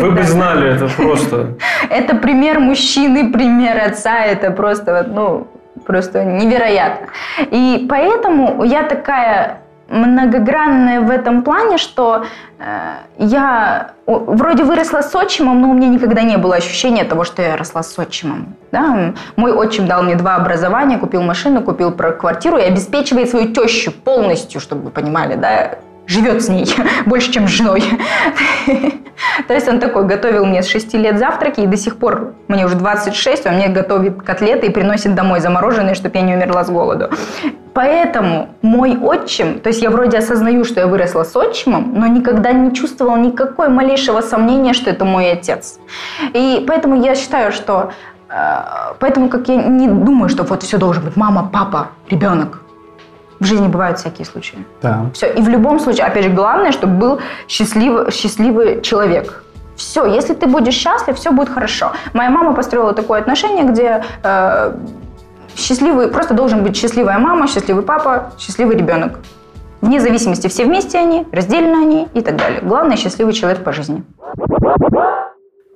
Вы 0.00 0.10
бы 0.12 0.22
знали, 0.22 0.74
это 0.74 0.88
просто... 0.88 1.58
Это 1.90 2.16
пример 2.16 2.58
мужчины, 2.58 3.30
пример 3.30 3.78
отца, 3.86 4.24
это 4.24 4.50
просто, 4.50 5.06
ну, 5.06 5.46
просто 5.84 6.24
невероятно. 6.24 7.08
И 7.50 7.86
поэтому 7.86 8.64
я 8.64 8.84
такая 8.84 9.61
многогранная 9.92 11.00
в 11.00 11.10
этом 11.10 11.42
плане, 11.42 11.78
что 11.78 12.24
э, 12.58 12.64
я 13.18 13.92
вроде 14.06 14.64
выросла 14.64 15.02
с 15.02 15.14
отчимом, 15.14 15.60
но 15.60 15.70
у 15.70 15.74
меня 15.74 15.88
никогда 15.88 16.22
не 16.22 16.38
было 16.38 16.56
ощущения 16.56 17.04
того, 17.04 17.24
что 17.24 17.42
я 17.42 17.56
росла 17.56 17.82
с 17.82 17.98
отчимом. 17.98 18.56
Да? 18.72 19.12
Мой 19.36 19.52
отчим 19.52 19.86
дал 19.86 20.02
мне 20.02 20.14
два 20.16 20.36
образования, 20.36 20.98
купил 20.98 21.22
машину, 21.22 21.62
купил 21.62 21.92
квартиру 21.92 22.56
и 22.56 22.62
обеспечивает 22.62 23.28
свою 23.30 23.52
тещу 23.52 23.92
полностью, 23.92 24.60
чтобы 24.60 24.84
вы 24.84 24.90
понимали, 24.90 25.34
да, 25.34 25.78
живет 26.12 26.42
с 26.42 26.48
ней 26.48 26.66
больше, 27.06 27.32
чем 27.32 27.48
с 27.48 27.50
женой. 27.50 27.82
То 29.48 29.54
есть 29.54 29.68
он 29.68 29.80
такой 29.80 30.06
готовил 30.06 30.44
мне 30.44 30.62
с 30.62 30.68
6 30.68 30.94
лет 30.94 31.18
завтраки, 31.18 31.60
и 31.60 31.66
до 31.66 31.76
сих 31.76 31.96
пор, 31.96 32.34
мне 32.48 32.66
уже 32.66 32.76
26, 32.76 33.46
он 33.46 33.54
мне 33.54 33.68
готовит 33.68 34.22
котлеты 34.22 34.66
и 34.66 34.70
приносит 34.70 35.14
домой 35.14 35.40
замороженные, 35.40 35.94
чтобы 35.94 36.18
я 36.18 36.22
не 36.22 36.34
умерла 36.34 36.64
с 36.64 36.70
голоду. 36.70 37.10
Поэтому 37.74 38.48
мой 38.60 38.98
отчим, 38.98 39.60
то 39.60 39.68
есть 39.68 39.82
я 39.82 39.90
вроде 39.90 40.18
осознаю, 40.18 40.64
что 40.64 40.80
я 40.80 40.86
выросла 40.86 41.24
с 41.24 41.34
отчимом, 41.34 41.92
но 41.94 42.06
никогда 42.06 42.52
не 42.52 42.74
чувствовала 42.74 43.16
никакой 43.16 43.68
малейшего 43.68 44.20
сомнения, 44.20 44.74
что 44.74 44.90
это 44.90 45.04
мой 45.04 45.32
отец. 45.32 45.78
И 46.34 46.64
поэтому 46.68 47.02
я 47.02 47.14
считаю, 47.14 47.50
что 47.52 47.92
э, 48.28 48.92
Поэтому 48.98 49.28
как 49.28 49.48
я 49.48 49.56
не 49.56 49.88
думаю, 49.88 50.28
что 50.28 50.42
вот 50.42 50.62
все 50.62 50.76
должен 50.76 51.04
быть 51.04 51.16
мама, 51.16 51.48
папа, 51.52 51.88
ребенок. 52.10 52.61
В 53.42 53.44
жизни 53.44 53.66
бывают 53.66 53.98
всякие 53.98 54.24
случаи. 54.24 54.58
Да. 54.82 55.06
Все. 55.14 55.26
И 55.26 55.42
в 55.42 55.48
любом 55.48 55.80
случае, 55.80 56.06
опять 56.06 56.24
же, 56.24 56.30
главное, 56.30 56.70
чтобы 56.70 56.94
был 56.94 57.20
счастливый, 57.48 58.12
счастливый 58.12 58.80
человек. 58.82 59.42
Все, 59.74 60.04
если 60.04 60.34
ты 60.34 60.46
будешь 60.46 60.74
счастлив, 60.74 61.16
все 61.16 61.32
будет 61.32 61.48
хорошо. 61.48 61.90
Моя 62.12 62.30
мама 62.30 62.54
построила 62.54 62.92
такое 62.92 63.20
отношение, 63.20 63.64
где 63.64 64.04
э, 64.22 64.76
счастливый, 65.56 66.06
просто 66.06 66.34
должен 66.34 66.62
быть 66.62 66.76
счастливая 66.76 67.18
мама, 67.18 67.48
счастливый 67.48 67.82
папа, 67.82 68.32
счастливый 68.38 68.76
ребенок. 68.76 69.18
Вне 69.80 69.98
зависимости, 69.98 70.46
все 70.46 70.64
вместе 70.64 70.98
они, 70.98 71.26
раздельно 71.32 71.78
они 71.80 72.06
и 72.14 72.20
так 72.20 72.36
далее. 72.36 72.60
Главное, 72.62 72.96
счастливый 72.96 73.32
человек 73.32 73.64
по 73.64 73.72
жизни. 73.72 74.04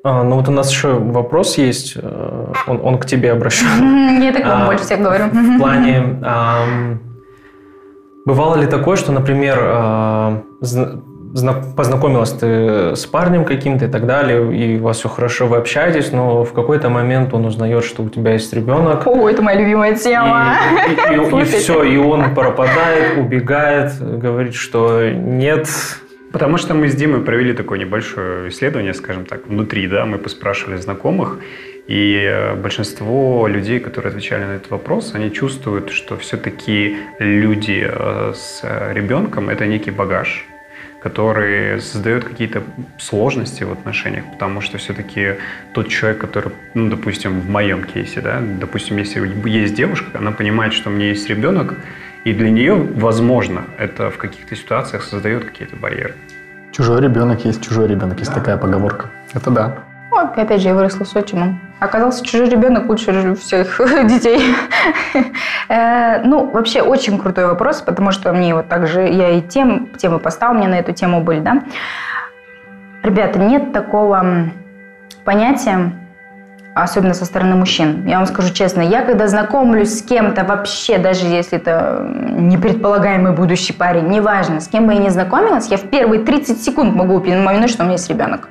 А, 0.05 0.22
ну 0.22 0.36
вот 0.36 0.48
у 0.48 0.52
нас 0.52 0.70
еще 0.70 0.93
вопрос 1.01 1.59
есть, 1.59 1.97
э, 1.97 2.47
он, 2.68 2.80
он 2.80 2.98
к 3.01 3.06
тебе 3.06 3.32
обращен. 3.32 4.22
Я 4.22 4.32
так 4.32 4.44
вам 4.47 4.62
А, 4.62 4.66
больше 4.66 4.84
всех 4.84 5.01
говорю. 5.01 5.24
В 5.32 5.59
плане, 5.59 6.20
бывало 8.27 8.57
ли 8.57 8.66
такое, 8.66 8.97
что, 8.97 9.12
например, 9.12 9.57
зна- 10.61 11.62
познакомилась 11.77 12.32
ты 12.32 12.94
с 12.97 13.07
парнем 13.07 13.44
каким-то 13.44 13.86
и 13.86 13.89
так 13.89 14.07
далее, 14.07 14.55
и 14.55 14.78
у 14.78 14.82
вас 14.82 14.98
все 14.98 15.09
хорошо, 15.09 15.47
вы 15.47 15.57
общаетесь, 15.57 16.12
но 16.12 16.44
в 16.44 16.53
какой-то 16.53 16.89
момент 16.90 17.32
он 17.35 17.44
узнает, 17.47 17.85
что 17.85 18.03
у 18.03 18.09
тебя 18.09 18.32
есть 18.32 18.53
ребенок, 18.53 19.07
О, 19.07 19.28
это 19.28 19.43
моя 19.43 19.61
любимая 19.61 19.94
тема. 19.94 20.57
и, 21.12 21.28
Слушайте. 21.28 21.59
все, 21.59 21.82
и 21.85 21.97
он 21.97 22.35
пропадает, 22.35 23.19
убегает, 23.19 23.93
говорит, 24.01 24.55
что 24.55 25.09
нет. 25.11 25.69
Потому 26.32 26.59
что 26.59 26.74
мы 26.74 26.89
с 26.89 26.94
Димой 26.94 27.20
провели 27.20 27.53
такое 27.55 27.78
небольшое 27.78 28.51
исследование, 28.51 28.93
скажем 28.93 29.24
так, 29.24 29.47
внутри, 29.47 29.86
да, 29.86 30.05
мы 30.05 30.19
поспрашивали 30.19 30.77
знакомых, 30.77 31.39
и 31.86 32.20
э, 32.24 32.54
большинство 32.56 33.46
людей, 33.46 33.78
которые 33.78 34.10
отвечали 34.10 34.44
на 34.44 34.52
этот 34.56 34.70
вопрос, 34.70 35.14
они 35.14 35.32
чувствуют, 35.32 35.90
что 35.90 36.16
все-таки 36.16 36.96
люди 37.20 37.86
э, 37.88 38.32
с 38.34 38.60
э, 38.64 38.92
ребенком– 38.92 39.48
это 39.50 39.66
некий 39.66 39.92
багаж, 39.92 40.44
который 41.00 41.80
создает 41.80 42.24
какие-то 42.24 42.62
сложности 42.98 43.62
в 43.62 43.70
отношениях, 43.70 44.24
потому 44.32 44.60
что 44.60 44.78
все-таки 44.78 45.34
тот 45.74 45.88
человек, 45.88 46.20
который, 46.20 46.52
ну, 46.74 46.90
допустим, 46.90 47.40
в 47.40 47.48
моем 47.48 47.84
кейсе, 47.84 48.20
да, 48.20 48.40
допустим, 48.40 48.96
если 48.96 49.20
есть 49.48 49.74
девушка, 49.74 50.18
она 50.18 50.32
понимает, 50.32 50.72
что 50.72 50.90
у 50.90 50.92
меня 50.92 51.10
есть 51.10 51.28
ребенок, 51.28 51.74
и 52.24 52.32
для 52.32 52.50
нее, 52.50 52.74
возможно, 52.74 53.64
это 53.78 54.10
в 54.10 54.18
каких-то 54.18 54.56
ситуациях 54.56 55.04
создает 55.04 55.44
какие-то 55.44 55.76
барьеры. 55.76 56.14
Чужой 56.72 57.00
ребенок 57.00 57.44
есть 57.44 57.62
чужой 57.62 57.86
ребенок, 57.86 58.18
есть 58.18 58.34
такая 58.34 58.56
поговорка. 58.56 59.08
Это 59.32 59.50
да. 59.52 59.84
Вот, 60.16 60.38
опять 60.38 60.62
же, 60.62 60.68
я 60.68 60.74
выросла 60.74 61.05
с 61.05 61.14
отчимом. 61.14 61.60
Оказался 61.78 62.24
чужой 62.24 62.48
ребенок 62.48 62.88
лучше 62.88 63.34
всех 63.34 63.78
детей. 64.09 64.55
Э, 65.68 66.22
Ну, 66.24 66.51
вообще, 66.51 66.80
очень 66.80 67.18
крутой 67.18 67.44
вопрос, 67.44 67.82
потому 67.82 68.12
что 68.12 68.32
мне 68.32 68.55
вот 68.55 68.66
так 68.66 68.86
же, 68.86 69.06
я 69.06 69.32
и 69.32 69.43
тем, 69.43 69.88
темы 69.98 70.18
поставил, 70.18 70.55
у 70.55 70.59
меня 70.59 70.68
на 70.70 70.76
эту 70.76 70.94
тему 70.94 71.20
были, 71.20 71.40
да. 71.40 71.64
Ребята, 73.02 73.38
нет 73.38 73.74
такого 73.74 74.24
понятия, 75.26 75.93
особенно 76.82 77.15
со 77.15 77.24
стороны 77.24 77.55
мужчин. 77.55 78.07
Я 78.07 78.19
вам 78.19 78.27
скажу 78.27 78.53
честно, 78.53 78.82
я 78.82 79.03
когда 79.03 79.28
знакомлюсь 79.28 79.98
с 79.98 80.03
кем-то 80.03 80.44
вообще, 80.44 80.98
даже 80.98 81.27
если 81.27 81.59
это 81.59 82.07
непредполагаемый 82.07 83.32
будущий 83.32 83.73
парень, 83.73 84.09
неважно, 84.09 84.61
с 84.61 84.69
кем 84.69 84.86
бы 84.86 84.93
я 84.93 85.01
ни 85.01 85.09
знакомилась, 85.09 85.69
я 85.69 85.78
в 85.78 85.89
первые 85.89 86.23
30 86.23 86.62
секунд 86.62 86.94
могу 86.94 87.16
упомянуть, 87.16 87.70
что 87.70 87.82
у 87.82 87.86
меня 87.86 87.94
есть 87.94 88.11
ребенок. 88.11 88.48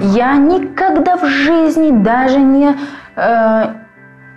Я 0.00 0.36
никогда 0.36 1.16
в 1.16 1.26
жизни 1.26 1.90
даже 1.90 2.38
не 2.38 2.74
э, 3.16 3.66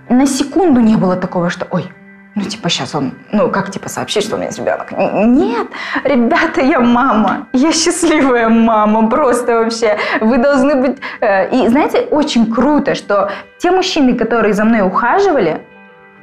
на 0.10 0.26
секунду 0.26 0.82
не 0.82 0.98
было 0.98 1.16
такого, 1.16 1.50
что 1.50 1.66
ой, 1.72 1.90
ну 2.40 2.46
типа 2.46 2.70
сейчас 2.70 2.96
он, 2.96 3.12
ну 3.32 3.50
как 3.50 3.72
типа 3.72 3.90
сообщить, 3.90 4.24
что 4.24 4.36
у 4.36 4.38
меня 4.38 4.48
есть 4.48 4.60
ребенок? 4.60 4.92
Нет, 4.92 5.68
ребята, 6.04 6.62
я 6.62 6.80
мама, 6.80 7.48
я 7.54 7.72
счастливая 7.72 8.50
мама, 8.50 9.10
просто 9.10 9.60
вообще. 9.60 9.98
Вы 10.22 10.38
должны 10.38 10.76
быть... 10.76 10.98
э, 11.20 11.50
и 11.50 11.68
знаете, 11.68 12.08
очень 12.12 12.52
круто, 12.52 12.96
что 12.96 13.30
те 13.58 13.72
мужчины, 13.72 14.16
которые 14.16 14.54
за 14.54 14.64
мной 14.64 14.82
ухаживали, 14.82 15.62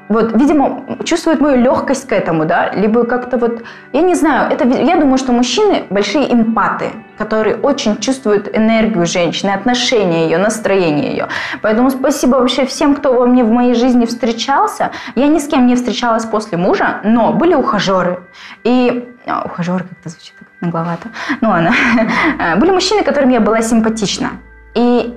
вот, 0.09 0.33
видимо, 0.37 0.99
чувствуют 1.05 1.41
мою 1.41 1.57
легкость 1.57 2.07
к 2.07 2.13
этому, 2.13 2.45
да, 2.45 2.71
либо 2.71 3.05
как-то 3.05 3.39
вот, 3.39 3.63
я 3.93 4.03
не 4.03 4.15
знаю, 4.15 4.53
это, 4.53 4.67
я 4.67 4.97
думаю, 4.97 5.19
что 5.19 5.33
мужчины 5.33 5.85
большие 5.91 6.33
эмпаты, 6.33 6.91
которые 7.19 7.57
очень 7.57 7.99
чувствуют 7.99 8.55
энергию 8.57 9.07
женщины, 9.07 9.51
отношение 9.51 10.25
ее, 10.25 10.39
настроение 10.39 11.11
ее. 11.11 11.29
Поэтому 11.63 11.91
спасибо 11.91 12.37
вообще 12.37 12.67
всем, 12.67 12.95
кто 12.95 13.13
во 13.15 13.27
мне 13.27 13.43
в 13.43 13.51
моей 13.51 13.75
жизни 13.75 14.07
встречался. 14.07 14.91
Я 15.15 15.27
ни 15.27 15.39
с 15.39 15.49
кем 15.49 15.67
не 15.67 15.75
встречалась 15.75 16.25
после 16.25 16.59
мужа, 16.59 17.01
но 17.05 17.33
были 17.33 17.55
ухажеры. 17.55 18.21
И 18.65 19.13
а, 19.27 19.43
ухажеры 19.45 19.85
как-то 19.85 20.09
звучит 20.09 20.35
так 20.39 20.49
нагловато. 20.61 21.09
Ну 21.41 21.49
ладно. 21.49 21.73
Были 22.59 22.71
мужчины, 22.71 23.03
которым 23.03 23.31
я 23.31 23.41
была 23.41 23.61
симпатична. 23.61 24.31
И 24.75 25.15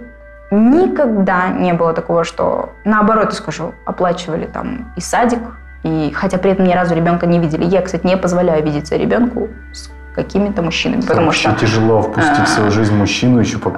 Никогда 0.51 1.49
не 1.49 1.73
было 1.73 1.93
такого, 1.93 2.23
что 2.23 2.73
наоборот, 2.83 3.33
скажу, 3.33 3.73
оплачивали 3.85 4.45
там 4.45 4.91
и 4.95 5.01
садик, 5.01 5.39
и 5.83 6.11
хотя 6.13 6.37
при 6.37 6.51
этом 6.51 6.65
ни 6.65 6.73
разу 6.73 6.95
ребенка 6.95 7.27
не 7.27 7.39
видели. 7.39 7.65
Я, 7.65 7.81
кстати, 7.81 8.05
не 8.05 8.17
позволяю 8.17 8.63
видеться 8.63 8.95
ребенку 8.97 9.49
с 9.73 9.89
какими-то 10.15 10.61
мужчинами, 10.61 11.01
потому 11.01 11.27
Вообще 11.27 11.49
что, 11.49 11.59
тяжело 11.59 12.01
впустить 12.01 12.39
а, 12.39 12.45
в 12.45 12.49
свою 12.49 12.71
жизнь 12.71 12.95
мужчину 12.95 13.39
еще 13.39 13.57
по... 13.59 13.69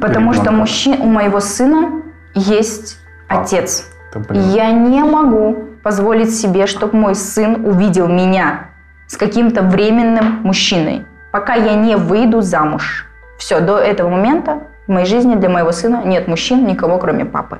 потому 0.00 0.34
что 0.34 0.52
мужчин, 0.52 1.00
у 1.00 1.06
моего 1.06 1.40
сына 1.40 2.02
есть 2.34 2.98
А. 3.28 3.40
отец. 3.40 3.90
Я 4.30 4.70
не 4.70 5.02
могу 5.02 5.64
позволить 5.82 6.34
себе, 6.34 6.66
чтобы 6.66 6.96
мой 6.96 7.14
сын 7.14 7.66
увидел 7.66 8.06
меня 8.06 8.68
с 9.06 9.16
каким-то 9.16 9.62
временным 9.62 10.40
мужчиной, 10.44 11.06
пока 11.32 11.54
я 11.54 11.74
не 11.74 11.96
выйду 11.96 12.42
замуж. 12.42 13.06
Все, 13.38 13.60
до 13.60 13.78
этого 13.78 14.08
момента 14.08 14.60
в 14.88 14.92
моей 14.92 15.06
жизни 15.06 15.36
для 15.36 15.48
моего 15.48 15.70
сына 15.70 16.02
нет 16.04 16.28
мужчин, 16.28 16.66
никого, 16.66 16.98
кроме 16.98 17.24
папы. 17.24 17.58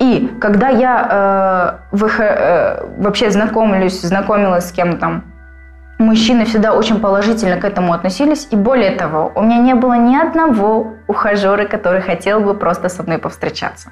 И 0.00 0.28
когда 0.40 0.68
я 0.68 1.80
э, 1.92 1.96
выхо- 1.96 2.24
э, 2.24 2.86
вообще 2.98 3.30
знакомлюсь, 3.30 4.00
знакомилась 4.02 4.68
с 4.68 4.72
кем-то, 4.72 5.22
мужчины 5.98 6.44
всегда 6.44 6.72
очень 6.72 7.00
положительно 7.00 7.56
к 7.56 7.64
этому 7.64 7.92
относились. 7.92 8.48
И 8.50 8.56
более 8.56 8.90
того, 8.90 9.32
у 9.34 9.42
меня 9.42 9.58
не 9.58 9.74
было 9.74 9.94
ни 9.94 10.16
одного 10.16 10.94
ухажера, 11.06 11.64
который 11.66 12.00
хотел 12.00 12.40
бы 12.40 12.54
просто 12.54 12.88
со 12.88 13.02
мной 13.04 13.18
повстречаться. 13.18 13.90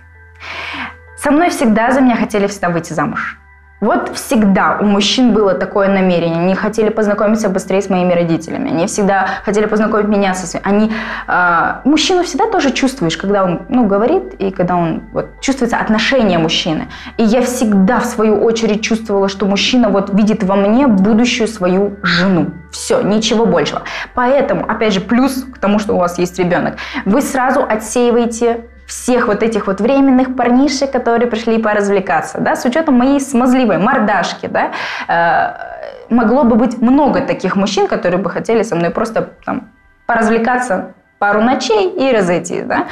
Со 1.16 1.30
мной 1.30 1.48
всегда 1.50 1.92
за 1.92 2.00
меня 2.00 2.16
хотели 2.16 2.46
всегда 2.48 2.68
выйти 2.68 2.92
замуж. 2.92 3.38
Вот 3.82 4.14
всегда 4.14 4.78
у 4.80 4.84
мужчин 4.84 5.32
было 5.32 5.54
такое 5.54 5.88
намерение. 5.88 6.40
Они 6.40 6.54
хотели 6.54 6.88
познакомиться 6.88 7.48
быстрее 7.48 7.82
с 7.82 7.90
моими 7.90 8.14
родителями. 8.14 8.70
Они 8.70 8.86
всегда 8.86 9.26
хотели 9.44 9.66
познакомить 9.66 10.06
меня 10.06 10.34
со 10.34 10.46
своими. 10.46 10.68
Они, 10.68 10.92
а, 11.26 11.80
мужчину 11.84 12.22
всегда 12.22 12.46
тоже 12.46 12.70
чувствуешь, 12.70 13.16
когда 13.16 13.42
он 13.42 13.62
ну, 13.68 13.84
говорит, 13.86 14.34
и 14.34 14.52
когда 14.52 14.76
он 14.76 15.02
вот, 15.12 15.40
чувствуется 15.40 15.78
отношение 15.78 16.38
мужчины. 16.38 16.86
И 17.16 17.24
я 17.24 17.42
всегда, 17.42 17.98
в 17.98 18.04
свою 18.04 18.40
очередь, 18.44 18.82
чувствовала, 18.82 19.28
что 19.28 19.46
мужчина 19.46 19.88
вот 19.88 20.14
видит 20.14 20.44
во 20.44 20.54
мне 20.54 20.86
будущую 20.86 21.48
свою 21.48 21.96
жену. 22.04 22.52
Все, 22.70 23.02
ничего 23.02 23.46
большего. 23.46 23.82
Поэтому, 24.14 24.64
опять 24.64 24.92
же, 24.92 25.00
плюс 25.00 25.44
к 25.52 25.58
тому, 25.58 25.80
что 25.80 25.94
у 25.94 25.98
вас 25.98 26.18
есть 26.18 26.38
ребенок, 26.38 26.76
вы 27.04 27.20
сразу 27.20 27.64
отсеиваете 27.68 28.66
всех 28.92 29.26
вот 29.26 29.42
этих 29.42 29.66
вот 29.66 29.80
временных 29.80 30.36
парнишек, 30.36 30.90
которые 30.90 31.28
пришли 31.28 31.58
поразвлекаться, 31.58 32.40
да, 32.40 32.56
с 32.56 32.64
учетом 32.64 32.94
моей 32.94 33.20
смазливой 33.20 33.78
мордашки, 33.78 34.46
да, 34.46 34.72
э, 35.08 36.14
могло 36.14 36.44
бы 36.44 36.56
быть 36.56 36.80
много 36.80 37.20
таких 37.22 37.56
мужчин, 37.56 37.88
которые 37.88 38.20
бы 38.20 38.30
хотели 38.30 38.62
со 38.62 38.76
мной 38.76 38.90
просто 38.90 39.30
там 39.44 39.70
поразвлекаться 40.06 40.94
пару 41.18 41.40
ночей 41.40 41.88
и 41.88 42.12
разойтись, 42.12 42.64
да, 42.64 42.86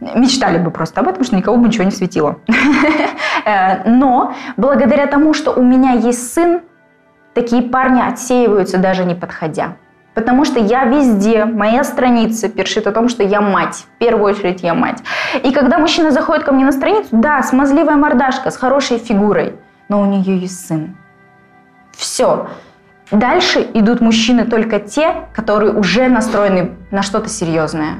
мечтали 0.00 0.58
бы 0.58 0.70
просто 0.70 1.00
об 1.00 1.08
этом, 1.08 1.22
что 1.22 1.36
никого 1.36 1.56
бы 1.56 1.68
ничего 1.68 1.84
не 1.84 1.92
светило. 1.92 2.38
Э, 3.46 3.90
Но 3.90 4.34
благодаря 4.56 5.06
тому, 5.06 5.34
что 5.34 5.52
у 5.52 5.62
меня 5.62 5.92
есть 5.92 6.32
сын, 6.32 6.62
такие 7.34 7.62
парни 7.62 8.00
отсеиваются 8.00 8.78
даже 8.78 9.04
не 9.04 9.14
подходя. 9.14 9.76
Потому 10.14 10.44
что 10.44 10.60
я 10.60 10.84
везде, 10.84 11.44
моя 11.44 11.82
страница 11.82 12.48
пишет 12.48 12.86
о 12.86 12.92
том, 12.92 13.08
что 13.08 13.22
я 13.22 13.40
мать. 13.40 13.86
В 13.96 13.98
первую 13.98 14.32
очередь 14.32 14.62
я 14.62 14.72
мать. 14.74 15.02
И 15.42 15.50
когда 15.50 15.78
мужчина 15.78 16.12
заходит 16.12 16.44
ко 16.44 16.52
мне 16.52 16.64
на 16.64 16.72
страницу, 16.72 17.08
да, 17.10 17.42
смазливая 17.42 17.96
мордашка, 17.96 18.50
с 18.50 18.56
хорошей 18.56 18.98
фигурой, 18.98 19.56
но 19.88 20.00
у 20.00 20.06
нее 20.06 20.38
есть 20.38 20.66
сын. 20.66 20.96
Все. 21.92 22.48
Дальше 23.10 23.66
идут 23.74 24.00
мужчины 24.00 24.44
только 24.44 24.78
те, 24.80 25.26
которые 25.34 25.72
уже 25.72 26.08
настроены 26.08 26.72
на 26.90 27.02
что-то 27.02 27.28
серьезное. 27.28 27.96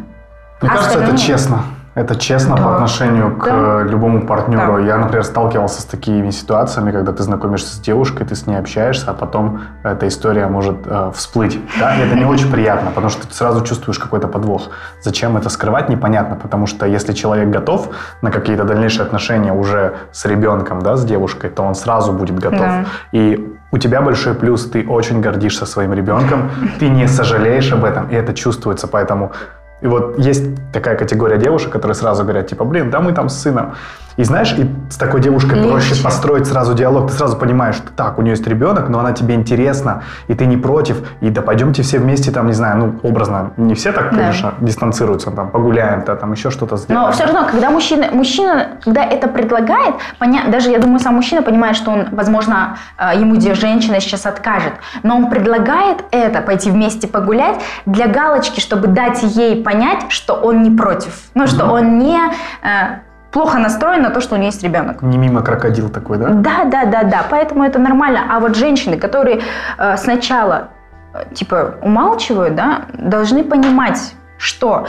Мне 0.60 0.70
кажется, 0.70 1.00
это 1.00 1.18
честно. 1.18 1.64
Это 1.94 2.16
честно 2.16 2.56
Да. 2.56 2.62
по 2.62 2.74
отношению 2.74 3.36
к 3.36 3.44
Да. 3.44 3.82
э, 3.82 3.88
любому 3.88 4.26
партнеру. 4.26 4.78
Да. 4.78 4.80
Я, 4.80 4.98
например, 4.98 5.22
сталкивался 5.24 5.80
с 5.80 5.84
такими 5.84 6.30
ситуациями, 6.30 6.90
когда 6.90 7.12
ты 7.12 7.22
знакомишься 7.22 7.76
с 7.76 7.78
девушкой, 7.78 8.24
ты 8.26 8.34
с 8.34 8.46
ней 8.48 8.56
общаешься, 8.58 9.10
а 9.10 9.14
потом 9.14 9.60
эта 9.84 10.08
история 10.08 10.48
может 10.48 10.76
э, 10.86 11.10
всплыть. 11.14 11.60
Да? 11.78 11.94
И 11.94 12.00
это 12.00 12.16
не 12.16 12.24
очень 12.24 12.50
приятно, 12.50 12.90
потому 12.90 13.10
что 13.10 13.26
ты 13.28 13.34
сразу 13.34 13.62
чувствуешь 13.64 13.98
какой-то 13.98 14.26
подвох. 14.26 14.70
Зачем 15.02 15.36
это 15.36 15.48
скрывать, 15.48 15.88
непонятно, 15.88 16.34
потому 16.36 16.66
что 16.66 16.84
если 16.86 17.12
человек 17.12 17.48
готов 17.50 17.88
на 18.22 18.30
какие-то 18.32 18.64
дальнейшие 18.64 19.04
отношения 19.06 19.52
уже 19.52 19.94
с 20.10 20.24
ребенком, 20.24 20.82
да, 20.82 20.96
с 20.96 21.04
девушкой, 21.04 21.50
то 21.50 21.62
он 21.62 21.74
сразу 21.74 22.12
будет 22.12 22.38
готов. 22.40 22.60
Да. 22.60 22.84
И 23.12 23.56
у 23.70 23.78
тебя 23.78 24.00
большой 24.00 24.34
плюс, 24.34 24.68
ты 24.68 24.84
очень 24.88 25.20
гордишься 25.20 25.66
своим 25.66 25.92
ребенком, 25.94 26.50
ты 26.80 26.88
не 26.88 27.06
сожалеешь 27.08 27.72
об 27.72 27.84
этом, 27.84 28.08
и 28.08 28.14
это 28.14 28.34
чувствуется, 28.34 28.88
поэтому... 28.88 29.30
И 29.80 29.86
вот 29.86 30.18
есть 30.18 30.44
такая 30.72 30.96
категория 30.96 31.38
девушек, 31.38 31.70
которые 31.70 31.94
сразу 31.94 32.22
говорят, 32.22 32.46
типа, 32.48 32.64
блин, 32.64 32.90
да 32.90 33.00
мы 33.00 33.12
там 33.12 33.28
с 33.28 33.40
сыном. 33.40 33.74
И 34.16 34.24
знаешь, 34.24 34.54
и 34.56 34.68
с 34.90 34.96
такой 34.96 35.20
девушкой 35.20 35.54
Легче. 35.56 35.70
проще 35.70 36.02
построить 36.02 36.46
сразу 36.46 36.74
диалог. 36.74 37.10
Ты 37.10 37.14
сразу 37.16 37.36
понимаешь, 37.36 37.74
что 37.76 37.90
так, 37.90 38.18
у 38.18 38.22
нее 38.22 38.32
есть 38.32 38.46
ребенок, 38.46 38.88
но 38.88 39.00
она 39.00 39.12
тебе 39.12 39.34
интересна, 39.34 40.02
и 40.28 40.34
ты 40.34 40.46
не 40.46 40.56
против, 40.56 41.02
и 41.20 41.30
да 41.30 41.42
пойдемте 41.42 41.82
все 41.82 41.98
вместе, 41.98 42.30
там, 42.30 42.46
не 42.46 42.52
знаю, 42.52 42.78
ну, 42.78 42.94
образно, 43.08 43.50
не 43.56 43.74
все 43.74 43.92
так, 43.92 44.10
Да. 44.12 44.16
конечно, 44.18 44.54
дистанцируются, 44.60 45.30
там, 45.30 45.48
погуляем, 45.50 46.04
да, 46.06 46.14
там, 46.16 46.32
еще 46.32 46.50
что-то 46.50 46.76
сделаем. 46.76 47.06
Но 47.06 47.12
все 47.12 47.24
равно, 47.24 47.46
когда 47.50 47.70
мужчина, 47.70 48.06
мужчина, 48.12 48.68
когда 48.84 49.04
это 49.04 49.26
предлагает, 49.28 49.96
поня- 50.20 50.48
даже 50.50 50.70
я 50.70 50.78
думаю, 50.78 51.00
сам 51.00 51.14
мужчина 51.14 51.42
понимает, 51.42 51.76
что 51.76 51.90
он, 51.90 52.08
возможно, 52.12 52.76
э, 52.98 53.18
ему 53.18 53.36
де- 53.36 53.54
женщина 53.54 54.00
сейчас 54.00 54.26
откажет, 54.26 54.74
но 55.02 55.16
он 55.16 55.28
предлагает 55.30 56.04
это, 56.12 56.40
пойти 56.40 56.70
вместе 56.70 57.08
погулять 57.08 57.60
для 57.86 58.06
галочки, 58.06 58.60
чтобы 58.60 58.86
дать 58.88 59.22
ей 59.22 59.62
понять, 59.62 60.04
что 60.08 60.34
он 60.34 60.62
не 60.62 60.70
против, 60.70 61.12
ну, 61.34 61.46
что 61.46 61.66
он 61.66 61.98
не 61.98 62.18
э, 62.62 62.98
плохо 63.34 63.58
настроен 63.58 64.02
на 64.02 64.10
то, 64.10 64.20
что 64.20 64.36
у 64.36 64.38
нее 64.38 64.46
есть 64.46 64.62
ребенок. 64.62 65.02
Не 65.02 65.18
мимо 65.18 65.42
крокодил 65.42 65.90
такой, 65.90 66.18
да? 66.18 66.28
Да, 66.28 66.64
да, 66.64 66.84
да, 66.84 67.02
да, 67.02 67.26
поэтому 67.28 67.64
это 67.64 67.80
нормально. 67.80 68.20
А 68.30 68.38
вот 68.38 68.56
женщины, 68.56 68.96
которые 68.96 69.40
э, 69.76 69.96
сначала 69.96 70.68
э, 71.12 71.24
типа 71.34 71.74
умалчивают, 71.82 72.54
да, 72.54 72.82
должны 72.92 73.42
понимать, 73.42 74.14
что 74.38 74.86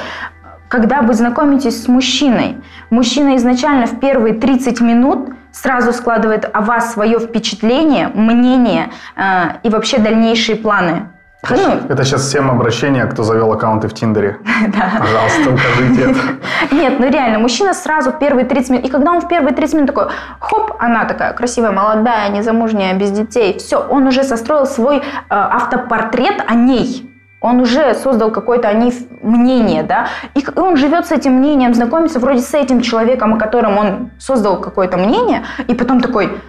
когда 0.67 1.01
вы 1.01 1.15
знакомитесь 1.15 1.83
с 1.83 1.87
мужчиной, 1.87 2.57
мужчина 2.91 3.35
изначально 3.37 3.87
в 3.87 3.99
первые 3.99 4.35
30 4.35 4.79
минут 4.81 5.29
сразу 5.51 5.91
складывает 5.91 6.47
о 6.53 6.61
вас 6.61 6.93
свое 6.93 7.17
впечатление, 7.17 8.09
мнение 8.13 8.91
э, 9.15 9.57
и 9.63 9.69
вообще 9.69 9.97
дальнейшие 9.97 10.55
планы. 10.55 11.09
Ну, 11.49 11.79
Это 11.89 12.03
сейчас 12.03 12.21
всем 12.21 12.49
обращение, 12.49 13.05
кто 13.05 13.23
завел 13.23 13.51
аккаунты 13.51 13.87
в 13.87 13.93
Тиндере. 13.93 14.39
Пожалуйста, 14.99 15.49
укажите 15.49 16.11
это. 16.11 16.19
Нет, 16.75 16.99
ну 16.99 17.09
реально, 17.09 17.39
мужчина 17.39 17.73
сразу 17.73 18.11
в 18.11 18.19
первые 18.19 18.45
30 18.45 18.69
минут, 18.69 18.85
и 18.85 18.89
когда 18.89 19.11
он 19.11 19.21
в 19.21 19.27
первые 19.27 19.53
30 19.53 19.75
минут 19.75 19.87
такой, 19.87 20.07
хоп, 20.39 20.75
она 20.79 21.05
такая 21.05 21.33
красивая, 21.33 21.71
молодая, 21.71 22.29
незамужняя, 22.29 22.93
без 22.95 23.11
детей, 23.11 23.57
все, 23.59 23.77
он 23.77 24.07
уже 24.07 24.23
состроил 24.23 24.65
свой 24.65 24.97
э, 24.97 25.01
автопортрет 25.29 26.43
о 26.47 26.55
ней. 26.55 27.11
Он 27.41 27.59
уже 27.59 27.93
создал 27.93 28.31
какое-то 28.31 28.69
о 28.69 28.73
ней 28.73 28.91
мнение, 29.21 29.83
да, 29.83 30.07
и 30.33 30.43
он 30.55 30.77
живет 30.77 31.05
с 31.05 31.11
этим 31.11 31.33
мнением, 31.33 31.75
знакомится 31.75 32.19
вроде 32.19 32.39
с 32.39 32.53
этим 32.55 32.81
человеком, 32.81 33.35
о 33.35 33.37
котором 33.37 33.77
он 33.77 34.09
создал 34.17 34.59
какое-то 34.59 34.97
мнение, 34.97 35.43
и 35.67 35.75
потом 35.75 36.01
такой, 36.01 36.39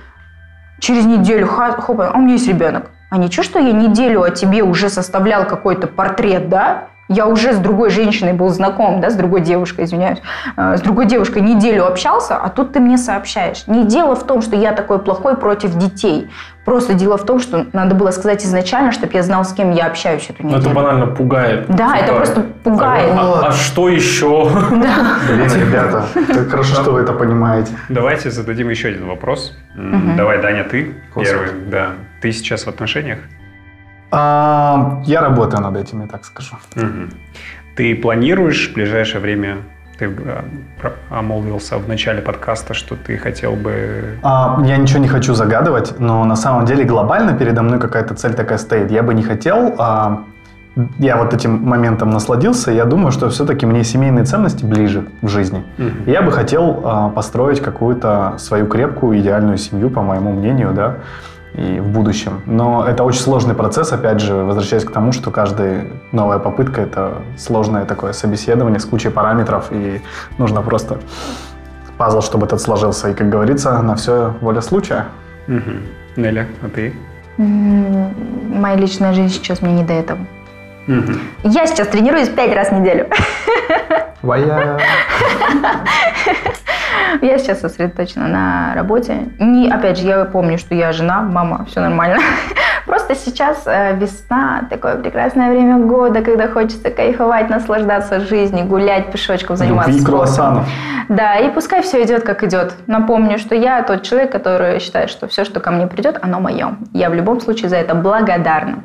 через 0.78 1.04
неделю, 1.04 1.46
хоп, 1.46 2.00
а 2.00 2.12
у 2.14 2.20
меня 2.20 2.34
есть 2.34 2.48
ребенок. 2.48 2.90
А 3.10 3.18
ничего, 3.18 3.42
что 3.42 3.58
я 3.58 3.72
неделю 3.72 4.22
о 4.22 4.30
тебе 4.30 4.62
уже 4.62 4.88
составлял 4.88 5.44
какой-то 5.46 5.86
портрет, 5.86 6.48
да? 6.48 6.88
Я 7.08 7.28
уже 7.28 7.52
с 7.52 7.58
другой 7.58 7.90
женщиной 7.90 8.32
был 8.32 8.48
знаком, 8.48 9.00
да, 9.00 9.10
с 9.10 9.14
другой 9.14 9.40
девушкой, 9.40 9.84
извиняюсь, 9.84 10.18
э, 10.56 10.76
с 10.76 10.80
другой 10.80 11.06
девушкой 11.06 11.40
неделю 11.40 11.86
общался, 11.86 12.34
а 12.36 12.48
тут 12.48 12.72
ты 12.72 12.80
мне 12.80 12.98
сообщаешь. 12.98 13.64
Не 13.68 13.84
дело 13.84 14.16
в 14.16 14.24
том, 14.24 14.42
что 14.42 14.56
я 14.56 14.72
такой 14.72 14.98
плохой 14.98 15.36
против 15.36 15.76
детей. 15.78 16.28
Просто 16.64 16.94
дело 16.94 17.16
в 17.16 17.24
том, 17.24 17.38
что 17.38 17.64
надо 17.72 17.94
было 17.94 18.10
сказать 18.10 18.44
изначально, 18.44 18.90
чтобы 18.90 19.12
я 19.12 19.22
знал, 19.22 19.44
с 19.44 19.52
кем 19.52 19.70
я 19.70 19.86
общаюсь 19.86 20.28
эту 20.28 20.42
Ну, 20.42 20.48
неделю. 20.48 20.62
это 20.64 20.70
банально 20.74 21.06
пугает. 21.06 21.66
Да, 21.68 21.96
это 21.96 22.12
просто 22.12 22.40
пугает. 22.64 23.12
А, 23.16 23.46
а 23.46 23.52
что 23.52 23.88
еще? 23.88 24.50
Блин, 24.70 25.50
ребята, 25.54 26.06
это 26.12 26.44
хорошо, 26.50 26.82
что 26.82 26.90
вы 26.90 27.02
это 27.02 27.12
понимаете. 27.12 27.70
Давайте 27.88 28.32
зададим 28.32 28.68
еще 28.68 28.88
один 28.88 29.06
вопрос. 29.06 29.56
Давай, 30.16 30.42
Даня, 30.42 30.64
ты 30.64 30.96
первый. 31.14 31.50
Да. 31.70 31.90
Ты 32.20 32.32
сейчас 32.32 32.64
в 32.64 32.68
отношениях? 32.68 33.18
А, 34.10 35.02
Я 35.04 35.20
работаю 35.20 35.62
над 35.62 35.76
этим, 35.76 36.00
я 36.02 36.06
так 36.06 36.24
скажу. 36.24 36.56
Мгм. 36.74 37.10
Ты 37.76 37.94
планируешь 37.94 38.70
в 38.70 38.74
ближайшее 38.74 39.20
время, 39.20 39.58
ты 39.98 40.06
э, 40.06 40.42
омолвился 41.10 41.78
в 41.78 41.88
начале 41.88 42.22
подкаста, 42.22 42.74
что 42.74 42.96
ты 42.96 43.18
хотел 43.18 43.52
бы... 43.56 44.18
А, 44.22 44.62
Я 44.64 44.76
ничего 44.76 45.00
не 45.00 45.08
хочу 45.08 45.34
загадывать, 45.34 45.98
но 45.98 46.24
на 46.24 46.36
самом 46.36 46.64
деле 46.66 46.84
глобально 46.84 47.34
передо 47.34 47.62
мной 47.62 47.78
какая-то 47.78 48.14
цель 48.14 48.34
такая 48.34 48.58
стоит. 48.58 48.90
Я 48.90 49.02
бы 49.02 49.12
не 49.14 49.22
хотел, 49.22 49.74
а, 49.78 50.24
я 50.98 51.16
вот 51.16 51.34
этим 51.34 51.62
моментом 51.62 52.10
насладился, 52.10 52.70
я 52.70 52.84
думаю, 52.84 53.10
что 53.10 53.28
все-таки 53.30 53.66
мне 53.66 53.82
семейные 53.84 54.24
ценности 54.24 54.64
ближе 54.64 55.06
в 55.22 55.28
жизни. 55.28 55.64
И 56.06 56.10
Я 56.10 56.22
бы 56.22 56.30
хотел 56.30 56.80
а, 56.84 57.08
построить 57.08 57.60
какую-то 57.60 58.34
свою 58.38 58.66
крепкую, 58.66 59.18
идеальную 59.18 59.56
семью, 59.58 59.90
по 59.90 60.02
моему 60.02 60.32
мнению, 60.32 60.72
да, 60.74 60.96
и 61.56 61.80
в 61.80 61.88
будущем. 61.88 62.42
Но 62.46 62.86
это 62.86 63.02
очень 63.02 63.20
сложный 63.20 63.54
процесс, 63.54 63.92
опять 63.92 64.20
же, 64.20 64.34
возвращаясь 64.34 64.84
к 64.84 64.92
тому, 64.92 65.12
что 65.12 65.30
каждая 65.30 65.86
новая 66.12 66.38
попытка– 66.38 66.80
это 66.82 67.22
сложное 67.38 67.86
такое 67.86 68.12
собеседование 68.12 68.78
с 68.78 68.84
кучей 68.84 69.08
параметров, 69.08 69.68
и 69.70 70.02
нужно 70.38 70.62
просто 70.62 70.98
пазл, 71.96 72.20
чтобы 72.20 72.46
этот 72.46 72.60
сложился. 72.60 73.08
И, 73.10 73.14
как 73.14 73.30
говорится, 73.30 73.80
на 73.80 73.94
все 73.94 74.34
воля 74.42 74.60
случая. 74.60 75.06
Мгм. 75.46 75.82
Неля, 76.16 76.46
а 76.62 76.68
ты? 76.68 76.94
Моя 77.38 78.76
личная 78.76 79.12
жизнь 79.12 79.34
сейчас 79.34 79.62
мне 79.62 79.72
не 79.72 79.84
до 79.84 79.94
этого. 79.94 80.18
Мгм. 80.86 81.20
Я 81.42 81.66
сейчас 81.66 81.88
тренируюсь 81.88 82.28
пять 82.28 82.54
раз 82.54 82.68
в 82.68 82.72
неделю. 82.72 83.08
Вая. 84.22 84.78
Я 87.22 87.38
сейчас 87.38 87.60
сосредоточена 87.60 88.28
на 88.28 88.72
работе. 88.74 89.28
Не, 89.38 89.70
опять 89.70 89.98
же, 89.98 90.06
я 90.06 90.24
помню, 90.24 90.58
что 90.58 90.74
я 90.74 90.92
жена, 90.92 91.22
мама, 91.22 91.64
все 91.68 91.80
нормально. 91.80 92.18
Просто 92.86 93.14
сейчас 93.14 93.64
э, 93.66 93.96
весна, 93.96 94.66
такое 94.70 94.96
прекрасное 94.96 95.50
время 95.50 95.78
года, 95.78 96.22
когда 96.22 96.48
хочется 96.48 96.90
кайфовать, 96.90 97.50
наслаждаться 97.50 98.20
жизнью, 98.20 98.66
гулять 98.66 99.10
пешочком, 99.10 99.56
заниматься 99.56 99.90
Любви 99.90 100.02
спортом. 100.02 100.24
круассанов. 100.24 100.68
Да, 101.08 101.36
и 101.36 101.50
пускай 101.50 101.82
все 101.82 102.02
идет, 102.04 102.22
как 102.22 102.42
идет. 102.42 102.74
Напомню, 102.86 103.38
что 103.38 103.54
я 103.54 103.82
тот 103.82 104.02
человек, 104.02 104.32
который 104.32 104.80
считает, 104.80 105.10
что 105.10 105.26
все, 105.28 105.44
что 105.44 105.60
ко 105.60 105.70
мне 105.70 105.86
придет, 105.86 106.18
оно 106.22 106.40
мое. 106.40 106.76
Я 106.92 107.10
в 107.10 107.14
любом 107.14 107.40
случае 107.40 107.68
за 107.68 107.76
это 107.76 107.94
благодарна. 107.94 108.82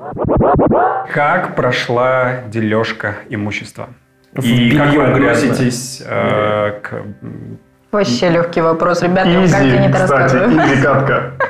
Как 1.14 1.56
прошла 1.56 2.42
дележка 2.48 3.16
имущества? 3.30 3.90
В 4.34 4.44
И 4.46 4.76
как 4.78 4.94
вы 4.94 5.04
относитесь 5.04 6.02
э, 6.06 6.72
к... 6.82 7.04
Вообще 7.92 8.30
легкий 8.30 8.62
вопрос, 8.62 9.02
ребята, 9.02 9.30
я 9.30 9.40
вам 9.40 9.50
каждый 9.50 9.72
день 9.72 9.82
Изи, 9.82 9.90
это 9.90 10.04
кстати, 10.04 10.22
рассказываю. 10.22 10.74
изи 10.74 10.82
катка. 10.82 11.24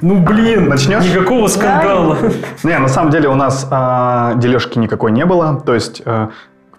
Ну, 0.00 0.20
блин, 0.20 0.68
Начнешь? 0.68 1.02
Никакого 1.02 1.46
скандала. 1.46 2.18
Не, 2.62 2.78
на 2.78 2.88
самом 2.88 3.10
деле 3.10 3.28
у 3.30 3.34
нас 3.34 3.66
а, 3.70 4.34
дележки 4.34 4.78
никакой 4.78 5.12
не 5.12 5.24
было. 5.24 5.62
То 5.64 5.72
есть 5.72 6.02
э, 6.04 6.28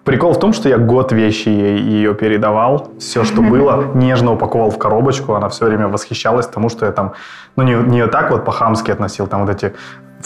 прикол 0.04 0.34
в 0.34 0.38
том, 0.38 0.52
что 0.52 0.68
я 0.68 0.78
год 0.78 1.10
вещи 1.10 1.48
ей 1.48 1.78
ее 1.80 2.14
передавал. 2.14 2.92
Все, 3.00 3.24
что 3.24 3.42
было, 3.50 3.86
нежно 3.94 4.32
упаковал 4.34 4.70
в 4.70 4.78
коробочку. 4.78 5.34
Она 5.34 5.48
все 5.48 5.64
время 5.64 5.88
восхищалась 5.88 6.46
тому, 6.46 6.68
что 6.68 6.86
я 6.86 6.92
там, 6.92 7.14
ну 7.56 7.64
не, 7.64 7.74
не 7.74 8.06
так 8.06 8.30
вот 8.30 8.44
по-хамски 8.44 8.92
относил, 8.92 9.26
там 9.26 9.44
вот 9.44 9.50
эти 9.50 9.74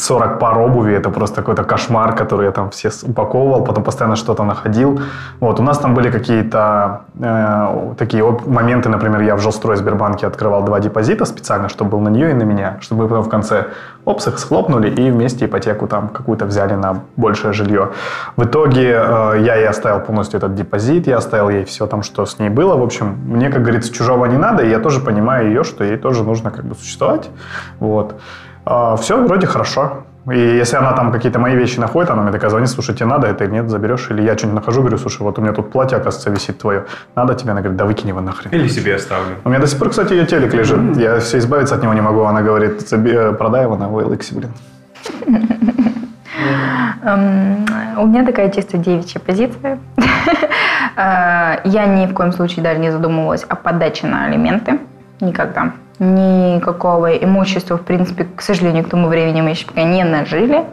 40 0.00 0.38
пар 0.38 0.58
обуви, 0.58 0.94
это 0.94 1.10
просто 1.10 1.36
какой-то 1.36 1.64
кошмар, 1.64 2.14
который 2.14 2.46
я 2.46 2.52
там 2.52 2.70
все 2.70 2.90
упаковывал, 3.02 3.64
потом 3.64 3.84
постоянно 3.84 4.16
что-то 4.16 4.44
находил. 4.44 5.00
Вот, 5.40 5.60
у 5.60 5.62
нас 5.62 5.78
там 5.78 5.94
были 5.94 6.10
какие-то 6.10 7.02
э, 7.20 7.94
такие 7.98 8.24
моменты, 8.46 8.88
например, 8.88 9.20
я 9.20 9.36
в 9.36 9.40
жилстрой 9.40 9.76
Сбербанке 9.76 10.26
открывал 10.26 10.64
два 10.64 10.80
депозита 10.80 11.24
специально, 11.24 11.68
чтобы 11.68 11.90
был 11.90 12.00
на 12.00 12.08
нее 12.08 12.30
и 12.30 12.34
на 12.34 12.44
меня, 12.44 12.78
чтобы 12.80 13.02
мы 13.02 13.08
потом 13.08 13.24
в 13.24 13.28
конце 13.28 13.66
опс 14.04 14.26
их 14.26 14.38
схлопнули 14.38 14.88
и 14.88 15.10
вместе 15.10 15.44
ипотеку 15.44 15.86
там 15.86 16.08
какую-то 16.08 16.46
взяли 16.46 16.74
на 16.74 17.02
большее 17.16 17.52
жилье. 17.52 17.90
В 18.36 18.44
итоге 18.44 18.92
э, 18.92 19.36
я 19.40 19.56
ей 19.56 19.68
оставил 19.68 20.00
полностью 20.00 20.38
этот 20.38 20.54
депозит, 20.54 21.06
я 21.06 21.18
оставил 21.18 21.50
ей 21.50 21.64
все 21.64 21.86
там, 21.86 22.02
что 22.02 22.24
с 22.24 22.38
ней 22.38 22.48
было. 22.48 22.76
В 22.76 22.82
общем, 22.82 23.18
мне, 23.26 23.50
как 23.50 23.62
говорится, 23.62 23.92
чужого 23.92 24.26
не 24.26 24.38
надо, 24.38 24.62
и 24.62 24.70
я 24.70 24.78
тоже 24.78 25.00
понимаю 25.00 25.48
ее, 25.48 25.64
что 25.64 25.84
ей 25.84 25.96
тоже 25.96 26.24
нужно 26.24 26.50
как 26.50 26.64
бы 26.64 26.74
существовать. 26.74 27.30
Вот. 27.78 28.14
Все 28.64 29.22
вроде 29.22 29.46
хорошо. 29.46 30.04
И 30.30 30.38
если 30.38 30.76
она 30.76 30.92
там 30.92 31.12
какие-то 31.12 31.38
мои 31.38 31.56
вещи 31.56 31.80
находит, 31.80 32.10
она 32.10 32.22
мне 32.22 32.30
такая 32.30 32.50
звонит, 32.50 32.68
слушай, 32.68 32.94
тебе 32.94 33.06
надо 33.06 33.26
это 33.26 33.44
или 33.44 33.52
нет, 33.52 33.70
заберешь? 33.70 34.10
Или 34.10 34.22
я 34.22 34.36
что-нибудь 34.36 34.60
нахожу, 34.60 34.80
говорю, 34.82 34.98
слушай, 34.98 35.22
вот 35.22 35.38
у 35.38 35.42
меня 35.42 35.52
тут 35.54 35.72
платье, 35.72 35.96
оказывается, 35.96 36.30
висит 36.30 36.58
твое, 36.58 36.84
надо 37.16 37.34
тебе? 37.34 37.52
Она 37.52 37.62
говорит, 37.62 37.78
да 37.78 37.86
выкинь 37.86 38.08
его 38.10 38.20
нахрен. 38.20 38.50
Или 38.52 38.68
себе 38.68 38.96
оставлю. 38.96 39.36
У 39.44 39.48
меня 39.48 39.60
до 39.60 39.66
сих 39.66 39.78
пор, 39.78 39.88
кстати, 39.88 40.12
ее 40.12 40.26
телек 40.26 40.52
лежит. 40.52 40.96
Я 40.98 41.18
все 41.20 41.38
избавиться 41.38 41.74
от 41.74 41.82
него 41.82 41.94
не 41.94 42.02
могу. 42.02 42.22
Она 42.24 42.42
говорит, 42.42 42.80
«Заби- 42.82 43.12
э, 43.14 43.32
продай 43.32 43.62
его 43.62 43.76
на 43.76 43.84
OLX, 43.84 44.34
блин. 44.34 44.50
Эм, 47.02 47.66
У 47.98 48.06
меня 48.06 48.24
такая 48.24 48.50
чисто 48.50 48.78
девичья 48.78 49.20
позиция. 49.20 49.78
Э, 50.96 51.60
Я 51.64 51.86
ни 51.86 52.06
в 52.06 52.12
коем 52.14 52.32
случае 52.32 52.62
даже 52.62 52.78
не 52.80 52.90
задумывалась 52.90 53.44
о 53.48 53.54
подаче 53.54 54.06
на 54.06 54.24
алименты. 54.26 54.80
Никогда. 55.20 55.72
Никакого 56.00 57.14
имущества, 57.14 57.76
в 57.76 57.82
принципе, 57.82 58.24
к 58.24 58.40
сожалению, 58.40 58.84
к 58.84 58.88
тому 58.88 59.08
времени 59.08 59.42
мы 59.42 59.50
еще 59.50 59.66
пока 59.66 59.82
не 59.82 60.02
нажили. 60.02 60.64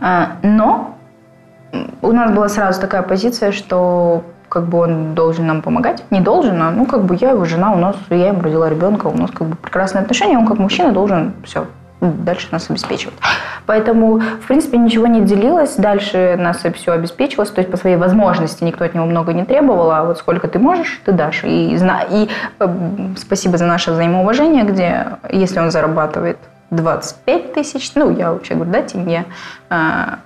Э, 0.00 0.26
Но 0.42 0.94
у 2.02 2.12
нас 2.12 2.30
была 2.30 2.48
сразу 2.48 2.80
такая 2.80 3.02
позиция, 3.02 3.52
что 3.52 4.22
как 4.48 4.66
бы 4.66 4.78
он 4.78 5.14
должен 5.14 5.46
нам 5.46 5.62
помогать. 5.62 6.04
Не 6.10 6.20
должен, 6.20 6.62
а 6.62 6.70
ну 6.70 6.86
как 6.86 7.04
бы 7.04 7.16
я 7.20 7.30
его 7.30 7.44
жена, 7.44 7.72
у 7.72 7.76
нас, 7.76 7.96
я 8.10 8.28
ему 8.28 8.42
родила 8.42 8.68
ребенка, 8.68 9.06
у 9.06 9.16
нас 9.16 9.30
как 9.30 9.48
бы 9.48 9.56
прекрасные 9.56 10.02
отношения, 10.02 10.38
он 10.38 10.46
как 10.46 10.58
мужчина 10.58 10.92
должен 10.92 11.32
все 11.44 11.66
дальше 12.00 12.48
нас 12.50 12.70
обеспечивать. 12.70 13.16
Поэтому, 13.66 14.18
в 14.18 14.46
принципе, 14.46 14.78
ничего 14.78 15.06
не 15.06 15.22
делилось, 15.22 15.76
дальше 15.76 16.36
нас 16.38 16.64
все 16.74 16.92
обеспечивалось, 16.92 17.50
то 17.50 17.60
есть 17.60 17.70
по 17.70 17.76
своей 17.76 17.96
возможности 17.96 18.64
никто 18.64 18.84
от 18.84 18.94
него 18.94 19.06
много 19.06 19.32
не 19.32 19.44
требовал, 19.44 19.90
а 19.90 20.04
вот 20.04 20.18
сколько 20.18 20.48
ты 20.48 20.58
можешь, 20.58 21.00
ты 21.04 21.12
дашь. 21.12 21.44
И, 21.44 21.76
и 21.76 22.28
э, 22.58 22.68
спасибо 23.16 23.58
за 23.58 23.66
наше 23.66 23.90
взаимоуважение, 23.90 24.64
где 24.64 25.18
если 25.30 25.58
он 25.60 25.70
зарабатывает 25.70 26.38
25 26.70 27.54
тысяч, 27.54 27.92
ну, 27.94 28.14
я 28.16 28.32
вообще 28.32 28.54
говорю, 28.54 28.70
дайте 28.70 28.98
мне, 28.98 29.24
э, 29.70 29.76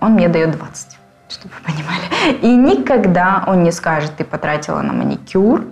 он 0.01 0.13
мне 0.13 0.29
дает 0.29 0.53
20 0.53 0.99
чтобы 1.29 1.55
вы 1.55 1.73
понимали. 1.73 2.39
И 2.43 2.55
никогда 2.55 3.43
он 3.47 3.63
не 3.63 3.73
скажет, 3.73 4.13
ты 4.19 4.25
потратила 4.25 4.83
на 4.83 4.93
маникюр, 4.93 5.65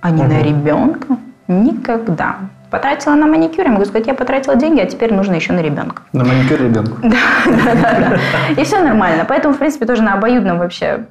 а 0.00 0.10
не 0.10 0.22
на 0.22 0.42
ребенка. 0.42 1.18
Никогда. 1.46 2.36
Потратила 2.74 3.14
на 3.14 3.28
маникюр, 3.28 3.66
я 3.66 3.70
могу 3.70 3.84
сказать, 3.84 4.08
я 4.08 4.14
потратила 4.14 4.56
деньги, 4.56 4.80
а 4.80 4.86
теперь 4.86 5.14
нужно 5.14 5.34
еще 5.34 5.52
на 5.52 5.60
ребенка. 5.60 6.02
На 6.12 6.24
маникюр 6.24 6.60
ребенку. 6.60 6.96
И 8.60 8.64
все 8.64 8.82
нормально. 8.82 9.24
Поэтому, 9.28 9.54
в 9.54 9.58
принципе, 9.58 9.86
тоже 9.86 10.02
на 10.02 10.14
обоюдном 10.14 10.58
вообще 10.58 11.04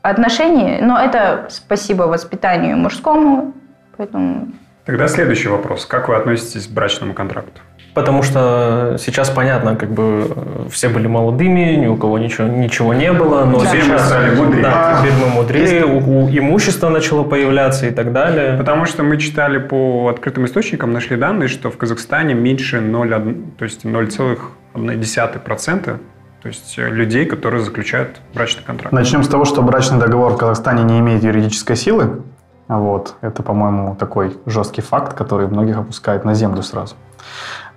отношении. 0.00 0.80
Но 0.80 0.98
это 0.98 1.48
спасибо 1.50 2.04
воспитанию 2.04 2.78
мужскому. 2.78 3.52
Поэтому 3.98 4.48
Тогда 4.86 5.08
следующий 5.08 5.48
вопрос. 5.48 5.84
Как 5.84 6.08
вы 6.08 6.16
относитесь 6.16 6.66
к 6.68 6.70
брачному 6.70 7.12
контракту? 7.12 7.60
Потому 7.94 8.22
что 8.22 8.96
сейчас 8.98 9.30
понятно, 9.30 9.74
как 9.74 9.90
бы 9.90 10.32
э, 10.34 10.68
все 10.70 10.88
были 10.88 11.08
молодыми, 11.08 11.74
ни 11.74 11.86
у 11.86 11.96
кого 11.96 12.18
ничего, 12.18 12.46
ничего 12.46 12.94
не 12.94 13.12
было, 13.12 13.44
но 13.44 13.64
Теперь 13.64 13.84
мы 13.84 13.98
стали 13.98 14.34
мудрее. 14.34 14.62
Да, 14.62 14.98
теперь 15.00 15.14
мы 15.18 15.26
мудрее, 15.26 15.84
у, 15.84 15.98
у 15.98 16.28
имущество 16.28 16.88
начало 16.88 17.24
появляться 17.24 17.86
и 17.86 17.90
так 17.90 18.12
далее. 18.12 18.56
Потому 18.56 18.84
что 18.84 19.02
мы 19.02 19.18
читали 19.18 19.58
по 19.58 20.08
открытым 20.08 20.44
источникам, 20.44 20.92
нашли 20.92 21.16
данные, 21.16 21.48
что 21.48 21.70
в 21.70 21.76
Казахстане 21.76 22.34
меньше 22.34 22.78
0,1, 22.78 23.56
то 23.58 23.64
есть 23.64 23.84
0,1%, 23.84 25.98
то 26.42 26.48
есть 26.48 26.78
э, 26.78 26.88
людей, 26.88 27.26
которые 27.26 27.64
заключают 27.64 28.20
брачный 28.34 28.62
контракт. 28.62 28.92
Начнем 28.92 29.24
с 29.24 29.28
того, 29.28 29.44
что 29.44 29.62
брачный 29.62 29.98
договор 29.98 30.34
в 30.34 30.36
Казахстане 30.36 30.84
не 30.84 31.00
имеет 31.00 31.24
юридической 31.24 31.74
силы. 31.74 32.22
Вот. 32.68 33.16
Это, 33.20 33.42
по-моему, 33.42 33.96
такой 33.96 34.36
жесткий 34.46 34.80
факт, 34.80 35.14
который 35.14 35.48
многих 35.48 35.76
опускает 35.76 36.24
на 36.24 36.34
землю 36.34 36.62
сразу. 36.62 36.94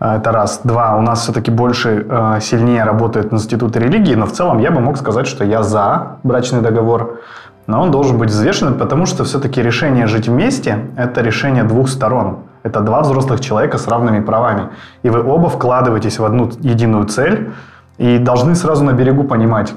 А, 0.04 0.18
Это 0.18 0.34
раз. 0.34 0.60
Два. 0.66 0.98
У 0.98 1.02
нас 1.02 1.22
все-таки 1.22 1.50
больше, 1.50 2.06
э, 2.10 2.40
сильнее 2.42 2.84
работают 2.84 3.32
институты 3.32 3.80
религии, 3.80 4.16
но 4.16 4.26
в 4.26 4.34
целом 4.34 4.60
я 4.60 4.70
бы 4.70 4.82
мог 4.82 4.98
сказать, 4.98 5.28
что 5.28 5.46
я 5.46 5.64
за 5.64 6.18
брачный 6.24 6.62
договор, 6.62 7.22
но 7.68 7.82
он 7.82 7.92
должен 7.92 8.18
быть 8.18 8.30
взвешенным, 8.30 8.74
потому 8.74 9.06
что 9.06 9.24
все-таки 9.24 9.62
решение 9.62 10.08
жить 10.08 10.28
вместе– 10.28 10.90
это 10.98 11.22
решение 11.22 11.64
двух 11.64 11.88
сторон. 11.88 12.40
Это 12.64 12.82
два 12.82 13.00
взрослых 13.00 13.40
человека 13.40 13.78
с 13.78 13.88
равными 13.88 14.20
правами. 14.20 14.68
И 15.04 15.10
вы 15.10 15.24
оба 15.24 15.48
вкладываетесь 15.48 16.20
в 16.20 16.26
одну 16.26 16.52
единую 16.60 17.06
цель 17.06 17.54
и 17.98 18.18
должны 18.18 18.56
сразу 18.56 18.84
на 18.84 18.92
берегу 18.92 19.24
понимать, 19.24 19.74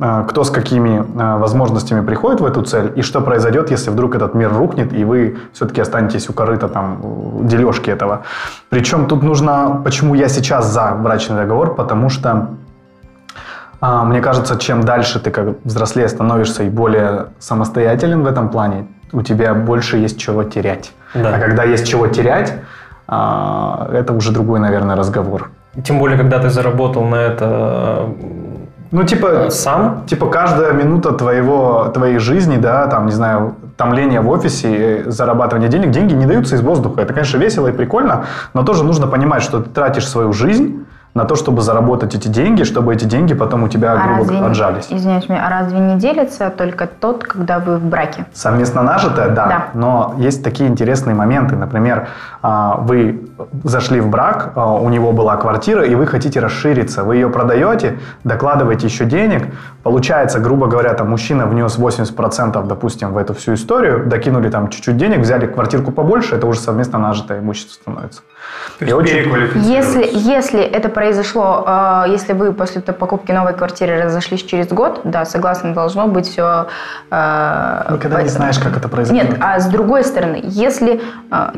кто 0.00 0.44
с 0.44 0.50
какими 0.50 1.00
э, 1.00 1.38
возможностями 1.38 2.04
приходит 2.04 2.40
в 2.40 2.46
эту 2.46 2.62
цель, 2.62 2.92
и 2.96 3.02
что 3.02 3.20
произойдет, 3.20 3.70
если 3.70 3.90
вдруг 3.90 4.14
этот 4.14 4.34
мир 4.34 4.50
рухнет, 4.52 4.94
и 4.94 5.04
вы 5.04 5.36
все-таки 5.52 5.82
останетесь 5.82 6.30
у 6.30 6.32
корыта 6.32 6.68
там 6.68 7.46
дележки 7.46 7.90
этого. 7.90 8.22
Причем 8.70 9.06
тут 9.06 9.22
нужно, 9.22 9.82
почему 9.84 10.14
я 10.14 10.28
сейчас 10.28 10.66
за 10.72 10.92
брачный 10.92 11.36
договор, 11.36 11.74
потому 11.74 12.08
что 12.08 12.48
а, 13.80 14.04
мне 14.04 14.20
кажется, 14.20 14.58
чем 14.58 14.82
дальше 14.82 15.20
ты 15.20 15.30
как 15.30 15.56
взрослее 15.64 16.08
становишься 16.08 16.62
и 16.62 16.70
более 16.70 17.26
самостоятелен 17.38 18.22
в 18.22 18.26
этом 18.26 18.48
плане, 18.48 18.86
у 19.12 19.22
тебя 19.22 19.54
больше 19.54 19.96
есть 19.96 20.18
чего 20.18 20.44
терять. 20.44 20.92
Да. 21.14 21.34
А 21.34 21.38
когда 21.38 21.64
есть 21.64 21.86
чего 21.86 22.06
терять, 22.06 22.54
а, 23.06 23.88
это 23.92 24.12
уже 24.12 24.32
другой, 24.32 24.60
наверное, 24.60 24.96
разговор. 24.96 25.50
Тем 25.84 25.98
более, 25.98 26.18
когда 26.18 26.38
ты 26.38 26.50
заработал 26.50 27.04
на 27.04 27.16
это 27.16 28.08
Ну, 28.90 29.04
типа, 29.04 29.26
э, 29.26 29.50
сам, 29.50 30.04
Типа 30.06 30.26
каждая 30.26 30.72
минута 30.72 31.12
твоего, 31.12 31.88
твоей 31.94 32.18
жизни, 32.18 32.56
да, 32.56 32.86
там, 32.86 33.06
не 33.06 33.12
знаю, 33.12 33.54
томления 33.76 34.20
в 34.20 34.28
офисе, 34.28 35.04
зарабатывание 35.06 35.68
денег, 35.68 35.90
деньги 35.90 36.12
не 36.14 36.26
даются 36.26 36.56
из 36.56 36.60
воздуха. 36.60 37.00
Это, 37.02 37.12
конечно, 37.14 37.38
весело 37.38 37.68
и 37.68 37.72
прикольно, 37.72 38.24
но 38.52 38.62
тоже 38.62 38.84
нужно 38.84 39.06
понимать, 39.06 39.42
что 39.42 39.60
ты 39.60 39.70
тратишь 39.70 40.08
свою 40.08 40.32
жизнь 40.32 40.84
на 41.12 41.24
то, 41.24 41.34
чтобы 41.34 41.60
заработать 41.60 42.14
эти 42.14 42.28
деньги, 42.28 42.62
чтобы 42.62 42.94
эти 42.94 43.04
деньги 43.04 43.34
потом 43.34 43.64
у 43.64 43.68
тебя, 43.68 43.96
грубо 43.96 44.18
разве, 44.20 44.38
отжались. 44.38 44.86
извиняюсь, 44.90 45.26
а 45.28 45.48
разве 45.50 45.80
не 45.80 45.96
делится 45.96 46.50
только 46.50 46.86
тот, 46.86 47.24
когда 47.24 47.58
вы 47.58 47.78
в 47.78 47.84
браке? 47.84 48.26
Совместно 48.32 48.82
нажитое, 48.82 49.28
да, 49.30 49.46
Да. 49.46 49.64
но 49.74 50.14
есть 50.18 50.44
такие 50.44 50.70
интересные 50.70 51.16
моменты. 51.16 51.56
Например, 51.56 52.06
а, 52.39 52.39
вы 52.42 53.28
зашли 53.64 54.00
в 54.00 54.08
брак, 54.08 54.52
а, 54.54 54.74
у 54.74 54.88
него 54.88 55.12
была 55.12 55.36
квартира, 55.36 55.84
и 55.84 55.94
вы 55.94 56.06
хотите 56.06 56.40
расшириться. 56.40 57.04
Вы 57.04 57.16
ее 57.16 57.28
продаете, 57.28 57.98
докладываете 58.24 58.86
еще 58.86 59.04
денег. 59.04 59.48
Получается, 59.82 60.40
грубо 60.40 60.66
говоря, 60.66 60.94
там 60.94 61.10
мужчина 61.10 61.46
внес 61.46 61.78
80%, 61.78 62.66
допустим, 62.66 63.12
в 63.12 63.18
эту 63.18 63.34
всю 63.34 63.54
историю, 63.54 64.06
докинули 64.06 64.48
там 64.48 64.68
чуть-чуть 64.68 64.96
денег, 64.96 65.20
взяли 65.20 65.46
квартирку 65.46 65.92
побольше, 65.92 66.36
это 66.36 66.46
уже 66.46 66.60
совместно 66.60 66.98
нажитое 66.98 67.40
имущество 67.40 67.74
становится. 67.74 68.22
То 68.78 68.84
И 68.84 68.88
есть 68.88 68.98
очень-. 68.98 69.60
Если, 69.60 70.08
если 70.12 70.60
это 70.60 70.88
произошло, 70.88 71.64
э, 71.66 72.04
если 72.08 72.32
вы 72.32 72.52
после 72.52 72.80
покупки 72.80 73.32
новой 73.32 73.52
квартиры 73.52 74.02
разошлись 74.02 74.42
через 74.42 74.68
год, 74.68 75.00
да, 75.04 75.24
согласна, 75.24 75.74
должно 75.74 76.06
быть 76.08 76.26
все... 76.26 76.66
Никогда 77.10 78.22
не 78.22 78.28
знаешь, 78.28 78.58
как 78.58 78.76
это 78.76 78.88
произойдет. 78.88 79.30
Нет, 79.30 79.38
а 79.40 79.58
с 79.60 79.66
другой 79.66 80.04
стороны, 80.04 80.40
если 80.42 81.00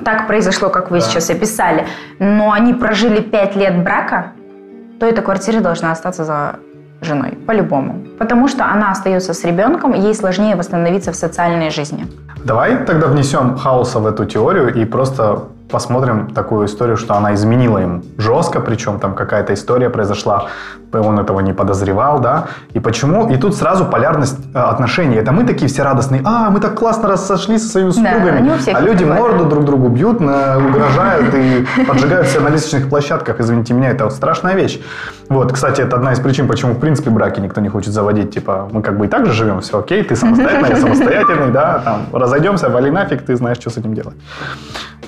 так 0.04 0.26
произошло, 0.26 0.70
как 0.72 0.90
вы 0.90 1.00
сейчас 1.00 1.30
описали, 1.30 1.86
но 2.18 2.50
они 2.50 2.74
прожили 2.74 3.20
пять 3.20 3.56
лет 3.56 3.84
брака, 3.84 4.32
то 4.98 5.06
эта 5.06 5.22
квартира 5.22 5.60
должна 5.60 5.92
остаться 5.92 6.24
за 6.24 6.56
женой, 7.00 7.30
по-любому. 7.46 7.94
Потому 8.18 8.48
что 8.48 8.64
она 8.64 8.90
остается 8.90 9.32
с 9.32 9.44
ребенком, 9.44 9.92
ей 9.94 10.14
сложнее 10.14 10.56
восстановиться 10.56 11.12
в 11.12 11.16
социальной 11.16 11.70
жизни. 11.70 12.06
Давай 12.44 12.76
тогда 12.86 13.06
внесем 13.06 13.56
хаоса 13.56 14.00
в 14.00 14.06
эту 14.06 14.24
теорию 14.24 14.74
и 14.74 14.84
просто 14.84 15.44
посмотрим 15.70 16.28
такую 16.34 16.66
историю, 16.66 16.96
что 16.96 17.14
она 17.14 17.32
изменила 17.34 17.78
ему. 17.78 18.02
Жестко, 18.18 18.60
причем 18.60 18.98
там 18.98 19.14
какая-то 19.14 19.52
история 19.52 19.90
произошла, 19.90 20.48
он 21.00 21.18
этого 21.18 21.40
не 21.40 21.52
подозревал, 21.52 22.20
да. 22.20 22.46
И 22.72 22.80
почему? 22.80 23.28
И 23.30 23.36
тут 23.36 23.56
сразу 23.56 23.84
полярность 23.84 24.38
э, 24.54 24.58
отношений. 24.58 25.16
Это 25.16 25.32
мы 25.32 25.44
такие 25.44 25.68
все 25.68 25.82
радостные, 25.82 26.22
а, 26.24 26.50
мы 26.50 26.60
так 26.60 26.74
классно 26.74 27.08
рассошлись 27.08 27.62
со 27.62 27.68
своими 27.70 27.90
Да, 27.90 27.94
супругами. 27.94 28.58
всех 28.58 28.76
а 28.76 28.80
люди 28.80 29.04
морду 29.04 29.44
да. 29.44 29.50
друг 29.50 29.64
другу 29.64 29.88
бьют, 29.88 30.20
угрожают 30.20 31.34
и 31.34 31.66
поджигают 31.86 32.28
себя 32.28 32.42
на 32.42 32.48
лестничных 32.48 32.88
площадках. 32.88 33.40
Извините 33.40 33.74
меня, 33.74 33.90
это 33.90 34.10
страшная 34.10 34.54
вещь. 34.54 34.80
Вот, 35.28 35.52
кстати, 35.52 35.80
это 35.80 35.96
одна 35.96 36.12
из 36.12 36.20
причин, 36.20 36.46
почему 36.46 36.74
в 36.74 36.78
принципе 36.78 37.10
браки 37.10 37.40
никто 37.40 37.60
не 37.60 37.68
хочет 37.68 37.92
заводить. 37.92 38.34
Типа, 38.34 38.68
мы 38.70 38.82
как 38.82 38.98
бы 38.98 39.06
и 39.06 39.08
так 39.08 39.26
же 39.26 39.32
живем, 39.32 39.60
все 39.60 39.78
окей, 39.78 40.02
ты 40.02 40.16
самостоятельный, 40.16 40.70
я 40.70 40.76
самостоятельный, 40.76 41.50
да, 41.50 41.80
там, 41.84 42.06
разойдемся, 42.12 42.68
вали 42.68 42.90
нафиг, 42.90 43.22
ты 43.22 43.36
знаешь, 43.36 43.58
что 43.58 43.70
с 43.70 43.78
этим 43.78 43.94
делать. 43.94 44.16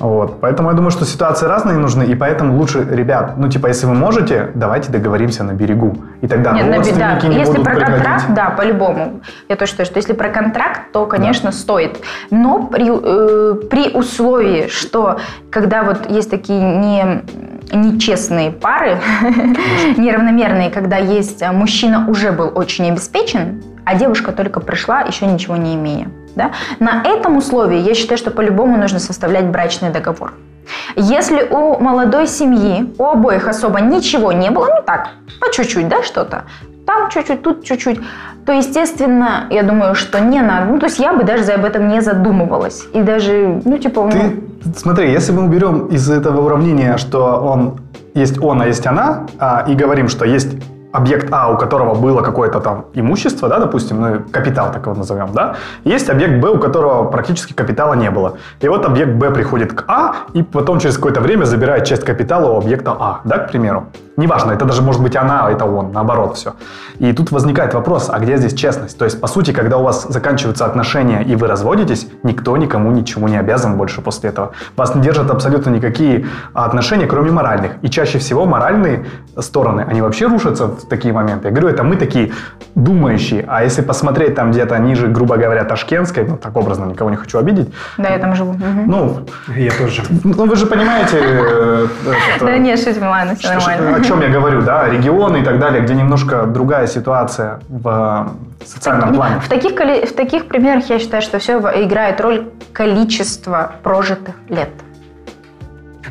Вот. 0.01 0.41
Поэтому 0.41 0.71
я 0.71 0.75
думаю, 0.75 0.91
что 0.91 1.05
ситуации 1.05 1.47
разные 1.47 1.79
нужны, 1.79 2.05
и 2.05 2.15
поэтому 2.15 2.57
лучше, 2.57 2.87
ребят, 2.91 3.35
ну, 3.37 3.49
типа, 3.49 3.69
если 3.69 3.87
вы 3.87 3.95
можете, 3.95 4.51
давайте 4.55 4.91
договоримся 4.91 5.45
на 5.45 5.53
берегу. 5.53 5.74
И 6.21 6.27
тогда 6.27 6.53
Нет, 6.53 6.75
родственники 6.75 7.27
не 7.27 7.37
Если 7.37 7.53
будут 7.53 7.65
про 7.65 7.75
приходить. 7.75 8.03
контракт, 8.03 8.25
да, 8.31 8.51
по-любому. 8.51 9.21
Я 9.49 9.57
тоже 9.57 9.73
считаю, 9.73 9.87
что 9.87 9.99
если 9.99 10.15
про 10.15 10.29
контракт, 10.29 10.93
то, 10.93 11.07
конечно, 11.07 11.53
стоит. 11.53 11.99
Но 12.31 12.65
при, 12.65 12.87
э, 12.89 13.55
при 13.69 13.91
условии, 13.91 14.69
что 14.69 15.19
когда 15.51 15.83
вот 15.83 16.11
есть 16.11 16.31
такие 16.31 16.61
не, 16.61 17.23
нечестные 17.73 18.51
пары, 18.51 18.99
неравномерные, 19.97 20.71
когда 20.71 20.97
есть 20.97 21.43
а, 21.43 21.53
мужчина 21.53 22.09
уже 22.09 22.33
был 22.33 22.51
очень 22.55 22.89
обеспечен, 22.91 23.63
а 23.85 23.95
девушка 23.95 24.33
только 24.33 24.61
пришла, 24.61 25.03
еще 25.03 25.27
ничего 25.27 25.57
не 25.57 25.75
имея. 25.75 26.09
Да? 26.37 26.53
На 26.81 27.03
этом 27.05 27.37
условии 27.37 27.79
я 27.79 27.95
считаю, 27.95 28.19
что 28.19 28.31
по-любому 28.31 28.77
нужно 28.77 28.99
составлять 28.99 29.47
брачный 29.47 29.91
договор. 29.91 30.33
Если 30.97 31.43
у 31.51 31.79
молодой 31.79 32.27
семьи, 32.27 32.93
у 32.99 33.05
обоих 33.05 33.49
особо 33.49 33.81
ничего 33.81 34.33
не 34.33 34.51
было, 34.51 34.67
ну 34.67 34.83
так, 34.85 35.09
по 35.41 35.53
чуть-чуть, 35.53 35.89
да, 35.89 36.03
что-то, 36.03 36.45
там 36.87 37.11
чуть-чуть, 37.11 37.43
тут 37.43 37.65
чуть-чуть, 37.65 38.01
то, 38.47 38.53
естественно, 38.53 39.47
я 39.51 39.63
думаю, 39.63 39.95
что 39.95 40.21
не 40.21 40.43
надо. 40.43 40.71
Ну, 40.71 40.79
то 40.79 40.87
есть 40.87 40.99
я 40.99 41.15
бы 41.15 41.25
даже 41.25 41.51
об 41.53 41.65
этом 41.65 41.89
не 41.89 42.03
задумывалась. 42.03 42.85
И 42.93 43.01
даже, 43.01 43.63
ну, 43.65 43.79
типа, 43.79 44.03
ну, 44.03 44.11
Ты, 44.11 44.43
смотри, 44.77 45.11
если 45.11 45.33
мы 45.33 45.45
уберем 45.45 45.87
из 45.87 46.11
этого 46.11 46.45
уравнения, 46.45 46.99
что 46.99 47.41
он 47.41 47.81
есть 48.15 48.39
он, 48.39 48.61
а 48.61 48.67
есть 48.67 48.87
она, 48.87 49.27
а, 49.39 49.65
и 49.67 49.75
говорим, 49.75 50.09
что 50.09 50.25
есть 50.25 50.49
объект 50.95 51.29
А, 51.33 51.49
у 51.51 51.59
которого 51.59 51.95
было 51.95 52.23
какое-то 52.23 52.61
там 52.61 52.85
имущество, 52.95 53.49
да, 53.49 53.59
допустим, 53.59 54.01
ну, 54.01 54.21
капитал 54.31 54.71
так 54.73 54.87
его 54.87 54.95
назовем, 54.95 55.33
да, 55.33 55.57
есть 55.83 56.09
объект 56.09 56.41
Б, 56.41 56.51
у 56.51 56.59
которого 56.59 57.11
практически 57.11 57.53
капитала 57.53 57.95
не 57.95 58.11
было. 58.11 58.35
И 58.61 58.69
вот 58.69 58.87
объект 58.87 59.13
Б 59.13 59.31
приходит 59.33 59.73
к 59.73 59.85
А, 59.89 60.15
и 60.35 60.45
потом 60.45 60.79
через 60.79 60.97
какое-то 60.97 61.21
время 61.21 61.47
забирает 61.47 61.85
часть 61.85 62.05
капитала 62.05 62.53
у 62.53 62.59
объекта 62.59 62.97
А, 62.99 63.21
да, 63.25 63.39
к 63.39 63.49
примеру. 63.51 63.89
Неважно, 64.17 64.53
это 64.53 64.65
даже 64.65 64.83
может 64.83 65.03
быть 65.03 65.17
она, 65.17 65.47
а 65.47 65.51
это 65.51 65.65
он, 65.65 65.93
наоборот 65.93 66.37
все. 66.37 66.55
И 67.01 67.13
тут 67.13 67.33
возникает 67.33 67.75
вопрос, 67.75 68.09
а 68.13 68.19
где 68.21 68.37
здесь 68.37 68.55
честность? 68.55 68.97
То 68.97 69.05
есть, 69.05 69.21
по 69.21 69.27
сути, 69.27 69.53
когда 69.53 69.79
у 69.79 69.83
вас 69.83 70.07
заканчиваются 70.09 70.67
отношения 70.67 71.23
и 71.25 71.35
вы 71.35 71.49
разводитесь, 71.49 72.07
никто 72.23 72.57
никому 72.57 72.93
ничему 72.93 73.27
не 73.29 73.37
обязан 73.37 73.77
больше 73.77 74.01
после 74.03 74.31
этого. 74.31 74.53
Вас 74.77 74.95
не 74.95 75.03
держат 75.03 75.31
абсолютно 75.31 75.71
никакие 75.71 76.27
отношения, 76.53 77.07
кроме 77.07 77.33
моральных. 77.33 77.73
И 77.83 77.91
чаще 77.91 78.19
всего 78.19 78.47
моральные 78.47 79.07
стороны, 79.39 79.85
они 79.89 80.01
вообще 80.01 80.27
рушатся 80.29 80.67
в 80.67 80.89
такие 80.89 81.13
моменты. 81.13 81.49
Я 81.49 81.51
говорю, 81.51 81.69
это 81.69 81.83
мы 81.83 81.97
такие 81.97 82.33
думающие. 82.77 83.45
А 83.49 83.65
если 83.65 83.83
посмотреть 83.83 84.35
там 84.37 84.53
где-то 84.53 84.79
ниже, 84.79 85.09
грубо 85.09 85.37
говоря, 85.37 85.65
Ташкентской, 85.65 86.25
ну 86.25 86.37
так 86.37 86.57
образно, 86.57 86.85
никого 86.85 87.11
не 87.11 87.17
хочу 87.17 87.39
обидеть. 87.39 87.69
Да, 87.99 88.11
я 88.11 88.19
там 88.19 88.37
живу. 88.37 88.55
Ну, 88.87 89.27
Я 89.57 89.73
тоже. 89.73 90.03
ну 90.23 90.47
вы 90.47 90.55
же 90.57 90.67
понимаете... 90.67 91.19
э, 91.21 91.87
Да 92.41 92.59
нет, 92.59 92.79
шутим, 92.79 93.09
ладно, 93.09 93.35
все 93.35 93.55
нормально. 93.55 94.04
О 94.05 94.07
чем 94.07 94.21
я 94.21 94.29
говорю, 94.29 94.63
да, 94.63 94.89
регионы 94.89 95.39
и 95.39 95.43
так 95.43 95.59
далее, 95.59 95.83
где 95.83 95.95
немножко 95.95 96.45
другая 96.47 96.87
ситуация 96.87 97.61
в 97.69 98.37
э, 98.61 98.67
социальном 98.67 99.15
плане. 99.15 99.41
В 99.41 99.49
таких, 99.49 99.73
в 99.73 100.15
таких 100.15 100.47
примерах 100.47 100.91
я 100.91 100.99
считаю, 100.99 101.23
что 101.23 101.39
все 101.39 101.59
играет 101.59 102.21
роль 102.21 102.49
количества 102.73 103.77
прожитых 103.83 104.35
лет. 104.49 104.71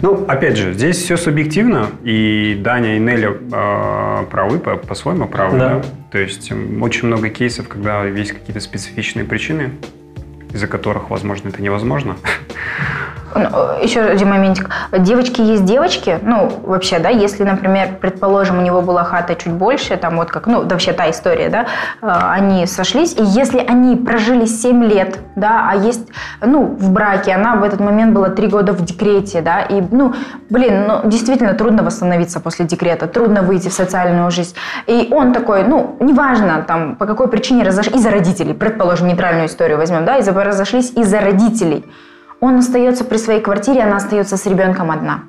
Ну, 0.02 0.26
опять 0.28 0.58
же, 0.58 0.74
здесь 0.74 0.98
все 0.98 1.18
субъективно, 1.18 1.88
и 2.04 2.60
Даня 2.62 2.98
и 2.98 3.00
Нелли 3.00 3.30
э, 3.52 4.26
правы, 4.26 4.58
по- 4.60 4.76
по-своему 4.76 5.28
правы. 5.28 5.58
Да. 5.60 5.70
Да. 5.70 5.82
То 6.12 6.18
есть 6.18 6.52
очень 6.82 7.08
много 7.08 7.30
кейсов, 7.30 7.68
когда 7.68 8.04
есть 8.06 8.32
какие-то 8.32 8.60
специфичные 8.60 9.24
причины, 9.24 9.72
из-за 10.52 10.68
которых, 10.68 11.10
возможно, 11.10 11.50
это 11.50 11.62
невозможно. 11.62 12.16
Ну, 13.36 13.50
Еще 13.82 14.02
один 14.02 14.30
моментик. 14.30 14.70
Девочки 14.92 15.42
есть 15.42 15.66
девочки. 15.66 16.20
Ну, 16.22 16.52
вообще, 16.64 17.00
да, 17.00 17.10
если, 17.10 17.44
например, 17.44 17.98
предположим, 18.00 18.60
у 18.60 18.62
него 18.62 18.82
была 18.82 19.04
хата 19.04 19.36
чуть 19.36 19.54
больше, 19.54 19.98
там 19.98 20.18
вот 20.18 20.30
как, 20.30 20.48
ну, 20.48 20.64
да, 20.64 20.76
вообще 20.76 20.94
та 20.94 21.10
история, 21.10 21.50
да, 21.50 21.66
э, 22.02 22.08
они 22.08 22.66
сошлись, 22.68 23.14
и 23.14 23.24
если 23.24 23.60
они 23.60 23.96
прожили 23.96 24.46
7 24.46 24.84
лет, 24.84 25.20
да, 25.36 25.68
а 25.70 25.76
есть, 25.76 26.08
ну, 26.42 26.66
в 26.66 26.92
браке, 26.92 27.34
она 27.34 27.56
в 27.56 27.64
этот 27.64 27.80
момент 27.80 28.14
была 28.14 28.30
3 28.30 28.48
года 28.48 28.74
в 28.74 28.82
декрете, 28.84 29.42
да, 29.42 29.62
и, 29.62 29.82
ну, 29.92 30.14
блин, 30.50 30.86
ну, 30.88 31.10
действительно 31.10 31.54
трудно 31.54 31.84
восстановиться 31.84 32.40
после 32.40 32.66
декрета, 32.66 33.08
трудно 33.08 33.42
выйти 33.42 33.70
в 33.70 33.74
социальную 33.74 34.30
жизнь. 34.32 34.56
И 34.88 35.10
он 35.12 35.34
такой, 35.34 35.64
ну, 35.64 35.98
неважно, 36.00 36.64
там, 36.68 36.96
по 36.96 37.06
какой 37.06 37.28
причине 37.28 37.64
разошлись, 37.64 37.96
из-за 37.96 38.12
родителей, 38.12 38.54
предположим, 38.54 39.08
нейтральную 39.08 39.48
историю 39.48 39.78
возьмем, 39.78 40.06
да, 40.06 40.18
из-за 40.18 40.34
разошлись 40.34 40.92
из-за 40.96 41.20
родителей. 41.20 41.86
Он 42.44 42.58
остается 42.58 43.06
при 43.06 43.16
своей 43.16 43.40
квартире, 43.40 43.84
она 43.84 43.96
остается 43.96 44.36
с 44.36 44.46
ребенком 44.46 44.92
одна. 44.92 45.20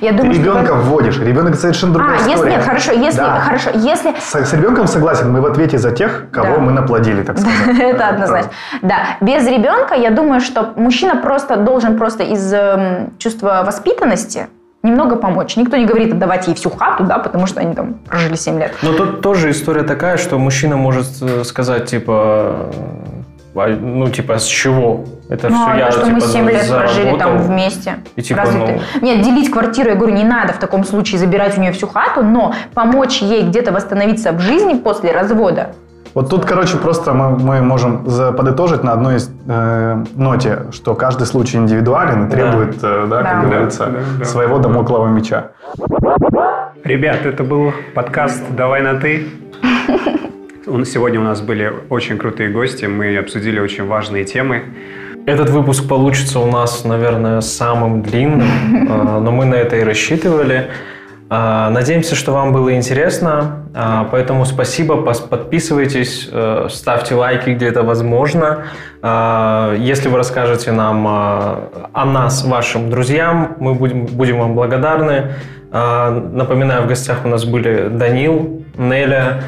Я 0.00 0.10
думаю, 0.10 0.32
что 0.34 0.42
ребенка 0.42 0.74
в- 0.74 0.88
вводишь, 0.88 1.16
ребенок 1.20 1.54
совершенно 1.54 1.92
другая 1.92 2.16
А, 2.16 2.16
история. 2.16 2.32
если 2.32 2.50
нет, 2.50 2.62
хорошо, 2.64 2.92
если 2.92 3.20
Да. 3.20 3.38
хорошо, 3.38 3.70
если 3.74 4.14
С, 4.18 4.34
с 4.34 4.52
ребенком 4.52 4.88
согласен, 4.88 5.30
мы 5.30 5.40
в 5.42 5.46
ответе 5.46 5.78
за 5.78 5.92
тех, 5.92 6.24
кого 6.32 6.56
Да. 6.56 6.58
мы 6.58 6.72
наплодили, 6.72 7.22
так 7.22 7.38
сказать. 7.38 7.78
это 7.78 8.08
однозначно. 8.08 8.50
Да, 8.82 8.96
без 9.20 9.46
ребенка, 9.46 9.94
я 9.94 10.10
думаю, 10.10 10.40
что 10.40 10.72
мужчина 10.74 11.14
просто 11.22 11.54
должен 11.56 11.96
просто 11.96 12.24
из 12.24 12.52
эм, 12.52 13.12
чувства 13.18 13.62
воспитанности 13.64 14.48
немного 14.82 15.14
помочь. 15.14 15.56
Никто 15.56 15.76
не 15.76 15.84
говорит 15.86 16.14
отдавать 16.14 16.48
ей 16.48 16.54
всю 16.56 16.70
хату, 16.70 17.04
да, 17.04 17.18
потому 17.18 17.46
что 17.46 17.60
они 17.60 17.74
там 17.76 17.94
прожили 18.08 18.34
7 18.34 18.58
лет. 18.58 18.74
Но 18.82 18.92
тут 18.92 19.20
тоже 19.20 19.50
история 19.52 19.84
такая, 19.84 20.16
что 20.16 20.36
мужчина 20.38 20.76
может 20.76 21.06
э, 21.22 21.44
сказать, 21.44 21.86
типа, 21.86 22.70
ну, 23.80 24.08
типа, 24.10 24.38
с 24.38 24.44
чего? 24.44 25.04
Это 25.28 25.48
Ну, 25.48 25.56
все 25.56 25.72
а 25.72 25.76
я, 25.76 25.86
то, 25.86 25.92
что 25.92 26.00
типа, 26.02 26.14
мы 26.14 26.20
7 26.20 26.50
лет 26.50 26.68
прожили 26.68 27.10
там 27.10 27.18
заработал. 27.18 27.46
вместе. 27.48 27.94
И 28.16 28.22
типа, 28.22 28.40
Разве 28.42 28.58
ну- 28.60 28.66
ты- 28.66 28.80
Нет, 29.04 29.22
делить 29.22 29.50
квартиру, 29.50 29.88
я 29.90 29.94
говорю, 29.96 30.14
не 30.14 30.24
надо 30.24 30.52
в 30.52 30.58
таком 30.58 30.84
случае 30.84 31.18
забирать 31.18 31.56
у 31.58 31.60
нее 31.60 31.72
всю 31.72 31.86
хату, 31.88 32.22
но 32.22 32.52
помочь 32.74 33.22
ей 33.22 33.42
где-то 33.48 33.72
восстановиться 33.72 34.32
в 34.32 34.40
жизни 34.40 34.74
после 34.74 35.12
развода. 35.12 35.70
Вот 36.14 36.30
тут, 36.30 36.44
короче, 36.46 36.76
просто 36.78 37.12
мы, 37.12 37.30
мы 37.38 37.60
можем 37.62 38.04
подытожить 38.04 38.82
на 38.84 38.92
одной 38.92 39.16
из, 39.16 39.30
э, 39.48 40.04
ноте, 40.14 40.60
что 40.72 40.94
каждый 40.94 41.26
случай 41.26 41.58
индивидуален 41.58 42.26
и 42.26 42.30
Да. 42.30 42.36
требует, 42.36 42.76
э, 42.82 43.06
да, 43.10 43.16
Да. 43.16 43.22
как 43.22 43.42
Да, 43.42 43.48
говорится, 43.48 43.86
да, 43.86 43.98
да. 44.20 44.24
своего 44.24 44.58
домоклого 44.58 45.08
меча. 45.08 45.48
Ребят, 46.84 47.26
это 47.26 47.42
был 47.42 47.72
подкаст 47.94 48.42
«Давай 48.50 48.80
на 48.82 48.94
ты». 49.00 49.26
Сегодня 50.66 51.20
у 51.20 51.22
нас 51.22 51.42
были 51.42 51.72
очень 51.90 52.18
крутые 52.18 52.50
гости, 52.50 52.86
мы 52.86 53.16
обсудили 53.18 53.60
очень 53.60 53.86
важные 53.86 54.24
темы. 54.24 54.64
Этот 55.24 55.48
выпуск 55.50 55.88
получится 55.88 56.40
у 56.40 56.50
нас, 56.50 56.84
наверное, 56.84 57.40
самым 57.40 58.02
длинным, 58.02 58.40
э, 58.90 59.20
но 59.20 59.30
мы 59.30 59.44
на 59.44 59.54
это 59.54 59.76
и 59.76 59.84
рассчитывали. 59.84 60.66
Э, 61.30 61.68
Надеемся, 61.70 62.16
что 62.16 62.32
вам 62.32 62.52
было 62.52 62.74
интересно, 62.74 63.68
э, 63.76 64.06
поэтому 64.10 64.44
спасибо, 64.44 64.96
подписывайтесь, 64.96 66.28
ставьте 66.68 67.14
лайки, 67.14 67.50
где 67.50 67.68
это 67.68 67.84
возможно. 67.84 68.64
Если 69.78 70.08
вы 70.08 70.16
расскажете 70.16 70.72
нам 70.72 71.06
о 71.06 72.04
нас 72.04 72.44
вашим 72.44 72.90
друзьям, 72.90 73.54
мы 73.60 73.74
будем, 73.74 74.06
будем 74.06 74.40
вам 74.40 74.56
благодарны. 74.56 75.34
Напоминаю, 75.70 76.82
в 76.82 76.88
гостях 76.88 77.24
у 77.24 77.28
нас 77.28 77.44
были 77.44 77.88
Данил, 77.88 78.64
Неля, 78.76 79.42